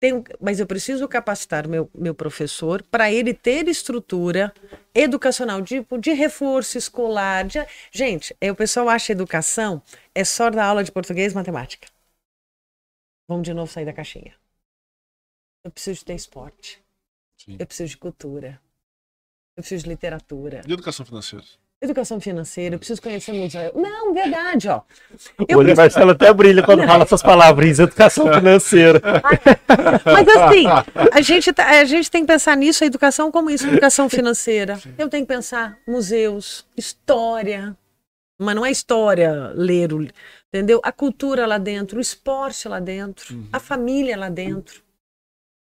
Tem 0.00 0.22
mas 0.40 0.58
eu 0.58 0.66
preciso 0.66 1.06
capacitar 1.08 1.68
meu, 1.68 1.90
meu 1.94 2.14
professor 2.14 2.82
para 2.82 3.10
ele 3.12 3.34
ter 3.34 3.68
estrutura 3.68 4.52
educacional, 4.94 5.62
tipo 5.62 5.98
de 5.98 6.12
reforço 6.12 6.78
escolar. 6.78 7.44
de- 7.46 7.64
Gente, 7.92 8.34
é, 8.40 8.50
o 8.50 8.54
pessoal 8.54 8.88
acha 8.88 9.12
educação 9.12 9.82
é 10.14 10.24
só 10.24 10.48
dar 10.50 10.64
aula 10.66 10.82
de 10.84 10.90
português 10.92 11.32
e 11.32 11.34
matemática. 11.34 11.88
Vamos 13.28 13.44
de 13.44 13.54
novo 13.54 13.70
sair 13.70 13.84
da 13.84 13.92
caixinha. 13.92 14.34
Eu 15.64 15.70
preciso 15.70 16.00
de 16.00 16.04
ter 16.04 16.14
esporte. 16.14 16.80
Sim. 17.36 17.56
Eu 17.58 17.66
preciso 17.66 17.90
de 17.90 17.96
cultura. 17.96 18.60
Eu 19.56 19.62
preciso 19.62 19.84
de 19.84 19.90
literatura. 19.90 20.62
E 20.66 20.72
educação 20.72 21.04
financeira? 21.04 21.44
Educação 21.80 22.20
financeira, 22.20 22.76
eu 22.76 22.78
preciso 22.78 23.02
conhecer 23.02 23.32
museu. 23.32 23.72
Não, 23.74 24.14
verdade, 24.14 24.68
ó. 24.68 24.82
O 25.36 25.44
Eu 25.48 25.58
olho 25.58 25.76
Marcelo 25.76 26.12
até 26.12 26.32
brilha 26.32 26.62
quando 26.62 26.86
fala 26.86 27.02
essas 27.02 27.20
palavrinhas, 27.22 27.80
educação 27.80 28.30
financeira. 28.32 29.02
Mas 30.04 30.28
assim, 30.28 30.64
a 31.12 31.20
gente, 31.20 31.52
tá- 31.52 31.68
a 31.80 31.84
gente 31.84 32.08
tem 32.08 32.22
que 32.22 32.28
pensar 32.28 32.56
nisso, 32.56 32.84
a 32.84 32.86
educação 32.86 33.32
como 33.32 33.50
isso, 33.50 33.66
educação 33.66 34.08
financeira. 34.08 34.80
Eu 34.96 35.08
tenho 35.08 35.24
que 35.26 35.28
pensar 35.34 35.76
museus, 35.86 36.64
história. 36.76 37.76
Mas 38.38 38.54
não 38.54 38.64
é 38.64 38.70
história, 38.70 39.52
ler, 39.54 39.92
o- 39.92 40.06
entendeu? 40.48 40.80
A 40.84 40.92
cultura 40.92 41.46
lá 41.46 41.58
dentro, 41.58 41.98
o 41.98 42.00
esporte 42.00 42.68
lá 42.68 42.78
dentro, 42.78 43.44
a 43.52 43.58
família 43.58 44.16
lá 44.16 44.28
dentro. 44.28 44.82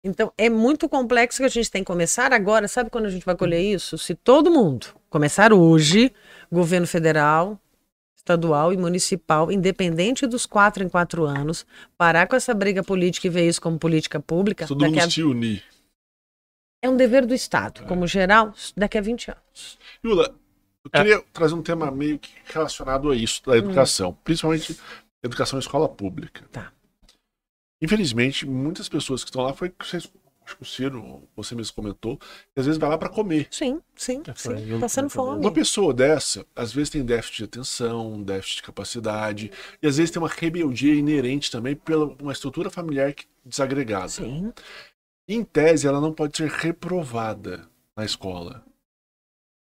Então, 0.04 0.34
é 0.38 0.49
muito 0.49 0.89
complexo 0.89 1.38
que 1.39 1.45
a 1.45 1.49
gente 1.49 1.70
tem 1.70 1.84
que 1.84 1.88
começar 1.88 2.34
agora. 2.34 2.68
Sabe 2.68 2.89
quando 2.89 3.06
a 3.06 3.10
gente 3.10 3.26
vai 3.26 3.36
colher 3.36 3.62
isso? 3.62 3.97
Se 3.97 4.16
todo 4.16 4.49
mundo 4.49 4.88
começar 5.10 5.54
hoje, 5.54 6.12
governo 6.52 6.88
federal, 6.88 7.60
estadual 8.18 8.74
e 8.74 8.78
municipal, 8.78 9.52
independente 9.52 10.26
dos 10.26 10.45
quatro 10.47 10.84
em 10.84 10.89
quatro 10.89 11.26
anos, 11.26 11.66
parar 11.97 12.28
com 12.28 12.36
essa 12.36 12.54
briga 12.54 12.84
política 12.84 13.28
e 13.28 13.30
ver 13.30 13.47
isso 13.47 13.62
como 13.62 13.78
política 13.78 14.20
pública, 14.20 14.66
Todo 14.68 14.84
mundo 14.86 14.99
a- 14.99 15.10
se 15.10 15.22
unir. 15.24 15.64
é 16.84 16.89
um 16.89 16.97
dever 16.97 17.26
do 17.26 17.34
Estado, 17.36 17.84
como 17.86 18.08
geral, 18.08 18.54
daqui 18.76 18.97
a 18.97 19.02
20 19.02 19.30
anos. 19.30 19.78
Yula, 20.04 20.34
eu 20.84 20.89
queria 20.89 21.22
trazer 21.32 21.54
um 21.54 21.62
tema 21.62 21.91
meio 21.91 22.18
que 22.18 22.32
relacionado 22.45 23.12
a 23.12 23.16
isso, 23.16 23.43
da 23.45 23.56
educação. 23.56 24.18
Principalmente 24.24 24.80
educação 25.24 25.60
em 25.60 25.62
escola 25.62 25.88
pública. 25.88 26.43
Tá. 26.52 26.72
Infelizmente, 27.82 28.46
muitas 28.46 28.88
pessoas 28.88 29.24
que 29.24 29.30
estão 29.30 29.42
lá, 29.44 29.54
foi 29.54 29.70
o 29.70 29.72
que 29.72 29.86
vocês, 29.88 30.12
acho 30.46 30.56
que 30.56 30.62
o 30.64 30.66
Ciro, 30.66 31.28
você 31.36 31.56
mesmo 31.56 31.74
comentou, 31.76 32.18
que 32.18 32.60
às 32.60 32.66
vezes 32.66 32.80
vai 32.80 32.90
lá 32.90 32.98
para 32.98 33.10
comer. 33.10 33.48
Sim, 33.50 33.82
sim, 33.96 34.22
foi, 34.36 34.58
sim. 34.58 34.70
eu 34.70 34.80
Passando 34.80 35.10
também. 35.10 35.26
fome. 35.28 35.40
Uma 35.46 35.52
pessoa 35.52 35.94
dessa, 35.94 36.46
às 36.56 36.72
vezes 36.72 36.90
tem 36.92 37.04
déficit 37.04 37.38
de 37.38 37.44
atenção, 37.46 38.22
déficit 38.22 38.58
de 38.58 38.64
capacidade, 38.64 39.52
e 39.82 39.88
às 39.88 39.98
vezes 39.98 40.12
tem 40.12 40.22
uma 40.22 40.30
rebeldia 40.30 40.94
inerente 40.94 41.50
também 41.50 41.76
pela 41.76 42.06
uma 42.22 42.32
estrutura 42.32 42.70
familiar 42.70 43.14
que- 43.14 43.26
desagregada. 43.44 44.10
Sim. 44.10 44.54
Em 45.28 45.44
tese, 45.44 45.88
ela 45.88 46.00
não 46.02 46.14
pode 46.14 46.38
ser 46.38 46.50
reprovada 46.50 47.68
na 47.98 48.06
escola. 48.06 48.64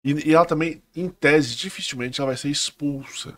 E, 0.06 0.30
e 0.30 0.34
ela 0.34 0.46
também, 0.46 0.82
em 0.94 1.08
tese, 1.08 1.56
dificilmente 1.56 2.20
ela 2.20 2.28
vai 2.32 2.38
ser 2.38 2.50
expulsa. 2.50 3.38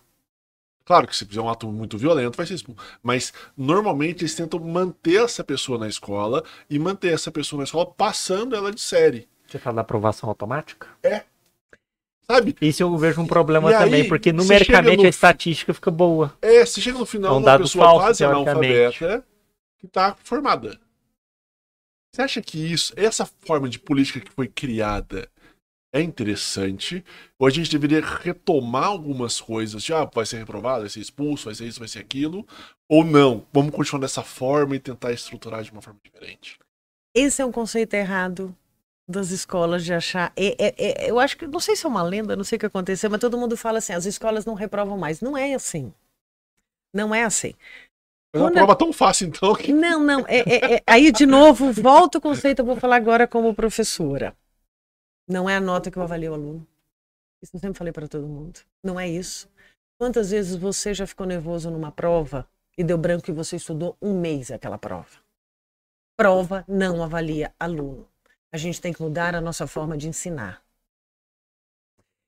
Claro 0.86 1.08
que 1.08 1.16
se 1.16 1.26
fizer 1.26 1.42
um 1.42 1.50
ato 1.50 1.68
muito 1.72 1.98
violento, 1.98 2.38
vai 2.38 2.46
ser 2.46 2.54
expulso. 2.54 2.80
Mas 3.02 3.34
normalmente 3.58 4.22
eles 4.22 4.36
tentam 4.36 4.60
manter 4.60 5.24
essa 5.24 5.44
pessoa 5.44 5.80
na 5.80 5.88
escola 5.88 6.44
e 6.70 6.78
manter 6.78 7.12
essa 7.14 7.32
pessoa 7.32 7.60
na 7.60 7.64
escola 7.64 7.88
passando 7.88 8.56
ela 8.56 8.72
de 8.72 8.80
série. 8.80 9.28
Você 9.48 9.58
fala 9.58 9.78
da 9.78 9.82
aprovação 9.82 10.30
automática? 10.30 10.88
Sabe? 12.30 12.56
Isso 12.62 12.82
eu 12.82 12.96
vejo 12.98 13.22
um 13.22 13.28
problema 13.28 13.70
E 13.72 13.74
aí, 13.74 13.84
também, 13.84 14.08
porque 14.08 14.32
você 14.32 14.36
numericamente 14.36 14.98
no- 14.98 15.06
a 15.06 15.10
estatística 15.10 15.74
fica 15.74 15.92
boa. 15.92 16.36
É, 16.42 16.66
você 16.66 16.82
chega 16.82 16.98
no 16.98 17.06
final 17.06 17.34
É 17.34 17.38
um 17.38 17.40
uma 17.40 17.58
pessoa 17.58 17.86
falso, 17.86 18.00
quase 18.06 18.26
analfabeta 18.26 19.26
que 19.80 19.86
está 19.86 20.16
formada. 20.24 20.80
Você 22.12 22.22
acha 22.22 22.42
que 22.42 22.58
isso, 22.58 22.94
essa 22.96 23.26
forma 23.26 23.68
de 23.68 23.78
política 23.78 24.20
que 24.20 24.32
foi 24.32 24.48
criada 24.48 25.30
é 25.96 26.02
interessante? 26.02 27.04
Ou 27.40 27.48
a 27.48 27.50
gente 27.50 27.72
deveria 27.72 28.02
retomar 28.02 28.84
algumas 28.86 29.40
coisas? 29.40 29.82
Já 29.84 30.02
ah, 30.04 30.10
vai 30.14 30.26
ser 30.26 30.38
reprovado, 30.40 30.82
vai 30.82 30.90
ser 30.90 31.00
expulso, 31.00 31.46
vai 31.46 31.56
ser 31.56 31.66
isso, 31.66 31.80
vai 31.80 31.88
ser 31.88 32.00
aquilo? 32.00 32.46
Ou 32.90 33.04
não? 33.06 33.46
Vamos 33.54 33.74
continuar 33.74 34.02
dessa 34.02 34.22
forma 34.22 34.76
e 34.76 34.80
tentar 34.80 35.14
estruturar 35.14 35.64
de 35.64 35.72
uma 35.72 35.82
forma 35.82 36.00
diferente? 36.04 36.60
Esse 37.16 37.42
é 37.42 37.46
um 37.46 37.52
conceito 37.52 37.94
errado 37.94 38.54
das 39.08 39.30
escolas 39.32 39.86
de 39.86 39.94
achar. 39.94 40.34
é- 40.36 40.56
é- 40.60 40.76
é- 40.78 41.10
eu 41.10 41.18
acho 41.18 41.38
que, 41.38 41.48
não 41.48 41.60
sei 41.62 41.76
se 41.78 41.86
é 41.86 41.90
uma 41.90 42.04
lenda, 42.04 42.36
não 42.36 42.44
sei 42.44 42.58
o 42.58 42.60
que 42.60 42.66
aconteceu, 42.66 43.10
mas 43.10 43.22
todo 43.22 43.38
mundo 43.38 43.56
fala 43.56 43.78
assim: 43.78 43.94
as 43.94 44.06
escolas 44.06 44.46
não 44.46 44.54
reprovam 44.54 44.98
mais. 44.98 45.22
Não 45.22 45.38
é 45.38 45.54
assim. 45.54 45.94
Não 46.94 47.16
é 47.16 47.24
assim. 47.24 47.54
É 48.34 48.38
uma 48.38 48.48
Quando- 48.48 48.56
prova 48.56 48.76
tão 48.76 48.92
fácil, 48.92 49.28
então, 49.28 49.56
que 49.56 49.72
Não, 49.72 50.04
não. 50.04 50.26
é- 50.28 50.40
é- 50.40 50.74
é- 50.76 50.84
aí, 50.86 51.10
de 51.12 51.26
novo, 51.26 51.72
volta 51.72 52.18
o 52.18 52.22
conceito, 52.22 52.60
eu 52.60 52.66
vou 52.66 52.76
falar 52.76 52.98
agora 52.98 53.26
como 53.28 53.54
professora. 53.56 54.36
Não 55.28 55.50
é 55.50 55.56
a 55.56 55.62
nota 55.62 55.90
que 55.90 55.98
eu 55.98 56.04
avalio 56.04 56.32
o 56.32 56.36
aluno. 56.36 56.68
Isso 57.42 57.56
eu 57.56 57.60
sempre 57.60 57.78
falei 57.78 57.92
para 57.92 58.08
todo 58.08 58.28
mundo. 58.28 58.60
Não 58.84 59.00
é 59.00 59.08
isso. 59.08 59.50
Quantas 59.98 60.32
vezes 60.32 60.56
você 60.56 60.94
já 60.94 61.08
ficou 61.08 61.26
nervoso 61.26 61.72
numa 61.72 61.92
prova 61.92 62.48
e 62.78 62.84
deu 62.84 62.98
branco 62.98 63.30
e 63.30 63.34
você 63.34 63.56
estudou 63.56 63.98
um 64.02 64.20
mês 64.20 64.52
aquela 64.52 64.78
prova? 64.78 65.24
Prova 66.18 66.64
não 66.68 67.04
avalia 67.04 67.54
aluno. 67.60 68.08
A 68.52 68.58
gente 68.58 68.80
tem 68.80 68.94
que 68.94 69.02
mudar 69.02 69.36
a 69.36 69.42
nossa 69.42 69.68
forma 69.68 69.98
de 69.98 70.08
ensinar. 70.08 70.64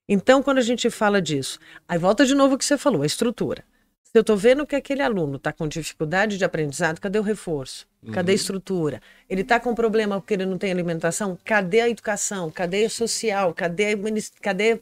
Então, 0.10 0.42
quando 0.42 0.58
a 0.60 0.62
gente 0.62 0.90
fala 0.90 1.22
disso, 1.22 1.60
aí 1.88 1.98
volta 1.98 2.26
de 2.26 2.34
novo 2.34 2.56
o 2.56 2.58
que 2.58 2.66
você 2.66 2.78
falou, 2.78 3.02
a 3.02 3.06
estrutura. 3.06 3.66
Se 4.12 4.18
eu 4.18 4.22
estou 4.22 4.38
vendo 4.38 4.66
que 4.66 4.76
aquele 4.76 5.02
aluno 5.02 5.36
está 5.36 5.52
com 5.52 5.68
dificuldade 5.68 6.38
de 6.38 6.46
aprendizado, 6.46 7.02
cadê 7.02 7.20
o 7.20 7.22
reforço? 7.22 7.86
Cadê 8.14 8.32
a 8.32 8.36
estrutura? 8.36 9.02
Ele 9.30 9.42
está 9.42 9.60
com 9.60 9.76
problema 9.76 10.22
porque 10.22 10.34
ele 10.34 10.46
não 10.46 10.58
tem 10.58 10.72
alimentação? 10.72 11.38
Cadê 11.44 11.82
a 11.82 11.90
educação? 11.90 12.50
Cadê 12.50 12.86
a 12.86 12.90
social? 12.90 13.54
Cadê 13.54 13.94
a, 13.94 13.98
cadê 14.42 14.74
a 14.74 14.80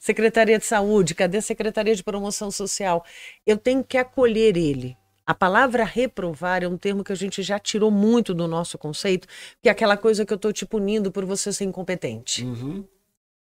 Secretaria 0.00 0.58
de 0.58 0.64
Saúde? 0.64 1.14
Cadê 1.14 1.38
a 1.38 1.42
Secretaria 1.42 1.94
de 1.94 2.02
Promoção 2.02 2.50
Social? 2.50 3.04
Eu 3.46 3.58
tenho 3.58 3.84
que 3.84 3.98
acolher 3.98 4.56
ele. 4.56 4.96
A 5.26 5.34
palavra 5.34 5.84
reprovar 5.84 6.62
é 6.62 6.68
um 6.68 6.78
termo 6.78 7.04
que 7.04 7.12
a 7.12 7.16
gente 7.16 7.42
já 7.42 7.58
tirou 7.58 7.90
muito 7.90 8.32
do 8.32 8.48
nosso 8.48 8.78
conceito, 8.78 9.28
que 9.62 9.68
é 9.68 9.72
aquela 9.72 9.96
coisa 9.96 10.24
que 10.24 10.32
eu 10.32 10.36
estou 10.36 10.52
te 10.52 10.64
punindo 10.64 11.12
por 11.12 11.26
você 11.26 11.52
ser 11.52 11.64
incompetente. 11.64 12.44
Uhum. 12.44 12.84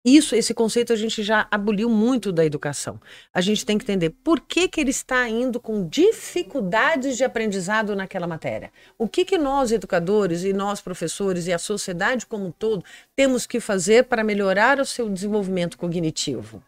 Isso, 0.05 0.35
esse 0.35 0.53
conceito 0.53 0.93
a 0.93 0.95
gente 0.95 1.23
já 1.23 1.47
aboliu 1.49 1.89
muito 1.89 2.31
da 2.31 2.45
educação. 2.45 3.01
A 3.33 3.41
gente 3.41 3.65
tem 3.65 3.75
que 3.75 3.83
entender 3.85 4.11
por 4.11 4.39
que, 4.39 4.67
que 4.67 4.79
ele 4.79 4.91
está 4.91 5.27
indo 5.27 5.59
com 5.59 5.87
dificuldades 5.87 7.17
de 7.17 7.23
aprendizado 7.23 7.95
naquela 7.95 8.27
matéria. 8.27 8.71
O 8.99 9.07
que, 9.07 9.25
que 9.25 9.35
nós, 9.35 9.71
educadores, 9.71 10.43
e 10.43 10.53
nós, 10.53 10.79
professores, 10.79 11.47
e 11.47 11.53
a 11.53 11.57
sociedade 11.57 12.27
como 12.27 12.45
um 12.45 12.51
todo, 12.51 12.85
temos 13.15 13.47
que 13.47 13.59
fazer 13.59 14.03
para 14.03 14.23
melhorar 14.23 14.79
o 14.79 14.85
seu 14.85 15.09
desenvolvimento 15.09 15.75
cognitivo? 15.75 16.61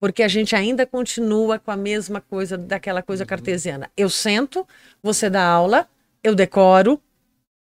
Porque 0.00 0.24
a 0.24 0.28
gente 0.28 0.56
ainda 0.56 0.84
continua 0.84 1.60
com 1.60 1.70
a 1.70 1.76
mesma 1.76 2.20
coisa 2.20 2.58
daquela 2.58 3.02
coisa 3.02 3.24
cartesiana. 3.24 3.88
Eu 3.96 4.10
sento, 4.10 4.66
você 5.00 5.30
dá 5.30 5.46
aula, 5.46 5.88
eu 6.24 6.34
decoro, 6.34 7.00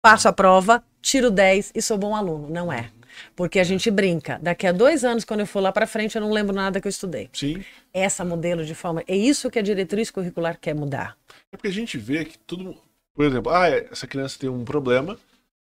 passo 0.02 0.30
a 0.30 0.34
prova, 0.34 0.82
tiro 1.02 1.30
10 1.30 1.74
e 1.76 1.82
sou 1.82 1.98
bom 1.98 2.16
aluno. 2.16 2.50
Não 2.50 2.72
é. 2.72 2.90
Porque 3.36 3.60
a 3.60 3.64
gente 3.64 3.90
brinca. 3.90 4.40
Daqui 4.42 4.68
a 4.68 4.72
dois 4.72 5.04
anos, 5.04 5.24
quando 5.26 5.42
eu 5.42 5.48
for 5.48 5.60
lá 5.60 5.72
para 5.72 5.88
frente, 5.88 6.16
eu 6.16 6.22
não 6.22 6.32
lembro 6.32 6.56
nada 6.56 6.80
que 6.80 6.88
eu 6.88 6.90
estudei. 6.90 7.30
Sim. 7.34 7.64
Essa 7.94 8.24
modelo 8.24 8.66
de 8.66 8.76
forma. 8.76 9.04
É 9.08 9.16
isso 9.16 9.50
que 9.50 9.60
a 9.60 9.62
diretriz 9.62 10.10
curricular 10.12 10.58
quer 10.60 10.74
mudar. 10.74 11.18
É 11.52 11.58
porque 11.58 11.68
a 11.68 11.74
gente 11.74 11.98
vê 11.98 12.26
que 12.26 12.38
tudo. 12.40 12.76
Por 13.14 13.26
exemplo, 13.26 13.52
ah, 13.52 13.70
essa 13.70 14.08
criança 14.08 14.38
tem 14.40 14.50
um 14.50 14.64
problema. 14.66 15.18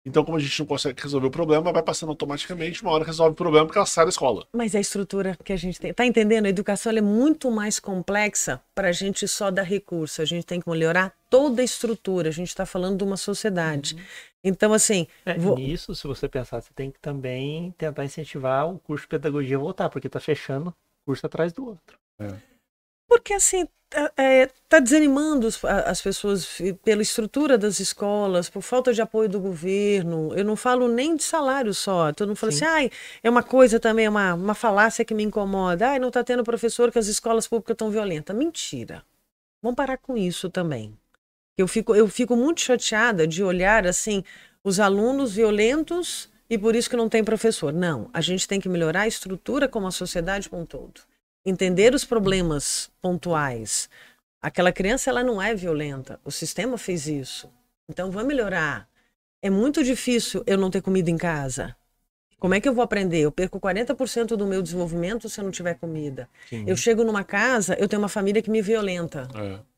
Então, 0.04 0.24
como 0.24 0.38
a 0.38 0.40
gente 0.40 0.58
não 0.58 0.66
consegue 0.66 1.00
resolver 1.02 1.26
o 1.26 1.30
problema, 1.30 1.72
vai 1.72 1.82
passando 1.82 2.08
automaticamente, 2.08 2.82
uma 2.82 2.90
hora 2.90 3.04
resolve 3.04 3.32
o 3.32 3.36
problema 3.36 3.66
porque 3.66 3.78
ela 3.78 3.86
sai 3.86 4.06
da 4.06 4.08
escola. 4.08 4.46
Mas 4.52 4.74
é 4.74 4.78
a 4.78 4.80
estrutura 4.80 5.36
que 5.44 5.52
a 5.52 5.56
gente 5.56 5.78
tem. 5.78 5.92
Tá 5.92 6.06
entendendo? 6.06 6.46
A 6.46 6.48
educação 6.48 6.90
é 6.92 7.00
muito 7.02 7.50
mais 7.50 7.78
complexa 7.78 8.62
para 8.74 8.88
a 8.88 8.92
gente 8.92 9.28
só 9.28 9.50
dar 9.50 9.62
recurso. 9.62 10.22
A 10.22 10.24
gente 10.24 10.46
tem 10.46 10.60
que 10.60 10.68
melhorar 10.68 11.14
toda 11.28 11.60
a 11.60 11.64
estrutura. 11.64 12.30
A 12.30 12.32
gente 12.32 12.48
está 12.48 12.64
falando 12.64 12.98
de 12.98 13.04
uma 13.04 13.18
sociedade. 13.18 13.94
Uhum. 13.94 14.00
Então, 14.42 14.72
assim. 14.72 15.06
É, 15.26 15.36
vou... 15.36 15.56
Nisso, 15.56 15.94
se 15.94 16.06
você 16.06 16.26
pensar, 16.28 16.62
você 16.62 16.72
tem 16.74 16.90
que 16.90 16.98
também 16.98 17.74
tentar 17.76 18.04
incentivar 18.04 18.72
o 18.72 18.78
curso 18.78 19.04
de 19.04 19.08
pedagogia 19.08 19.56
a 19.56 19.60
voltar, 19.60 19.90
porque 19.90 20.06
está 20.06 20.18
fechando 20.18 20.74
curso 21.04 21.26
atrás 21.26 21.52
do 21.52 21.66
outro. 21.66 21.98
É. 22.18 22.49
Porque, 23.10 23.34
assim, 23.34 23.66
está 23.90 24.12
é, 24.16 24.48
tá 24.68 24.78
desanimando 24.78 25.48
as 25.64 26.00
pessoas 26.00 26.46
pela 26.84 27.02
estrutura 27.02 27.58
das 27.58 27.80
escolas, 27.80 28.48
por 28.48 28.62
falta 28.62 28.94
de 28.94 29.02
apoio 29.02 29.28
do 29.28 29.40
governo. 29.40 30.32
Eu 30.36 30.44
não 30.44 30.54
falo 30.54 30.86
nem 30.86 31.16
de 31.16 31.24
salário 31.24 31.74
só. 31.74 32.12
Todo 32.12 32.28
mundo 32.28 32.36
fala 32.36 32.52
Sim. 32.52 32.64
assim, 32.64 32.72
ai, 32.72 32.90
é 33.20 33.28
uma 33.28 33.42
coisa 33.42 33.80
também, 33.80 34.06
é 34.06 34.08
uma, 34.08 34.34
uma 34.34 34.54
falácia 34.54 35.04
que 35.04 35.12
me 35.12 35.24
incomoda. 35.24 35.88
Ai, 35.88 35.98
não 35.98 36.06
está 36.06 36.22
tendo 36.22 36.44
professor 36.44 36.92
que 36.92 37.00
as 37.00 37.08
escolas 37.08 37.48
públicas 37.48 37.74
estão 37.74 37.90
violentas. 37.90 38.34
Mentira. 38.36 39.04
Vamos 39.60 39.74
parar 39.74 39.98
com 39.98 40.16
isso 40.16 40.48
também. 40.48 40.96
Eu 41.58 41.66
fico, 41.66 41.96
eu 41.96 42.06
fico 42.06 42.36
muito 42.36 42.60
chateada 42.60 43.26
de 43.26 43.42
olhar 43.42 43.88
assim 43.88 44.22
os 44.62 44.78
alunos 44.78 45.34
violentos 45.34 46.30
e 46.48 46.56
por 46.56 46.76
isso 46.76 46.88
que 46.88 46.96
não 46.96 47.08
tem 47.08 47.24
professor. 47.24 47.72
Não, 47.72 48.08
a 48.12 48.20
gente 48.20 48.46
tem 48.46 48.60
que 48.60 48.68
melhorar 48.68 49.02
a 49.02 49.08
estrutura 49.08 49.68
como 49.68 49.88
a 49.88 49.90
sociedade 49.90 50.48
como 50.48 50.62
um 50.62 50.66
todo 50.66 51.09
entender 51.44 51.94
os 51.94 52.04
problemas 52.04 52.90
pontuais. 53.00 53.88
Aquela 54.40 54.72
criança 54.72 55.10
ela 55.10 55.22
não 55.22 55.40
é 55.40 55.54
violenta, 55.54 56.18
o 56.24 56.30
sistema 56.30 56.78
fez 56.78 57.06
isso. 57.06 57.50
Então 57.88 58.10
vamos 58.10 58.28
melhorar. 58.28 58.88
É 59.42 59.50
muito 59.50 59.82
difícil 59.82 60.42
eu 60.46 60.58
não 60.58 60.70
ter 60.70 60.82
comida 60.82 61.10
em 61.10 61.16
casa. 61.16 61.76
Como 62.38 62.54
é 62.54 62.60
que 62.60 62.68
eu 62.68 62.74
vou 62.74 62.82
aprender? 62.82 63.20
Eu 63.20 63.32
perco 63.32 63.60
40% 63.60 64.28
do 64.36 64.46
meu 64.46 64.62
desenvolvimento 64.62 65.28
se 65.28 65.40
eu 65.40 65.44
não 65.44 65.50
tiver 65.50 65.74
comida. 65.74 66.28
Sim. 66.48 66.64
Eu 66.66 66.76
chego 66.76 67.04
numa 67.04 67.22
casa, 67.22 67.74
eu 67.78 67.86
tenho 67.86 68.00
uma 68.00 68.08
família 68.08 68.40
que 68.40 68.50
me 68.50 68.62
violenta. 68.62 69.28
É 69.34 69.69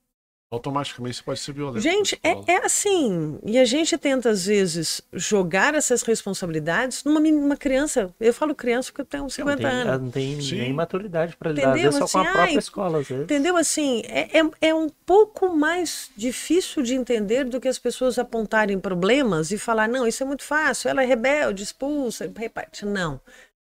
automaticamente 0.53 1.17
você 1.17 1.23
pode 1.23 1.41
ser 1.41 1.53
violento. 1.53 1.81
Gente, 1.81 2.21
é, 2.23 2.53
é, 2.53 2.57
assim. 2.65 3.39
E 3.45 3.59
a 3.59 3.65
gente 3.65 3.97
tenta, 3.97 4.29
às 4.29 4.45
vezes, 4.45 5.01
jogar 5.11 5.75
essas 5.75 6.03
responsabilidades 6.03 7.03
numa, 7.05 7.19
numa 7.19 7.57
criança. 7.57 8.15
Eu 8.21 8.35
falo 8.35 8.55
criança 8.55 8.93
porque 8.93 9.01
eu 9.01 9.07
tenho 9.07 9.31
50 9.31 9.51
não 9.51 9.57
tem, 9.57 9.81
anos. 9.81 10.03
Não 10.03 10.11
tem 10.11 10.41
Sim. 10.43 10.59
nem 10.59 10.73
maturidade 10.75 11.37
para 11.37 11.53
lidar 11.53 11.71
entendeu? 11.71 11.93
só 11.93 12.05
assim, 12.05 12.13
com 12.13 12.19
a 12.19 12.25
própria 12.25 12.43
ai, 12.43 12.57
escola, 12.57 12.99
às 13.01 13.09
vezes. 13.09 13.25
Entendeu? 13.25 13.57
Assim, 13.57 14.03
é, 14.05 14.39
é, 14.39 14.51
é 14.69 14.75
um 14.75 14.91
pouco 14.91 15.49
mais 15.57 16.11
difícil 16.15 16.83
de 16.83 16.95
entender 16.95 17.45
do 17.45 17.59
que 17.59 17.69
as 17.69 17.79
pessoas 17.79 18.19
apontarem 18.19 18.79
problemas 18.79 19.53
e 19.53 19.59
falar, 19.59 19.89
não, 19.89 20.07
isso 20.07 20.23
é 20.23 20.27
muito 20.27 20.45
fácil, 20.45 20.91
ela 20.91 21.03
é 21.03 21.07
rebelde, 21.07 21.63
expulsa, 21.63 22.31
reparte. 22.37 22.85
Não. 22.85 23.19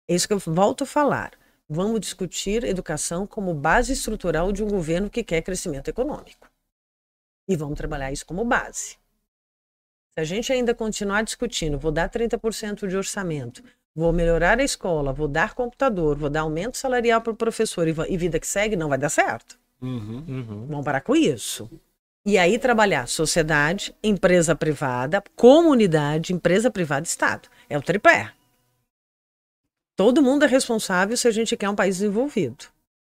É 0.07 0.13
isso 0.13 0.27
que 0.27 0.33
eu 0.35 0.39
volto 0.39 0.83
a 0.83 0.87
falar. 0.87 1.31
Vamos 1.67 1.99
discutir 1.99 2.63
educação 2.63 3.25
como 3.25 3.55
base 3.55 3.91
estrutural 3.91 4.51
de 4.51 4.63
um 4.63 4.67
governo 4.67 5.09
que 5.09 5.23
quer 5.23 5.41
crescimento 5.41 5.87
econômico. 5.87 6.47
E 7.47 7.55
vamos 7.55 7.77
trabalhar 7.77 8.11
isso 8.11 8.25
como 8.25 8.43
base. 8.43 8.97
Se 10.13 10.21
a 10.21 10.23
gente 10.23 10.51
ainda 10.51 10.73
continuar 10.73 11.23
discutindo, 11.23 11.77
vou 11.77 11.91
dar 11.91 12.09
30% 12.09 12.87
de 12.87 12.95
orçamento, 12.95 13.63
vou 13.93 14.13
melhorar 14.13 14.59
a 14.59 14.63
escola, 14.63 15.11
vou 15.11 15.27
dar 15.27 15.53
computador, 15.53 16.17
vou 16.17 16.29
dar 16.29 16.41
aumento 16.41 16.77
salarial 16.77 17.21
para 17.21 17.33
o 17.33 17.35
professor 17.35 17.87
e, 17.87 18.17
vida 18.17 18.39
que 18.39 18.47
segue, 18.47 18.75
não 18.75 18.89
vai 18.89 18.97
dar 18.97 19.09
certo. 19.09 19.59
Uhum, 19.81 20.23
uhum. 20.27 20.67
Vamos 20.67 20.85
parar 20.85 21.01
com 21.01 21.15
isso. 21.15 21.69
E 22.25 22.37
aí 22.37 22.57
trabalhar 22.57 23.07
sociedade, 23.07 23.95
empresa 24.01 24.55
privada, 24.55 25.23
comunidade, 25.35 26.33
empresa 26.33 26.71
privada, 26.71 27.05
Estado. 27.05 27.47
É 27.69 27.77
o 27.77 27.81
tripé. 27.81 28.31
Todo 29.95 30.23
mundo 30.23 30.43
é 30.43 30.47
responsável 30.47 31.15
se 31.15 31.27
a 31.27 31.31
gente 31.31 31.55
quer 31.55 31.69
um 31.69 31.75
país 31.75 31.97
desenvolvido. 31.97 32.65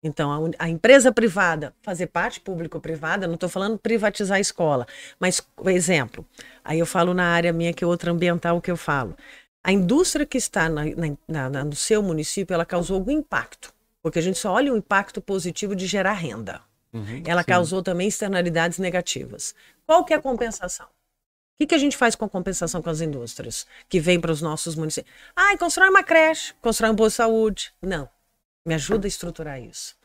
Então, 0.02 0.32
a, 0.32 0.66
a, 0.66 0.70
empresa 0.70 1.12
privada, 1.12 1.74
fazer 1.82 2.08
parte 2.08 2.40
público-privada, 2.40 3.28
não 3.28 3.34
estou 3.34 3.50
falando 3.50 3.78
privatizar 3.78 4.38
a 4.38 4.42
escola, 4.42 4.88
mas, 5.20 5.42
exemplo, 5.66 6.26
aí 6.64 6.80
eu 6.80 6.86
falo 6.86 7.14
na 7.14 7.26
área 7.26 7.52
minha, 7.52 7.74
que 7.74 7.84
é 7.84 7.88
outra 7.88 8.12
ambiental 8.12 8.62
que 8.62 8.72
eu 8.72 8.78
falo. 8.78 9.16
A 9.62 9.74
indústria 9.74 10.26
que 10.26 10.38
está 10.38 10.70
na, 10.70 10.84
na, 11.28 11.50
na, 11.50 11.64
no 11.66 11.76
seu 11.76 12.02
município, 12.02 12.54
ela 12.54 12.66
causou 12.66 12.96
algum 12.96 13.12
impacto, 13.12 13.74
porque 14.02 14.20
a 14.20 14.22
gente 14.22 14.38
só 14.38 14.54
olha 14.54 14.74
o 14.74 14.78
impacto 14.78 15.20
positivo 15.20 15.76
de 15.76 15.86
gerar 15.86 16.14
renda. 16.14 16.62
Uhum, 16.94 17.22
ela 17.26 17.42
sim. 17.42 17.48
causou 17.48 17.84
também 17.84 18.08
externalidades 18.08 18.80
negativas. 18.80 19.54
Qual 19.86 20.06
que 20.06 20.14
é 20.14 20.18
a 20.18 20.22
compensação? 20.22 20.86
O 20.88 20.90
que, 21.60 21.68
que 21.68 21.76
a 21.76 21.78
gente 21.78 21.98
faz 21.98 22.16
com 22.16 22.24
a 22.24 22.30
compensação 22.30 22.82
com 22.82 22.90
as 22.90 23.02
indústrias 23.02 23.68
que 23.90 24.00
vêm 24.00 24.18
para 24.18 24.32
os 24.32 24.42
nossos 24.42 24.76
municípios? 24.76 25.14
Ah, 25.36 25.58
constrói 25.58 25.90
uma 25.90 26.04
creche, 26.04 26.54
constrói 26.62 26.90
um 26.90 26.96
boa 26.96 27.10
saúde. 27.10 27.74
Não. 27.82 28.10
Me 28.66 28.74
ajuda 28.74 29.08
a 29.08 29.10
estruturar 29.10 29.62
isso. 29.62 29.96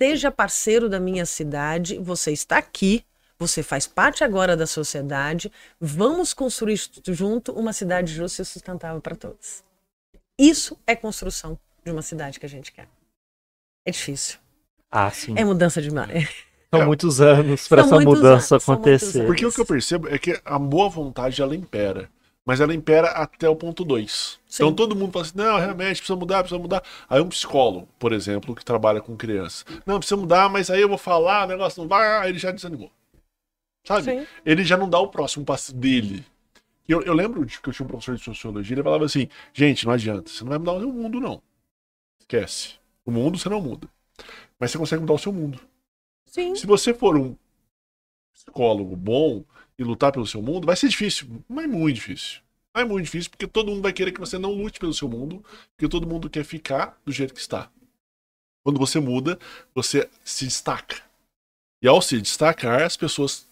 Seja 0.00 0.30
parceiro 0.30 0.88
da 0.88 0.98
minha 0.98 1.24
cidade, 1.24 1.98
você 1.98 2.32
está 2.32 2.58
aqui, 2.58 3.04
você 3.38 3.62
faz 3.62 3.86
parte 3.86 4.24
agora 4.24 4.56
da 4.56 4.66
sociedade. 4.66 5.50
Vamos 5.80 6.34
construir 6.34 6.80
junto 7.08 7.52
uma 7.52 7.72
cidade 7.72 8.12
justa 8.12 8.42
e 8.42 8.44
sustentável 8.44 9.00
para 9.00 9.16
todos. 9.16 9.62
Isso 10.38 10.78
é 10.86 10.96
construção 10.96 11.58
de 11.84 11.90
uma 11.90 12.02
cidade 12.02 12.40
que 12.40 12.46
a 12.46 12.48
gente 12.48 12.72
quer. 12.72 12.88
É 13.86 13.90
difícil. 13.90 14.38
Ah, 14.90 15.10
sim. 15.10 15.34
É 15.36 15.44
mudança 15.44 15.80
demais. 15.80 16.28
São 16.74 16.86
muitos 16.86 17.20
anos 17.20 17.68
para 17.68 17.82
essa 17.82 18.00
mudança 18.00 18.54
anos, 18.54 18.68
acontecer. 18.68 19.26
Porque 19.26 19.44
o 19.44 19.52
que 19.52 19.60
eu 19.60 19.66
percebo 19.66 20.08
é 20.08 20.18
que 20.18 20.40
a 20.44 20.58
boa 20.58 20.88
vontade 20.88 21.42
ela 21.42 21.54
impera 21.54 22.08
mas 22.44 22.60
ela 22.60 22.74
impera 22.74 23.08
até 23.08 23.48
o 23.48 23.56
ponto 23.56 23.84
2. 23.84 24.40
Então 24.54 24.74
todo 24.74 24.96
mundo 24.96 25.12
fala 25.12 25.24
assim: 25.24 25.36
não, 25.36 25.58
realmente 25.58 25.98
precisa 25.98 26.16
mudar, 26.16 26.40
precisa 26.42 26.60
mudar. 26.60 26.82
Aí 27.08 27.20
um 27.20 27.28
psicólogo, 27.28 27.88
por 27.98 28.12
exemplo, 28.12 28.54
que 28.54 28.64
trabalha 28.64 29.00
com 29.00 29.16
criança, 29.16 29.64
não, 29.86 29.98
precisa 29.98 30.20
mudar, 30.20 30.48
mas 30.48 30.70
aí 30.70 30.80
eu 30.80 30.88
vou 30.88 30.98
falar, 30.98 31.44
o 31.44 31.48
negócio 31.48 31.80
não 31.80 31.88
vai, 31.88 32.18
aí 32.18 32.30
ele 32.30 32.38
já 32.38 32.50
desanimou. 32.50 32.90
Sabe? 33.84 34.04
Sim. 34.04 34.26
Ele 34.44 34.64
já 34.64 34.76
não 34.76 34.88
dá 34.88 34.98
o 34.98 35.08
próximo 35.08 35.44
passo 35.44 35.74
dele. 35.74 36.24
Eu, 36.88 37.02
eu 37.02 37.14
lembro 37.14 37.44
de 37.44 37.60
que 37.60 37.68
eu 37.68 37.72
tinha 37.72 37.84
um 37.84 37.88
professor 37.88 38.16
de 38.16 38.22
sociologia, 38.22 38.74
ele 38.74 38.82
falava 38.82 39.04
assim: 39.04 39.28
gente, 39.52 39.86
não 39.86 39.92
adianta, 39.92 40.30
você 40.30 40.42
não 40.42 40.50
vai 40.50 40.58
mudar 40.58 40.72
o 40.72 40.80
seu 40.80 40.92
mundo, 40.92 41.20
não. 41.20 41.42
Esquece. 42.20 42.74
O 43.04 43.10
mundo 43.10 43.38
você 43.38 43.48
não 43.48 43.60
muda. 43.60 43.88
Mas 44.58 44.70
você 44.70 44.78
consegue 44.78 45.00
mudar 45.00 45.14
o 45.14 45.18
seu 45.18 45.32
mundo. 45.32 45.60
Sim. 46.26 46.54
Se 46.54 46.66
você 46.66 46.94
for 46.94 47.16
um 47.16 47.36
psicólogo 48.32 48.96
bom, 48.96 49.44
e 49.82 49.84
lutar 49.84 50.12
pelo 50.12 50.26
seu 50.26 50.40
mundo, 50.40 50.66
vai 50.66 50.76
ser 50.76 50.88
difícil, 50.88 51.28
mas 51.48 51.68
muito 51.68 51.96
difícil. 51.96 52.40
É 52.74 52.84
muito 52.84 53.04
difícil 53.04 53.30
porque 53.30 53.46
todo 53.46 53.70
mundo 53.70 53.82
vai 53.82 53.92
querer 53.92 54.12
que 54.12 54.20
você 54.20 54.38
não 54.38 54.52
lute 54.52 54.80
pelo 54.80 54.94
seu 54.94 55.08
mundo, 55.08 55.44
porque 55.76 55.88
todo 55.88 56.06
mundo 56.06 56.30
quer 56.30 56.44
ficar 56.44 56.98
do 57.04 57.12
jeito 57.12 57.34
que 57.34 57.40
está. 57.40 57.70
Quando 58.64 58.78
você 58.78 58.98
muda, 58.98 59.38
você 59.74 60.08
se 60.24 60.46
destaca. 60.46 60.96
E 61.82 61.88
ao 61.88 62.00
se 62.00 62.20
destacar, 62.20 62.82
as 62.82 62.96
pessoas 62.96 63.46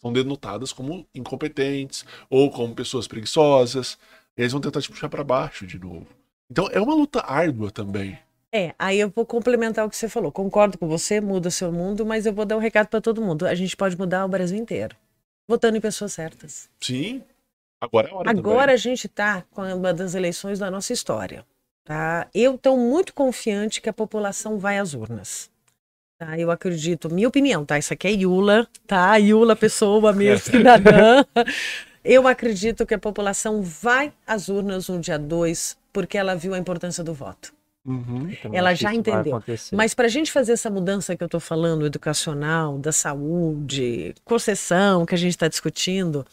são 0.00 0.12
denotadas 0.12 0.72
como 0.72 1.06
incompetentes 1.14 2.06
ou 2.30 2.50
como 2.50 2.74
pessoas 2.74 3.06
preguiçosas. 3.06 3.98
E 4.36 4.42
eles 4.42 4.52
vão 4.52 4.60
tentar 4.60 4.80
te 4.80 4.88
puxar 4.88 5.08
para 5.08 5.24
baixo 5.24 5.66
de 5.66 5.78
novo. 5.78 6.06
Então 6.50 6.68
é 6.72 6.80
uma 6.80 6.94
luta 6.94 7.20
árdua 7.26 7.70
também. 7.70 8.18
É, 8.54 8.74
aí 8.78 8.98
eu 8.98 9.10
vou 9.10 9.26
complementar 9.26 9.84
o 9.84 9.90
que 9.90 9.96
você 9.96 10.08
falou. 10.08 10.32
Concordo 10.32 10.78
com 10.78 10.88
você, 10.88 11.20
muda 11.20 11.50
seu 11.50 11.70
mundo, 11.70 12.06
mas 12.06 12.24
eu 12.24 12.32
vou 12.32 12.46
dar 12.46 12.56
um 12.56 12.60
recado 12.60 12.86
para 12.86 13.00
todo 13.00 13.20
mundo. 13.20 13.46
A 13.46 13.54
gente 13.54 13.76
pode 13.76 13.98
mudar 13.98 14.24
o 14.24 14.28
Brasil 14.28 14.56
inteiro 14.56 14.96
votando 15.48 15.78
em 15.78 15.80
pessoas 15.80 16.12
certas. 16.12 16.68
Sim. 16.80 17.24
Agora 17.80 18.08
é 18.08 18.10
a 18.12 18.14
hora 18.14 18.30
Agora 18.30 18.60
também. 18.60 18.74
a 18.74 18.76
gente 18.76 19.06
está 19.06 19.42
com 19.50 19.62
uma 19.62 19.94
das 19.94 20.14
eleições 20.14 20.58
da 20.58 20.70
nossa 20.70 20.92
história. 20.92 21.44
Tá? 21.84 22.28
Eu 22.34 22.56
estou 22.56 22.76
muito 22.76 23.14
confiante 23.14 23.80
que 23.80 23.88
a 23.88 23.92
população 23.92 24.58
vai 24.58 24.78
às 24.78 24.92
urnas. 24.92 25.50
Tá? 26.18 26.38
Eu 26.38 26.50
acredito, 26.50 27.12
minha 27.12 27.28
opinião, 27.28 27.64
tá? 27.64 27.78
Isso 27.78 27.92
aqui 27.94 28.08
é 28.08 28.10
Yula, 28.10 28.68
tá? 28.86 29.16
Yula, 29.16 29.56
pessoa 29.56 30.12
mesmo, 30.12 30.44
cidadã. 30.52 31.24
Eu 32.04 32.26
acredito 32.28 32.84
que 32.84 32.92
a 32.94 32.98
população 32.98 33.62
vai 33.62 34.12
às 34.26 34.48
urnas 34.48 34.88
no 34.88 35.00
dia 35.00 35.18
2 35.18 35.78
porque 35.92 36.18
ela 36.18 36.34
viu 36.34 36.52
a 36.54 36.58
importância 36.58 37.02
do 37.02 37.14
voto. 37.14 37.54
Uhum. 37.84 38.30
Ela 38.52 38.74
já 38.74 38.94
entendeu. 38.94 39.42
Mas 39.72 39.94
para 39.94 40.06
a 40.06 40.10
gente 40.10 40.30
fazer 40.30 40.52
essa 40.52 40.68
mudança 40.68 41.16
que 41.16 41.22
eu 41.22 41.26
estou 41.26 41.40
falando, 41.40 41.86
educacional, 41.86 42.78
da 42.78 42.92
saúde, 42.92 44.14
concessão 44.24 45.06
que 45.06 45.14
a 45.14 45.18
gente 45.18 45.30
está 45.30 45.48
discutindo, 45.48 46.26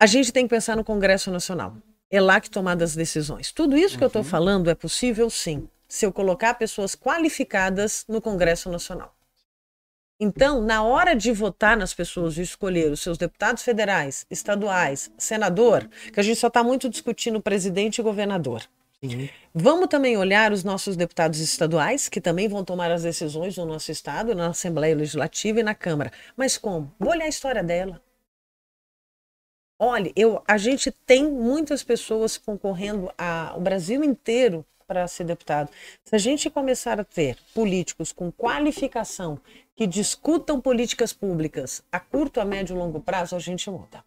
a 0.00 0.06
gente 0.06 0.32
tem 0.32 0.44
que 0.46 0.54
pensar 0.54 0.76
no 0.76 0.84
Congresso 0.84 1.30
Nacional. 1.30 1.76
É 2.10 2.20
lá 2.20 2.40
que 2.40 2.50
tomar 2.50 2.80
as 2.82 2.94
decisões. 2.94 3.52
Tudo 3.52 3.76
isso 3.76 3.96
que 3.96 4.04
eu 4.04 4.08
estou 4.08 4.22
uhum. 4.22 4.28
falando 4.28 4.70
é 4.70 4.74
possível, 4.74 5.28
sim. 5.30 5.68
se 5.88 6.04
eu 6.04 6.12
colocar 6.12 6.54
pessoas 6.54 6.94
qualificadas 6.94 8.04
no 8.08 8.20
Congresso 8.20 8.70
Nacional. 8.70 9.14
Então, 10.18 10.62
na 10.62 10.82
hora 10.82 11.14
de 11.14 11.30
votar 11.30 11.76
nas 11.76 11.92
pessoas 11.92 12.38
e 12.38 12.42
escolher 12.42 12.90
os 12.90 13.00
seus 13.00 13.18
deputados 13.18 13.62
federais, 13.62 14.24
estaduais, 14.30 15.10
senador, 15.18 15.86
que 16.10 16.18
a 16.18 16.22
gente 16.22 16.40
só 16.40 16.46
está 16.46 16.64
muito 16.64 16.88
discutindo 16.88 17.40
presidente 17.40 17.98
e 17.98 18.02
governador. 18.02 18.62
Sim. 19.04 19.28
Vamos 19.54 19.88
também 19.88 20.16
olhar 20.16 20.52
os 20.52 20.64
nossos 20.64 20.96
deputados 20.96 21.38
estaduais, 21.38 22.08
que 22.08 22.20
também 22.20 22.48
vão 22.48 22.64
tomar 22.64 22.90
as 22.90 23.02
decisões 23.02 23.56
no 23.56 23.64
nosso 23.66 23.90
estado, 23.92 24.34
na 24.34 24.48
Assembleia 24.48 24.94
Legislativa 24.96 25.60
e 25.60 25.62
na 25.62 25.74
Câmara. 25.74 26.12
Mas 26.36 26.56
como? 26.58 26.92
Vou 26.98 27.10
olhar 27.10 27.24
a 27.26 27.28
história 27.28 27.62
dela. 27.62 28.02
Olha, 29.78 30.10
eu, 30.16 30.42
a 30.48 30.56
gente 30.56 30.90
tem 30.90 31.30
muitas 31.30 31.82
pessoas 31.84 32.38
concorrendo 32.38 33.12
a, 33.18 33.54
o 33.56 33.60
Brasil 33.60 34.02
inteiro 34.02 34.64
para 34.86 35.06
ser 35.06 35.24
deputado. 35.24 35.70
Se 36.04 36.14
a 36.14 36.18
gente 36.18 36.48
começar 36.48 36.98
a 36.98 37.04
ter 37.04 37.36
políticos 37.52 38.12
com 38.12 38.32
qualificação 38.32 39.38
que 39.74 39.86
discutam 39.86 40.60
políticas 40.60 41.12
públicas 41.12 41.82
a 41.92 42.00
curto, 42.00 42.40
a 42.40 42.44
médio 42.44 42.74
e 42.74 42.78
longo 42.78 43.00
prazo, 43.00 43.36
a 43.36 43.38
gente 43.38 43.68
muda. 43.70 44.02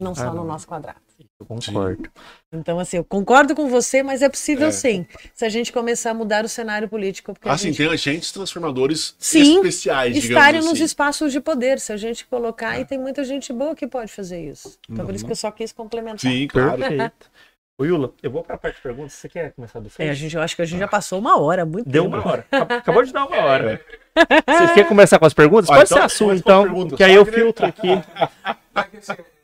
Não 0.00 0.14
só 0.14 0.28
Ah, 0.28 0.34
no 0.34 0.44
nosso 0.44 0.66
quadrado. 0.66 1.09
Eu 1.38 1.46
concordo. 1.46 2.10
Então, 2.52 2.78
assim, 2.78 2.96
eu 2.98 3.04
concordo 3.04 3.54
com 3.54 3.68
você, 3.68 4.02
mas 4.02 4.22
é 4.22 4.28
possível 4.28 4.68
É. 4.68 4.70
sim, 4.70 5.06
se 5.34 5.44
a 5.44 5.48
gente 5.48 5.72
começar 5.72 6.10
a 6.12 6.14
mudar 6.14 6.44
o 6.44 6.48
cenário 6.48 6.88
político. 6.88 7.32
Porque 7.34 7.48
a 7.48 7.52
Assim, 7.52 7.68
gente 7.68 7.76
tem 7.78 7.88
agentes 7.88 8.32
transformadores 8.32 9.14
Sim, 9.18 9.56
especiais, 9.56 10.14
digamos 10.14 10.30
estarem 10.30 10.60
assim. 10.60 10.68
nos 10.70 10.80
espaços 10.80 11.32
de 11.32 11.40
poder, 11.40 11.78
se 11.78 11.92
a 11.92 11.96
gente 11.96 12.24
colocar, 12.26 12.78
e 12.80 12.84
tem 12.84 12.98
muita 12.98 13.22
gente 13.24 13.52
boa 13.52 13.74
que 13.74 13.86
pode 13.86 14.10
fazer 14.12 14.40
isso. 14.48 14.78
Então, 14.88 15.04
por 15.04 15.14
isso 15.14 15.24
Uhum. 15.24 15.28
que 15.28 15.32
eu 15.32 15.36
só 15.36 15.50
quis 15.50 15.72
complementar. 15.72 16.18
Sim, 16.20 16.46
claro. 16.48 16.78
Perfeito. 16.78 17.30
Ô, 17.78 17.84
Yula, 17.84 18.12
eu 18.22 18.30
vou 18.30 18.42
para 18.44 18.56
a 18.56 18.58
parte 18.58 18.76
de 18.76 18.82
perguntas. 18.82 19.14
Você 19.14 19.28
quer 19.28 19.52
começar 19.52 19.80
do 19.80 19.86
É, 19.86 19.90
frente? 19.90 20.10
a 20.10 20.14
gente, 20.14 20.36
eu 20.36 20.42
acho 20.42 20.54
que 20.54 20.60
a 20.62 20.66
gente 20.66 20.78
já 20.80 20.88
passou 20.88 21.18
uma 21.18 21.38
hora, 21.40 21.64
muito 21.64 21.88
Deu 21.88 22.04
tempo. 22.04 22.16
uma 22.16 22.28
hora. 22.28 22.46
Acab- 22.50 22.72
Acabou 22.72 23.02
de 23.04 23.12
dar 23.12 23.24
uma 23.26 23.36
hora. 23.38 23.80
Você 24.14 24.74
quer 24.74 24.86
começar 24.88 25.18
com 25.18 25.24
as 25.24 25.32
perguntas? 25.32 25.70
Ó, 25.70 25.74
Pode 25.74 25.84
então, 25.86 25.98
ser 25.98 26.04
a 26.04 26.08
sua, 26.08 26.34
então, 26.34 26.88
que 26.90 27.02
aí 27.02 27.14
eu 27.14 27.24
filtro 27.24 27.64
aqui. 27.66 27.88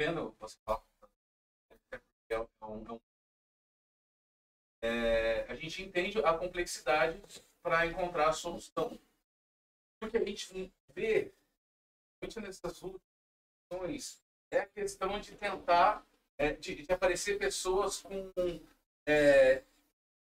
É, 0.00 0.04
é, 0.04 0.12
você 0.12 0.56
falar, 0.64 0.82
é 2.30 2.38
um- 2.38 2.48
é 2.62 2.92
um- 2.92 3.00
é, 4.82 5.42
a 5.46 5.54
gente 5.54 5.82
entende 5.82 6.18
a 6.24 6.32
complexidade 6.38 7.20
para 7.62 7.86
encontrar 7.86 8.30
a 8.30 8.32
solução. 8.32 8.98
Porque 10.00 10.16
a 10.16 10.24
gente 10.24 10.72
vê, 10.94 11.34
muito 12.22 12.40
nessas 12.40 12.82
últimas, 12.82 14.22
é 14.50 14.60
a 14.60 14.66
questão 14.66 15.20
de 15.20 15.36
tentar, 15.36 16.06
é, 16.38 16.52
de, 16.54 16.82
de 16.82 16.92
aparecer 16.92 17.38
pessoas 17.38 18.00
com 18.00 18.32
é, 19.06 19.62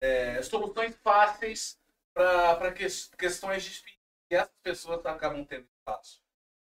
é, 0.01 0.41
soluções 0.43 0.95
fáceis 0.97 1.79
para 2.13 2.71
que, 2.73 2.85
questões 3.17 3.63
difíceis. 3.63 3.99
E 4.31 4.35
essas 4.35 4.55
pessoas 4.61 5.03
acabam 5.05 5.43
tendo 5.45 5.67
espaço. 5.79 6.21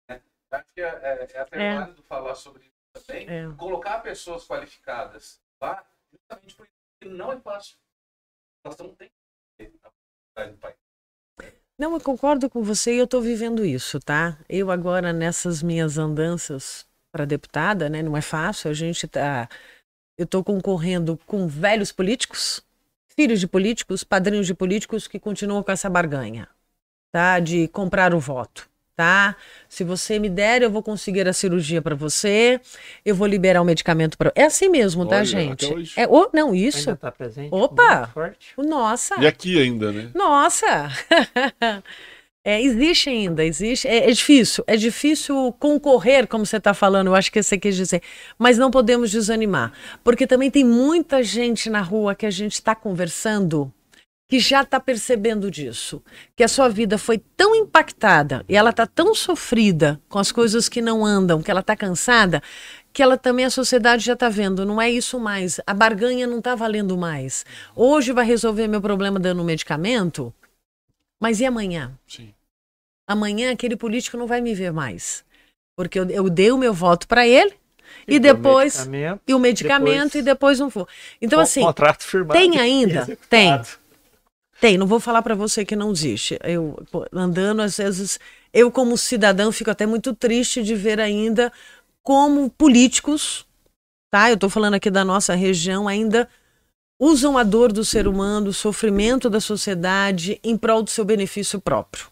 Né? 0.08 0.22
Acho 0.50 0.72
que 0.74 0.80
é, 0.80 0.86
é, 0.88 1.32
é 1.34 1.38
até 1.38 1.60
É. 1.62 1.74
válido 1.74 2.02
falar 2.02 2.34
sobre 2.34 2.64
isso 2.64 2.75
também. 3.00 3.28
É. 3.28 3.48
Colocar 3.56 4.00
pessoas 4.00 4.46
qualificadas 4.46 5.40
lá, 5.60 5.84
justamente 6.12 6.54
por 6.54 6.66
isso 6.66 6.74
que 7.00 7.08
não 7.08 7.32
é 7.32 7.40
fácil. 7.40 7.76
Nós 8.64 8.76
não 8.78 8.94
tem 8.94 9.08
que 9.08 9.14
ter 9.58 9.72
a 9.82 9.90
possibilidade 9.90 10.52
do 10.52 10.58
país. 10.58 10.76
Não, 11.78 11.92
eu 11.92 12.00
concordo 12.00 12.48
com 12.48 12.62
você 12.62 12.94
e 12.94 12.98
eu 12.98 13.04
estou 13.04 13.20
vivendo 13.20 13.64
isso, 13.64 14.00
tá? 14.00 14.38
Eu 14.48 14.70
agora 14.70 15.12
nessas 15.12 15.62
minhas 15.62 15.98
andanças 15.98 16.86
para 17.12 17.26
deputada, 17.26 17.90
né? 17.90 18.02
Não 18.02 18.16
é 18.16 18.22
fácil. 18.22 18.70
A 18.70 18.74
gente 18.74 19.06
tá, 19.06 19.48
eu 20.18 20.24
estou 20.24 20.42
concorrendo 20.42 21.18
com 21.26 21.46
velhos 21.46 21.92
políticos, 21.92 22.64
filhos 23.08 23.40
de 23.40 23.46
políticos, 23.46 24.02
padrinhos 24.02 24.46
de 24.46 24.54
políticos 24.54 25.06
que 25.06 25.20
continuam 25.20 25.62
com 25.62 25.70
essa 25.70 25.90
barganha, 25.90 26.48
tá? 27.12 27.38
De 27.40 27.68
comprar 27.68 28.14
o 28.14 28.20
voto. 28.20 28.68
Tá? 28.96 29.36
Se 29.68 29.84
você 29.84 30.18
me 30.18 30.30
der, 30.30 30.62
eu 30.62 30.70
vou 30.70 30.82
conseguir 30.82 31.28
a 31.28 31.32
cirurgia 31.34 31.82
para 31.82 31.94
você, 31.94 32.58
eu 33.04 33.14
vou 33.14 33.26
liberar 33.26 33.60
o 33.60 33.64
medicamento 33.64 34.16
para. 34.16 34.32
É 34.34 34.44
assim 34.44 34.70
mesmo, 34.70 35.04
tá, 35.04 35.16
Olha, 35.16 35.24
gente? 35.26 35.66
até 35.66 35.74
hoje. 35.74 35.92
É, 35.98 36.06
oh, 36.08 36.30
não, 36.32 36.54
isso. 36.54 36.88
Ainda 36.88 36.96
tá 36.96 37.12
presente? 37.12 37.50
Opa! 37.52 38.10
Nossa. 38.56 39.16
E 39.20 39.26
aqui 39.26 39.60
ainda, 39.60 39.92
né? 39.92 40.10
Nossa! 40.14 40.90
É, 42.48 42.62
existe 42.62 43.10
ainda, 43.10 43.44
existe. 43.44 43.88
É, 43.88 44.08
é 44.08 44.12
difícil, 44.12 44.62
é 44.68 44.76
difícil 44.76 45.52
concorrer, 45.58 46.28
como 46.28 46.46
você 46.46 46.58
está 46.58 46.72
falando, 46.72 47.08
eu 47.08 47.14
acho 47.16 47.32
que 47.32 47.42
você 47.42 47.58
quis 47.58 47.74
dizer. 47.74 48.00
Mas 48.38 48.56
não 48.56 48.70
podemos 48.70 49.10
desanimar, 49.10 49.72
porque 50.04 50.28
também 50.28 50.48
tem 50.48 50.62
muita 50.62 51.24
gente 51.24 51.68
na 51.68 51.80
rua 51.80 52.14
que 52.14 52.24
a 52.24 52.30
gente 52.30 52.52
está 52.52 52.72
conversando 52.72 53.72
que 54.28 54.40
já 54.40 54.62
está 54.62 54.80
percebendo 54.80 55.50
disso, 55.50 56.02
que 56.34 56.42
a 56.42 56.48
sua 56.48 56.68
vida 56.68 56.98
foi 56.98 57.18
tão 57.36 57.54
impactada 57.54 58.44
e 58.48 58.56
ela 58.56 58.70
está 58.70 58.84
tão 58.86 59.14
sofrida 59.14 60.00
com 60.08 60.18
as 60.18 60.32
coisas 60.32 60.68
que 60.68 60.82
não 60.82 61.04
andam, 61.04 61.40
que 61.42 61.50
ela 61.50 61.60
está 61.60 61.76
cansada, 61.76 62.42
que 62.92 63.02
ela 63.02 63.16
também 63.16 63.44
a 63.44 63.50
sociedade 63.50 64.04
já 64.04 64.14
está 64.14 64.28
vendo, 64.28 64.66
não 64.66 64.82
é 64.82 64.90
isso 64.90 65.20
mais, 65.20 65.60
a 65.66 65.72
barganha 65.72 66.26
não 66.26 66.38
está 66.38 66.54
valendo 66.56 66.96
mais. 66.96 67.44
Hoje 67.74 68.12
vai 68.12 68.24
resolver 68.26 68.66
meu 68.66 68.80
problema 68.80 69.20
dando 69.20 69.42
um 69.42 69.44
medicamento, 69.44 70.34
mas 71.22 71.38
e 71.40 71.46
amanhã? 71.46 71.96
Sim. 72.06 72.34
Amanhã 73.08 73.52
aquele 73.52 73.76
político 73.76 74.16
não 74.16 74.26
vai 74.26 74.40
me 74.40 74.54
ver 74.54 74.72
mais, 74.72 75.24
porque 75.76 76.00
eu, 76.00 76.10
eu 76.10 76.28
dei 76.28 76.50
o 76.50 76.58
meu 76.58 76.74
voto 76.74 77.06
para 77.06 77.24
ele 77.24 77.54
e, 78.08 78.18
deu 78.18 78.34
depois 78.34 78.74
medicamento, 78.88 79.22
e 79.28 79.34
o 79.34 79.38
medicamento 79.38 79.88
depois- 80.02 80.14
e 80.16 80.22
depois 80.22 80.58
não 80.58 80.68
vou. 80.68 80.88
Então 81.22 81.38
assim, 81.38 81.60
Contrato 81.62 82.02
firmado. 82.02 82.32
tem 82.40 82.58
ainda? 82.58 83.06
Tem. 83.30 83.52
Tem, 84.60 84.78
não 84.78 84.86
vou 84.86 84.98
falar 84.98 85.22
para 85.22 85.34
você 85.34 85.64
que 85.64 85.76
não 85.76 85.92
existe. 85.92 86.38
Eu 86.42 86.76
andando 87.12 87.60
às 87.60 87.76
vezes, 87.76 88.18
eu 88.52 88.70
como 88.70 88.96
cidadão 88.96 89.52
fico 89.52 89.70
até 89.70 89.86
muito 89.86 90.14
triste 90.14 90.62
de 90.62 90.74
ver 90.74 90.98
ainda 91.00 91.52
como 92.02 92.48
políticos, 92.50 93.46
tá? 94.10 94.30
Eu 94.30 94.36
tô 94.36 94.48
falando 94.48 94.74
aqui 94.74 94.90
da 94.90 95.04
nossa 95.04 95.34
região 95.34 95.86
ainda 95.86 96.28
usam 96.98 97.36
a 97.36 97.42
dor 97.42 97.72
do 97.72 97.84
ser 97.84 98.08
humano, 98.08 98.48
o 98.48 98.54
sofrimento 98.54 99.28
da 99.28 99.40
sociedade 99.40 100.40
em 100.42 100.56
prol 100.56 100.82
do 100.82 100.90
seu 100.90 101.04
benefício 101.04 101.60
próprio. 101.60 102.06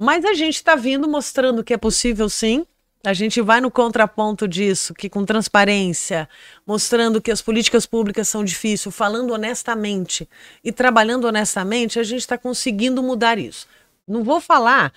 Mas 0.00 0.24
a 0.24 0.34
gente 0.34 0.56
está 0.56 0.76
vindo 0.76 1.08
mostrando 1.08 1.64
que 1.64 1.74
é 1.74 1.76
possível 1.76 2.28
sim. 2.28 2.64
A 3.02 3.14
gente 3.14 3.40
vai 3.40 3.62
no 3.62 3.70
contraponto 3.70 4.46
disso, 4.46 4.92
que 4.92 5.08
com 5.08 5.24
transparência, 5.24 6.28
mostrando 6.66 7.20
que 7.20 7.30
as 7.30 7.40
políticas 7.40 7.86
públicas 7.86 8.28
são 8.28 8.44
difíceis, 8.44 8.94
falando 8.94 9.32
honestamente 9.32 10.28
e 10.62 10.70
trabalhando 10.70 11.26
honestamente, 11.26 11.98
a 11.98 12.02
gente 12.02 12.20
está 12.20 12.36
conseguindo 12.36 13.02
mudar 13.02 13.38
isso. 13.38 13.66
Não 14.06 14.22
vou 14.22 14.38
falar 14.38 14.92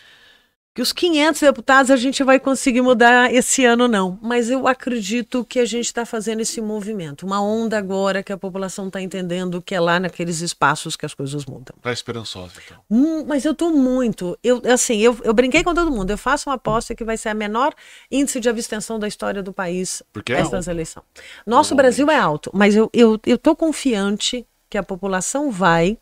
que 0.74 0.82
os 0.82 0.92
500 0.92 1.40
deputados 1.42 1.92
a 1.92 1.96
gente 1.96 2.24
vai 2.24 2.40
conseguir 2.40 2.82
mudar 2.82 3.32
esse 3.32 3.64
ano, 3.64 3.88
não. 3.88 4.18
Mas 4.22 4.50
eu 4.50 4.68
acredito 4.68 5.46
que 5.46 5.60
a 5.60 5.66
gente 5.66 5.86
está 5.86 6.04
fazendo 6.04 6.40
esse 6.40 6.60
movimento. 6.60 7.28
Uma 7.28 7.40
onda 7.42 7.78
agora 7.78 8.24
que 8.24 8.34
a 8.34 8.38
população 8.38 8.88
está 8.88 9.00
entendendo 9.00 9.62
que 9.62 9.76
é 9.76 9.80
lá 9.80 10.00
naqueles 10.00 10.42
espaços 10.42 10.96
que 10.96 11.06
as 11.06 11.14
coisas 11.14 11.46
mudam. 11.46 11.76
Tá 11.80 11.94
esperançosa, 11.94 12.54
então. 12.66 12.78
Hum, 12.90 13.24
mas 13.28 13.46
eu 13.46 13.54
tô 13.54 13.70
muito. 13.70 14.38
Eu, 14.44 14.64
assim, 14.66 14.98
eu, 14.98 15.16
eu 15.24 15.34
brinquei 15.34 15.64
com 15.64 15.76
todo 15.76 15.92
mundo. 15.92 16.10
Eu 16.10 16.18
faço 16.18 16.50
uma 16.50 16.56
aposta 16.56 16.96
que 16.96 17.04
vai 17.04 17.18
ser 17.18 17.30
a 17.30 17.36
menor 17.36 17.76
índice 18.12 18.40
de 18.40 18.50
abstenção 18.50 18.98
da 18.98 19.08
história 19.08 19.44
do 19.44 19.54
país 19.54 20.02
Porque 20.12 20.34
é 20.34 20.40
estas 20.40 20.68
eleições. 20.68 21.06
Nosso 21.46 21.76
Brasil 21.76 22.10
é 22.10 22.18
alto, 22.18 22.50
mas 22.52 22.76
eu, 22.76 22.90
eu, 22.92 23.20
eu 23.28 23.38
tô 23.38 23.56
confiante 23.56 24.48
que 24.68 24.78
a 24.78 24.84
população 24.84 25.52
vai 25.52 26.00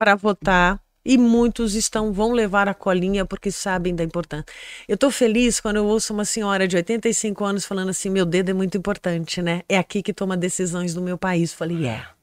para 0.00 0.16
votar 0.16 0.82
e 1.04 1.18
muitos 1.18 1.74
estão 1.74 2.12
vão 2.12 2.32
levar 2.32 2.68
a 2.68 2.74
colinha 2.74 3.24
porque 3.24 3.50
sabem 3.50 3.94
da 3.94 4.04
importância. 4.04 4.46
Eu 4.88 4.96
tô 4.96 5.10
feliz 5.10 5.60
quando 5.60 5.76
eu 5.76 5.86
ouço 5.86 6.12
uma 6.12 6.24
senhora 6.24 6.66
de 6.68 6.76
85 6.76 7.44
anos 7.44 7.64
falando 7.64 7.90
assim: 7.90 8.10
"Meu 8.10 8.24
dedo 8.24 8.50
é 8.50 8.54
muito 8.54 8.76
importante, 8.78 9.42
né? 9.42 9.62
É 9.68 9.78
aqui 9.78 10.02
que 10.02 10.12
toma 10.12 10.36
decisões 10.36 10.94
do 10.94 11.02
meu 11.02 11.18
país". 11.18 11.52
Falei: 11.52 11.86
"É". 11.86 12.21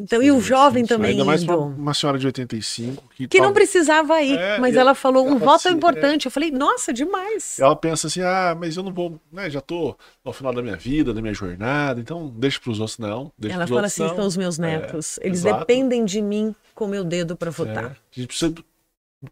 Então, 0.00 0.22
e 0.22 0.30
o 0.30 0.40
jovem 0.40 0.86
também 0.86 1.10
Ainda 1.12 1.24
mais 1.24 1.42
indo. 1.42 1.56
uma, 1.56 1.66
uma 1.66 1.94
senhora 1.94 2.18
de 2.18 2.26
85 2.26 3.02
que, 3.16 3.26
Que 3.26 3.38
não 3.38 3.46
tal- 3.46 3.54
precisava 3.54 4.22
ir, 4.22 4.38
É, 4.38 4.58
mas 4.58 4.76
ela 4.76 4.94
falou, 4.94 5.26
um 5.26 5.38
voto 5.38 5.66
é 5.68 5.70
importante. 5.72 6.26
Eu 6.26 6.30
falei, 6.30 6.50
nossa, 6.50 6.92
demais. 6.92 7.58
Ela 7.58 7.74
pensa 7.74 8.06
assim, 8.06 8.20
ah, 8.22 8.56
mas 8.58 8.76
eu 8.76 8.82
não 8.82 8.92
vou, 8.92 9.20
né, 9.32 9.50
já 9.50 9.60
tô 9.60 9.96
no 10.24 10.32
final 10.32 10.52
da 10.54 10.62
minha 10.62 10.76
vida, 10.76 11.12
da 11.12 11.20
minha 11.20 11.34
jornada, 11.34 12.00
então 12.00 12.28
deixa 12.36 12.60
pros 12.60 12.78
outros 12.78 12.98
não. 12.98 13.32
Deixa 13.36 13.56
Ela 13.56 13.66
fala 13.66 13.86
assim, 13.86 14.02
não. 14.04 14.14
são 14.16 14.26
os 14.26 14.36
meus 14.36 14.56
netos. 14.58 15.18
Eles 15.20 15.40
exato. 15.40 15.58
dependem 15.60 16.04
de 16.04 16.22
mim 16.22 16.54
com 16.74 16.86
meu 16.86 17.02
dedo 17.04 17.36
para 17.36 17.48
É, 17.48 17.52
votar. 17.52 17.84
a 17.86 17.96
gente 18.12 18.28
precisa, 18.28 18.54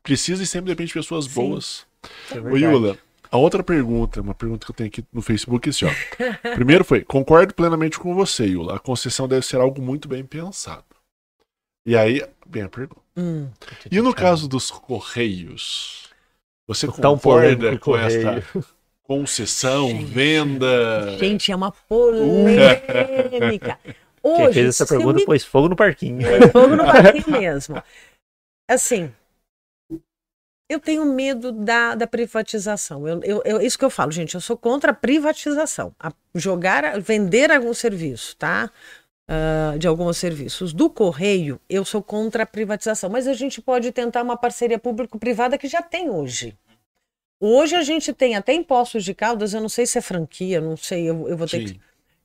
precisa 0.03 0.43
e 0.43 0.47
sempre 0.47 0.69
depende 0.71 0.89
de 0.89 0.95
pessoas 0.95 1.27
Sim. 1.27 1.31
boas. 1.35 1.87
É 2.35 2.39
Ô. 2.41 2.57
Yula, 2.57 2.99
a 3.37 3.39
outra 3.39 3.63
pergunta, 3.63 4.21
uma 4.21 4.35
pergunta 4.35 4.65
que 4.65 4.71
eu 4.73 4.75
tenho 4.77 4.89
aqui 4.89 5.05
no 5.13 5.21
Facebook 5.23 5.69
é 5.69 5.71
assim, 5.71 5.85
ó. 5.85 6.55
Primeiro 6.55 6.85
foi, 6.85 7.03
concordo 7.05 7.55
plenamente 7.55 7.99
com 7.99 8.15
você, 8.15 8.47
Yula. 8.47 8.77
A 8.77 8.79
concessão 8.79 9.29
deve 9.29 9.45
ser 9.45 9.61
algo 9.61 9.81
muito 9.81 10.09
bem 10.09 10.25
pensado. 10.25 10.85
E 11.87 11.97
aí, 11.97 12.23
bem 12.47 12.63
a 12.63 12.69
pergunta. 12.69 13.01
Hum. 13.17 13.49
E 13.91 14.01
no 14.01 14.13
caso 14.15 14.49
dos 14.49 14.71
Correios? 14.71 16.09
Você 16.67 16.87
Tão 16.87 17.17
concorda 17.17 17.79
com 17.79 17.97
essa 17.97 18.43
concessão, 19.05 19.89
Gente. 19.89 20.05
venda? 20.07 21.17
Gente, 21.19 21.53
é 21.53 21.57
uma 21.57 21.71
polêmica. 21.89 23.79
Quem 23.85 23.95
Hoje, 24.47 24.55
fez 24.55 24.69
essa 24.69 24.87
pergunta 24.87 25.21
me 25.21 25.25
pôs 25.25 25.45
fogo 25.45 25.69
no 25.69 25.77
parquinho. 25.77 26.27
fogo 26.51 26.75
no 26.75 26.85
parquinho 26.85 27.31
mesmo. 27.39 27.81
Assim, 28.69 29.13
eu 30.69 30.81
tenho 30.81 31.05
medo 31.05 31.53
da, 31.53 31.95
da 31.95 32.07
privatização. 32.07 33.07
Eu, 33.07 33.21
eu, 33.23 33.43
eu- 33.45 33.61
isso 33.61 33.79
que 33.79 33.85
eu 33.85 33.91
falo, 33.91 34.11
gente, 34.11 34.35
eu 34.35 34.41
sou 34.41 34.57
contra 34.57 34.91
a 34.91 34.95
privatização. 34.95 35.95
A 35.99 36.13
jogar, 36.35 37.01
vender 37.01 37.51
algum 37.53 37.73
serviço, 37.73 38.37
tá? 38.37 38.71
Ah, 39.29 39.75
de 39.79 39.87
alguns 39.89 40.17
serviços. 40.19 40.73
Do 40.73 40.89
Correio, 40.89 41.61
eu 41.69 41.85
sou 41.85 42.03
contra 42.03 42.45
a 42.45 42.47
privatização, 42.47 43.11
mas 43.11 43.27
a 43.27 43.35
gente 43.35 43.61
pode 43.61 43.91
tentar 43.93 44.23
uma 44.23 44.37
parceria 44.37 44.79
público-privada 44.79 45.59
que 45.59 45.67
já 45.69 45.83
tem 45.83 46.11
hoje. 46.11 46.57
Hoje 47.41 47.75
a 47.77 47.83
gente 47.83 48.13
tem 48.13 48.35
até 48.35 48.55
impostos 48.55 49.05
de 49.05 49.13
Caldas, 49.15 49.53
eu 49.53 49.61
não 49.61 49.69
sei 49.69 49.85
se 49.85 49.99
é 49.99 50.01
franquia, 50.01 50.61
não 50.61 50.77
sei, 50.77 51.11
eu, 51.11 51.29
eu 51.29 51.37
vou 51.37 51.47
ter 51.47 51.61
que 51.61 51.69
Sim. 51.71 51.81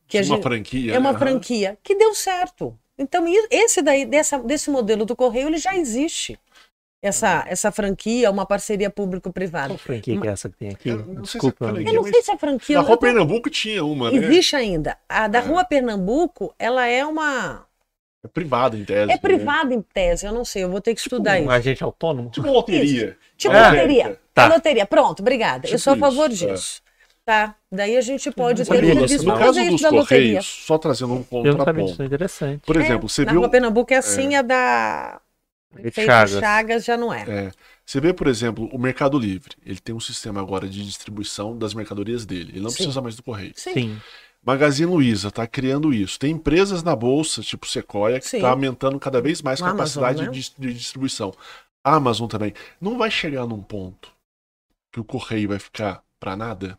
que 0.07 0.17
a 0.17 0.21
uma 0.21 0.27
gente- 0.35 0.43
franquia. 0.43 0.93
é 0.93 0.99
uma 0.99 1.11
né? 1.13 1.19
franquia 1.19 1.77
que 1.83 1.95
deu 1.95 2.13
certo. 2.15 2.77
Então, 2.97 3.25
esse 3.49 3.81
daí, 3.81 4.05
dessa, 4.05 4.37
desse 4.39 4.69
modelo 4.69 5.03
do 5.03 5.15
Correio, 5.15 5.47
ele 5.49 5.57
já 5.57 5.75
existe. 5.75 6.39
Essa, 7.03 7.43
essa 7.47 7.71
franquia, 7.71 8.29
uma 8.29 8.45
parceria 8.45 8.89
público-privada. 8.89 9.69
Qual 9.69 9.77
franquia 9.79 10.21
que 10.21 10.27
é 10.27 10.31
essa 10.31 10.49
que 10.49 10.55
tem 10.57 10.69
aqui? 10.69 10.89
Eu 10.89 10.97
não 10.97 11.25
sei 11.25 11.41
se 11.41 11.47
é 11.47 11.49
Desculpa. 11.49 11.65
franquia, 11.69 11.87
Eu 11.89 11.93
não 11.95 12.03
sei 12.03 12.21
se 12.21 12.31
é 12.31 12.37
franquia. 12.37 12.75
Na 12.75 12.81
eu 12.83 12.85
Rua 12.87 12.95
tô- 12.97 13.01
Pernambuco 13.01 13.49
tinha 13.49 13.83
uma, 13.83 14.11
né? 14.11 14.17
Existe 14.17 14.55
ainda. 14.55 14.95
A 15.09 15.27
da 15.27 15.39
É. 15.39 15.41
Rua 15.41 15.65
Pernambuco, 15.65 16.53
ela 16.59 16.85
é 16.85 17.03
uma. 17.03 17.65
É 18.23 18.27
privada 18.27 18.77
em 18.77 18.85
tese. 18.85 19.03
É 19.03 19.15
né? 19.15 19.17
privada 19.17 19.73
em 19.73 19.81
tese, 19.81 20.27
eu 20.27 20.31
não 20.31 20.45
sei, 20.45 20.63
eu 20.63 20.69
vou 20.69 20.79
ter 20.79 20.93
que 20.93 21.01
estudar 21.01 21.39
Um 21.39 21.43
isso. 21.45 21.49
agente 21.51 21.83
autônomo? 21.83 22.29
Tipo 22.29 22.45
uma 22.47 22.53
loteria. 22.53 23.17
Tipo 23.35 23.55
É. 23.55 23.65
loteria. 23.71 24.19
Tá. 24.31 24.43
É 24.43 24.47
loteria. 24.49 24.85
Pronto, 24.85 25.21
obrigada. 25.21 25.65
eu 25.65 25.69
Tipo 25.69 25.79
sou 25.79 25.93
a 25.93 25.97
favor 25.97 26.29
isso, 26.29 26.47
é. 26.47 26.53
disso. 26.53 26.81
Tá? 27.25 27.55
Daí 27.71 27.97
a 27.97 28.01
gente 28.01 28.29
pode 28.31 28.63
ter 28.63 28.71
um 28.71 28.95
não. 28.95 29.01
No 29.01 29.07
caso 29.07 29.45
fazer 29.45 29.65
dos 29.65 29.73
isso 29.75 29.83
da 29.83 29.89
loteria. 29.89 30.05
Correios, 30.27 30.45
só 30.67 30.77
trazendo 30.77 31.13
um 31.13 31.17
Eu 31.19 31.57
contraponto. 31.57 31.85
disso, 31.87 32.01
é 32.01 32.05
interessante. 32.05 32.61
Por 32.63 32.75
exemplo, 32.77 33.09
você 33.09 33.25
Na 33.25 33.31
viu. 33.31 33.41
Rua 33.41 33.49
Pernambuco 33.49 33.91
é 33.91 33.97
assim, 33.97 34.35
a 34.35 34.43
da. 34.43 35.19
Prefeito 35.71 36.05
Chagas. 36.05 36.39
Chagas 36.39 36.85
já 36.85 36.97
não 36.97 37.13
é. 37.13 37.21
É, 37.27 37.51
você 37.85 37.99
vê, 37.99 38.13
por 38.13 38.27
exemplo, 38.27 38.69
o 38.73 38.77
Mercado 38.77 39.17
Livre. 39.17 39.55
Ele 39.65 39.79
tem 39.79 39.95
um 39.95 39.99
sistema 39.99 40.39
agora 40.41 40.67
de 40.67 40.85
distribuição 40.85 41.57
das 41.57 41.73
mercadorias 41.73 42.25
dele. 42.25 42.51
Ele 42.53 42.61
não 42.61 42.69
Sim. 42.69 42.77
precisa 42.77 43.01
mais 43.01 43.15
do 43.15 43.23
correio. 43.23 43.53
Sim. 43.55 43.73
Sim. 43.73 44.01
Magazine 44.43 44.91
Luiza 44.91 45.27
está 45.27 45.45
criando 45.45 45.93
isso. 45.93 46.17
Tem 46.17 46.31
empresas 46.31 46.81
na 46.81 46.95
bolsa, 46.95 47.41
tipo 47.41 47.67
Sequoia, 47.67 48.19
que 48.19 48.25
está 48.25 48.49
aumentando 48.49 48.99
cada 48.99 49.21
vez 49.21 49.41
mais 49.41 49.61
a 49.61 49.67
capacidade 49.67 50.23
Amazon, 50.23 50.35
né? 50.35 50.41
de, 50.57 50.67
de 50.67 50.73
distribuição. 50.73 51.33
A 51.83 51.95
Amazon 51.95 52.27
também. 52.27 52.53
Não 52.79 52.97
vai 52.97 53.11
chegar 53.11 53.45
num 53.45 53.61
ponto 53.61 54.11
que 54.91 54.99
o 54.99 55.03
correio 55.03 55.49
vai 55.49 55.59
ficar 55.59 56.03
para 56.19 56.35
nada. 56.35 56.77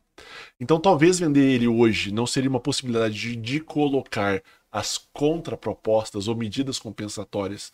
Então, 0.60 0.78
talvez 0.78 1.19
vender 1.19 1.55
ele 1.55 1.69
hoje 1.69 2.12
não 2.12 2.27
seria 2.27 2.51
uma 2.51 2.60
possibilidade 2.60 3.14
de, 3.14 3.36
de 3.36 3.60
colocar 3.60 4.43
as 4.70 4.98
contrapropostas 5.12 6.28
ou 6.28 6.35
medidas 6.35 6.78
compensatórias 6.78 7.73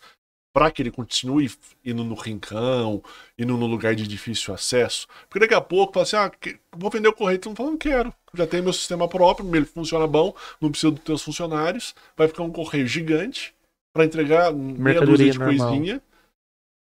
para 0.53 0.71
que 0.71 0.81
ele 0.81 0.91
continue 0.91 1.49
indo 1.85 2.03
no 2.03 2.15
rincão, 2.15 3.03
indo 3.37 3.55
no 3.55 3.65
lugar 3.67 3.93
de 3.95 4.07
difícil 4.07 4.53
acesso. 4.53 5.07
Porque 5.29 5.39
daqui 5.39 5.53
a 5.53 5.61
pouco 5.61 5.93
fala 5.93 6.03
assim: 6.03 6.15
ah, 6.15 6.31
vou 6.75 6.89
vender 6.89 7.07
o 7.07 7.13
correio. 7.13 7.37
Então, 7.37 7.55
falando, 7.55 7.73
não 7.73 7.77
quero. 7.77 8.13
Já 8.33 8.45
tenho 8.47 8.63
meu 8.63 8.73
sistema 8.73 9.07
próprio, 9.07 9.55
ele 9.55 9.65
funciona 9.65 10.05
bom, 10.07 10.33
não 10.59 10.71
preciso 10.71 10.91
dos 10.93 11.03
teus 11.03 11.21
funcionários. 11.21 11.93
Vai 12.17 12.27
ficar 12.27 12.43
um 12.43 12.51
correio 12.51 12.87
gigante 12.87 13.53
para 13.93 14.05
entregar 14.05 14.51
meia 14.53 15.01
dúzia 15.01 15.31
de 15.31 15.39
normal. 15.39 15.67
coisinha. 15.69 16.01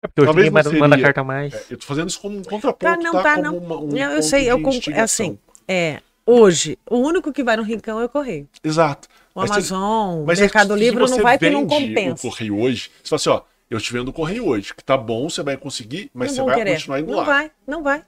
É 0.04 0.08
porque 0.08 0.22
hoje 0.22 0.28
Talvez 0.28 0.46
ninguém 0.46 0.46
não 0.46 0.54
manda, 0.54 0.70
seria- 0.70 0.80
manda 0.80 1.02
carta 1.02 1.24
mais. 1.24 1.54
É, 1.54 1.66
eu 1.72 1.78
tô 1.78 1.86
fazendo 1.86 2.10
isso 2.10 2.20
como 2.22 2.38
um 2.38 2.44
contraponto, 2.44 2.80
Tá, 2.80 2.96
tá? 2.96 3.02
não, 3.04 3.12
tá, 3.24 3.36
como 3.36 3.44
não. 3.44 3.58
uma- 3.58 3.78
um 3.80 3.98
Eu- 3.98 4.12
eu 4.12 4.24
sei, 4.24 4.50
eu 4.50 4.62
conc- 4.62 4.88
é 4.90 5.00
assim. 5.02 5.40
É, 5.68 6.02
hoje, 6.26 6.78
o 6.90 6.98
único 6.98 7.34
que 7.34 7.44
vai 7.44 7.58
no 7.58 7.64
rincão 7.64 8.00
é 8.00 8.06
o 8.06 8.10
Correio. 8.10 8.48
Exato. 8.64 9.08
O 9.34 9.42
Mas 9.42 9.52
Amazon, 9.52 10.22
o 10.22 10.26
Mas 10.26 10.40
Mercado 10.40 10.76
Livre 10.76 11.00
não 11.00 11.18
vai 11.22 11.38
porque 11.38 11.50
não 11.52 11.68
compensa. 11.68 12.28
o 12.28 12.30
correio 12.30 12.60
hoje, 12.60 12.92
você 13.04 13.10
fala 13.10 13.16
assim, 13.18 13.30
ó, 13.30 13.57
eu 13.70 13.80
te 13.80 13.92
vendo 13.92 14.10
o 14.10 14.14
correio 14.14 14.46
hoje, 14.48 14.74
que 14.74 14.84
tá 14.84 14.98
bom, 14.98 15.30
você 15.30 15.44
vai 15.44 15.58
conseguir, 15.58 16.10
mas 16.14 16.30
não 16.30 16.46
você 16.46 16.50
vai 16.50 16.56
querer. 16.56 16.74
continuar 16.74 17.00
indo 17.00 17.12
não 17.12 17.18
lá. 17.20 17.24
vai, 17.24 17.52
não 17.66 17.84
vai. 17.84 18.06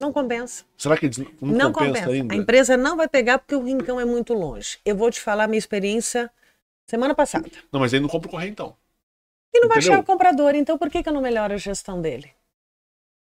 Não 0.00 0.12
compensa. 0.12 0.64
Será 0.78 0.96
que 0.96 1.06
eles 1.06 1.18
não, 1.18 1.26
Não, 1.42 1.72
compensa, 1.72 1.92
compensa. 1.92 2.10
ainda? 2.10 2.34
A 2.34 2.36
empresa 2.36 2.76
não 2.76 2.96
vai 2.96 3.06
pegar 3.06 3.38
porque 3.38 3.54
o 3.54 3.62
rincão 3.62 4.00
é 4.00 4.04
muito 4.04 4.32
longe. 4.32 4.78
Eu 4.84 4.96
vou 4.96 5.10
te 5.10 5.20
falar 5.20 5.44
a 5.44 5.46
minha 5.46 5.58
experiência 5.58 6.30
semana 6.88 7.14
passada. 7.14 7.50
Não, 7.70 7.80
mas 7.80 7.92
aí 7.92 8.00
não 8.00 8.08
compra 8.08 8.28
o 8.28 8.30
correio 8.30 8.50
então. 8.50 8.74
E 9.54 9.60
não 9.60 9.68
vai 9.68 9.78
achar 9.78 9.98
o 9.98 10.04
comprador, 10.04 10.54
então 10.54 10.78
por 10.78 10.88
que, 10.88 11.02
que 11.02 11.08
eu 11.08 11.12
não 11.12 11.20
melhoro 11.20 11.52
a 11.52 11.56
gestão 11.58 12.00
dele? 12.00 12.30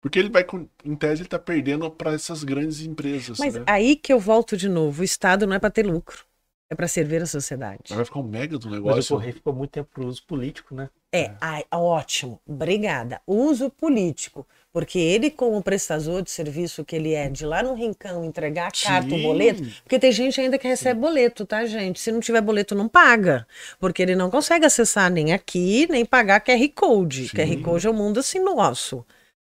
Porque 0.02 0.18
ele 0.18 0.30
vai, 0.30 0.46
em 0.86 0.96
tese, 0.96 1.24
ele 1.24 1.28
tá 1.30 1.38
perdendo 1.38 1.90
para 1.92 2.14
essas 2.14 2.44
grandes 2.46 2.80
empresas, 2.82 3.38
Mas 3.40 3.56
né? 3.56 3.64
aí 3.68 3.98
que 3.98 4.14
eu 4.14 4.20
volto 4.20 4.56
de 4.56 4.70
novo. 4.70 5.02
O 5.02 5.04
Estado 5.04 5.46
não 5.46 5.56
é 5.56 5.60
para 5.60 5.70
ter 5.70 5.86
lucro, 5.86 6.24
é 6.70 6.76
para 6.76 6.88
servir 6.88 7.22
a 7.22 7.26
sociedade. 7.26 7.94
Vai 7.94 8.06
ficar 8.06 8.20
um 8.20 8.24
mega 8.24 8.58
do 8.58 8.68
Mas 8.70 8.78
o 8.80 8.82
negócio. 8.82 9.16
correio 9.18 9.34
ficou 9.34 9.54
muito 9.54 9.72
tempo 9.72 9.90
pro 9.94 10.08
uso 10.08 10.24
político, 10.26 10.74
né? 10.74 10.90
É, 11.12 11.32
ai, 11.42 11.66
ótimo, 11.72 12.40
obrigada. 12.48 13.20
Uso 13.26 13.72
político, 13.72 14.46
porque 14.72 15.00
ele, 15.00 15.32
como 15.32 15.62
prestador 15.64 16.22
de 16.22 16.30
serviço 16.30 16.86
que 16.86 16.96
ele 16.96 17.14
é, 17.16 17.28
de 17.28 17.48
lá 17.48 17.64
no 17.64 17.74
rincão 17.74 18.24
entregar 18.24 18.68
a 18.68 18.72
carta, 18.72 19.08
o 19.08 19.18
Sim. 19.18 19.24
boleto, 19.24 19.64
porque 19.82 19.98
tem 19.98 20.12
gente 20.12 20.40
ainda 20.40 20.60
que 20.60 20.68
recebe 20.68 21.00
boleto, 21.00 21.48
tá, 21.48 21.66
gente? 21.66 22.00
Se 22.00 22.12
não 22.12 22.20
tiver 22.20 22.42
boleto, 22.42 22.76
não 22.76 22.88
paga, 22.88 23.48
porque 23.80 24.04
ele 24.04 24.16
não 24.16 24.30
consegue 24.30 24.68
acessar 24.68 25.10
nem 25.10 25.34
aqui, 25.34 25.88
nem 25.90 26.06
pagar 26.06 26.42
QR 26.42 26.70
Code. 26.76 27.30
Sim. 27.30 27.36
QR 27.36 27.64
Code 27.64 27.88
é 27.88 27.90
o 27.90 27.94
mundo 27.94 28.20
assim 28.20 28.40
nosso, 28.40 29.04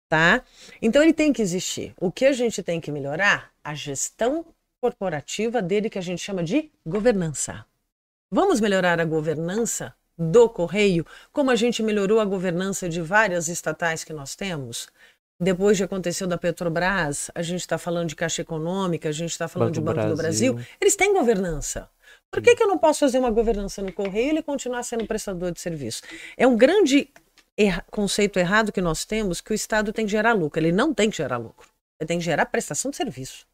tá? 0.07 0.41
Então 0.81 1.03
ele 1.03 1.13
tem 1.13 1.33
que 1.33 1.41
existir. 1.41 1.93
O 1.99 2.09
que 2.09 2.25
a 2.25 2.31
gente 2.31 2.63
tem 2.63 2.79
que 2.79 2.93
melhorar? 2.93 3.51
A 3.61 3.75
gestão 3.75 4.45
corporativa 4.81 5.61
dele, 5.61 5.89
que 5.89 5.99
a 5.99 6.01
gente 6.01 6.21
chama 6.21 6.43
de 6.43 6.71
governança. 6.85 7.65
Vamos 8.31 8.61
melhorar 8.61 9.01
a 9.01 9.05
governança 9.05 9.93
do 10.21 10.47
Correio, 10.47 11.03
como 11.31 11.49
a 11.49 11.55
gente 11.55 11.81
melhorou 11.81 12.19
a 12.19 12.25
governança 12.25 12.87
de 12.87 13.01
várias 13.01 13.47
estatais 13.47 14.03
que 14.03 14.13
nós 14.13 14.35
temos? 14.35 14.87
Depois 15.41 15.75
de 15.75 15.83
aconteceu 15.83 16.27
da 16.27 16.37
Petrobras, 16.37 17.31
a 17.33 17.41
gente 17.41 17.61
está 17.61 17.77
falando 17.79 18.09
de 18.09 18.15
Caixa 18.15 18.43
Econômica, 18.43 19.09
a 19.09 19.11
gente 19.11 19.31
está 19.31 19.47
falando 19.47 19.69
Banco 19.69 19.79
de 19.79 19.81
Banco 19.81 20.09
do 20.09 20.15
Brasil. 20.15 20.53
Brasil. 20.53 20.69
Eles 20.79 20.95
têm 20.95 21.13
governança. 21.13 21.89
Por 22.29 22.43
que, 22.43 22.55
que 22.55 22.61
eu 22.61 22.67
não 22.67 22.77
posso 22.77 22.99
fazer 22.99 23.17
uma 23.17 23.31
governança 23.31 23.81
no 23.81 23.91
Correio 23.91 24.27
e 24.27 24.29
ele 24.29 24.43
continuar 24.43 24.83
sendo 24.83 25.07
prestador 25.07 25.51
de 25.51 25.59
serviço? 25.59 26.03
É 26.37 26.45
um 26.45 26.55
grande 26.55 27.09
erra- 27.57 27.83
conceito 27.89 28.37
errado 28.37 28.71
que 28.71 28.81
nós 28.81 29.03
temos 29.03 29.41
que 29.41 29.51
o 29.51 29.55
Estado 29.55 29.91
tem 29.91 30.05
que 30.05 30.11
gerar 30.11 30.33
lucro. 30.33 30.59
Ele 30.59 30.71
não 30.71 30.93
tem 30.93 31.09
que 31.09 31.17
gerar 31.17 31.37
lucro. 31.37 31.67
Ele 31.99 32.07
tem 32.07 32.19
que 32.19 32.23
gerar 32.25 32.45
prestação 32.45 32.91
de 32.91 32.97
serviço. 32.97 33.47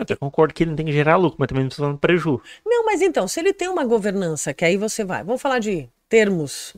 Eu 0.00 0.04
até 0.04 0.16
concordo 0.16 0.54
que 0.54 0.62
ele 0.64 0.70
não 0.70 0.76
tem 0.76 0.86
que 0.86 0.92
gerar 0.92 1.16
lucro, 1.16 1.36
mas 1.38 1.46
também 1.48 1.64
não 1.64 1.68
precisa 1.68 1.92
de 1.92 1.98
prejuízo. 1.98 2.42
Não, 2.64 2.86
mas 2.86 3.02
então, 3.02 3.28
se 3.28 3.38
ele 3.38 3.52
tem 3.52 3.68
uma 3.68 3.84
governança, 3.84 4.54
que 4.54 4.64
aí 4.64 4.76
você 4.78 5.04
vai, 5.04 5.22
vamos 5.22 5.42
falar 5.42 5.58
de 5.58 5.88
termos 6.08 6.72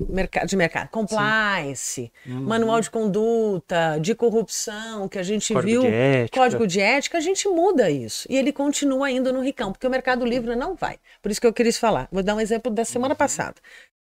de 0.46 0.56
mercado, 0.56 0.90
compliance, 0.90 2.12
Uhum. 2.26 2.42
manual 2.42 2.80
de 2.80 2.90
conduta, 2.90 3.96
de 3.98 4.14
corrupção, 4.14 5.08
que 5.08 5.18
a 5.18 5.22
gente 5.22 5.54
Código 5.54 5.82
viu, 5.82 5.90
de 5.90 6.30
código 6.32 6.66
de 6.66 6.80
ética, 6.80 7.16
a 7.16 7.20
gente 7.20 7.48
muda 7.48 7.88
isso. 7.90 8.26
E 8.28 8.36
ele 8.36 8.52
continua 8.52 9.10
indo 9.10 9.32
no 9.32 9.40
ricão, 9.40 9.72
porque 9.72 9.86
o 9.86 9.90
Mercado 9.90 10.24
Livre 10.26 10.54
não 10.56 10.74
vai. 10.74 10.98
Por 11.22 11.30
isso 11.30 11.40
que 11.40 11.46
eu 11.46 11.52
queria 11.52 11.72
falar. 11.72 12.08
Vou 12.12 12.22
dar 12.22 12.34
um 12.34 12.40
exemplo 12.40 12.70
da 12.70 12.84
semana 12.84 13.14
passada. 13.14 13.54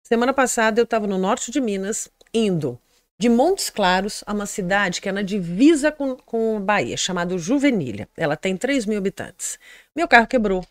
Semana 0.01 0.33
passada 0.33 0.79
eu 0.79 0.85
estava 0.85 1.05
no 1.05 1.17
norte 1.17 1.51
de 1.51 1.61
Minas, 1.61 2.09
indo 2.33 2.79
de 3.19 3.27
Montes 3.27 3.69
Claros 3.69 4.23
a 4.25 4.33
uma 4.33 4.45
cidade 4.45 5.01
que 5.01 5.09
é 5.09 5.11
na 5.11 5.21
divisa 5.21 5.91
com, 5.91 6.15
com 6.15 6.61
Bahia, 6.61 6.95
chamada 6.95 7.37
Juvenília. 7.37 8.07
Ela 8.15 8.37
tem 8.37 8.55
3 8.55 8.85
mil 8.85 8.97
habitantes. 8.97 9.59
Meu 9.93 10.07
carro 10.07 10.25
quebrou. 10.25 10.65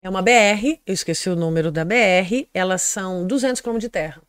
É 0.00 0.08
uma 0.08 0.22
BR, 0.22 0.80
eu 0.86 0.94
esqueci 0.94 1.28
o 1.28 1.36
número 1.36 1.70
da 1.70 1.84
BR, 1.84 2.48
elas 2.54 2.82
são 2.82 3.26
200 3.26 3.60
quilômetros 3.60 3.88
de 3.88 3.90
terra. 3.90 4.22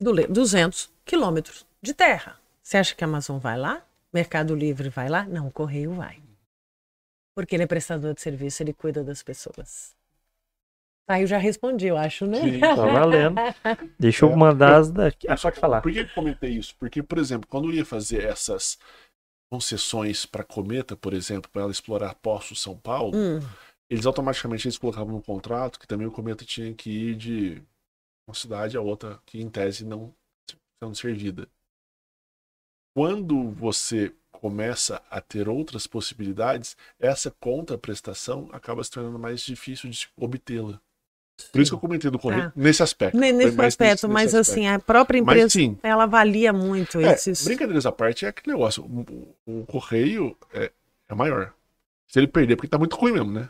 Do 0.00 0.12
le- 0.12 0.26
200 0.28 0.90
quilômetros 1.04 1.66
de 1.82 1.92
terra. 1.92 2.40
Você 2.62 2.78
acha 2.78 2.94
que 2.94 3.04
a 3.04 3.06
Amazon 3.06 3.38
vai 3.38 3.58
lá? 3.58 3.84
Mercado 4.12 4.54
Livre 4.54 4.88
vai 4.88 5.08
lá? 5.08 5.24
Não, 5.26 5.48
o 5.48 5.52
Correio 5.52 5.92
vai. 5.92 6.22
Porque 7.34 7.56
ele 7.56 7.64
é 7.64 7.66
prestador 7.66 8.14
de 8.14 8.22
serviço, 8.22 8.62
ele 8.62 8.72
cuida 8.72 9.02
das 9.02 9.22
pessoas. 9.22 9.94
Aí 11.06 11.22
eu 11.22 11.26
já 11.26 11.38
respondi, 11.38 11.86
eu 11.86 11.96
acho, 11.96 12.26
né? 12.26 12.38
Sim. 12.40 12.60
Tá 12.60 12.74
valendo. 12.74 13.36
Deixa 13.98 14.24
eu 14.24 14.36
mandar 14.36 14.76
as 14.76 14.90
daqui. 14.90 15.28
Ah, 15.28 15.36
pode 15.36 15.60
falar. 15.60 15.82
Por 15.82 15.92
que 15.92 15.98
eu 16.00 16.08
comentei 16.10 16.50
isso? 16.52 16.74
Porque, 16.78 17.02
por 17.02 17.18
exemplo, 17.18 17.46
quando 17.48 17.68
eu 17.68 17.74
ia 17.74 17.84
fazer 17.84 18.24
essas 18.24 18.78
concessões 19.52 20.26
para 20.26 20.42
Cometa, 20.42 20.96
por 20.96 21.12
exemplo, 21.12 21.50
para 21.50 21.62
ela 21.62 21.70
explorar 21.70 22.14
Poço 22.16 22.56
São 22.56 22.76
Paulo, 22.76 23.16
Hum, 23.16 23.38
eles 23.88 24.06
automaticamente 24.06 24.66
eles 24.66 24.78
colocavam 24.78 25.12
no 25.14 25.22
contrato 25.22 25.78
que 25.78 25.86
também 25.86 26.06
o 26.06 26.10
Cometa 26.10 26.44
tinha 26.44 26.74
que 26.74 26.90
ir 26.90 27.14
de 27.14 27.62
uma 28.26 28.34
cidade 28.34 28.76
a 28.76 28.80
outra 28.80 29.20
que 29.26 29.40
em 29.40 29.48
tese 29.48 29.84
não 29.84 30.14
sendo 30.82 30.96
servida. 30.96 31.48
Quando 32.96 33.50
você 33.50 34.14
começa 34.32 35.02
a 35.10 35.20
ter 35.20 35.48
outras 35.48 35.86
possibilidades, 35.86 36.76
essa 36.98 37.30
contraprestação 37.30 38.48
acaba 38.52 38.82
se 38.84 38.90
tornando 38.90 39.18
mais 39.18 39.40
difícil 39.42 39.90
de 39.90 40.08
obtê-la. 40.16 40.80
Por 41.50 41.60
isso 41.60 41.70
que 41.70 41.74
eu 41.74 41.80
comentei 41.80 42.10
do 42.10 42.18
correio 42.18 42.44
Tá. 42.44 42.52
nesse 42.54 42.82
aspecto. 42.82 43.16
nesse 43.18 43.60
aspecto, 43.60 43.80
nesse- 43.80 44.06
mas 44.08 44.32
nesse 44.32 44.36
assim, 44.52 44.68
a 44.68 44.78
própria 44.78 45.20
Mas 45.22 45.34
empresa, 45.36 45.48
sim, 45.50 45.76
ela 45.82 46.04
avalia 46.04 46.52
muito 46.52 47.00
é, 47.00 47.12
esses... 47.12 47.44
brincadeiras 47.44 47.84
à 47.86 47.92
parte, 47.92 48.24
é 48.24 48.28
aquele 48.28 48.56
negócio. 48.56 48.84
O, 48.84 49.34
o 49.62 49.66
correio 49.66 50.36
é, 50.52 50.70
é 51.08 51.14
maior. 51.14 51.52
Se 52.06 52.20
ele 52.20 52.28
perder, 52.28 52.54
porque 52.54 52.68
tá 52.68 52.78
muito 52.78 52.94
ruim 52.94 53.12
mesmo, 53.12 53.32
né? 53.32 53.48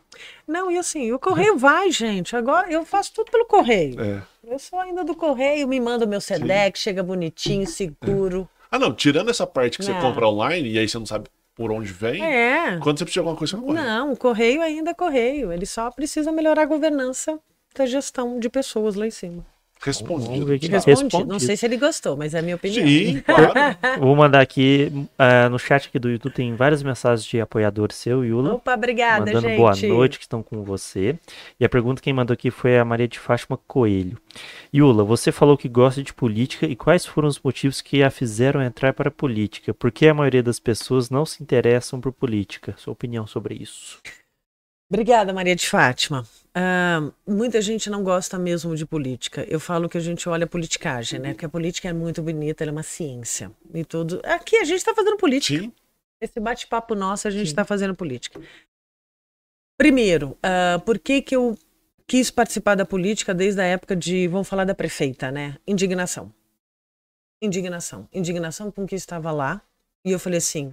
Não, 0.49 0.71
e 0.71 0.79
assim, 0.79 1.13
o 1.13 1.19
correio 1.19 1.59
vai, 1.59 1.91
gente. 1.91 2.35
Agora 2.35 2.71
eu 2.73 2.87
faço 2.87 3.13
tudo 3.13 3.31
pelo 3.31 3.45
correio. 3.45 4.01
É. 4.01 4.23
Eu 4.47 4.59
sou 4.59 4.79
ainda 4.79 5.05
do 5.05 5.15
correio, 5.15 5.69
me 5.69 5.79
manda 5.79 6.07
o 6.07 6.09
meu 6.09 6.21
SEDEC, 6.21 6.79
chega 6.79 7.03
bonitinho, 7.03 7.67
seguro. 7.67 8.49
Ah, 8.71 8.79
não, 8.79 8.95
tirando 8.95 9.29
essa 9.31 9.47
parte 9.47 9.77
que 9.77 9.85
você 9.85 9.93
Não. 9.93 10.01
compra 10.01 10.27
online 10.27 10.71
e 10.71 10.79
aí 10.79 10.89
você 10.89 10.99
não 10.99 11.05
sabe 11.05 11.29
por 11.55 11.71
onde 11.71 11.93
vem, 11.93 12.25
É. 12.25 12.79
quando 12.83 12.99
você 12.99 13.05
precisa 13.05 13.13
de 13.13 13.19
alguma 13.21 13.37
coisa, 13.37 13.51
você 13.51 13.57
não 13.59 13.65
corre. 13.67 13.79
Não, 13.87 14.13
o 14.13 14.17
correio 14.17 14.63
ainda 14.63 14.91
é 14.91 14.95
correio. 14.95 15.53
Ele 15.53 15.67
só 15.67 15.91
precisa 15.91 16.33
melhorar 16.33 16.63
a 16.63 16.67
governança 16.67 17.39
da 17.75 17.87
gestão 17.87 18.39
de 18.39 18.49
pessoas 18.49 18.95
lá 18.95 19.07
em 19.07 19.11
cima. 19.11 19.45
Respondido. 19.85 20.47
Respondi. 20.47 20.69
Respondido. 20.69 21.27
Não 21.27 21.39
sei 21.39 21.57
se 21.57 21.67
ele 21.67 21.77
gostou, 21.77 22.17
mas 22.17 22.33
é 22.33 22.39
a 22.39 22.43
minha 22.43 22.57
opinião. 22.57 22.87
Sim, 22.87 23.21
claro. 23.27 23.53
Vou 24.01 24.17
mandar 24.17 24.41
aqui 24.41 24.91
eh, 25.19 25.49
no 25.51 25.59
chat 25.59 25.89
aqui 25.89 25.99
do 25.99 26.11
YouTube 26.11 26.33
tem 26.33 26.55
várias 26.55 26.83
mensagens 26.83 27.27
de 27.27 27.39
apoiadores 27.39 27.97
seu, 27.97 28.25
Yula. 28.25 28.55
Opa, 28.55 28.73
obrigada, 28.73 29.27
mandando 29.27 29.49
gente. 29.49 29.59
boa 29.59 29.77
noite, 29.77 30.19
que 30.19 30.25
estão 30.25 30.43
com 30.43 30.63
você. 30.63 31.19
E 31.61 31.65
a 31.67 31.69
pergunta 31.69 32.01
quem 32.01 32.15
mandou 32.15 32.33
aqui 32.33 32.51
foi 32.51 32.79
a 32.79 32.85
Maria 32.85 33.07
de 33.07 33.19
Fátima 33.19 33.59
Coelho. 33.67 34.17
Yula, 34.75 35.05
você 35.05 35.31
falou 35.31 35.57
que 35.57 35.69
gosta 35.69 36.03
de 36.03 36.15
política 36.15 36.65
e 36.65 36.75
quais 36.75 37.05
foram 37.05 37.29
os 37.29 37.39
motivos 37.39 37.83
que 37.83 38.03
a 38.03 38.11
fizeram 38.11 38.63
entrar 38.63 38.95
para 38.95 39.09
a 39.09 39.13
política? 39.13 39.75
Por 39.75 39.93
que 39.93 40.09
a 40.09 40.15
maioria 40.15 40.43
das 40.43 40.59
pessoas 40.59 41.11
não 41.11 41.27
se 41.27 41.43
interessam 41.43 42.01
por 42.01 42.13
política? 42.13 42.75
Sua 42.79 42.93
opinião 42.93 43.27
sobre 43.27 43.55
isso? 43.55 44.01
Obrigada, 44.91 45.33
Maria 45.33 45.57
de 45.57 45.69
Fátima. 45.69 46.27
Ah, 46.55 47.11
muita 47.27 47.61
gente 47.61 47.91
não 47.91 48.05
gosta 48.05 48.39
mesmo 48.39 48.77
de 48.77 48.87
política. 48.87 49.45
Eu 49.49 49.59
falo 49.59 49.89
que 49.89 49.99
a 49.99 50.01
gente 50.01 50.29
olha 50.29 50.45
a 50.45 50.49
politicagem, 50.49 51.19
né? 51.19 51.33
Porque 51.33 51.47
a 51.47 51.49
política 51.49 51.89
é 51.89 51.93
muito 51.93 52.23
bonita, 52.23 52.63
ela 52.63 52.71
é 52.71 52.73
uma 52.73 52.83
ciência. 52.83 53.51
E 53.73 53.85
tudo. 53.85 54.21
Aqui 54.25 54.57
a 54.57 54.65
gente 54.65 54.79
está 54.79 54.95
fazendo 54.95 55.17
política. 55.17 55.63
Sim. 55.63 55.73
Esse 56.21 56.39
bate-papo 56.39 56.95
nosso, 56.95 57.27
a 57.27 57.31
gente 57.31 57.49
está 57.49 57.65
fazendo 57.65 57.95
política. 57.95 58.41
Primeiro, 59.77 60.39
ah, 60.43 60.81
por 60.85 60.99
que, 60.99 61.21
que 61.23 61.35
eu 61.35 61.57
quis 62.07 62.31
participar 62.31 62.75
da 62.75 62.85
política 62.85 63.35
desde 63.35 63.61
a 63.61 63.65
época 63.65 63.97
de, 63.97 64.29
vamos 64.29 64.49
falar 64.49 64.65
da 64.65 64.75
prefeita, 64.75 65.31
né? 65.31 65.59
Indignação. 65.67 66.33
Indignação. 67.43 68.09
Indignação 68.13 68.71
com 68.71 68.85
o 68.85 68.87
que 68.87 68.95
estava 68.95 69.33
lá. 69.33 69.61
E 70.05 70.13
eu 70.13 70.19
falei 70.19 70.39
assim, 70.39 70.73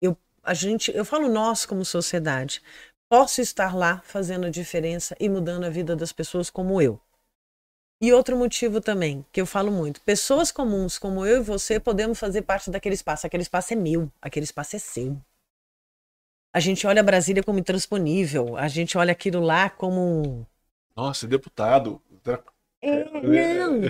eu, 0.00 0.16
a 0.42 0.54
gente, 0.54 0.94
eu 0.94 1.04
falo 1.04 1.28
nós 1.28 1.64
como 1.64 1.84
sociedade, 1.84 2.60
posso 3.12 3.42
estar 3.42 3.76
lá 3.76 4.00
fazendo 4.06 4.46
a 4.46 4.48
diferença 4.50 5.14
e 5.20 5.28
mudando 5.28 5.64
a 5.64 5.68
vida 5.68 5.94
das 5.94 6.12
pessoas 6.12 6.48
como 6.48 6.80
eu. 6.80 6.98
E 8.00 8.10
outro 8.10 8.34
motivo 8.38 8.80
também, 8.80 9.22
que 9.30 9.38
eu 9.38 9.44
falo 9.44 9.70
muito, 9.70 10.00
pessoas 10.00 10.50
comuns 10.50 10.98
como 10.98 11.26
eu 11.26 11.42
e 11.42 11.44
você 11.44 11.78
podemos 11.78 12.18
fazer 12.18 12.40
parte 12.40 12.70
daquele 12.70 12.94
espaço. 12.94 13.26
Aquele 13.26 13.42
espaço 13.42 13.74
é 13.74 13.76
meu, 13.76 14.10
aquele 14.18 14.44
espaço 14.44 14.76
é 14.76 14.78
seu. 14.78 15.20
A 16.54 16.58
gente 16.58 16.86
olha 16.86 17.02
Brasília 17.02 17.42
como 17.42 17.58
intransponível, 17.58 18.56
a 18.56 18.66
gente 18.66 18.96
olha 18.96 19.12
aquilo 19.12 19.40
lá 19.40 19.68
como 19.68 20.46
Nossa, 20.96 21.26
deputado. 21.26 22.00
É, 22.82 23.04
não. 23.58 23.80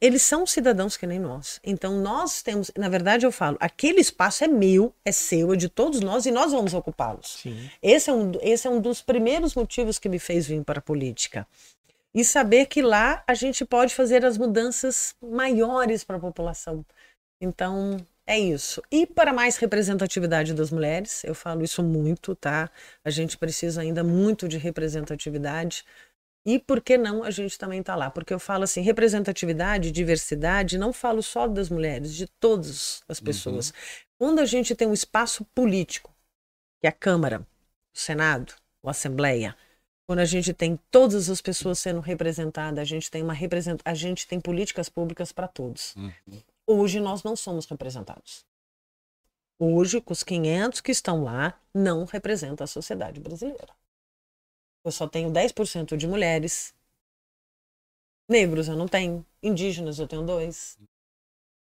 Eles 0.00 0.22
são 0.22 0.46
cidadãos 0.46 0.96
que 0.96 1.06
nem 1.06 1.18
nós. 1.18 1.60
Então 1.62 2.00
nós 2.00 2.42
temos, 2.42 2.70
na 2.76 2.88
verdade 2.88 3.26
eu 3.26 3.30
falo, 3.30 3.56
aquele 3.60 4.00
espaço 4.00 4.42
é 4.42 4.48
meu, 4.48 4.94
é 5.04 5.12
seu, 5.12 5.52
é 5.52 5.56
de 5.56 5.68
todos 5.68 6.00
nós 6.00 6.26
e 6.26 6.30
nós 6.30 6.52
vamos 6.52 6.74
ocupá-los. 6.74 7.44
Esse 7.82 8.10
é, 8.10 8.12
um, 8.12 8.32
esse 8.40 8.66
é 8.66 8.70
um 8.70 8.80
dos 8.80 9.02
primeiros 9.02 9.54
motivos 9.54 9.98
que 9.98 10.08
me 10.08 10.18
fez 10.18 10.46
vir 10.46 10.64
para 10.64 10.78
a 10.78 10.82
política. 10.82 11.46
E 12.14 12.24
saber 12.24 12.66
que 12.66 12.82
lá 12.82 13.22
a 13.26 13.34
gente 13.34 13.64
pode 13.64 13.94
fazer 13.94 14.24
as 14.24 14.36
mudanças 14.36 15.14
maiores 15.22 16.02
para 16.04 16.16
a 16.16 16.20
população. 16.20 16.84
Então, 17.40 17.96
é 18.26 18.38
isso. 18.38 18.82
E 18.90 19.06
para 19.06 19.32
mais 19.32 19.56
representatividade 19.56 20.54
das 20.54 20.70
mulheres, 20.70 21.24
eu 21.24 21.34
falo 21.34 21.64
isso 21.64 21.82
muito, 21.82 22.34
tá? 22.34 22.70
A 23.04 23.10
gente 23.10 23.36
precisa 23.36 23.80
ainda 23.80 24.04
muito 24.04 24.46
de 24.46 24.58
representatividade. 24.58 25.84
E 26.44 26.58
por 26.58 26.80
que 26.80 26.98
não 26.98 27.22
a 27.22 27.30
gente 27.30 27.56
também 27.56 27.80
está 27.80 27.94
lá? 27.94 28.10
Porque 28.10 28.34
eu 28.34 28.38
falo 28.38 28.64
assim, 28.64 28.80
representatividade, 28.80 29.92
diversidade, 29.92 30.76
não 30.76 30.92
falo 30.92 31.22
só 31.22 31.46
das 31.46 31.68
mulheres, 31.68 32.12
de 32.14 32.26
todas 32.26 33.02
as 33.08 33.20
pessoas. 33.20 33.72
Quando 34.18 34.40
a 34.40 34.44
gente 34.44 34.74
tem 34.74 34.88
um 34.88 34.92
espaço 34.92 35.44
político, 35.54 36.12
que 36.80 36.86
é 36.86 36.90
a 36.90 36.92
Câmara, 36.92 37.46
o 37.94 37.98
Senado, 37.98 38.54
a 38.84 38.90
Assembleia, 38.90 39.56
quando 40.04 40.18
a 40.18 40.24
gente 40.24 40.52
tem 40.52 40.78
todas 40.90 41.30
as 41.30 41.40
pessoas 41.40 41.78
sendo 41.78 42.00
representadas, 42.00 42.80
a 42.80 42.84
gente 42.84 43.08
tem 43.08 43.22
uma 43.22 43.32
represent... 43.32 43.80
a 43.84 43.94
gente 43.94 44.26
tem 44.26 44.40
políticas 44.40 44.88
públicas 44.88 45.30
para 45.30 45.46
todos. 45.46 45.94
Uhum. 45.94 46.42
Hoje 46.66 47.00
nós 47.00 47.22
não 47.22 47.36
somos 47.36 47.66
representados. 47.66 48.44
Hoje, 49.58 50.00
com 50.00 50.12
os 50.12 50.24
500 50.24 50.80
que 50.80 50.90
estão 50.90 51.22
lá, 51.22 51.54
não 51.72 52.04
representa 52.04 52.64
a 52.64 52.66
sociedade 52.66 53.20
brasileira. 53.20 53.72
Eu 54.84 54.90
só 54.90 55.06
tenho 55.06 55.30
10% 55.30 55.96
de 55.96 56.06
mulheres. 56.06 56.74
Negros 58.28 58.68
eu 58.68 58.76
não 58.76 58.88
tenho. 58.88 59.24
Indígenas 59.42 59.98
eu 59.98 60.08
tenho 60.08 60.24
dois. 60.24 60.78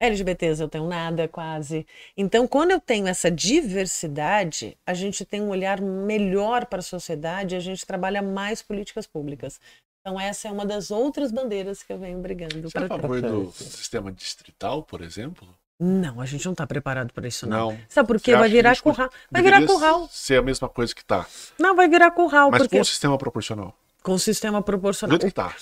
LGBTs 0.00 0.60
eu 0.60 0.68
tenho 0.68 0.88
nada, 0.88 1.28
quase. 1.28 1.86
Então, 2.16 2.48
quando 2.48 2.72
eu 2.72 2.80
tenho 2.80 3.06
essa 3.06 3.30
diversidade, 3.30 4.76
a 4.84 4.94
gente 4.94 5.24
tem 5.24 5.40
um 5.40 5.48
olhar 5.48 5.80
melhor 5.80 6.66
para 6.66 6.80
a 6.80 6.82
sociedade 6.82 7.54
e 7.54 7.58
a 7.58 7.60
gente 7.60 7.86
trabalha 7.86 8.20
mais 8.20 8.60
políticas 8.60 9.06
públicas. 9.06 9.60
Então, 10.00 10.18
essa 10.18 10.48
é 10.48 10.50
uma 10.50 10.66
das 10.66 10.90
outras 10.90 11.30
bandeiras 11.30 11.84
que 11.84 11.92
eu 11.92 11.98
venho 11.98 12.18
brigando 12.18 12.68
Você 12.68 12.76
é 12.76 12.82
a 12.82 12.88
para 12.88 12.98
favor 12.98 13.22
do 13.22 13.52
sistema 13.52 14.10
distrital, 14.10 14.82
por 14.82 15.00
exemplo? 15.00 15.46
Não, 15.80 16.20
a 16.20 16.26
gente 16.26 16.44
não 16.44 16.52
está 16.52 16.66
preparado 16.66 17.12
para 17.12 17.26
isso, 17.26 17.46
não. 17.46 17.70
Não. 17.70 17.78
Sabe 17.88 18.06
por 18.06 18.20
quê? 18.20 18.36
Vai 18.36 18.48
virar 18.48 18.80
curral. 18.80 19.10
Vai 19.30 19.42
virar 19.42 19.66
curral. 19.66 20.08
ser 20.10 20.38
a 20.38 20.42
mesma 20.42 20.68
coisa 20.68 20.94
que 20.94 21.04
tá. 21.04 21.26
Não, 21.58 21.74
vai 21.74 21.88
virar 21.88 22.10
curral, 22.12 22.50
Mas 22.50 22.62
porque 22.62 22.76
com 22.76 22.82
o 22.82 22.84
sistema 22.84 23.18
proporcional. 23.18 23.74
com 24.02 24.12
o 24.12 24.18
sistema 24.18 24.62
proporcional. 24.62 25.18
que 25.18 25.30
tá. 25.30 25.54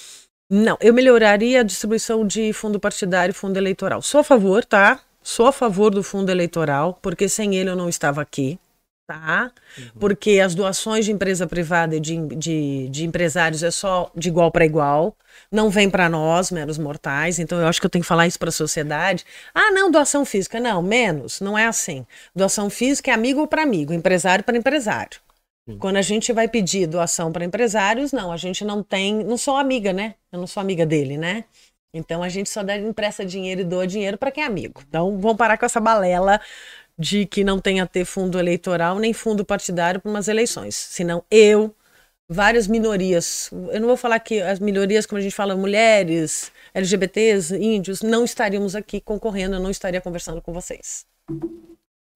Não, 0.51 0.77
eu 0.81 0.93
melhoraria 0.93 1.61
a 1.61 1.63
distribuição 1.63 2.27
de 2.27 2.53
fundo 2.53 2.81
partidário 2.81 3.31
e 3.31 3.35
fundo 3.35 3.57
eleitoral. 3.57 4.03
Sou 4.03 4.21
a 4.21 4.25
favor, 4.25 4.65
tá? 4.65 5.01
Sou 5.23 5.47
a 5.47 5.53
favor 5.53 5.91
do 5.95 6.03
fundo 6.03 6.31
eleitoral, 6.31 6.99
porque 7.01 7.29
sem 7.29 7.55
ele 7.55 7.71
eu 7.71 7.77
não 7.77 7.89
estava 7.89 8.21
aqui, 8.21 8.59
tá? 9.11 9.51
Porque 9.99 10.39
as 10.39 10.55
doações 10.55 11.05
de 11.05 11.11
empresa 11.11 11.45
privada 11.45 11.97
e 11.97 12.01
de, 12.01 12.17
de, 12.37 12.89
de 12.89 13.05
empresários 13.05 13.65
é 13.65 13.71
só 13.73 14.09
de 14.15 14.29
igual 14.29 14.53
para 14.53 14.65
igual, 14.65 15.17
não 15.51 15.69
vem 15.69 15.91
para 15.91 16.09
nós, 16.09 16.53
meros 16.53 16.79
mortais. 16.79 17.41
Então 17.41 17.59
eu 17.59 17.67
acho 17.67 17.81
que 17.81 17.87
eu 17.87 17.91
tenho 17.91 18.05
que 18.05 18.09
falar 18.09 18.29
isso 18.29 18.39
para 18.39 18.51
a 18.51 18.53
sociedade. 18.53 19.25
Ah, 19.53 19.73
não, 19.73 19.91
doação 19.91 20.25
física. 20.25 20.61
Não, 20.61 20.81
menos, 20.81 21.41
não 21.41 21.59
é 21.59 21.67
assim. 21.67 22.07
Doação 22.35 22.71
física 22.71 23.11
é 23.11 23.15
amigo 23.15 23.49
para 23.49 23.63
amigo, 23.63 23.93
empresário 23.93 24.45
para 24.45 24.57
empresário. 24.57 25.19
Quando 25.79 25.97
a 25.97 26.03
gente 26.03 26.33
vai 26.33 26.49
pedir 26.49 26.87
doação 26.89 27.31
para 27.31 27.45
empresários, 27.45 28.11
não, 28.11 28.33
a 28.33 28.37
gente 28.37 28.65
não 28.65 28.83
tem, 28.83 29.23
não 29.23 29.37
sou 29.37 29.57
amiga, 29.57 29.93
né? 29.93 30.15
Eu 30.33 30.41
não 30.41 30.47
sou 30.47 30.61
amiga 30.61 30.85
dele, 30.85 31.17
né? 31.17 31.45
Então 31.93 32.23
a 32.23 32.29
gente 32.29 32.49
só 32.49 32.63
dá, 32.63 32.77
empresta 32.77 33.25
dinheiro 33.25 33.61
e 33.61 33.65
doa 33.65 33.87
dinheiro 33.87 34.17
para 34.17 34.31
quem 34.31 34.45
é 34.45 34.47
amigo. 34.47 34.83
Então 34.89 35.19
vamos 35.19 35.37
parar 35.37 35.59
com 35.59 35.67
essa 35.67 35.81
balela 35.81 36.41
de 37.01 37.25
que 37.25 37.43
não 37.43 37.59
tenha 37.59 37.87
ter 37.87 38.05
fundo 38.05 38.39
eleitoral 38.39 38.99
nem 38.99 39.15
fundo 39.15 39.43
partidário 39.43 39.99
para 39.99 40.11
umas 40.11 40.29
eleições. 40.29 40.75
Senão 40.77 41.25
eu, 41.31 41.75
várias 42.29 42.69
minorias, 42.69 43.49
eu 43.73 43.81
não 43.81 43.89
vou 43.89 43.97
falar 43.97 44.21
que 44.21 44.43
as 44.43 44.59
minorias, 44.59 45.07
como 45.07 45.19
a 45.19 45.23
gente 45.23 45.35
fala, 45.35 45.57
mulheres, 45.57 46.53
LGBTs, 46.75 47.57
índios, 47.57 48.03
não 48.03 48.23
estaríamos 48.23 48.77
aqui 48.77 49.01
concorrendo, 49.01 49.55
eu 49.57 49.61
não 49.61 49.71
estaria 49.71 49.99
conversando 49.99 50.43
com 50.43 50.53
vocês. 50.53 51.07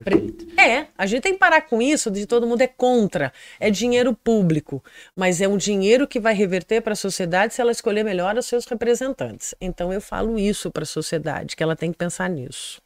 Perfeito. 0.05 0.61
É, 0.61 0.89
a 0.99 1.07
gente 1.07 1.23
tem 1.23 1.33
que 1.33 1.39
parar 1.39 1.63
com 1.63 1.81
isso 1.81 2.11
de 2.11 2.27
todo 2.27 2.47
mundo 2.47 2.61
é 2.61 2.67
contra. 2.67 3.33
É 3.59 3.71
dinheiro 3.71 4.13
público, 4.13 4.85
mas 5.17 5.41
é 5.41 5.49
um 5.49 5.57
dinheiro 5.57 6.07
que 6.07 6.21
vai 6.21 6.35
reverter 6.35 6.83
para 6.83 6.93
a 6.93 6.97
sociedade 6.97 7.55
se 7.55 7.63
ela 7.63 7.73
escolher 7.73 8.05
melhor 8.05 8.37
os 8.37 8.45
seus 8.45 8.67
representantes. 8.67 9.55
Então 9.59 9.91
eu 9.91 10.01
falo 10.03 10.39
isso 10.39 10.71
para 10.71 10.83
a 10.83 10.87
sociedade, 10.87 11.57
que 11.57 11.63
ela 11.63 11.75
tem 11.75 11.91
que 11.91 11.97
pensar 11.97 12.29
nisso. 12.29 12.85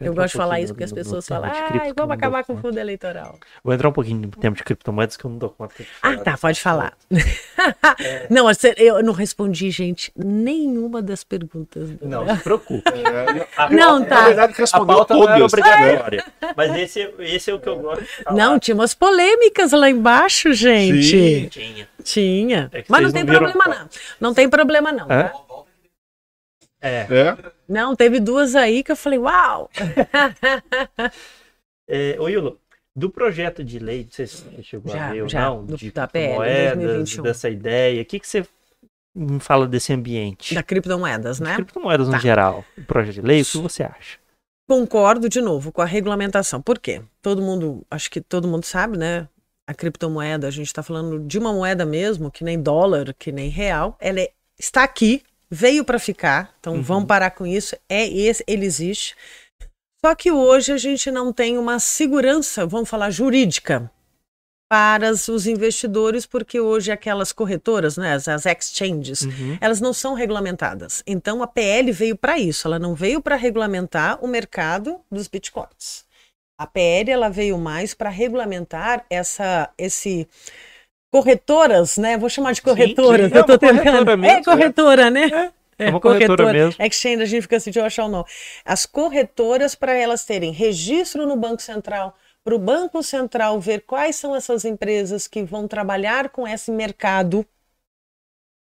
Eu 0.00 0.14
gosto 0.14 0.32
de 0.32 0.36
um 0.36 0.40
falar 0.40 0.60
isso 0.60 0.72
porque 0.72 0.84
as 0.84 0.92
pessoas 0.92 1.26
tema 1.26 1.40
falam, 1.40 1.54
vamos 1.94 2.08
não 2.08 2.14
acabar 2.14 2.44
com 2.44 2.52
o 2.52 2.56
conta." 2.56 2.68
fundo 2.68 2.78
eleitoral. 2.78 3.38
Vou 3.62 3.74
entrar 3.74 3.88
um 3.88 3.92
pouquinho 3.92 4.20
no 4.22 4.28
tempo 4.28 4.56
de 4.56 4.62
criptomoedas 4.64 5.16
que 5.16 5.24
eu 5.24 5.30
não 5.30 5.38
dou 5.38 5.50
conta. 5.50 5.74
de 5.82 5.88
Ah, 6.02 6.16
tá, 6.16 6.36
pode 6.36 6.60
falar. 6.60 6.92
É. 8.00 8.26
Não, 8.30 8.48
eu 8.76 9.02
não 9.02 9.12
respondi, 9.12 9.70
gente, 9.70 10.12
nenhuma 10.16 11.02
das 11.02 11.24
perguntas. 11.24 11.90
Não, 12.00 12.26
se 12.36 12.42
preocupe. 12.42 12.82
A 13.56 13.70
Não, 13.70 13.98
pauta- 14.00 14.06
tá. 14.06 14.14
Na 14.20 14.26
verdade, 14.26 14.54
respondeu 14.56 14.96
não 14.98 15.04
todas. 15.04 15.40
obrigatória. 15.42 16.24
Mas 16.56 16.76
esse, 16.76 17.14
esse 17.18 17.50
é 17.50 17.54
o 17.54 17.58
que 17.60 17.68
eu 17.68 17.78
gosto. 17.78 18.04
Não, 18.32 18.58
tinha 18.58 18.74
umas 18.74 18.94
polêmicas 18.94 19.72
lá 19.72 19.88
embaixo, 19.90 20.52
gente. 20.52 21.02
Sim. 21.02 21.48
Tinha. 21.48 21.88
Tinha. 22.02 22.70
É 22.72 22.84
Mas 22.88 23.02
não 23.02 23.12
tem 23.12 23.24
não 23.24 23.32
viram 23.32 23.50
problema, 23.52 23.74
a 23.74 23.78
não. 23.80 23.88
Não 24.20 24.34
tem 24.34 24.48
problema, 24.48 24.92
não. 24.92 25.06
É. 26.80 27.06
É. 27.10 27.36
Não, 27.68 27.96
teve 27.96 28.20
duas 28.20 28.54
aí 28.54 28.84
que 28.84 28.92
eu 28.92 28.96
falei, 28.96 29.18
uau! 29.18 29.68
é 31.88 32.16
ô, 32.20 32.28
Yulo, 32.28 32.58
do 32.94 33.10
projeto 33.10 33.64
de 33.64 33.78
lei, 33.78 34.06
você 34.10 34.26
chegou 34.62 34.92
Já, 34.92 35.08
a 35.08 35.12
ver 35.12 35.22
ou 35.22 35.28
não, 35.32 35.64
do- 35.64 35.76
de 35.76 35.90
da 35.90 36.06
PL 36.06 36.34
moedas, 36.34 36.78
2021. 36.84 37.22
dessa 37.22 37.48
ideia, 37.50 38.02
o 38.02 38.04
que, 38.04 38.20
que 38.20 38.28
você 38.28 38.44
me 39.14 39.40
fala 39.40 39.66
desse 39.66 39.92
ambiente? 39.92 40.54
Da 40.54 40.62
criptomoedas, 40.62 41.40
né? 41.40 41.54
criptomoedas 41.56 42.08
Tá. 42.08 42.16
no 42.16 42.20
geral. 42.22 42.64
O 42.76 42.84
projeto 42.84 43.14
de 43.14 43.22
lei, 43.22 43.42
o 43.42 43.44
que 43.44 43.58
você 43.58 43.82
acha? 43.82 44.18
Concordo 44.68 45.28
de 45.28 45.40
novo 45.40 45.72
com 45.72 45.80
a 45.80 45.84
regulamentação. 45.86 46.60
Por 46.60 46.78
quê? 46.78 47.00
Todo 47.22 47.40
mundo, 47.40 47.84
acho 47.90 48.10
que 48.10 48.20
todo 48.20 48.46
mundo 48.46 48.64
sabe, 48.64 48.98
né? 48.98 49.26
A 49.66 49.72
criptomoeda, 49.74 50.46
a 50.46 50.50
gente 50.50 50.66
está 50.66 50.82
falando 50.82 51.18
de 51.20 51.38
uma 51.38 51.52
moeda 51.52 51.86
mesmo, 51.86 52.30
que 52.30 52.44
nem 52.44 52.60
dólar, 52.60 53.14
que 53.18 53.32
nem 53.32 53.48
real. 53.48 53.96
Ela 53.98 54.20
é- 54.20 54.30
está 54.58 54.82
aqui, 54.84 55.22
veio 55.50 55.84
para 55.84 55.98
ficar. 55.98 56.54
Então 56.60 56.74
Uhum. 56.74 56.82
vamos 56.82 57.06
parar 57.08 57.30
com 57.30 57.46
isso. 57.46 57.76
É 57.88 58.06
esse, 58.06 58.44
ele 58.46 58.64
existe. 58.66 59.16
Só 60.04 60.14
que 60.14 60.30
hoje 60.30 60.72
a 60.72 60.76
gente 60.78 61.10
não 61.10 61.32
tem 61.32 61.58
uma 61.58 61.78
segurança, 61.80 62.64
vamos 62.66 62.88
falar 62.88 63.10
jurídica, 63.10 63.90
para 64.70 65.10
os 65.10 65.46
investidores, 65.46 66.26
porque 66.26 66.60
hoje 66.60 66.92
aquelas 66.92 67.32
corretoras, 67.32 67.96
né, 67.96 68.12
as, 68.12 68.28
as 68.28 68.44
exchanges, 68.44 69.22
Uhum. 69.22 69.56
elas 69.60 69.80
não 69.80 69.92
são 69.94 70.12
regulamentadas. 70.14 71.02
Então 71.06 71.42
a 71.42 71.46
PL 71.46 71.90
veio 71.90 72.16
para 72.16 72.38
isso, 72.38 72.68
ela 72.68 72.78
não 72.78 72.94
veio 72.94 73.20
para 73.22 73.34
regulamentar 73.34 74.22
o 74.22 74.28
mercado 74.28 75.00
dos 75.10 75.26
bitcoins. 75.26 76.04
A 76.60 76.66
PL 76.66 77.10
ela 77.10 77.30
veio 77.30 77.56
mais 77.56 77.94
para 77.94 78.10
regulamentar 78.10 79.06
essa 79.08 79.70
esse 79.78 80.28
corretoras, 81.10 81.96
né? 81.96 82.16
Vou 82.16 82.28
chamar 82.28 82.52
de 82.52 82.62
corretoras. 82.62 83.30
sim, 83.30 83.34
eu 83.34 83.40
é 83.40 83.44
tô 83.44 83.52
uma 83.52 83.58
tentando. 83.58 83.82
corretora 83.82 84.16
mesmo, 84.16 84.38
é 84.38 84.44
corretora, 84.44 85.10
né? 85.10 85.52
É 85.78 85.90
uma 85.90 86.00
corretora 86.00 86.52
mesmo. 86.52 86.84
Exchange, 86.84 87.22
a 87.22 87.26
gente 87.26 87.42
fica 87.42 87.56
assim 87.56 87.70
de 87.70 87.78
eu 87.78 87.84
achar 87.84 88.04
o 88.04 88.08
nome. 88.08 88.24
As 88.64 88.84
corretoras, 88.84 89.74
para 89.74 89.92
elas 89.92 90.24
terem 90.24 90.50
registro 90.52 91.26
no 91.26 91.36
Banco 91.36 91.62
Central, 91.62 92.16
para 92.42 92.54
o 92.54 92.58
Banco 92.58 93.02
Central 93.02 93.60
ver 93.60 93.82
quais 93.82 94.16
são 94.16 94.34
essas 94.34 94.64
empresas 94.64 95.28
que 95.28 95.42
vão 95.44 95.68
trabalhar 95.68 96.30
com 96.30 96.48
esse 96.48 96.70
mercado 96.70 97.46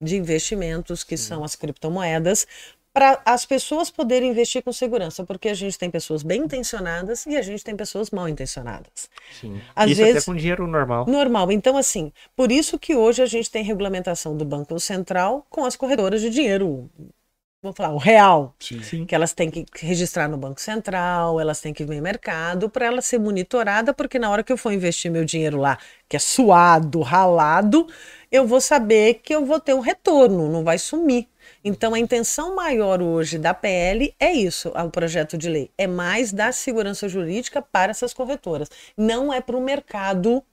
de 0.03 0.17
investimentos, 0.17 1.05
que 1.05 1.17
são 1.17 1.45
as 1.45 1.55
criptomoedas, 1.55 2.47
para 2.97 3.21
as 3.27 3.45
pessoas 3.45 3.91
poderem 3.91 4.31
investir 4.31 4.63
com 4.63 4.73
segurança, 4.73 5.23
porque 5.23 5.51
a 5.51 5.55
gente 5.55 5.79
tem 5.79 5.91
pessoas 5.91 6.23
bem 6.23 6.41
intencionadas 6.45 7.27
e 7.27 7.37
a 7.37 7.43
gente 7.43 7.63
tem 7.63 7.77
pessoas 7.77 8.11
mal 8.11 8.27
intencionadas. 8.27 9.11
Sim. 9.39 9.61
Às 9.75 9.91
Isso 9.91 10.01
vezes- 10.01 10.17
até 10.17 10.25
com 10.25 10.35
dinheiro 10.35 10.67
normal. 10.67 11.05
Normal. 11.07 11.53
Então, 11.53 11.77
assim, 11.77 12.11
por 12.35 12.51
isso 12.51 12.79
que 12.79 12.97
hoje 12.97 13.21
a 13.21 13.27
gente 13.27 13.51
tem 13.51 13.63
regulamentação 13.63 14.35
do 14.35 14.47
Banco 14.47 14.81
Central 14.81 15.47
com 15.51 15.67
as 15.67 15.77
corretoras 15.77 16.23
de 16.23 16.31
dinheiro, 16.31 16.89
vamos 17.63 17.77
falar, 17.77 17.93
o 17.93 17.99
real, 17.99 18.55
Sim. 18.59 18.83
Sim. 18.83 19.05
que 19.05 19.15
elas 19.15 19.35
têm 19.35 19.51
que 19.51 19.67
registrar 19.79 20.27
no 20.27 20.39
Banco 20.39 20.59
Central, 20.59 21.39
elas 21.39 21.61
têm 21.61 21.75
que 21.75 21.85
ver 21.85 22.01
mercado 22.01 22.71
para 22.71 22.87
ela 22.87 23.03
ser 23.03 23.19
monitorada, 23.19 23.93
porque 23.93 24.19
na 24.19 24.31
hora 24.31 24.43
que 24.43 24.51
eu 24.51 24.57
for 24.57 24.73
investir 24.73 25.11
meu 25.11 25.23
dinheiro 25.27 25.59
lá, 25.59 25.77
que 26.09 26.17
é 26.17 26.19
suado, 26.19 27.03
ralado, 27.03 27.87
eu 28.33 28.47
vou 28.47 28.59
saber 28.61 29.21
que 29.23 29.35
eu 29.35 29.45
vou 29.45 29.61
ter 29.61 29.75
um 29.75 29.81
retorno, 29.81 30.49
não 30.51 30.65
vai 30.65 30.79
sumir. 30.79 31.29
Então 31.69 31.95
a 31.95 31.99
intenção 31.99 32.55
maior 32.55 33.03
hoje 33.03 33.39
da 33.39 33.53
PL 33.53 34.15
é 34.21 34.33
isso, 34.33 34.69
o 34.69 34.89
projeto 34.91 35.37
de 35.37 35.49
lei, 35.49 35.69
é 35.77 35.89
mais 35.89 36.33
dar 36.33 36.53
segurança 36.55 37.09
jurídica 37.09 37.61
para 37.61 37.91
essas 37.91 38.15
corretoras, 38.15 38.71
não 38.97 39.33
é 39.33 39.41
para 39.41 39.57
o 39.57 39.61
mercado 39.61 40.45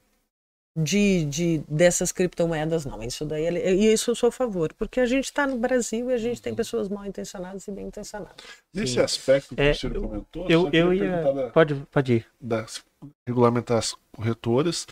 de, 0.76 1.24
de 1.26 1.58
dessas 1.68 2.10
criptomoedas, 2.10 2.84
não. 2.84 3.00
Isso 3.00 3.24
daí, 3.24 3.46
é- 3.46 3.72
e 3.74 3.92
isso 3.92 4.10
eu 4.10 4.14
sou 4.16 4.28
a 4.28 4.32
favor, 4.32 4.72
porque 4.74 4.98
a 4.98 5.06
gente 5.06 5.26
está 5.26 5.46
no 5.46 5.56
Brasil 5.56 6.10
e 6.10 6.14
a 6.14 6.18
gente 6.18 6.42
tem 6.42 6.52
pessoas 6.52 6.88
mal 6.88 7.06
intencionadas 7.06 7.68
e 7.68 7.70
bem 7.70 7.86
intencionadas. 7.86 8.34
Nesse 8.74 8.94
Sim. 8.94 9.00
aspecto 9.00 9.54
que 9.54 9.62
É, 9.62 9.70
o 9.70 9.74
senhor 9.76 10.00
comentou, 10.00 10.50
Eu, 10.50 10.62
só 10.62 10.70
eu 10.72 10.92
ia. 10.92 11.22
da- 11.22 11.50
Pode, 11.50 11.74
pode 11.92 12.12
ir. 12.14 12.26
das 12.40 12.82
regulamentar 13.26 13.78
as 13.78 13.94
corretoras, 14.16 14.86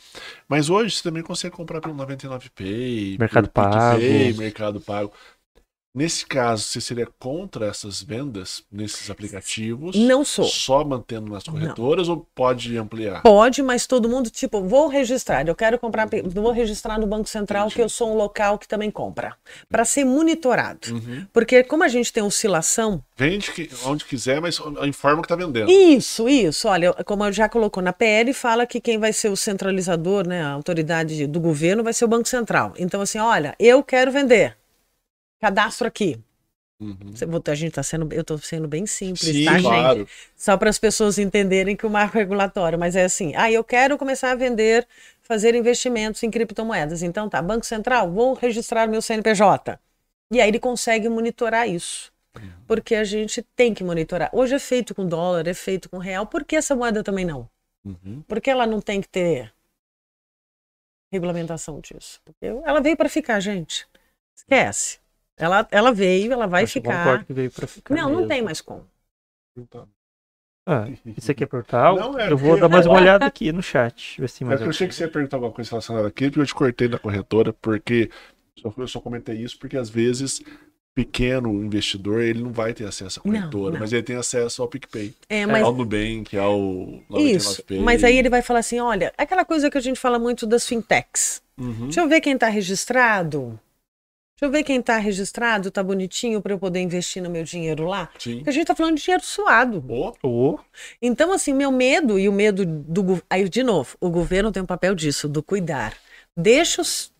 mas 0.47 0.69
hoje 0.69 0.97
você 0.97 1.03
também 1.03 1.23
consegue 1.23 1.57
comprar 1.57 1.81
pelo 1.81 1.95
99Pay, 1.95 3.17
Mercado 3.19 3.51
Pago. 3.51 4.03
Mercado 4.37 4.81
Pago. 4.81 5.13
Nesse 5.95 6.25
caso, 6.25 6.63
você 6.65 6.81
seria 6.81 7.07
contra 7.19 7.67
essas 7.67 8.03
vendas 8.03 8.65
nesses 8.73 9.11
aplicativos? 9.11 9.95
Não 9.95 10.25
sou. 10.25 10.47
Só 10.47 10.83
mantendo 10.83 11.31
nas 11.31 11.45
corretoras 11.45 12.09
ou 12.09 12.27
pode 12.35 12.79
ampliar? 12.79 13.21
Pode, 13.23 13.63
mas 13.63 13.87
todo 13.87 14.09
mundo, 14.09 14.31
tipo, 14.31 14.63
vou 14.63 14.89
registrar, 14.89 15.47
eu 15.47 15.55
quero 15.55 15.79
comprar, 15.79 16.09
vou 16.25 16.51
registrar 16.51 16.99
no 16.99 17.07
Banco 17.07 17.29
Central 17.29 17.65
Entendi. 17.67 17.75
que 17.77 17.83
eu 17.83 17.91
sou 17.91 18.11
um 18.11 18.17
local 18.17 18.59
que 18.59 18.67
também 18.67 18.91
compra, 18.91 19.37
para 19.69 19.85
ser 19.85 20.07
monitorado. 20.07 20.95
Uhum. 20.95 21.27
Porque 21.31 21.63
como 21.63 21.85
a 21.85 21.89
gente 21.89 22.11
tem 22.11 22.23
oscilação, 22.23 23.05
Vende 23.15 23.53
que- 23.53 23.69
onde 23.85 24.07
quiser, 24.07 24.41
mas 24.41 24.59
informa 24.87 25.21
que 25.21 25.27
está 25.27 25.37
vendendo. 25.37 25.71
Isso, 25.71 26.27
isso. 26.27 26.69
Olha, 26.69 26.95
como 27.05 27.23
eu 27.25 27.33
já 27.33 27.51
colocou 27.51 27.83
na 27.83 27.93
PL, 27.93 28.33
fala 28.33 28.65
que 28.67 28.81
quem 28.81 28.99
vai 28.99 29.13
ser 29.13 29.29
o 29.29 29.37
centralizador, 29.37 30.27
né, 30.27 30.43
a 30.43 30.53
autoridade 30.53 31.27
do 31.27 31.39
governo 31.39 31.85
vai 31.85 31.93
ser 31.93 32.07
o 32.07 32.09
Banco 32.09 32.27
Central. 32.27 32.73
Então, 32.79 33.03
assim, 33.03 33.19
olha, 33.19 33.55
eu 33.59 33.83
quero 33.83 34.11
vender. 34.11 34.57
Cadastro 35.43 35.89
aqui. 35.89 36.21
Uhum. 36.81 37.13
A 37.47 37.55
gente 37.55 37.73
tá 37.73 37.83
sendo, 37.83 38.13
eu 38.13 38.21
estou 38.21 38.39
sendo 38.39 38.69
bem 38.69 38.87
simples, 38.87 39.37
Sim, 39.37 39.45
tá, 39.45 39.55
gente? 39.55 39.63
claro. 39.63 40.09
Só 40.37 40.57
para 40.57 40.71
as 40.71 40.79
pessoas 40.79 41.19
entenderem 41.19 41.75
que 41.75 41.85
o 41.85 41.91
marco 41.91 42.17
regulatório, 42.17 42.79
mas 42.79 42.95
é 42.95 43.05
assim, 43.05 43.33
ah, 43.35 43.51
eu 43.51 43.65
quero 43.65 43.99
começar 43.99 44.31
a 44.31 44.35
vender, 44.37 44.87
fazer 45.21 45.57
investimentos 45.57 46.23
em 46.23 46.31
criptomoedas. 46.31 47.03
Então 47.03 47.29
tá, 47.29 47.43
Banco 47.43 47.67
Central, 47.67 48.09
vou 48.11 48.35
registrar 48.35 48.87
meu 48.87 49.03
CNPJ. 49.03 49.81
E 50.31 50.41
aí 50.41 50.49
ele 50.49 50.61
consegue 50.61 51.09
monitorar 51.09 51.69
isso. 51.69 52.13
Porque 52.67 52.95
a 52.95 53.05
gente 53.05 53.43
tem 53.57 53.75
que 53.75 53.83
monitorar. 53.83 54.31
Hoje 54.33 54.55
é 54.55 54.59
feito 54.61 54.95
com 54.95 55.07
dólar, 55.07 55.49
é 55.49 55.55
feito 55.55 55.91
com 55.91 55.99
real, 55.99 56.25
por 56.25 56.45
que 56.45 56.55
essa 56.55 56.75
moeda 56.77 57.03
também 57.03 57.25
não? 57.25 57.49
Uhum. 57.85 58.23
Por 58.29 58.41
que 58.41 58.49
ela 58.49 58.65
não 58.65 58.81
tem 58.81 59.01
que 59.01 59.09
ter 59.09 59.53
regulamentação 61.13 61.81
disso? 61.81 62.21
Porque 62.25 62.47
ela 62.47 62.81
veio 62.81 62.97
para 62.97 63.09
ficar, 63.09 63.41
gente. 63.41 63.87
Esquece. 64.37 65.02
Ela, 65.43 65.67
ela 65.73 65.93
veio, 65.93 66.33
ela 66.33 66.47
vai 66.47 66.63
Acho 66.63 66.75
ficar. 66.75 67.25
que 67.25 67.33
veio 67.33 67.51
pra 67.51 67.67
ficar. 67.67 67.95
Não, 67.95 68.05
não 68.09 68.17
mesmo. 68.19 68.29
tem 68.29 68.43
mais 68.43 68.61
como. 68.61 68.87
Então, 69.59 69.89
Ah, 70.65 70.87
e 71.05 71.21
você 71.21 71.35
quer 71.35 71.47
perguntar 71.47 71.85
algo? 71.85 72.01
Não, 72.01 72.19
é 72.21 72.31
eu 72.31 72.39
vou 72.39 72.57
dar 72.59 72.69
mais 72.69 72.87
uma 72.87 72.95
olhada 73.01 73.27
aqui 73.27 73.51
no 73.51 73.61
chat. 73.63 74.21
Ver 74.21 74.29
se 74.29 74.39
tem 74.39 74.47
É 74.47 74.49
mais 74.51 74.61
que 74.61 74.67
eu 74.67 74.71
achei 74.71 74.87
que 74.87 74.95
você 74.95 75.03
ia 75.03 75.11
perguntar 75.11 75.37
alguma 75.39 75.53
coisa 75.53 75.71
relacionada 75.71 76.07
àquilo, 76.07 76.31
porque 76.31 76.41
eu 76.43 76.47
te 76.47 76.55
cortei 76.55 76.89
na 76.89 76.99
corretora, 76.99 77.53
porque 77.53 78.09
eu 78.65 78.87
só 78.87 79.01
comentei 79.01 79.37
isso 79.37 79.59
porque 79.59 79.77
às 79.77 79.91
vezes 79.91 80.41
pequeno 80.95 81.51
investidor 81.65 82.21
ele 82.21 82.43
não 82.43 82.53
vai 82.53 82.73
ter 82.75 82.85
acesso 82.87 83.19
à 83.19 83.23
Não, 83.25 83.33
corretora, 83.35 83.73
não. 83.73 83.81
mas 83.81 83.93
ele 83.93 84.03
tem 84.03 84.15
acesso 84.15 84.63
ao 84.63 84.69
PicPay, 84.69 85.13
É, 85.29 85.45
mas 85.47 85.65
ao 85.65 85.75
Nubank, 85.75 86.37
ao 86.37 86.61
99Pay. 87.11 87.37
Isso, 87.37 87.65
mas 87.83 88.05
aí 88.05 88.17
ele 88.17 88.29
vai 88.29 88.43
falar 88.43 88.59
assim, 88.61 88.79
olha, 88.79 89.13
aquela 89.19 89.45
coisa 89.45 89.71
que 89.71 89.79
a 89.79 89.81
gente 89.81 89.99
fala 89.99 90.19
muito 90.19 90.47
das 90.47 90.67
fintechs. 90.69 91.43
Uhum. 91.59 91.85
Deixa 91.87 92.01
eu 92.01 92.09
ver 92.09 92.21
quem 92.21 92.35
está 92.35 92.49
registrado. 92.49 93.59
Deixa 94.43 94.51
eu 94.51 94.59
ver 94.59 94.65
quem 94.65 94.81
está 94.81 94.97
registrado, 94.97 95.71
tá 95.71 95.85
bonitinho 95.85 96.43
para 96.43 96.53
eu 96.53 96.59
poder 96.59 96.81
investir 96.81 97.23
no 97.23 97.31
meu 97.31 97.45
dinheiro 97.45 97.85
lá. 97.87 98.11
Sim. 98.19 98.39
Porque 98.39 98.51
a 98.51 98.53
gente 98.53 98.63
está 98.63 98.75
falando 98.75 98.97
de 98.97 99.03
dinheiro 99.05 99.23
suado. 99.23 99.85
Ô, 99.89 100.13
Ou 100.21 100.61
Então, 101.01 101.33
assim, 101.33 101.55
meu 101.55 101.71
medo 101.71 102.19
e 102.19 102.29
o 102.29 102.33
medo 102.33 102.67
do... 102.67 103.23
Aí, 103.31 103.49
de 103.49 103.63
novo, 103.63 103.97
o 104.01 104.11
governo 104.11 104.51
tem 104.51 104.61
um 104.61 104.67
papel 104.67 104.97
disso, 104.97 105.29
do 105.29 105.45
cuidar. 105.45 105.97
Deixa 106.37 106.83
os 106.83 107.12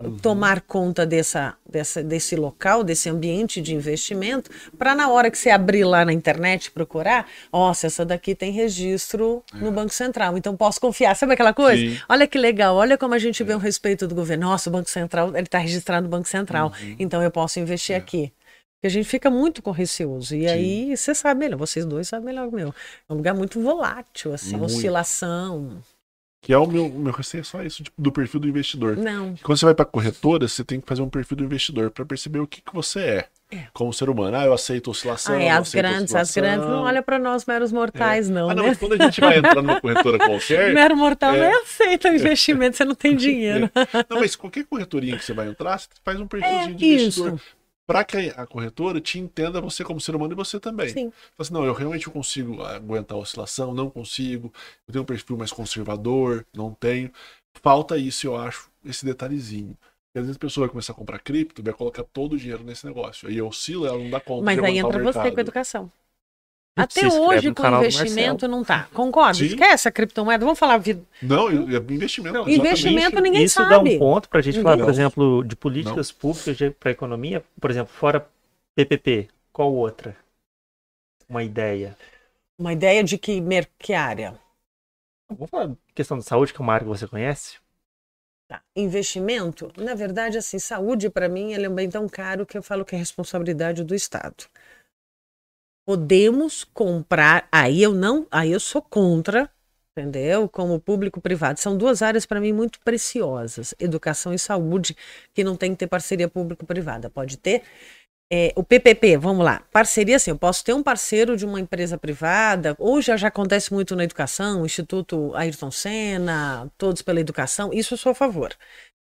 Uhum. 0.00 0.16
tomar 0.18 0.60
conta 0.60 1.04
dessa, 1.04 1.56
dessa, 1.68 2.04
desse 2.04 2.36
local, 2.36 2.84
desse 2.84 3.08
ambiente 3.10 3.60
de 3.60 3.74
investimento, 3.74 4.48
para 4.78 4.94
na 4.94 5.10
hora 5.10 5.28
que 5.28 5.36
você 5.36 5.50
abrir 5.50 5.82
lá 5.82 6.04
na 6.04 6.12
internet 6.12 6.70
procurar, 6.70 7.26
nossa, 7.52 7.88
essa 7.88 8.04
daqui 8.04 8.32
tem 8.32 8.52
registro 8.52 9.42
no 9.54 9.72
Banco 9.72 9.92
Central, 9.92 10.38
então 10.38 10.56
posso 10.56 10.80
confiar. 10.80 11.16
Sabe 11.16 11.32
aquela 11.32 11.52
coisa? 11.52 11.82
É. 11.84 11.88
Sim. 11.88 12.00
Olha 12.08 12.28
que 12.28 12.38
legal, 12.38 12.76
olha 12.76 12.96
como 12.96 13.12
a 13.14 13.18
gente 13.18 13.42
vê 13.42 13.52
o 13.54 13.58
respeito 13.58 14.06
do 14.06 14.14
governo. 14.14 14.46
Nossa, 14.48 14.70
o 14.70 14.72
Banco 14.72 14.88
Central, 14.88 15.30
ele 15.30 15.42
está 15.48 15.58
registrado 15.58 16.04
no 16.04 16.08
Banco 16.08 16.28
Central, 16.28 16.72
Uhum. 16.80 16.94
então 16.96 17.20
eu 17.20 17.30
posso 17.32 17.58
investir 17.58 17.96
aqui. 17.96 18.32
Porque 18.76 18.86
a 18.86 18.90
gente 18.90 19.08
fica 19.08 19.28
muito 19.28 19.60
com 19.60 19.72
receoso. 19.72 20.36
E 20.36 20.46
aí, 20.46 20.96
você 20.96 21.12
sabe 21.12 21.40
melhor, 21.40 21.56
vocês 21.58 21.84
dois 21.84 22.06
sabem 22.06 22.26
melhor 22.26 22.48
que 22.48 22.54
meu. 22.54 22.72
É 23.08 23.12
um 23.12 23.16
lugar 23.16 23.34
muito 23.34 23.60
volátil, 23.60 24.32
assim, 24.32 24.56
Muito. 24.56 24.66
oscilação. 24.66 25.82
Que 26.48 26.52
é 26.54 26.56
o 26.56 26.66
meu, 26.66 26.86
o 26.86 26.98
meu 26.98 27.12
receio 27.12 27.42
é 27.42 27.44
só 27.44 27.62
isso, 27.62 27.82
tipo, 27.84 28.00
do 28.00 28.10
perfil 28.10 28.40
do 28.40 28.48
investidor. 28.48 28.96
Não. 28.96 29.34
Quando 29.42 29.58
você 29.58 29.66
vai 29.66 29.74
para 29.74 29.84
corretora, 29.84 30.48
você 30.48 30.64
tem 30.64 30.80
que 30.80 30.86
fazer 30.88 31.02
um 31.02 31.08
perfil 31.10 31.36
do 31.36 31.44
investidor 31.44 31.90
para 31.90 32.06
perceber 32.06 32.38
o 32.38 32.46
que, 32.46 32.62
que 32.62 32.72
você 32.74 33.00
é, 33.00 33.28
É. 33.52 33.64
como 33.74 33.92
ser 33.92 34.08
humano. 34.08 34.34
Ah, 34.34 34.46
eu 34.46 34.54
aceito 34.54 34.90
oscilação. 34.90 35.34
Ah, 35.34 35.42
é, 35.42 35.50
as 35.50 35.74
grandes, 35.74 36.14
as 36.14 36.34
grandes 36.34 36.66
não 36.66 36.84
olha 36.84 37.02
para 37.02 37.18
nós 37.18 37.44
meros 37.44 37.70
mortais, 37.70 38.30
não, 38.30 38.48
ah, 38.48 38.54
não, 38.54 38.64
né? 38.68 38.74
quando 38.76 38.94
a 38.94 38.96
gente 38.96 39.20
vai 39.20 39.36
entrar 39.36 39.56
numa 39.60 39.78
corretora 39.78 40.16
qualquer, 40.16 40.72
Mero 40.72 40.96
mortal 40.96 41.34
É. 41.34 41.50
nem 41.50 41.60
aceita 41.60 42.10
o 42.10 42.14
investimento, 42.14 42.78
você 42.78 42.84
não 42.86 42.94
tem 42.94 43.12
dinheiro. 43.14 43.70
Não, 44.08 44.18
mas 44.18 44.34
qualquer 44.34 44.64
corretorinha 44.64 45.18
que 45.18 45.24
você 45.26 45.34
vai 45.34 45.48
entrar, 45.48 45.78
você 45.78 45.88
faz 46.02 46.18
um 46.18 46.26
perfilzinho 46.26 46.62
É, 46.62 46.72
de 46.72 46.86
investidor. 46.94 47.34
isso. 47.34 47.57
Para 47.88 48.04
que 48.04 48.34
a 48.36 48.46
corretora 48.46 49.00
te 49.00 49.18
entenda 49.18 49.62
você 49.62 49.82
como 49.82 49.98
ser 49.98 50.14
humano 50.14 50.34
e 50.34 50.36
você 50.36 50.60
também. 50.60 50.90
Sim. 50.90 51.10
Fala 51.10 51.32
assim, 51.38 51.54
não, 51.54 51.64
eu 51.64 51.72
realmente 51.72 52.10
consigo 52.10 52.60
aguentar 52.62 53.16
a 53.16 53.20
oscilação, 53.22 53.72
não 53.72 53.88
consigo. 53.88 54.52
Eu 54.86 54.92
tenho 54.92 55.02
um 55.04 55.06
perfil 55.06 55.38
mais 55.38 55.50
conservador, 55.50 56.44
não 56.54 56.74
tenho. 56.74 57.10
Falta 57.62 57.96
isso, 57.96 58.26
eu 58.26 58.36
acho, 58.36 58.70
esse 58.84 59.06
detalhezinho. 59.06 59.74
Porque 60.08 60.18
às 60.18 60.24
vezes 60.26 60.36
a 60.36 60.38
pessoa 60.38 60.66
vai 60.66 60.70
começar 60.70 60.92
a 60.92 60.96
comprar 60.96 61.18
cripto, 61.18 61.62
vai 61.62 61.72
colocar 61.72 62.04
todo 62.04 62.34
o 62.34 62.36
dinheiro 62.36 62.62
nesse 62.62 62.84
negócio. 62.84 63.26
Aí 63.26 63.40
oscila, 63.40 63.88
ela 63.88 63.98
não 63.98 64.10
dá 64.10 64.20
conta 64.20 64.44
Mas 64.44 64.58
aí 64.62 64.76
entra 64.76 65.02
você 65.02 65.30
com 65.30 65.38
a 65.38 65.40
educação. 65.40 65.90
Até 66.82 67.06
hoje, 67.08 67.52
com 67.54 67.66
investimento, 67.68 68.46
não 68.48 68.64
tá. 68.64 68.88
Concorda? 68.94 69.34
Sim. 69.34 69.46
Esquece 69.46 69.88
a 69.88 69.92
criptomoeda. 69.92 70.44
Vamos 70.44 70.58
falar 70.58 70.78
vida. 70.78 71.02
Não, 71.22 71.50
eu- 71.50 71.68
é 71.68 71.76
investimento. 71.92 72.34
Não, 72.34 72.48
investimento 72.48 73.20
ninguém 73.20 73.44
Isso 73.44 73.58
dá 73.62 73.70
sabe. 73.76 73.96
um 73.96 73.98
ponto 73.98 74.28
para 74.28 74.38
a 74.38 74.42
gente 74.42 74.58
Ninguém 74.58 74.64
falar, 74.64 74.76
por 74.76 74.84
sabe. 74.86 74.92
exemplo, 74.96 75.44
de 75.44 75.56
políticas 75.56 76.12
públicas 76.12 76.56
para 76.78 76.90
a 76.90 76.92
economia. 76.92 77.44
Por 77.60 77.70
exemplo, 77.70 77.92
fora 77.92 78.26
PPP, 78.76 79.28
qual 79.52 79.72
outra? 79.72 80.16
Uma 81.28 81.42
ideia. 81.42 81.96
Uma 82.58 82.72
ideia 82.72 83.04
de 83.04 83.18
que, 83.18 83.40
mer- 83.40 83.68
que 83.78 83.92
área? 83.92 84.34
Vamos 85.30 85.50
falar 85.50 85.66
de 85.66 85.76
questão 85.94 86.18
de 86.18 86.24
saúde, 86.24 86.52
que 86.54 86.60
é 86.60 86.62
uma 86.62 86.72
área 86.74 86.84
que 86.84 86.88
você 86.90 87.06
conhece? 87.06 87.58
Tá. 88.48 88.62
Investimento, 88.74 89.70
na 89.76 89.94
verdade, 89.94 90.38
assim, 90.38 90.58
saúde 90.58 91.10
para 91.10 91.28
mim 91.28 91.52
ele 91.52 91.66
é 91.66 91.68
um 91.68 91.74
bem 91.74 91.90
tão 91.90 92.08
caro 92.08 92.46
que 92.46 92.56
eu 92.56 92.62
falo 92.62 92.82
que 92.84 92.94
é 92.94 92.98
responsabilidade 92.98 93.84
do 93.84 93.94
Estado. 93.94 94.44
Podemos 95.88 96.64
comprar, 96.64 97.48
aí 97.50 97.82
eu 97.82 97.94
não, 97.94 98.26
aí 98.30 98.52
eu 98.52 98.60
sou 98.60 98.82
contra, 98.82 99.50
entendeu? 99.96 100.46
Como 100.46 100.78
público 100.78 101.18
privado. 101.18 101.58
São 101.58 101.78
duas 101.78 102.02
áreas 102.02 102.26
para 102.26 102.42
mim 102.42 102.52
muito 102.52 102.78
preciosas, 102.80 103.74
educação 103.78 104.34
e 104.34 104.38
saúde, 104.38 104.94
que 105.32 105.42
não 105.42 105.56
tem 105.56 105.70
que 105.70 105.78
ter 105.78 105.86
parceria 105.86 106.28
público-privada. 106.28 107.08
Pode 107.08 107.38
ter 107.38 107.62
é, 108.30 108.52
o 108.54 108.62
PPP, 108.62 109.16
vamos 109.16 109.42
lá. 109.42 109.62
Parceria, 109.72 110.16
assim, 110.16 110.30
eu 110.30 110.36
posso 110.36 110.62
ter 110.62 110.74
um 110.74 110.82
parceiro 110.82 111.38
de 111.38 111.46
uma 111.46 111.58
empresa 111.58 111.96
privada, 111.96 112.76
ou 112.78 113.00
já, 113.00 113.16
já 113.16 113.28
acontece 113.28 113.72
muito 113.72 113.96
na 113.96 114.04
educação, 114.04 114.60
o 114.60 114.66
Instituto 114.66 115.34
Ayrton 115.34 115.70
Senna, 115.70 116.70
Todos 116.76 117.00
pela 117.00 117.18
Educação, 117.18 117.72
isso 117.72 117.94
eu 117.94 117.98
sou 117.98 118.12
a 118.12 118.14
favor. 118.14 118.54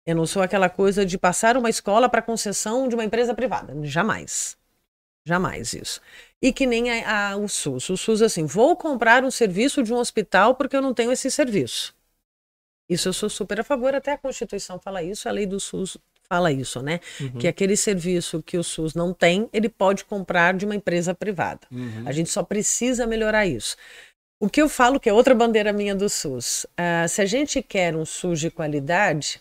Eu 0.06 0.14
não 0.14 0.24
sou 0.24 0.40
aquela 0.40 0.70
coisa 0.70 1.04
de 1.04 1.18
passar 1.18 1.56
uma 1.56 1.68
escola 1.68 2.08
para 2.08 2.22
concessão 2.22 2.86
de 2.86 2.94
uma 2.94 3.04
empresa 3.04 3.34
privada. 3.34 3.74
Jamais. 3.82 4.56
Jamais 5.26 5.72
isso. 5.72 6.00
E 6.42 6.52
que 6.52 6.66
nem 6.66 6.90
a, 6.90 7.30
a- 7.32 7.36
o 7.36 7.48
SUS. 7.48 7.88
O 7.90 7.96
SUS, 7.96 8.22
assim, 8.22 8.44
vou 8.44 8.76
comprar 8.76 9.24
um 9.24 9.30
serviço 9.30 9.82
de 9.82 9.92
um 9.92 9.96
hospital 9.96 10.54
porque 10.54 10.76
eu 10.76 10.82
não 10.82 10.92
tenho 10.94 11.12
esse 11.12 11.30
serviço. 11.30 11.94
Isso 12.88 13.08
eu 13.08 13.12
sou 13.12 13.28
super 13.28 13.60
a 13.60 13.64
favor, 13.64 13.94
até 13.94 14.12
a 14.12 14.18
Constituição 14.18 14.78
fala 14.78 15.02
isso, 15.02 15.28
a 15.28 15.32
lei 15.32 15.44
do 15.46 15.58
SUS 15.58 15.96
fala 16.28 16.52
isso, 16.52 16.82
né? 16.82 17.00
Uhum. 17.20 17.38
Que 17.38 17.48
aquele 17.48 17.76
serviço 17.76 18.42
que 18.42 18.56
o 18.56 18.62
SUS 18.62 18.94
não 18.94 19.12
tem, 19.12 19.48
ele 19.52 19.68
pode 19.68 20.04
comprar 20.04 20.54
de 20.54 20.64
uma 20.64 20.74
empresa 20.74 21.14
privada. 21.14 21.66
Uhum. 21.70 22.04
A 22.06 22.12
gente 22.12 22.30
só 22.30 22.42
precisa 22.42 23.06
melhorar 23.06 23.46
isso. 23.46 23.76
O 24.38 24.48
que 24.48 24.60
eu 24.60 24.68
falo 24.68 25.00
que 25.00 25.08
é 25.08 25.12
outra 25.12 25.34
bandeira 25.34 25.72
minha 25.72 25.94
do 25.94 26.08
SUS, 26.08 26.66
ah, 26.76 27.08
se 27.08 27.22
a 27.22 27.26
gente 27.26 27.62
quer 27.62 27.96
um 27.96 28.04
SUS 28.04 28.38
de 28.38 28.50
qualidade, 28.50 29.40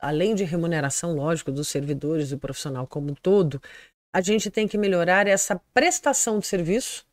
além 0.00 0.34
de 0.34 0.44
remuneração, 0.44 1.14
lógico, 1.14 1.52
dos 1.52 1.68
servidores 1.68 2.28
e 2.28 2.34
do 2.34 2.38
profissional 2.40 2.86
como 2.86 3.10
um 3.10 3.14
todo, 3.14 3.60
a 4.14 4.20
gente 4.20 4.48
tem 4.48 4.68
que 4.68 4.78
melhorar 4.78 5.26
essa 5.26 5.60
prestação 5.74 6.38
de 6.38 6.46
serviço, 6.46 7.04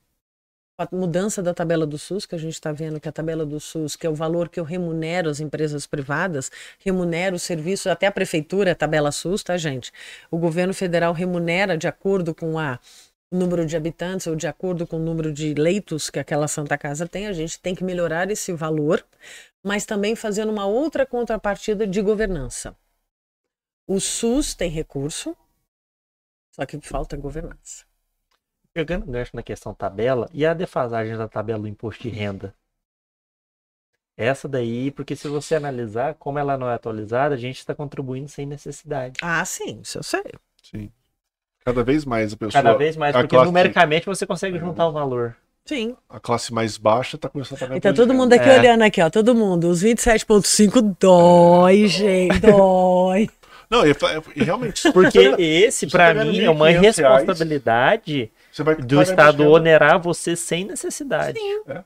a 0.78 0.88
mudança 0.96 1.42
da 1.42 1.52
tabela 1.52 1.84
do 1.88 1.98
SUS, 1.98 2.28
que 2.28 2.36
a 2.36 2.38
gente 2.38 2.54
está 2.54 2.72
vendo 2.72 3.00
que 3.00 3.10
a 3.10 3.12
tabela 3.12 3.44
do 3.44 3.60
SUS, 3.60 3.96
que 3.96 4.06
é 4.06 4.10
o 4.10 4.14
valor 4.14 4.50
que 4.50 4.60
eu 4.60 4.64
remunero 4.64 5.28
as 5.28 5.40
empresas 5.40 5.88
privadas, 5.88 6.52
remunero 6.78 7.38
os 7.38 7.42
serviços, 7.42 7.88
até 7.88 8.06
a 8.06 8.12
prefeitura, 8.12 8.74
a 8.74 8.76
tabela 8.76 9.12
SUS, 9.12 9.42
tá, 9.42 9.58
gente? 9.58 9.92
O 10.30 10.38
governo 10.38 10.76
federal 10.76 11.12
remunera 11.12 11.76
de 11.76 11.88
acordo 11.88 12.36
com 12.36 12.60
a 12.60 12.80
o 13.32 13.38
número 13.38 13.66
de 13.66 13.78
habitantes 13.78 14.28
ou 14.28 14.36
de 14.36 14.46
acordo 14.46 14.86
com 14.86 14.98
o 14.98 15.00
número 15.00 15.32
de 15.32 15.54
leitos 15.54 16.10
que 16.10 16.20
aquela 16.20 16.50
Santa 16.50 16.78
Casa 16.78 17.08
tem, 17.08 17.28
a 17.28 17.34
gente 17.34 17.60
tem 17.60 17.74
que 17.74 17.84
melhorar 17.84 18.30
esse 18.30 18.52
valor, 18.52 19.04
mas 19.64 19.86
também 19.86 20.16
fazendo 20.16 20.52
uma 20.52 20.66
outra 20.66 21.06
contrapartida 21.06 21.88
de 21.88 22.02
governança. 22.02 22.76
O 23.88 24.00
SUS 24.00 24.54
tem 24.54 24.70
recurso, 24.70 25.36
só 26.52 26.66
que 26.66 26.80
falta 26.82 27.16
governança. 27.18 27.86
Pegando 28.74 29.06
gancho 29.06 29.32
na 29.36 29.44
questão 29.44 29.74
tabela, 29.74 30.30
e 30.34 30.46
a 30.46 30.54
defasagem 30.54 31.18
da 31.18 31.28
tabela 31.28 31.60
do 31.60 31.68
imposto 31.68 32.04
de 32.04 32.10
renda? 32.10 32.54
Essa 34.16 34.48
daí, 34.48 34.92
porque 34.92 35.16
se 35.16 35.28
você 35.28 35.56
analisar 35.56 36.14
como 36.16 36.38
ela 36.38 36.58
não 36.58 36.70
é 36.70 36.74
atualizada, 36.76 37.34
a 37.36 37.38
gente 37.38 37.58
está 37.58 37.74
contribuindo 37.74 38.30
sem 38.30 38.46
necessidade. 38.46 39.16
Ah, 39.22 39.44
sim, 39.46 39.80
isso 39.82 39.98
eu 39.98 40.04
sei. 40.04 40.24
Sim. 40.62 40.92
Cada 41.66 41.84
vez 41.84 42.06
mais 42.06 42.34
a 42.34 42.38
pessoa. 42.38 42.52
Cada 42.64 42.78
vez 42.78 42.96
mais, 42.98 43.16
porque 43.16 43.30
classe- 43.30 43.46
numericamente 43.46 44.06
você 44.06 44.26
consegue 44.26 44.60
juntar 44.60 44.88
o 44.88 44.92
valor. 44.92 45.36
Sim. 45.66 45.96
A 46.10 46.20
classe 46.20 46.54
mais 46.54 46.76
baixa 46.78 47.18
tá 47.18 47.30
começando 47.30 47.58
a 47.58 47.60
pagar 47.60 47.78
E 47.78 47.82
tá 47.82 47.92
de 47.92 47.96
todo 47.98 48.14
mundo 48.14 48.34
aqui 48.34 48.50
É. 48.50 48.60
olhando 48.60 48.82
aqui, 48.84 49.02
ó. 49.02 49.10
Todo 49.10 49.36
mundo. 49.36 49.70
Os 49.70 49.82
27,5 49.84 50.82
dói, 51.00 51.88
gente. 51.88 52.40
Dói. 52.40 53.30
Não, 53.72 53.88
e, 53.88 53.92
é- 53.92 53.96
e 54.36 54.44
realmente. 54.44 54.92
Porque 54.92 55.18
esse, 55.40 55.86
ganhando 55.88 56.26
mim, 56.32 56.44
é 56.44 56.50
uma 56.50 56.66
1.500 56.68 56.98
reais, 56.98 56.98
irresponsabilidade 57.24 58.32
do 58.86 59.02
Estado 59.02 59.50
onerar 59.50 60.00
você 60.02 60.36
sem 60.36 60.66
necessidade. 60.66 61.40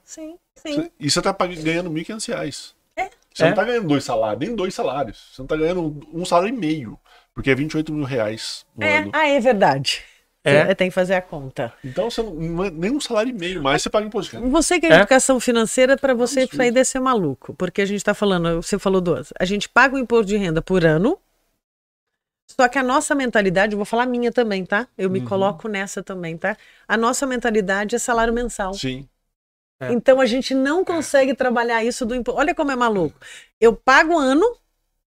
Sim, 0.03 0.36
sim. 0.56 0.90
E 0.99 1.10
você 1.12 1.22
tá 1.22 1.34
pag- 1.34 1.56
ganhando 1.62 1.90
1.500 1.91 2.26
reais. 2.28 2.74
É. 2.98 3.10
Você 3.34 3.44
É. 3.44 3.48
não 3.49 3.53
tá 3.56 3.64
ganhando 3.64 3.88
dois 3.88 4.03
salários, 4.03 4.40
nem 4.40 4.56
dois 4.56 4.74
salários. 4.74 5.30
Você 5.34 5.41
não 5.41 5.48
tá 5.48 5.56
ganhando 5.56 5.99
um 6.14 6.26
salário 6.26 6.49
e 6.49 6.57
meio. 6.57 6.98
Porque 7.34 7.52
é 7.52 7.56
28 7.56 7.91
mil 7.94 8.06
reais 8.06 8.66
no 8.78 8.86
É, 8.86 8.99
ano. 8.99 9.12
ah, 9.14 9.28
é 9.28 9.40
verdade. 9.41 10.03
É. 10.41 10.66
Você 10.68 10.76
tem 10.76 10.88
que 10.90 10.94
fazer 10.95 11.16
a 11.16 11.22
conta. 11.22 11.74
Então 11.84 12.10
você 12.10 12.22
não, 12.24 12.64
é 12.64 12.70
nem 12.72 12.91
um 12.91 12.99
salário 13.02 13.30
e 13.32 13.34
meio 13.34 13.62
mais, 13.62 13.82
você 13.82 13.90
paga 13.90 14.06
imposto 14.07 14.32
de 14.32 14.38
renda. 14.38 14.49
Você 14.52 14.80
que 14.80 14.86
é, 14.86 14.91
É? 14.91 14.95
educação 14.99 15.40
financeira, 15.40 15.98
para 15.98 16.14
você 16.14 16.48
aí 16.62 16.72
deve 16.72 16.86
ser 16.86 16.99
maluco. 16.99 17.53
Porque 17.56 17.82
a 17.82 17.86
gente 17.86 17.98
está 17.98 18.14
falando, 18.14 18.62
você 18.62 18.80
falou 18.80 19.02
duas. 19.02 19.34
A 19.40 19.44
gente 19.44 19.68
paga 19.68 19.95
o 19.95 19.99
imposto 19.99 20.28
de 20.28 20.38
renda 20.38 20.62
por 20.62 20.86
ano. 20.86 21.18
Só 22.47 22.67
que 22.67 22.77
a 22.77 22.84
nossa 22.84 23.15
mentalidade, 23.15 23.73
eu 23.73 23.77
vou 23.77 23.85
falar 23.85 24.05
minha 24.05 24.31
também, 24.31 24.65
tá? 24.65 24.88
Eu 24.97 25.09
me 25.09 25.19
Uhum. 25.19 25.26
coloco 25.26 25.67
nessa 25.67 26.03
também, 26.03 26.38
tá? 26.38 26.55
A 26.88 26.95
nossa 26.95 27.26
mentalidade 27.26 27.95
é 27.95 27.99
salário 27.99 28.34
mensal. 28.34 28.73
Sim. 28.73 29.07
É. 29.80 29.91
Então 29.91 30.22
a 30.22 30.26
gente 30.26 30.53
não 30.53 30.85
consegue 30.85 31.34
trabalhar 31.35 31.84
isso 31.84 32.05
do 32.05 32.15
imposto. 32.15 32.39
Olha 32.39 32.55
como 32.55 32.72
é 32.72 32.76
maluco. 32.76 33.19
Eu 33.59 33.76
pago 33.76 34.17
ano, 34.17 34.45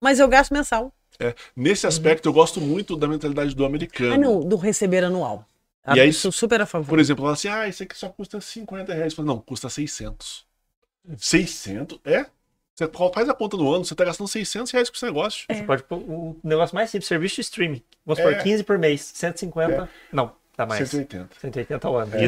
mas 0.01 0.19
eu 0.19 0.27
gasto 0.27 0.53
mensal. 0.53 0.91
É. 1.19 1.33
Nesse 1.55 1.87
aspecto, 1.87 2.27
eu 2.27 2.33
gosto 2.33 2.59
muito 2.59 2.95
da 2.95 3.07
mentalidade 3.07 3.55
do 3.55 3.65
americano. 3.65 4.13
Ah, 4.13 4.17
não, 4.17 4.39
do 4.41 4.55
receber 4.55 5.03
anual. 5.03 5.45
E 5.95 5.99
aí, 6.01 6.07
Eu 6.09 6.13
sou 6.13 6.31
super 6.33 6.59
a 6.61 6.65
favor. 6.65 6.89
Por 6.89 6.99
exemplo, 6.99 7.23
fala 7.23 7.33
assim, 7.33 7.47
ah, 7.47 7.67
isso 7.67 7.81
aqui 7.81 7.97
só 7.97 8.09
custa 8.09 8.41
50 8.41 8.93
reais. 8.93 9.13
Fala, 9.13 9.27
não, 9.27 9.39
custa 9.39 9.69
600. 9.69 10.45
600? 11.17 11.99
É? 12.03 12.25
Você 12.77 12.87
faz 13.11 13.27
a 13.27 13.33
conta 13.33 13.57
no 13.57 13.73
ano, 13.73 13.83
você 13.83 13.95
tá 13.95 14.05
gastando 14.05 14.27
600 14.27 14.71
reais 14.71 14.87
com 14.87 14.95
esse 14.95 15.05
negócio. 15.05 15.45
É. 15.49 15.55
Você 15.55 15.63
pode 15.63 15.81
pôr 15.81 15.95
o 15.97 16.37
negócio 16.43 16.75
mais 16.75 16.91
simples, 16.91 17.07
serviço 17.07 17.35
de 17.35 17.41
streaming. 17.41 17.81
Vamos 18.05 18.21
por 18.21 18.31
É. 18.31 18.35
15 18.35 18.63
por 18.63 18.77
mês, 18.77 19.01
150. 19.15 19.89
Não, 20.13 20.31
dá 20.55 20.63
mais. 20.67 20.87
180. 20.87 21.27
180 21.41 21.87
ao 21.87 21.97
ano. 21.97 22.11
É. 22.13 22.27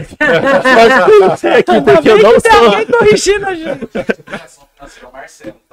Mas 1.28 1.40
sei 1.40 1.52
aqui 1.52 1.72
porque 1.86 2.10
eu 2.10 2.18
não 2.18 2.40
Tem 2.42 2.52
sou. 2.52 2.66
alguém 2.66 2.86
corrigindo 2.88 3.46
a 3.46 3.54
gente. 3.54 3.86
Tá? 3.86 4.08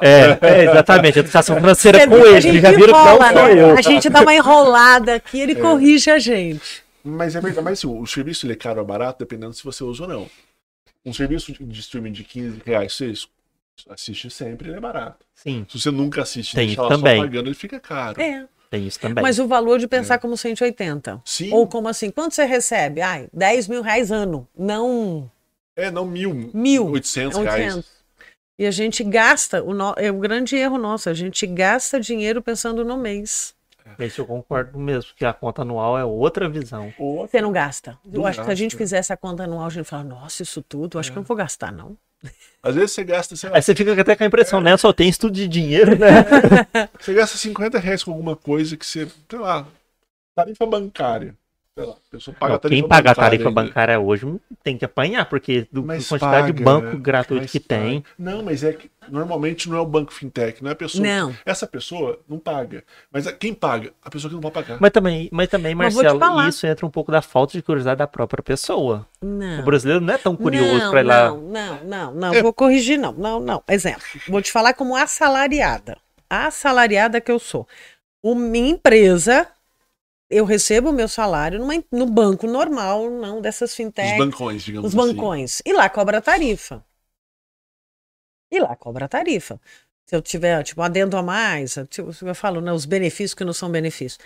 É, 0.03 0.39
é, 0.43 0.65
exatamente. 0.65 1.19
Educação 1.21 1.57
financeira 1.57 1.99
Você 2.01 2.07
com 2.07 2.21
que 2.21 2.29
ele. 2.29 2.61
Já 2.61 2.71
viram 2.73 2.87
que 2.87 2.93
não 2.93 3.17
sou 3.19 3.33
né? 3.55 3.63
eu. 3.63 3.79
A 3.79 3.81
gente 3.83 4.11
dá 4.11 4.21
uma 4.21 4.35
enrolada 4.35 5.15
aqui, 5.15 5.41
ele 5.41 5.55
corrige 5.55 6.11
a 6.11 6.19
gente. 6.19 6.85
Mas 7.03 7.35
é 7.35 7.41
verdade, 7.41 7.65
mas 7.65 7.79
assim, 7.79 7.87
o 7.87 8.05
serviço 8.07 8.45
ele 8.45 8.53
é 8.53 8.57
caro 8.57 8.81
ou 8.81 8.85
barato, 8.87 9.21
dependendo 9.21 9.55
se 9.55 9.65
você 9.65 9.83
usa 9.85 10.03
ou 10.03 10.09
não. 10.09 10.29
Um 11.05 11.13
serviço 11.15 11.53
de- 11.53 11.65
de 11.65 11.81
streaming 11.81 12.11
de 12.13 12.25
15 12.25 12.61
reais, 12.67 12.93
você 12.95 13.13
assiste 13.89 14.31
sempre, 14.31 14.69
ele 14.69 14.77
é 14.79 14.81
barato. 14.81 15.25
Sim, 15.35 15.67
Se 15.69 15.79
você 15.81 15.91
nunca 15.91 16.23
assiste 16.23 16.55
Tem 16.55 16.67
deixa 16.69 16.89
também. 16.89 17.17
só 17.17 17.23
pagando, 17.23 17.49
ele 17.49 17.55
fica 17.55 17.79
caro. 17.79 18.21
É. 18.21 18.47
tem 18.71 18.87
isso 18.87 18.99
também. 18.99 19.23
Mas 19.23 19.39
o 19.39 19.47
valor 19.47 19.79
de 19.79 19.87
pensar 19.87 20.19
como 20.19 20.37
180. 20.37 21.21
Sim, 21.25 21.53
Ou 21.53 21.67
como 21.67 21.89
assim? 21.89 22.11
Quanto 22.11 22.35
você 22.35 22.45
recebe? 22.45 23.01
Ai, 23.01 23.29
10 23.33 23.69
mil 23.69 23.83
reais 23.83 24.11
ano. 24.11 24.49
Não 24.57 25.31
é, 25.77 25.91
não 25.91 26.07
mil, 26.07 26.51
mil. 26.55 26.91
800 26.91 27.39
é 27.39 27.43
reais. 27.43 27.61
800. 27.77 27.97
E 28.59 28.65
a 28.67 28.71
gente 28.71 29.05
gasta, 29.05 29.63
o 29.63 29.75
no... 29.75 29.95
é 29.99 30.11
o 30.11 30.19
grande 30.19 30.57
erro 30.57 30.79
nosso, 30.79 31.11
a 31.11 31.15
gente 31.15 31.47
gasta 31.47 32.01
dinheiro 32.01 32.41
pensando 32.41 32.83
no 32.83 32.97
mês. 32.97 33.55
Esse 33.99 34.19
eu 34.19 34.27
concordo 34.27 34.79
mesmo, 34.79 35.11
porque 35.11 35.25
a 35.25 35.33
conta 35.33 35.63
anual 35.63 35.97
é 35.97 36.05
outra 36.05 36.49
visão. 36.49 36.93
Você 36.99 37.41
não 37.41 37.53
gasta. 37.53 37.99
Eu 38.05 38.21
Não 38.21 38.27
acho 38.27 38.41
que 38.41 38.47
se 38.47 38.51
a 38.51 38.55
gente 38.55 38.73
gasta. 38.73 38.85
fizesse 38.85 39.13
a 39.13 39.17
conta 39.17 39.45
anual, 39.45 39.67
a 39.67 39.71
gente 39.71 39.85
fala, 39.85 40.03
nossa, 40.03 40.43
isso 40.43 40.63
tudo, 40.63 40.99
acho 40.99 41.13
que 41.13 41.19
eu 41.19 41.21
não 41.21 41.27
vou 41.27 41.37
gastar, 41.37 41.71
não. 41.71 41.97
Às 42.63 42.75
vezes 42.75 42.93
você 42.93 43.05
gasta, 43.05 43.37
sei 43.37 43.49
lá, 43.49 43.57
Aí 43.57 43.63
você 43.63 43.75
fica 43.75 44.01
até 44.01 44.17
com 44.17 44.25
a 44.25 44.27
impressão, 44.27 44.61
né? 44.61 44.77
Só 44.77 44.93
tem 44.93 45.09
estudo 45.09 45.35
de 45.35 45.47
dinheiro, 45.47 45.97
né? 45.97 46.25
você 46.99 47.15
gasta 47.15 47.37
50 47.37 47.79
reais 47.79 48.03
com 48.03 48.11
alguma 48.11 48.35
coisa 48.35 48.77
que 48.77 48.85
você, 48.85 49.07
sei 49.31 49.39
lá, 49.39 49.67
tarifa 50.35 50.67
bancária. 50.67 51.35
Paga 51.77 51.89
Não, 52.49 52.55
a 52.55 52.59
tarifa 52.59 52.69
quem 52.69 52.89
paga 52.89 53.11
a 53.11 53.13
bancária 53.15 53.15
tarifa 53.15 53.49
ainda. 53.51 53.63
bancária 53.63 54.01
hoje 54.01 54.35
tem 54.65 54.79
que 54.79 54.85
apanhar, 54.87 55.27
porque 55.29 55.69
do 55.71 55.85
Mas 55.85 56.07
a 56.07 56.09
quantidade 56.09 56.47
de 56.47 56.53
paga, 56.55 56.65
banco 56.65 56.97
né? 56.97 57.03
gratuito 57.03 57.43
Mas 57.43 57.51
que 57.53 57.61
tem. 57.61 58.01
paga. 58.01 58.15
Não, 58.19 58.43
mas 58.43 58.65
é 58.65 58.73
que 58.73 58.91
normalmente 59.11 59.69
não 59.69 59.77
é 59.77 59.81
o 59.81 59.85
banco 59.87 60.11
fintech, 60.11 60.63
não 60.65 60.71
é 60.71 60.73
a 60.73 60.77
pessoa. 60.77 61.07
Não. 61.07 61.35
Essa 61.45 61.67
pessoa 61.67 62.19
não 62.27 62.39
paga. 62.39 62.83
Mas 63.13 63.27
a- 63.27 63.33
quem 63.33 63.53
paga? 63.53 63.93
A 64.03 64.09
pessoa 64.09 64.31
que 64.31 64.35
não 64.35 64.41
vai 64.41 64.51
pagar. 64.51 64.79
Mas 64.81 64.91
também, 64.91 65.29
mas 65.31 65.49
também, 65.51 65.75
Mas 65.75 65.95
Marcelo, 65.95 66.19
falar. 66.19 66.49
isso 66.49 66.67
entra 66.67 66.87
um 66.87 66.91
pouco 66.91 67.13
da 67.13 67.21
falta 67.21 67.53
de 67.53 67.63
curiosidade 67.63 67.99
da 67.99 68.07
própria 68.07 68.43
pessoa. 68.43 69.07
Não. 69.21 69.61
O 69.61 69.63
brasileiro 69.63 70.01
não 70.03 70.15
é 70.15 70.19
tão 70.19 70.35
curioso 70.35 70.91
pra 70.91 71.01
ir 71.01 71.05
lá. 71.05 71.29
Não, 71.29 71.41
não, 71.43 71.85
não, 71.85 72.15
não. 72.15 72.35
É. 72.35 72.43
Vou 72.43 72.55
corrigir, 72.55 72.99
não. 72.99 73.13
Não, 73.13 73.39
não. 73.39 73.63
Exemplo. 73.69 74.03
Vou 74.29 74.41
te 74.41 74.51
falar 74.51 74.73
como 74.73 74.97
assalariada. 74.97 75.99
Assalariada 76.31 77.21
que 77.21 77.31
eu 77.31 77.39
sou. 77.39 77.69
O, 78.23 78.35
minha 78.35 78.71
empresa, 78.71 79.47
eu 80.29 80.45
recebo 80.45 80.91
o 80.91 80.93
meu 80.93 81.09
salário 81.09 81.59
numa, 81.59 81.75
no 81.91 82.07
banco 82.07 82.47
normal, 82.47 83.11
não 83.11 83.41
dessas 83.41 83.71
Os 83.71 83.77
fintechs. 83.77 84.19
bancões, 84.19 84.63
digamos 84.63 84.93
Os 84.93 84.99
assim. 84.99 85.15
bancões. 85.15 85.63
E 85.65 85.73
lá 85.73 85.89
cobra 85.89 86.21
tarifa. 86.21 86.85
E 88.51 88.59
lá 88.59 88.75
cobra 88.77 89.09
tarifa. 89.09 89.61
Se 90.05 90.15
eu 90.15 90.23
tiver, 90.23 90.63
tipo, 90.63 90.81
um 90.81 90.85
adendo 90.85 91.17
a 91.17 91.23
mais, 91.23 91.75
tipo, 91.89 92.11
eu 92.25 92.35
falo, 92.35 92.61
né, 92.61 92.73
os 92.73 92.85
benefícios 92.85 93.35
que 93.35 93.45
não 93.45 93.53
são 93.53 93.71
benefícios. 93.71 94.19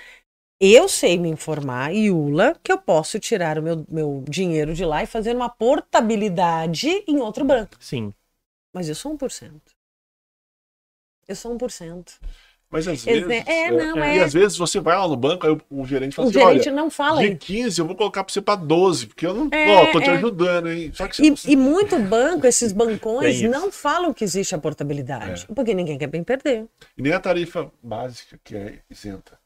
Eu 0.60 0.88
sei 0.90 1.18
me 1.18 1.30
informar, 1.30 1.94
Iula, 1.94 2.54
que 2.62 2.70
eu 2.70 2.76
posso 2.78 3.18
tirar 3.18 3.58
o 3.58 3.62
meu, 3.62 3.86
meu 3.88 4.22
dinheiro 4.28 4.74
de 4.74 4.84
lá 4.84 5.02
e 5.02 5.06
fazer 5.06 5.34
uma 5.34 5.48
portabilidade 5.48 6.88
em 7.08 7.18
outro 7.18 7.46
banco. 7.46 7.76
Sim. 7.80 8.12
Mas 8.72 8.86
eu 8.88 8.94
sou 8.94 9.16
1%. 9.16 9.58
Eu 11.26 11.34
sou 11.34 11.56
1%. 11.56 12.18
Mas 12.72 12.86
às 12.86 13.04
vezes. 13.04 13.28
é, 13.46 13.70
não, 13.72 13.98
E 13.98 14.18
é. 14.18 14.22
às 14.22 14.32
vezes 14.32 14.56
você 14.56 14.78
vai 14.78 14.96
lá 14.96 15.08
no 15.08 15.16
banco, 15.16 15.44
aí 15.44 15.52
o, 15.52 15.60
o 15.80 15.84
gerente 15.84 16.14
fala 16.14 16.28
O 16.28 16.30
assim: 16.30 16.38
gerente 16.38 16.68
olha, 16.68 16.76
não 16.76 16.88
fala. 16.88 17.20
de 17.20 17.34
15 17.34 17.80
eu 17.80 17.84
vou 17.86 17.96
colocar 17.96 18.22
pra 18.22 18.32
você 18.32 18.40
pra 18.40 18.54
12, 18.54 19.08
porque 19.08 19.26
eu 19.26 19.34
não. 19.34 19.48
É, 19.50 19.74
ó, 19.76 19.86
tô 19.92 20.00
te 20.00 20.08
é. 20.08 20.12
ajudando, 20.12 20.70
hein? 20.70 20.92
Só 20.94 21.08
que 21.08 21.20
E, 21.26 21.30
você. 21.30 21.50
e 21.50 21.56
muito 21.56 21.98
banco, 21.98 22.46
esses 22.46 22.72
bancões, 22.72 23.36
isso. 23.40 23.48
não 23.48 23.72
falam 23.72 24.14
que 24.14 24.22
existe 24.22 24.54
a 24.54 24.58
portabilidade. 24.58 25.46
É. 25.50 25.54
Porque 25.54 25.74
ninguém 25.74 25.98
quer 25.98 26.06
bem 26.06 26.22
perder. 26.22 26.66
E 26.96 27.02
nem 27.02 27.12
a 27.12 27.18
tarifa 27.18 27.70
básica 27.82 28.38
que 28.44 28.54
é 28.56 28.78
isenta. 28.88 29.36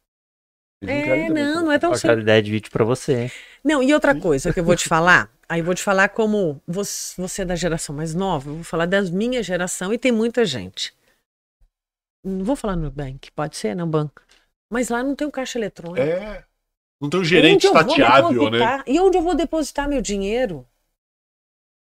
Eles 0.83 0.95
É, 0.95 1.03
também 1.03 1.31
não, 1.31 1.65
não 1.65 1.73
é 1.73 1.79
tão 1.79 1.91
simples. 1.95 2.03
qualidade 2.03 2.45
de 2.45 2.53
vídeo 2.53 2.71
pra 2.71 2.85
você. 2.85 3.31
Não, 3.65 3.83
e 3.83 3.95
outra 3.95 4.15
coisa 4.15 4.53
que 4.53 4.61
eu 4.61 4.65
vou 4.65 4.77
te 4.77 4.85
falar, 4.89 5.31
aí 5.49 5.61
eu 5.61 5.65
vou 5.65 5.75
te 5.75 5.83
falar 5.83 6.11
como 6.11 6.61
você, 6.69 7.15
você 7.23 7.41
é 7.41 7.45
da 7.47 7.57
geração 7.57 7.95
mais 7.97 8.15
nova, 8.15 8.51
eu 8.51 8.55
vou 8.57 8.65
falar 8.65 8.85
das 8.85 9.09
minha 9.09 9.43
geração 9.43 9.95
e 9.95 9.99
tem 9.99 10.13
muita 10.13 10.45
gente. 10.45 10.93
Não 12.25 12.45
vou 12.45 12.57
falar 12.57 12.77
no 12.77 12.91
bank, 12.91 13.31
pode 13.33 13.57
ser, 13.57 13.77
no 13.77 13.87
banco. 13.87 14.23
Mas 14.71 14.89
lá 14.89 15.03
não 15.03 15.15
tem 15.15 15.27
o 15.27 15.31
caixa 15.31 15.59
eletrônico. 15.59 16.01
É. 16.01 16.45
Não 17.01 17.11
tem 17.11 17.21
um 17.21 17.25
gerente 17.25 17.67
estateável, 17.67 18.51
né? 18.51 18.83
E 18.87 18.99
onde 18.99 19.19
eu 19.19 19.23
vou 19.23 19.35
depositar 19.35 19.89
meu 19.89 20.01
dinheiro? 20.01 20.67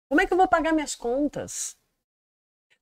Como 0.09 0.21
é 0.21 0.27
que 0.27 0.33
eu 0.33 0.37
vou 0.37 0.47
pagar 0.47 0.73
minhas 0.73 0.93
contas? 0.93 1.75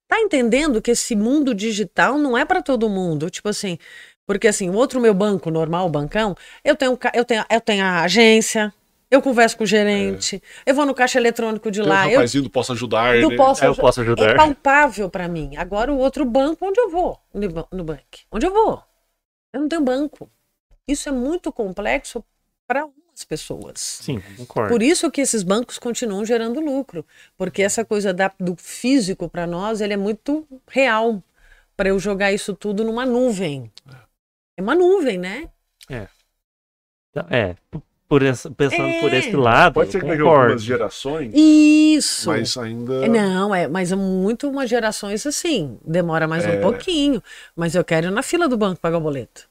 Tá 0.08 0.20
entendendo 0.20 0.82
que 0.82 0.92
esse 0.92 1.16
mundo 1.16 1.54
digital 1.54 2.18
não 2.18 2.38
é 2.38 2.44
para 2.44 2.62
todo 2.62 2.90
mundo? 2.90 3.30
Tipo 3.30 3.50
assim, 3.50 3.78
porque 4.26 4.48
assim, 4.48 4.70
o 4.70 4.74
outro 4.74 5.00
meu 5.00 5.14
banco 5.14 5.50
normal, 5.50 5.88
o 5.88 5.90
bancão, 5.90 6.36
eu 6.64 6.76
tenho, 6.76 6.98
eu 7.14 7.26
tenho, 7.26 7.46
eu 7.50 7.62
tenho 7.62 7.84
a 7.84 8.02
agência, 8.04 8.74
eu 9.14 9.22
converso 9.22 9.58
com 9.58 9.64
o 9.64 9.68
gerente, 9.68 10.42
eu 10.66 10.74
vou 10.74 10.86
no 10.86 10.94
caixa 10.94 11.20
eletrônico 11.20 11.70
de 11.70 11.80
Tem 11.80 11.88
um 11.88 11.92
lá, 11.92 12.06
eu, 12.06 12.12
rapazinho 12.12 12.44
do 12.44 12.50
Posso 12.50 12.72
Ajudar, 12.74 13.16
eu 13.16 13.30
né? 13.30 13.36
posso 13.36 13.64
Aí 13.64 13.70
eu 13.70 13.76
posso 13.76 14.00
é 14.00 14.04
ajudar. 14.04 14.36
palpável 14.36 15.10
para 15.10 15.28
mim. 15.28 15.56
Agora 15.56 15.94
o 15.94 15.98
outro 15.98 16.26
banco, 16.26 16.66
onde 16.66 16.80
eu 16.80 16.90
vou? 16.90 17.20
No, 17.34 17.50
ba- 17.50 17.68
no 17.72 17.84
banco. 17.84 18.02
Onde 18.32 18.46
eu 18.48 18.52
vou? 18.52 18.84
Eu 19.54 19.62
não 19.62 19.70
tenho 19.70 19.84
banco. 19.84 20.30
Isso 20.88 21.08
é 21.08 21.12
muito 21.12 21.52
complexo 21.52 22.24
para 22.68 22.82
algumas 22.82 23.24
pessoas. 23.24 23.80
Sim, 23.80 24.20
concordo. 24.36 24.70
Por 24.74 24.82
isso 24.82 25.12
que 25.12 25.22
esses 25.22 25.44
bancos 25.44 25.78
continuam 25.78 26.26
gerando 26.26 26.60
lucro, 26.60 27.06
porque 27.38 27.62
essa 27.62 27.86
coisa 27.86 28.14
da- 28.14 28.34
do 28.40 28.56
físico 28.56 29.30
para 29.30 29.46
nós, 29.46 29.80
ele 29.80 29.94
é 29.94 29.98
muito 29.98 30.48
real 30.68 31.24
para 31.78 31.90
eu 31.90 32.00
jogar 32.00 32.32
isso 32.32 32.54
tudo 32.56 32.84
numa 32.84 33.06
nuvem. 33.06 33.72
É 34.58 34.62
uma 34.62 34.76
nuvem, 34.76 35.18
né? 35.18 35.50
Então, 37.12 37.28
É, 37.30 37.56
por 38.14 38.22
essa- 38.22 38.52
pensando 38.52 39.00
por 39.00 39.12
É. 39.12 39.18
esse 39.18 39.36
lado, 39.36 39.74
Pode 39.74 39.92
ser 39.92 40.00
que 40.00 40.06
concordo. 40.06 40.30
algumas 40.30 40.62
gerações, 40.64 41.32
Isso. 41.34 42.30
mas 42.30 42.56
ainda. 42.58 43.06
É, 43.06 43.08
Não, 43.08 43.56
é, 43.56 43.68
mas 43.68 43.92
é 43.92 43.96
muito 43.96 44.48
umas 44.48 44.70
gerações 44.70 45.26
assim. 45.26 45.80
Demora 45.84 46.28
mais 46.28 46.46
um 46.46 46.50
É. 46.50 46.62
pouquinho. 46.62 47.24
Mas 47.56 47.74
eu 47.74 47.84
quero 47.84 48.08
ir 48.08 48.12
na 48.12 48.22
fila 48.22 48.48
do 48.48 48.56
banco 48.56 48.80
pagar 48.80 48.98
o 49.00 49.02
boleto. 49.02 49.50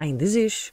Ainda 0.00 0.24
existe. 0.24 0.72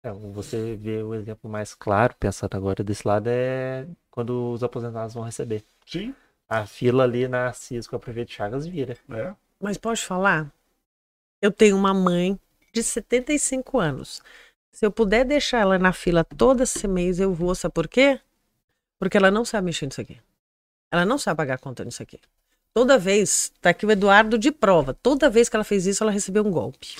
Então, 0.00 0.32
você 0.32 0.74
vê 0.76 1.00
o 1.00 1.14
exemplo 1.14 1.48
mais 1.48 1.74
claro, 1.76 2.12
pensando 2.18 2.56
agora 2.56 2.82
desse 2.82 3.06
lado, 3.06 3.28
é 3.28 3.86
quando 4.10 4.50
os 4.52 4.64
aposentados 4.64 5.14
vão 5.14 5.22
receber. 5.22 5.62
Sim, 5.86 6.12
A 6.48 6.66
fila 6.66 7.04
ali 7.04 7.28
na 7.28 7.52
CIS 7.52 7.86
com 7.86 7.94
a 7.94 8.00
prefeita 8.00 8.32
Chagas 8.32 8.66
vira. 8.66 8.96
é. 9.10 9.32
Mas 9.60 9.78
pode 9.78 10.02
falar? 10.04 10.52
Eu 11.40 11.52
tenho 11.52 11.76
uma 11.76 11.94
mãe 11.94 12.36
de 12.72 12.82
75 12.82 13.78
anos. 13.78 14.20
Se 14.72 14.86
eu 14.86 14.90
puder 14.90 15.24
deixar 15.24 15.60
ela 15.60 15.78
na 15.78 15.92
fila 15.92 16.24
todo 16.24 16.62
esse 16.62 16.86
mês, 16.86 17.18
eu 17.20 17.32
vou. 17.32 17.54
Sabe 17.54 17.74
por 17.74 17.88
quê? 17.88 18.20
Porque 18.98 19.16
ela 19.16 19.30
não 19.30 19.44
sabe 19.44 19.66
mexer 19.66 19.86
nisso 19.86 20.00
aqui. 20.00 20.18
Ela 20.90 21.04
não 21.04 21.18
sabe 21.18 21.36
pagar 21.36 21.54
a 21.54 21.58
conta 21.58 21.84
nisso 21.84 22.02
aqui. 22.02 22.18
Toda 22.72 22.98
vez, 22.98 23.52
tá 23.60 23.70
aqui 23.70 23.84
o 23.84 23.90
Eduardo 23.90 24.38
de 24.38 24.52
prova, 24.52 24.94
toda 24.94 25.28
vez 25.28 25.48
que 25.48 25.56
ela 25.56 25.64
fez 25.64 25.86
isso, 25.86 26.04
ela 26.04 26.12
recebeu 26.12 26.46
um 26.46 26.50
golpe. 26.50 26.96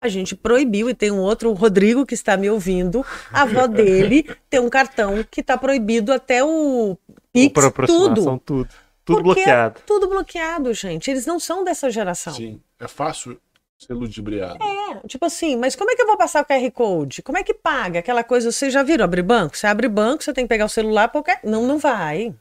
A 0.00 0.08
gente 0.08 0.36
proibiu, 0.36 0.88
e 0.88 0.94
tem 0.94 1.10
um 1.10 1.18
outro, 1.18 1.50
o 1.50 1.54
Rodrigo, 1.54 2.06
que 2.06 2.14
está 2.14 2.36
me 2.36 2.48
ouvindo, 2.48 3.04
a 3.32 3.42
avó 3.42 3.66
dele 3.66 4.28
tem 4.48 4.60
um 4.60 4.68
cartão 4.68 5.24
que 5.28 5.40
está 5.40 5.56
proibido 5.56 6.12
até 6.12 6.44
o 6.44 6.96
Pix, 7.32 7.52
tudo. 7.86 8.38
tudo. 8.38 8.68
Tudo 9.04 9.22
Porque 9.22 9.40
é 9.40 9.44
bloqueado. 9.44 9.80
Tudo 9.84 10.08
bloqueado, 10.08 10.72
gente. 10.72 11.10
Eles 11.10 11.26
não 11.26 11.40
são 11.40 11.64
dessa 11.64 11.90
geração. 11.90 12.32
Sim. 12.34 12.60
É 12.78 12.86
fácil 12.86 13.40
ser 13.84 13.94
ludibriado. 13.94 14.58
É, 14.62 15.06
tipo 15.06 15.24
assim, 15.24 15.56
mas 15.56 15.74
como 15.76 15.90
é 15.90 15.96
que 15.96 16.02
eu 16.02 16.06
vou 16.06 16.16
passar 16.16 16.42
o 16.42 16.46
QR 16.46 16.70
Code? 16.70 17.22
Como 17.22 17.38
é 17.38 17.42
que 17.42 17.54
paga? 17.54 17.98
Aquela 17.98 18.24
coisa, 18.24 18.50
vocês 18.52 18.72
já 18.72 18.82
viram 18.82 19.04
abrir 19.04 19.22
banco? 19.22 19.56
Você 19.56 19.66
abre 19.66 19.88
banco, 19.88 20.22
você 20.22 20.32
tem 20.32 20.44
que 20.44 20.48
pegar 20.48 20.66
o 20.66 20.68
celular, 20.68 21.08
qualquer... 21.10 21.40
não, 21.44 21.66
não 21.66 21.78
vai. 21.78 22.34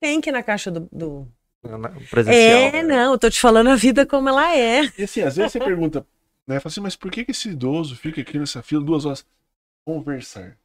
Tem 0.00 0.20
que 0.20 0.30
ir 0.30 0.32
na 0.32 0.42
caixa 0.42 0.70
do... 0.70 0.88
do- 0.92 1.26
Presencial. 2.10 2.60
É, 2.74 2.82
não, 2.82 3.12
eu 3.12 3.18
tô 3.18 3.28
te 3.28 3.40
falando 3.40 3.68
a 3.68 3.74
vida 3.74 4.06
como 4.06 4.28
ela 4.28 4.56
é. 4.56 4.84
E 4.96 5.02
assim, 5.02 5.22
às 5.22 5.36
vezes 5.36 5.52
você 5.52 5.58
pergunta, 5.58 6.06
né? 6.46 6.60
Fala 6.60 6.70
assim, 6.70 6.80
mas 6.80 6.94
por 6.94 7.10
que, 7.10 7.24
que 7.24 7.32
esse 7.32 7.48
idoso 7.48 7.96
fica 7.96 8.20
aqui 8.20 8.38
nessa 8.38 8.62
fila 8.62 8.82
duas 8.84 9.04
horas? 9.04 9.26
Conversar. 9.84 10.56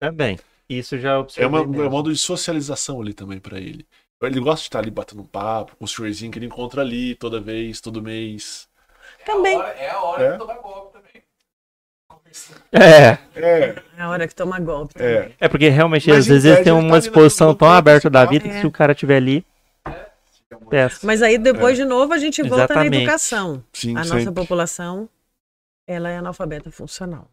Também. 0.00 0.38
Isso 0.68 0.98
já 0.98 1.24
É, 1.36 1.46
uma, 1.46 1.58
é 1.58 1.62
um 1.62 1.90
modo 1.90 2.12
de 2.12 2.18
socialização 2.18 3.00
ali 3.00 3.12
também 3.14 3.38
pra 3.38 3.58
ele. 3.58 3.86
Ele 4.22 4.40
gosta 4.40 4.62
de 4.62 4.68
estar 4.68 4.78
ali 4.80 4.90
batendo 4.90 5.22
um 5.22 5.26
papo 5.26 5.76
com 5.76 5.84
o 5.84 5.88
senhorzinho 5.88 6.30
que 6.30 6.38
ele 6.38 6.46
encontra 6.46 6.82
ali 6.82 7.14
toda 7.14 7.40
vez, 7.40 7.80
todo 7.80 8.02
mês. 8.02 8.68
Também. 9.24 9.56
É 9.58 9.60
a 9.60 9.62
hora, 9.64 9.72
é 9.78 9.90
a 9.90 10.00
hora 10.02 10.24
É? 10.24 10.32
de 10.32 10.38
tomar 10.38 10.54
golpe 10.58 10.92
também. 10.92 11.22
É, 12.72 13.18
É, 13.34 13.82
É 13.98 14.02
a 14.02 14.08
hora 14.08 14.28
que 14.28 14.34
toma 14.34 14.58
golpe. 14.60 14.94
também. 14.94 15.08
é. 15.14 15.32
é 15.40 15.48
porque 15.48 15.68
realmente 15.68 16.08
Mas 16.08 16.18
às 16.20 16.26
vezes 16.26 16.44
eles 16.44 16.64
têm 16.64 16.72
ele 16.72 16.80
tá 16.82 16.86
uma 16.86 16.98
exposição 16.98 17.48
tão 17.54 17.68
canto 17.68 17.78
aberta 17.78 18.10
da 18.10 18.24
vida 18.24 18.48
que 18.48 18.54
É. 18.54 18.60
se 18.60 18.66
o 18.66 18.70
cara 18.70 18.94
tiver 18.94 19.16
ali, 19.16 19.44
peça. 20.68 21.04
Mas 21.06 21.22
aí 21.22 21.36
depois 21.38 21.76
de 21.76 21.84
novo 21.84 22.12
a 22.12 22.18
gente 22.18 22.40
volta 22.42 22.56
na 22.56 22.64
Exatamente. 22.64 22.96
educação. 23.02 23.64
Sim, 23.72 23.96
A 23.96 24.04
sempre. 24.04 24.18
nossa 24.20 24.32
população, 24.32 25.08
ela 25.86 26.08
é 26.10 26.18
analfabeta 26.18 26.70
funcional. 26.70 27.28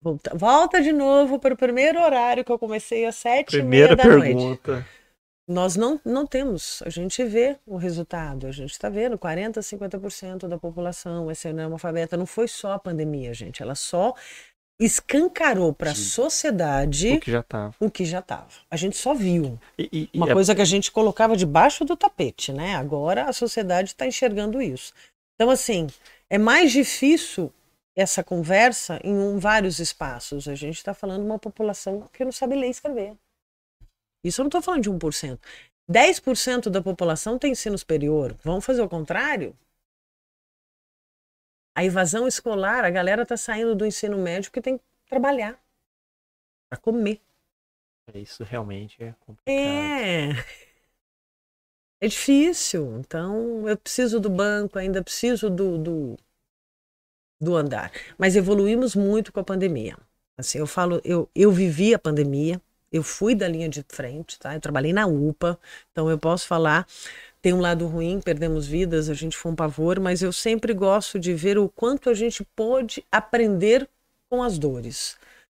Volta, 0.00 0.30
volta 0.36 0.80
de 0.80 0.92
novo 0.92 1.40
para 1.40 1.54
o 1.54 1.56
primeiro 1.56 2.00
horário 2.00 2.44
que 2.44 2.52
eu 2.52 2.58
comecei 2.58 3.04
às 3.04 3.16
sete 3.16 3.50
Primeira 3.58 3.94
e 3.94 3.96
meia 3.96 4.08
da 4.08 4.16
noite. 4.44 4.84
Nós 5.48 5.76
não, 5.76 5.98
não 6.04 6.26
temos, 6.26 6.82
a 6.84 6.90
gente 6.90 7.24
vê 7.24 7.56
o 7.66 7.76
resultado, 7.78 8.46
a 8.46 8.52
gente 8.52 8.72
está 8.72 8.90
vendo 8.90 9.16
40%, 9.18 9.60
50% 9.60 10.46
da 10.46 10.58
população 10.58 11.30
é 11.30 11.34
sendo 11.34 11.60
analfabeta. 11.60 12.18
Não 12.18 12.26
foi 12.26 12.46
só 12.46 12.72
a 12.72 12.78
pandemia, 12.78 13.32
gente, 13.32 13.62
ela 13.62 13.74
só 13.74 14.14
escancarou 14.80 15.72
para 15.72 15.90
a 15.90 15.94
sociedade 15.94 17.14
O 17.14 17.20
que 17.20 17.30
já 17.32 17.42
tava. 17.42 17.74
o 17.80 17.90
que 17.90 18.04
já 18.04 18.20
estava. 18.20 18.48
A 18.70 18.76
gente 18.76 18.96
só 18.96 19.14
viu. 19.14 19.58
E, 19.78 19.88
e- 19.92 20.10
e 20.14 20.16
Uma 20.18 20.30
é- 20.30 20.32
coisa 20.34 20.54
que 20.54 20.62
a 20.62 20.66
gente 20.66 20.92
colocava 20.92 21.36
debaixo 21.36 21.84
do 21.84 21.96
tapete, 21.96 22.52
né? 22.52 22.76
Agora 22.76 23.24
a 23.24 23.32
sociedade 23.32 23.88
está 23.90 24.06
enxergando 24.06 24.62
isso. 24.62 24.92
Então, 25.34 25.50
assim, 25.50 25.88
é 26.30 26.38
mais 26.38 26.70
difícil 26.72 27.52
essa 27.96 28.22
conversa 28.22 29.00
em 29.02 29.12
um- 29.14 29.38
vários 29.38 29.80
espaços. 29.80 30.46
A 30.46 30.54
gente 30.54 30.76
está 30.76 30.94
falando 30.94 31.22
de 31.22 31.26
uma 31.30 31.38
população 31.38 32.08
que 32.12 32.24
não 32.24 32.30
sabe 32.32 32.54
ler 32.54 32.68
e 32.68 32.70
escrever. 32.70 33.14
Isso 34.24 34.40
eu 34.40 34.44
não 34.44 34.48
estou 34.48 34.62
falando 34.62 34.82
de 34.82 34.90
1%. 34.90 35.38
10% 35.90 36.68
da 36.68 36.82
população 36.82 37.38
tem 37.38 37.52
ensino 37.52 37.78
superior. 37.78 38.36
Vamos 38.42 38.64
fazer 38.64 38.82
o 38.82 38.88
contrário? 38.88 39.56
A 41.74 41.84
evasão 41.84 42.26
escolar, 42.26 42.84
a 42.84 42.90
galera 42.90 43.22
está 43.22 43.36
saindo 43.36 43.74
do 43.74 43.86
ensino 43.86 44.18
médio 44.18 44.50
porque 44.50 44.60
tem 44.60 44.78
que 44.78 44.84
trabalhar 45.08 45.58
para 46.68 46.78
comer. 46.78 47.20
Isso 48.14 48.42
realmente 48.42 49.02
é 49.02 49.14
complicado. 49.20 49.46
É. 49.46 50.68
É 52.00 52.06
difícil. 52.06 52.98
Então, 53.00 53.68
eu 53.68 53.76
preciso 53.76 54.20
do 54.20 54.30
banco, 54.30 54.78
ainda 54.78 55.02
preciso 55.02 55.50
do, 55.50 55.78
do, 55.78 56.16
do 57.40 57.56
andar. 57.56 57.90
Mas 58.16 58.36
evoluímos 58.36 58.94
muito 58.94 59.32
com 59.32 59.40
a 59.40 59.44
pandemia. 59.44 59.96
Assim, 60.36 60.58
eu 60.58 60.66
falo, 60.66 61.00
eu, 61.04 61.28
eu 61.34 61.50
vivi 61.50 61.92
a 61.92 61.98
pandemia, 61.98 62.62
eu 62.92 63.02
fui 63.02 63.34
da 63.34 63.46
linha 63.46 63.68
de 63.68 63.84
frente, 63.88 64.38
tá? 64.38 64.54
Eu 64.54 64.60
trabalhei 64.60 64.92
na 64.92 65.06
UPA, 65.06 65.58
então 65.90 66.10
eu 66.10 66.18
posso 66.18 66.46
falar. 66.46 66.86
Tem 67.40 67.52
um 67.52 67.60
lado 67.60 67.86
ruim, 67.86 68.20
perdemos 68.20 68.66
vidas, 68.66 69.08
a 69.08 69.14
gente 69.14 69.36
foi 69.36 69.52
um 69.52 69.56
pavor, 69.56 70.00
mas 70.00 70.22
eu 70.22 70.32
sempre 70.32 70.74
gosto 70.74 71.18
de 71.18 71.34
ver 71.34 71.58
o 71.58 71.68
quanto 71.68 72.10
a 72.10 72.14
gente 72.14 72.44
pôde 72.56 73.04
aprender 73.12 73.88
com 74.30 74.42
as 74.42 74.58
dores. 74.58 75.16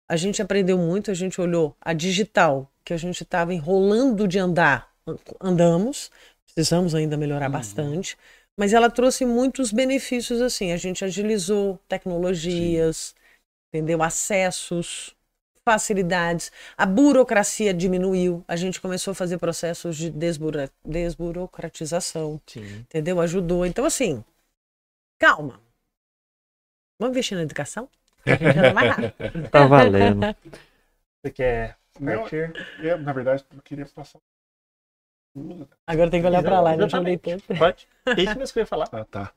A 0.09 0.15
gente 0.15 0.41
aprendeu 0.41 0.77
muito, 0.77 1.11
a 1.11 1.13
gente 1.13 1.39
olhou 1.39 1.75
a 1.79 1.93
digital, 1.93 2.69
que 2.83 2.93
a 2.93 2.97
gente 2.97 3.23
estava 3.23 3.53
enrolando 3.53 4.27
de 4.27 4.39
andar, 4.39 4.91
andamos, 5.39 6.11
precisamos 6.43 6.95
ainda 6.95 7.15
melhorar 7.15 7.47
bastante, 7.49 8.17
mas 8.57 8.73
ela 8.73 8.89
trouxe 8.89 9.25
muitos 9.25 9.71
benefícios 9.71 10.41
assim, 10.41 10.71
a 10.71 10.77
gente 10.77 11.05
agilizou 11.05 11.79
tecnologias, 11.87 13.15
entendeu? 13.71 14.03
Acessos, 14.03 15.15
facilidades, 15.73 16.51
a 16.75 16.83
burocracia 16.83 17.71
diminuiu, 17.71 18.43
a 18.47 18.55
gente 18.55 18.81
começou 18.81 19.11
a 19.11 19.15
fazer 19.15 19.37
processos 19.37 19.95
de 19.95 20.09
desbura- 20.09 20.71
desburocratização, 20.83 22.41
Sim. 22.47 22.79
entendeu? 22.79 23.21
Ajudou. 23.21 23.65
Então 23.67 23.85
assim, 23.85 24.23
calma. 25.19 25.61
Vamos 26.99 27.13
investir 27.13 27.37
na 27.37 27.43
educação? 27.43 27.87
Rápido. 28.25 29.13
Tá 29.51 29.67
valendo. 29.67 30.35
Você 31.21 31.31
quer 31.31 31.77
partir? 32.03 32.51
é, 32.83 32.97
na 32.97 33.13
verdade, 33.13 33.45
eu 33.55 33.61
queria 33.61 33.85
passar. 33.85 34.19
Agora 35.85 36.09
tem 36.09 36.19
que 36.19 36.27
olhar 36.27 36.41
pra 36.41 36.59
lá, 36.61 36.75
não 36.75 36.87
olhei 36.99 37.17
tanto. 37.17 37.43
Pode. 37.55 37.87
É 38.07 38.21
isso 38.23 38.37
mesmo 38.39 38.53
que 38.53 38.59
eu 38.59 38.63
ia 38.63 38.67
falar. 38.67 38.89
Ah, 38.91 39.05
tá. 39.05 39.31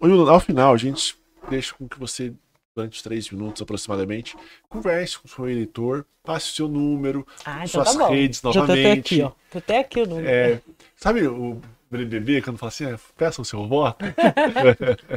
Ô, 0.00 0.06
Yula, 0.06 0.32
ao 0.32 0.40
final, 0.40 0.74
a 0.74 0.76
gente 0.76 1.18
deixa 1.48 1.74
com 1.74 1.88
que 1.88 1.98
você, 1.98 2.34
durante 2.76 3.02
três 3.02 3.30
minutos 3.30 3.62
aproximadamente, 3.62 4.36
converse 4.68 5.18
com 5.18 5.26
o 5.26 5.30
seu 5.30 5.48
eleitor, 5.48 6.04
passe 6.22 6.52
o 6.52 6.54
seu 6.54 6.68
número, 6.68 7.26
Ah, 7.42 7.64
então 7.64 7.68
suas 7.82 7.94
tá 7.96 7.98
bom. 8.06 8.10
redes 8.12 8.36
Já 8.38 8.42
tô 8.42 8.48
até 8.60 8.66
novamente. 8.74 9.14
aqui, 9.14 9.22
ó. 9.22 9.32
Tô 9.50 9.58
até 9.58 9.78
aqui 9.78 10.00
o 10.02 10.06
número. 10.06 10.28
É, 10.28 10.60
sabe 10.94 11.26
o 11.26 11.58
BBB, 11.90 12.42
quando 12.42 12.58
fala 12.58 12.68
assim, 12.68 12.84
é, 12.84 12.98
peça 13.16 13.40
o 13.40 13.44
seu 13.46 13.66
voto? 13.66 14.04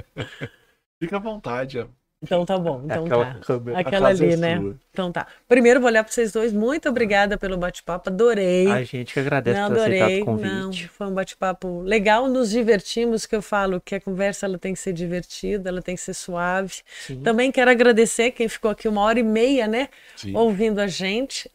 Fica 1.04 1.18
à 1.18 1.20
vontade. 1.20 1.86
Então 2.22 2.46
tá 2.46 2.58
bom. 2.58 2.82
Então 2.84 3.06
Aquela 3.06 3.26
tá. 3.34 3.40
câmera. 3.40 3.80
Aquela 3.80 4.10
é 4.10 4.12
ali, 4.12 4.36
né? 4.36 4.58
sua. 4.60 4.76
Então 4.92 5.12
tá. 5.12 5.26
Primeiro 5.48 5.80
vou 5.80 5.88
olhar 5.88 6.04
pra 6.04 6.12
vocês 6.12 6.34
dois. 6.34 6.52
Muito 6.52 6.90
obrigada 6.90 7.38
pelo 7.38 7.58
bate-papo. 7.58 8.10
Adorei. 8.10 8.70
A 8.70 8.84
gente 8.84 9.14
que 9.14 9.20
agradece 9.22 9.58
Não, 9.60 9.70
por 9.70 9.76
ter 9.76 9.82
aceitado 9.84 10.06
adorei. 10.06 10.22
o 10.22 10.26
Não, 10.26 10.64
convite. 10.66 10.88
foi 10.90 11.08
um 11.08 11.14
bate-papo 11.14 11.82
legal. 11.82 12.28
Nos 12.28 12.50
divertimos, 12.50 13.26
que 13.26 13.36
eu 13.36 13.42
falo 13.42 13.80
que 13.80 13.96
a 13.96 14.02
conversa 14.02 14.46
ela 14.46 14.58
tem 14.58 14.74
que 14.74 14.80
ser 14.80 14.92
divertida, 14.92 15.70
ela 15.70 15.82
tem 15.82 15.96
que 15.96 16.02
ser 16.02 16.14
suave. 16.14 16.82
Sim. 17.08 17.22
Também 17.22 17.52
quero 17.54 17.72
agradecer 17.72 18.32
quem 18.32 18.50
ficou 18.50 18.70
aqui 18.72 18.88
uma 18.90 19.02
hora 19.02 19.20
e 19.20 19.24
meia, 19.24 19.66
né? 19.66 19.88
Sim. 20.18 20.36
ouvindo 20.36 20.80
a 20.80 20.88
gente, 20.88 21.50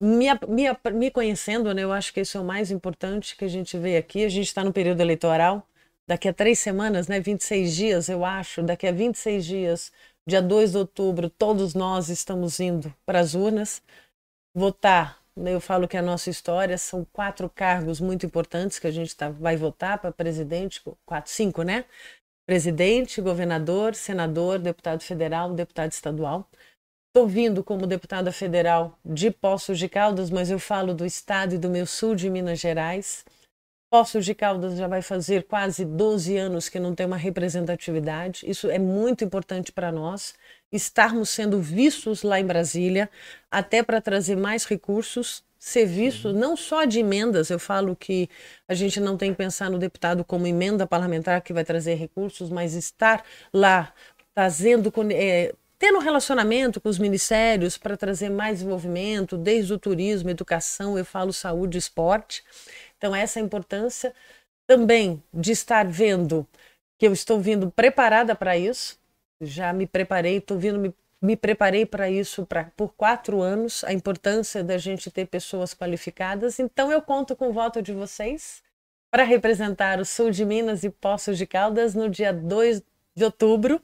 me, 0.00 0.26
me, 0.48 0.64
me 0.92 1.10
conhecendo, 1.12 1.72
né? 1.72 1.82
Eu 1.84 1.92
acho 1.92 2.12
que 2.12 2.20
isso 2.20 2.36
é 2.36 2.40
o 2.40 2.44
mais 2.44 2.72
importante 2.72 3.36
que 3.36 3.44
a 3.44 3.48
gente 3.48 3.78
vê 3.78 3.96
aqui. 3.96 4.24
A 4.24 4.28
gente 4.28 4.46
está 4.48 4.64
no 4.64 4.72
período 4.72 5.00
eleitoral. 5.00 5.64
Daqui 6.06 6.28
a 6.28 6.34
três 6.34 6.58
semanas, 6.58 7.08
né? 7.08 7.18
26 7.20 7.74
dias, 7.74 8.08
eu 8.08 8.24
acho. 8.24 8.62
Daqui 8.62 8.86
a 8.86 8.92
26 8.92 9.44
dias, 9.44 9.92
dia 10.26 10.42
2 10.42 10.72
de 10.72 10.78
outubro, 10.78 11.30
todos 11.30 11.74
nós 11.74 12.08
estamos 12.08 12.60
indo 12.60 12.94
para 13.06 13.20
as 13.20 13.34
urnas 13.34 13.82
votar. 14.54 15.20
né, 15.36 15.54
Eu 15.54 15.60
falo 15.60 15.88
que 15.88 15.96
a 15.96 16.02
nossa 16.02 16.30
história 16.30 16.76
são 16.78 17.06
quatro 17.12 17.48
cargos 17.48 18.00
muito 18.00 18.26
importantes 18.26 18.78
que 18.78 18.86
a 18.86 18.90
gente 18.90 19.16
tá, 19.16 19.30
vai 19.30 19.56
votar 19.56 19.98
para 19.98 20.12
presidente, 20.12 20.82
quatro, 21.06 21.30
cinco, 21.32 21.62
né? 21.62 21.84
Presidente, 22.46 23.22
governador, 23.22 23.94
senador, 23.94 24.58
deputado 24.58 25.00
federal, 25.00 25.54
deputado 25.54 25.92
estadual. 25.92 26.46
Estou 27.08 27.26
vindo 27.26 27.64
como 27.64 27.86
deputada 27.86 28.30
federal 28.32 28.98
de 29.04 29.30
Poços 29.30 29.78
de 29.78 29.88
Caldas, 29.88 30.30
mas 30.30 30.50
eu 30.50 30.58
falo 30.58 30.92
do 30.92 31.06
estado 31.06 31.54
e 31.54 31.58
do 31.58 31.70
meu 31.70 31.86
sul 31.86 32.14
de 32.14 32.28
Minas 32.28 32.60
Gerais. 32.60 33.24
Poços 33.90 34.24
de 34.24 34.34
Caldas 34.34 34.76
já 34.76 34.88
vai 34.88 35.00
fazer 35.02 35.44
quase 35.44 35.84
12 35.84 36.36
anos 36.36 36.68
que 36.68 36.80
não 36.80 36.94
tem 36.94 37.06
uma 37.06 37.16
representatividade. 37.16 38.42
Isso 38.44 38.68
é 38.68 38.78
muito 38.78 39.22
importante 39.24 39.70
para 39.70 39.92
nós. 39.92 40.34
Estarmos 40.72 41.30
sendo 41.30 41.60
vistos 41.60 42.22
lá 42.24 42.40
em 42.40 42.44
Brasília, 42.46 43.08
até 43.48 43.84
para 43.84 44.00
trazer 44.00 44.36
mais 44.36 44.64
recursos, 44.64 45.44
ser 45.60 45.86
visto 45.86 46.32
não 46.32 46.56
só 46.56 46.84
de 46.84 46.98
emendas, 46.98 47.50
eu 47.50 47.58
falo 47.58 47.94
que 47.94 48.28
a 48.68 48.74
gente 48.74 48.98
não 48.98 49.16
tem 49.16 49.30
que 49.30 49.38
pensar 49.38 49.70
no 49.70 49.78
deputado 49.78 50.24
como 50.24 50.46
emenda 50.46 50.86
parlamentar 50.86 51.40
que 51.40 51.52
vai 51.52 51.64
trazer 51.64 51.94
recursos, 51.94 52.50
mas 52.50 52.74
estar 52.74 53.24
lá 53.52 53.94
trazendo, 54.34 54.90
con- 54.90 55.08
eh, 55.10 55.54
tendo 55.78 55.98
um 55.98 56.00
relacionamento 56.02 56.80
com 56.80 56.88
os 56.88 56.98
ministérios 56.98 57.78
para 57.78 57.96
trazer 57.96 58.28
mais 58.28 58.58
desenvolvimento, 58.58 59.38
desde 59.38 59.72
o 59.72 59.78
turismo, 59.78 60.28
educação, 60.30 60.98
eu 60.98 61.04
falo 61.04 61.32
saúde 61.32 61.76
e 61.76 61.78
esporte. 61.78 62.42
Então, 63.04 63.14
essa 63.14 63.38
é 63.38 63.42
importância 63.42 64.14
também 64.66 65.22
de 65.30 65.52
estar 65.52 65.86
vendo 65.86 66.48
que 66.98 67.06
eu 67.06 67.12
estou 67.12 67.38
vindo 67.38 67.70
preparada 67.70 68.34
para 68.34 68.56
isso. 68.56 68.98
Já 69.42 69.74
me 69.74 69.86
preparei, 69.86 70.38
estou 70.38 70.58
vindo 70.58 70.78
me, 70.78 70.94
me 71.20 71.36
preparei 71.36 71.84
para 71.84 72.08
isso 72.08 72.46
pra, 72.46 72.72
por 72.74 72.94
quatro 72.94 73.42
anos. 73.42 73.84
A 73.84 73.92
importância 73.92 74.64
da 74.64 74.78
gente 74.78 75.10
ter 75.10 75.26
pessoas 75.26 75.74
qualificadas. 75.74 76.58
Então, 76.58 76.90
eu 76.90 77.02
conto 77.02 77.36
com 77.36 77.48
o 77.48 77.52
voto 77.52 77.82
de 77.82 77.92
vocês 77.92 78.62
para 79.10 79.22
representar 79.22 80.00
o 80.00 80.04
sul 80.06 80.30
de 80.30 80.42
Minas 80.46 80.82
e 80.82 80.88
Poços 80.88 81.36
de 81.36 81.46
Caldas 81.46 81.94
no 81.94 82.08
dia 82.08 82.32
2 82.32 82.82
de 83.14 83.22
outubro. 83.22 83.82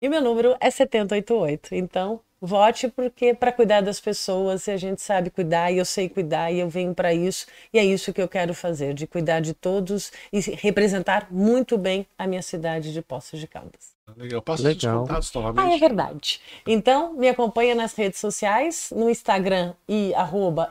E 0.00 0.08
meu 0.08 0.22
número 0.22 0.56
é 0.58 0.70
788. 0.70 1.74
Então, 1.74 2.18
vote 2.44 2.88
porque 2.88 3.34
para 3.34 3.52
cuidar 3.52 3.80
das 3.80 4.00
pessoas, 4.00 4.66
e 4.66 4.70
a 4.70 4.76
gente 4.76 5.00
sabe 5.02 5.30
cuidar, 5.30 5.70
e 5.72 5.78
eu 5.78 5.84
sei 5.84 6.08
cuidar, 6.08 6.50
e 6.52 6.60
eu 6.60 6.68
venho 6.68 6.94
para 6.94 7.12
isso, 7.14 7.46
e 7.72 7.78
é 7.78 7.84
isso 7.84 8.12
que 8.12 8.20
eu 8.20 8.28
quero 8.28 8.52
fazer, 8.54 8.94
de 8.94 9.06
cuidar 9.06 9.40
de 9.40 9.54
todos 9.54 10.12
e 10.32 10.40
representar 10.40 11.28
muito 11.30 11.78
bem 11.78 12.06
a 12.18 12.26
minha 12.26 12.42
cidade 12.42 12.92
de 12.92 13.00
Poços 13.02 13.40
de 13.40 13.46
Caldas. 13.46 13.94
Legal. 14.16 14.42
Passa 14.42 14.62
os 14.62 14.68
Legal. 14.68 14.80
seus 14.80 15.08
contatos 15.08 15.32
Ah, 15.34 15.38
é 15.38 15.42
novamente. 15.42 15.80
verdade. 15.80 16.40
Então, 16.66 17.14
me 17.14 17.28
acompanha 17.28 17.74
nas 17.74 17.94
redes 17.94 18.20
sociais, 18.20 18.92
no 18.94 19.08
Instagram, 19.08 19.72
e 19.88 20.12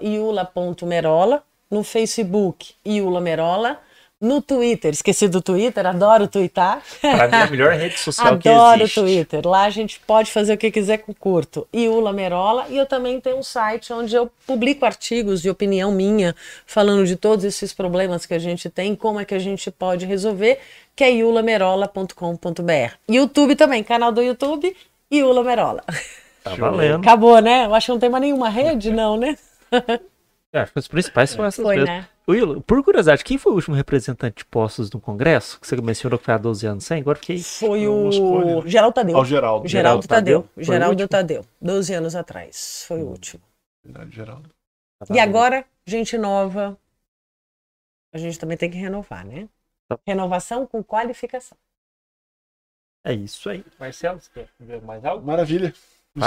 iula.merola, 0.01 1.43
no 1.69 1.83
Facebook, 1.83 2.75
Iula 2.85 3.19
Merola, 3.19 3.81
no 4.23 4.41
Twitter, 4.41 4.91
esqueci 4.93 5.27
do 5.27 5.41
Twitter, 5.41 5.85
adoro 5.85 6.29
twittar. 6.29 6.81
Pra 7.01 7.27
mim, 7.27 7.35
é 7.35 7.41
a 7.41 7.47
melhor 7.51 7.73
rede 7.73 7.99
social 7.99 8.37
que 8.37 8.47
Adoro 8.47 8.79
o 8.79 8.83
existe. 8.83 9.01
Twitter. 9.01 9.45
Lá 9.47 9.63
a 9.65 9.69
gente 9.69 9.99
pode 9.99 10.31
fazer 10.31 10.53
o 10.53 10.57
que 10.57 10.71
quiser 10.71 10.99
com 10.99 11.13
curto. 11.13 11.67
Iula 11.73 12.13
Merola. 12.13 12.65
E 12.69 12.77
eu 12.77 12.85
também 12.85 13.19
tenho 13.19 13.37
um 13.37 13.43
site 13.43 13.91
onde 13.91 14.15
eu 14.15 14.31
publico 14.47 14.85
artigos 14.85 15.41
de 15.41 15.49
opinião 15.49 15.91
minha, 15.91 16.33
falando 16.65 17.05
de 17.05 17.17
todos 17.17 17.43
esses 17.43 17.73
problemas 17.73 18.25
que 18.25 18.33
a 18.33 18.39
gente 18.39 18.69
tem, 18.69 18.95
como 18.95 19.19
é 19.19 19.25
que 19.25 19.35
a 19.35 19.39
gente 19.39 19.69
pode 19.69 20.05
resolver, 20.05 20.57
que 20.95 21.03
é 21.03 21.11
iulamerola.com.br. 21.11 22.93
YouTube 23.09 23.55
também, 23.55 23.83
canal 23.83 24.11
do 24.11 24.21
YouTube, 24.21 24.75
Iula 25.11 25.43
Merola. 25.43 25.83
Tá 26.43 26.55
valendo. 26.55 27.01
Acabou, 27.01 27.39
né? 27.39 27.65
Eu 27.65 27.75
acho 27.75 27.87
que 27.87 27.91
não 27.91 27.99
tem 27.99 28.09
mais 28.09 28.21
nenhuma 28.21 28.49
rede, 28.49 28.91
não, 28.91 29.17
né? 29.17 29.37
É, 30.51 30.59
acho 30.59 30.71
que 30.71 30.79
os 30.79 30.87
principais 30.87 31.29
são 31.31 31.43
essas 31.43 31.63
Foi, 31.63 31.75
mesmo. 31.75 31.87
né? 31.89 32.05
Will, 32.27 32.61
por 32.61 32.81
curiosidade, 32.83 33.23
quem 33.23 33.37
foi 33.37 33.51
o 33.51 33.55
último 33.55 33.75
representante 33.75 34.37
de 34.37 34.45
postos 34.45 34.89
no 34.89 34.99
Congresso? 34.99 35.59
Que 35.59 35.67
você 35.67 35.75
mencionou 35.81 36.17
que 36.17 36.23
foi 36.23 36.33
há 36.33 36.37
12 36.37 36.65
anos 36.65 36.83
sem? 36.85 37.01
Agora 37.01 37.17
fiquei. 37.17 37.39
Foi 37.43 37.85
o 37.87 38.61
né? 38.61 38.69
Geraldo 38.69 38.93
Tadeu. 38.93 39.17
Ao 39.17 39.25
Geraldo. 39.25 39.67
Geraldo 39.67 39.67
Geraldo 39.67 40.07
Tadeu. 40.07 40.41
Tadeu? 40.43 40.63
Geraldo? 40.63 41.07
Tadeu. 41.07 41.45
12 41.61 41.93
anos 41.93 42.15
atrás. 42.15 42.85
Foi 42.87 43.01
o 43.03 43.07
último. 43.07 43.43
Verdade, 43.83 44.15
Geraldo. 44.15 44.49
E 45.11 45.19
agora, 45.19 45.65
gente 45.85 46.17
nova, 46.17 46.77
a 48.13 48.17
gente 48.17 48.39
também 48.39 48.55
tem 48.55 48.69
que 48.69 48.77
renovar, 48.77 49.25
né? 49.25 49.49
Tá. 49.89 49.99
Renovação 50.07 50.65
com 50.65 50.81
qualificação. 50.81 51.57
É 53.03 53.11
isso 53.11 53.49
aí. 53.49 53.65
Marcelo, 53.77 54.21
você 54.21 54.29
quer 54.33 54.47
ver 54.59 54.81
mais 54.81 55.03
algo? 55.03 55.25
Maravilha. 55.25 55.73
Um 56.15 56.21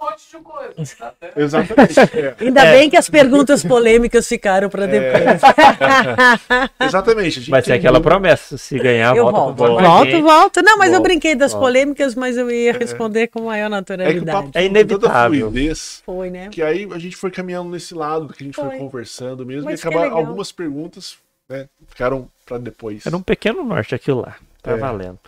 monte 0.00 0.30
de 0.30 0.38
coisa. 0.42 0.96
tá 0.96 1.06
até- 1.20 1.32
Exatamente. 1.40 2.00
é. 2.00 2.34
Ainda 2.40 2.64
É. 2.64 2.72
bem 2.78 2.90
que 2.90 2.96
as 2.96 3.08
perguntas 3.08 3.64
polêmicas 3.64 4.26
ficaram 4.26 4.68
para 4.68 4.86
depois. 4.86 5.40
Exatamente. 6.80 7.26
a 7.26 7.30
gente 7.40 7.50
Vai 7.50 7.60
ser 7.62 7.70
tem 7.70 7.78
aquela 7.78 8.00
promessa. 8.00 8.56
Se 8.58 8.78
ganhar, 8.78 9.16
eu 9.16 9.24
volta 9.24 9.38
volto, 9.40 9.82
volto, 9.82 10.22
volto. 10.22 10.62
Não, 10.62 10.78
mas 10.78 10.88
eu 10.88 10.94
Volto, 10.94 11.02
brinquei 11.04 11.34
das 11.34 11.52
volto. 11.52 11.64
polêmicas, 11.64 12.14
mas 12.14 12.36
eu 12.36 12.50
ia 12.50 12.72
responder 12.72 13.28
com 13.28 13.42
maior 13.42 13.66
É 13.66 13.68
naturalidade. 13.68 14.50
É 14.54 14.64
inevitável. 14.64 15.50
fluidez 15.50 16.02
Foi, 16.04 16.30
né? 16.30 16.48
que 16.50 16.62
aí 16.62 16.88
a 16.92 16.98
gente 16.98 17.16
foi 17.16 17.30
caminhando 17.30 17.70
nesse 17.70 17.94
lado, 17.94 18.28
que 18.32 18.42
a 18.42 18.46
gente 18.46 18.54
foi, 18.54 18.68
Foi. 18.68 18.78
conversando 18.78 19.44
mesmo, 19.44 19.64
Mas 19.64 19.80
e 19.80 19.82
que 19.82 19.88
acabar 19.88 20.04
legal. 20.04 20.18
algumas 20.18 20.50
perguntas 20.52 21.16
né, 21.48 21.68
ficaram 21.88 22.28
para 22.46 22.58
depois. 22.58 23.06
Era 23.06 23.16
um 23.16 23.22
pequeno 23.22 23.62
norte 23.64 23.94
aquilo 23.94 24.20
lá. 24.22 24.36
Tá 24.62 24.72
É. 24.72 24.76
valendo. 24.76 25.18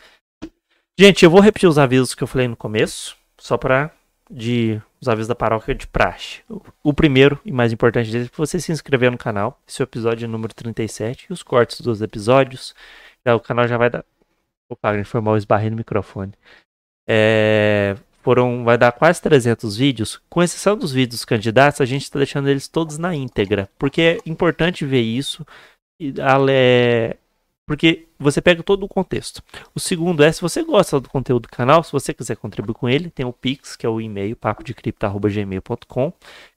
Gente, 0.99 1.25
eu 1.25 1.31
vou 1.31 1.41
repetir 1.41 1.69
os 1.69 1.79
avisos 1.79 2.15
que 2.15 2.23
eu 2.23 2.27
falei 2.27 2.47
no 2.47 2.55
começo, 2.57 3.17
só 3.39 3.57
pra 3.57 3.91
de 4.33 4.81
os 5.01 5.09
avisos 5.09 5.29
da 5.29 5.35
paróquia 5.35 5.75
de 5.75 5.87
praxe. 5.87 6.41
O, 6.83 6.95
primeiro 6.95 7.39
e 7.45 7.53
mais 7.53 7.73
importante 7.73 8.11
deles 8.11 8.29
é 8.29 8.31
você 8.37 8.59
se 8.59 8.73
inscrever 8.73 9.11
no 9.11 9.19
canal. 9.19 9.61
Esse 9.69 9.83
é 9.83 9.85
o 9.85 9.87
episódio 9.87 10.29
número 10.29 10.55
37 10.55 11.27
e 11.29 11.33
os 11.33 11.43
cortes 11.43 11.81
dos 11.81 12.01
episódios. 12.01 12.75
Já, 13.27 13.35
o 13.37 13.41
canal 13.41 13.69
já 13.69 13.77
vai 13.77 13.91
dar. 13.91 14.05
Opa, 14.71 14.91
a 14.91 14.97
gente 14.97 15.07
foi 15.09 15.21
mal 15.21 15.37
esbarrei 15.37 15.71
no 15.71 15.77
microfone. 15.77 16.33
É, 17.07 17.97
foram, 18.23 18.65
vai 18.65 18.79
dar 18.79 18.93
quase 18.93 19.21
300 19.21 19.77
vídeos. 19.77 20.21
Com 20.31 20.43
exceção 20.43 20.77
dos 20.77 20.93
vídeos 20.93 21.25
candidatos, 21.25 21.81
a 21.81 21.85
gente 21.85 22.03
está 22.03 22.19
deixando 22.19 22.49
eles 22.49 22.69
todos 22.69 22.97
na 22.97 23.15
íntegra. 23.15 23.69
Porque 23.79 24.01
é 24.01 24.19
importante 24.31 24.87
ver 24.87 25.03
isso. 25.03 25.45
E, 26.01 26.15
ale- 26.21 27.17
porque 27.73 28.07
você 28.19 28.43
pega 28.43 28.63
todo 28.63 28.85
o 28.85 28.89
contexto. 28.89 29.43
O 29.75 29.81
segundo 29.81 30.23
é, 30.23 30.31
se 30.31 30.43
você 30.43 30.63
gosta 30.63 31.01
do 31.01 31.09
conteúdo 31.09 31.45
do 31.45 31.49
canal, 31.49 31.83
se 31.83 31.91
você 31.91 32.13
quiser 32.13 32.37
contribuir 32.37 32.75
com 32.75 32.87
ele, 32.87 33.09
tem 33.09 33.25
o 33.25 33.33
Pix, 33.33 33.77
que 33.77 33.87
é 33.87 33.89
o 33.89 33.99
e-mail, 33.99 34.37
papodecripto.gmail.com, 34.37 36.13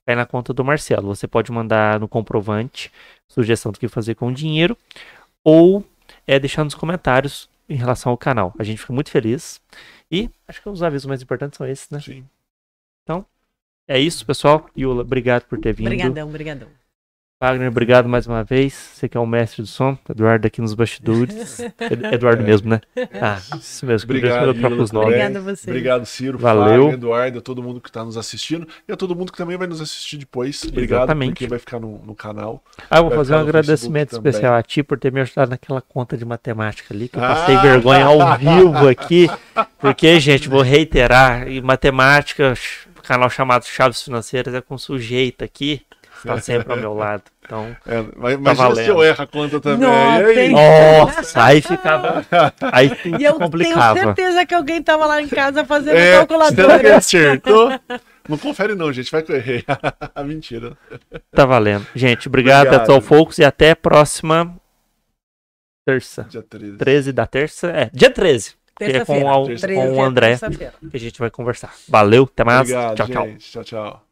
cai 0.06 0.14
na 0.14 0.26
conta 0.26 0.54
do 0.54 0.66
Marcelo. 0.66 1.08
Você 1.16 1.26
pode 1.26 1.54
mandar 1.54 2.02
no 2.02 2.08
comprovante 2.10 2.92
sugestão 3.30 3.72
do 3.72 3.80
que 3.80 3.88
fazer 3.88 4.16
com 4.16 4.28
o 4.28 4.34
dinheiro, 4.34 4.78
ou 5.42 5.86
é 6.28 6.38
deixar 6.38 6.66
nos 6.66 6.76
comentários 6.76 7.48
em 7.70 7.76
relação 7.76 8.12
ao 8.12 8.18
canal. 8.18 8.54
A 8.60 8.64
gente 8.66 8.82
fica 8.82 8.92
muito 8.92 9.10
feliz. 9.10 9.62
E 10.12 10.30
acho 10.46 10.62
que 10.62 10.68
os 10.68 10.84
avisos 10.84 11.06
mais 11.06 11.22
importantes 11.22 11.56
são 11.56 11.66
esses, 11.66 11.90
né? 11.90 12.02
Sim. 12.02 12.26
É 13.88 13.98
isso, 13.98 14.26
pessoal. 14.26 14.70
Yula, 14.78 15.04
obrigado 15.04 15.44
por 15.44 15.60
ter 15.62 15.72
vindo. 15.72 15.88
Obrigadão, 15.88 16.28
obrigadão. 16.28 16.68
Wagner, 17.52 17.68
obrigado 17.70 18.10
mais 18.10 18.26
uma 18.28 18.44
vez. 18.44 18.74
Você 18.74 19.08
que 19.10 19.16
é 19.18 19.20
o 19.20 19.26
mestre 19.26 19.62
do 19.62 19.68
som. 19.68 19.98
Eduardo 20.10 20.48
aqui 20.48 20.62
nos 20.62 20.74
bastidores. 20.74 21.60
Ed- 21.80 22.06
Eduardo 22.14 22.44
mesmo, 22.44 22.70
né? 22.70 22.82
Ah, 23.22 23.38
isso 23.60 23.86
mesmo. 23.86 23.88
Deus 23.88 24.04
Obrigado, 24.04 24.56
Yula, 24.56 24.70
nomes. 24.70 24.90
também. 24.92 25.04
Obrigada 25.08 25.40
a 25.40 25.42
você. 25.42 25.70
Obrigado, 25.70 26.06
Ciro, 26.06 26.38
Valeu. 26.38 26.66
Fagner, 26.84 26.94
Eduardo, 26.94 27.40
a 27.40 27.42
todo 27.42 27.62
mundo 27.62 27.80
que 27.80 27.90
está 27.90 28.04
nos 28.04 28.18
assistindo 28.18 28.68
e 28.88 28.92
a 28.92 28.96
todo 28.98 29.16
mundo 29.16 29.32
que 29.32 29.38
também 29.38 29.58
vai 29.58 29.68
nos 29.68 29.80
assistir 29.82 30.18
depois. 30.18 30.64
Obrigado, 30.64 31.00
Exatamente. 31.02 31.30
porque 31.32 31.48
vai 31.48 31.60
ficar 31.60 31.80
no, 31.80 32.00
no 32.06 32.16
canal. 32.16 32.64
Ah, 32.90 32.98
eu 32.98 33.02
vou 33.04 33.10
Vai 33.10 33.20
fazer 33.20 33.36
um 33.36 33.40
agradecimento 33.40 34.10
Facebook 34.12 34.28
especial 34.30 34.54
a 34.56 34.64
ti 34.64 34.82
por 34.84 34.98
ter 35.00 35.12
me 35.12 35.22
ajudado 35.22 35.52
naquela 35.52 35.82
conta 35.82 36.18
de 36.18 36.26
matemática 36.26 36.94
ali, 36.94 37.08
que 37.08 37.18
eu 37.18 37.24
Ah! 37.24 37.36
passei 37.36 37.58
vergonha 37.58 38.06
ao 38.06 38.18
vivo 38.38 38.88
aqui. 38.88 39.30
Porque, 39.80 40.20
gente, 40.20 40.50
vou 40.50 40.62
reiterar, 40.62 41.48
em 41.48 41.62
matemática, 41.62 42.54
o 42.98 43.02
canal 43.02 43.30
chamado 43.30 43.66
Chaves 43.66 44.02
Financeiras 44.02 44.54
é 44.54 44.62
com 44.62 44.78
sujeito 44.78 45.44
aqui, 45.44 45.82
está 46.18 46.40
sempre 46.42 46.72
ao 46.74 46.80
meu 46.80 46.94
lado. 46.94 47.24
Então, 47.46 47.76
É, 47.86 48.04
mas 48.40 48.58
se 48.58 48.64
valendo. 48.64 48.88
eu 48.90 49.04
erro 49.04 49.22
a 49.24 49.28
conta 49.28 49.60
também. 49.62 49.88
Nossa, 49.88 50.34
e 50.34 50.40
aí? 50.40 50.50
nossa, 50.52 51.44
aí 51.44 51.62
ficava. 51.62 52.26
Aí 52.74 52.92
E 53.20 53.24
eu 53.24 53.36
complicava. 53.36 53.94
tenho 53.94 54.06
certeza 54.16 54.46
que 54.46 54.54
alguém 54.56 54.82
tava 54.82 55.06
lá 55.06 55.22
em 55.22 55.28
casa 55.28 55.64
fazendo 55.64 55.96
É, 55.96 56.02
será 56.14 56.26
que 56.26 56.28
calculadora. 56.34 56.98
acertou? 56.98 57.70
Não 58.28 58.38
confere 58.40 58.74
não, 58.74 58.92
gente, 58.92 59.12
vai 59.12 59.22
que 59.22 59.32
eu 59.32 59.36
errei. 59.36 59.64
Mentira. 60.26 60.76
Tá 61.32 61.46
valendo. 61.46 61.86
Gente, 61.94 62.28
obrigado, 62.28 62.68
Obrigado. 62.68 62.90
All 62.92 63.02
Folks, 63.02 63.38
e 63.38 63.44
até 63.44 63.72
a 63.72 63.76
próxima 63.76 64.56
terça. 65.88 66.24
Dia 66.24 66.42
13. 66.42 66.78
13 66.78 67.14
da 67.14 67.28
terça? 67.28 67.68
É, 67.70 67.90
dia 67.94 68.10
13. 68.10 68.56
Que 68.78 68.84
é 68.86 68.88
com, 69.06 69.14
Terça-feira. 69.14 69.36
o- 69.38 69.46
Terça- 69.48 69.68
com 69.68 69.94
o 69.94 70.02
André 70.02 70.38
que 70.90 70.98
a 70.98 71.00
gente 71.00 71.20
vai 71.20 71.30
conversar. 71.30 71.74
Valeu, 71.88 72.24
até 72.24 72.44
mais. 72.44 72.62
Obrigado, 72.62 72.96
tchau, 72.98 73.08
tchau. 73.08 73.28
gente. 73.28 73.52
Tchau, 73.52 73.64
tchau. 73.64 74.06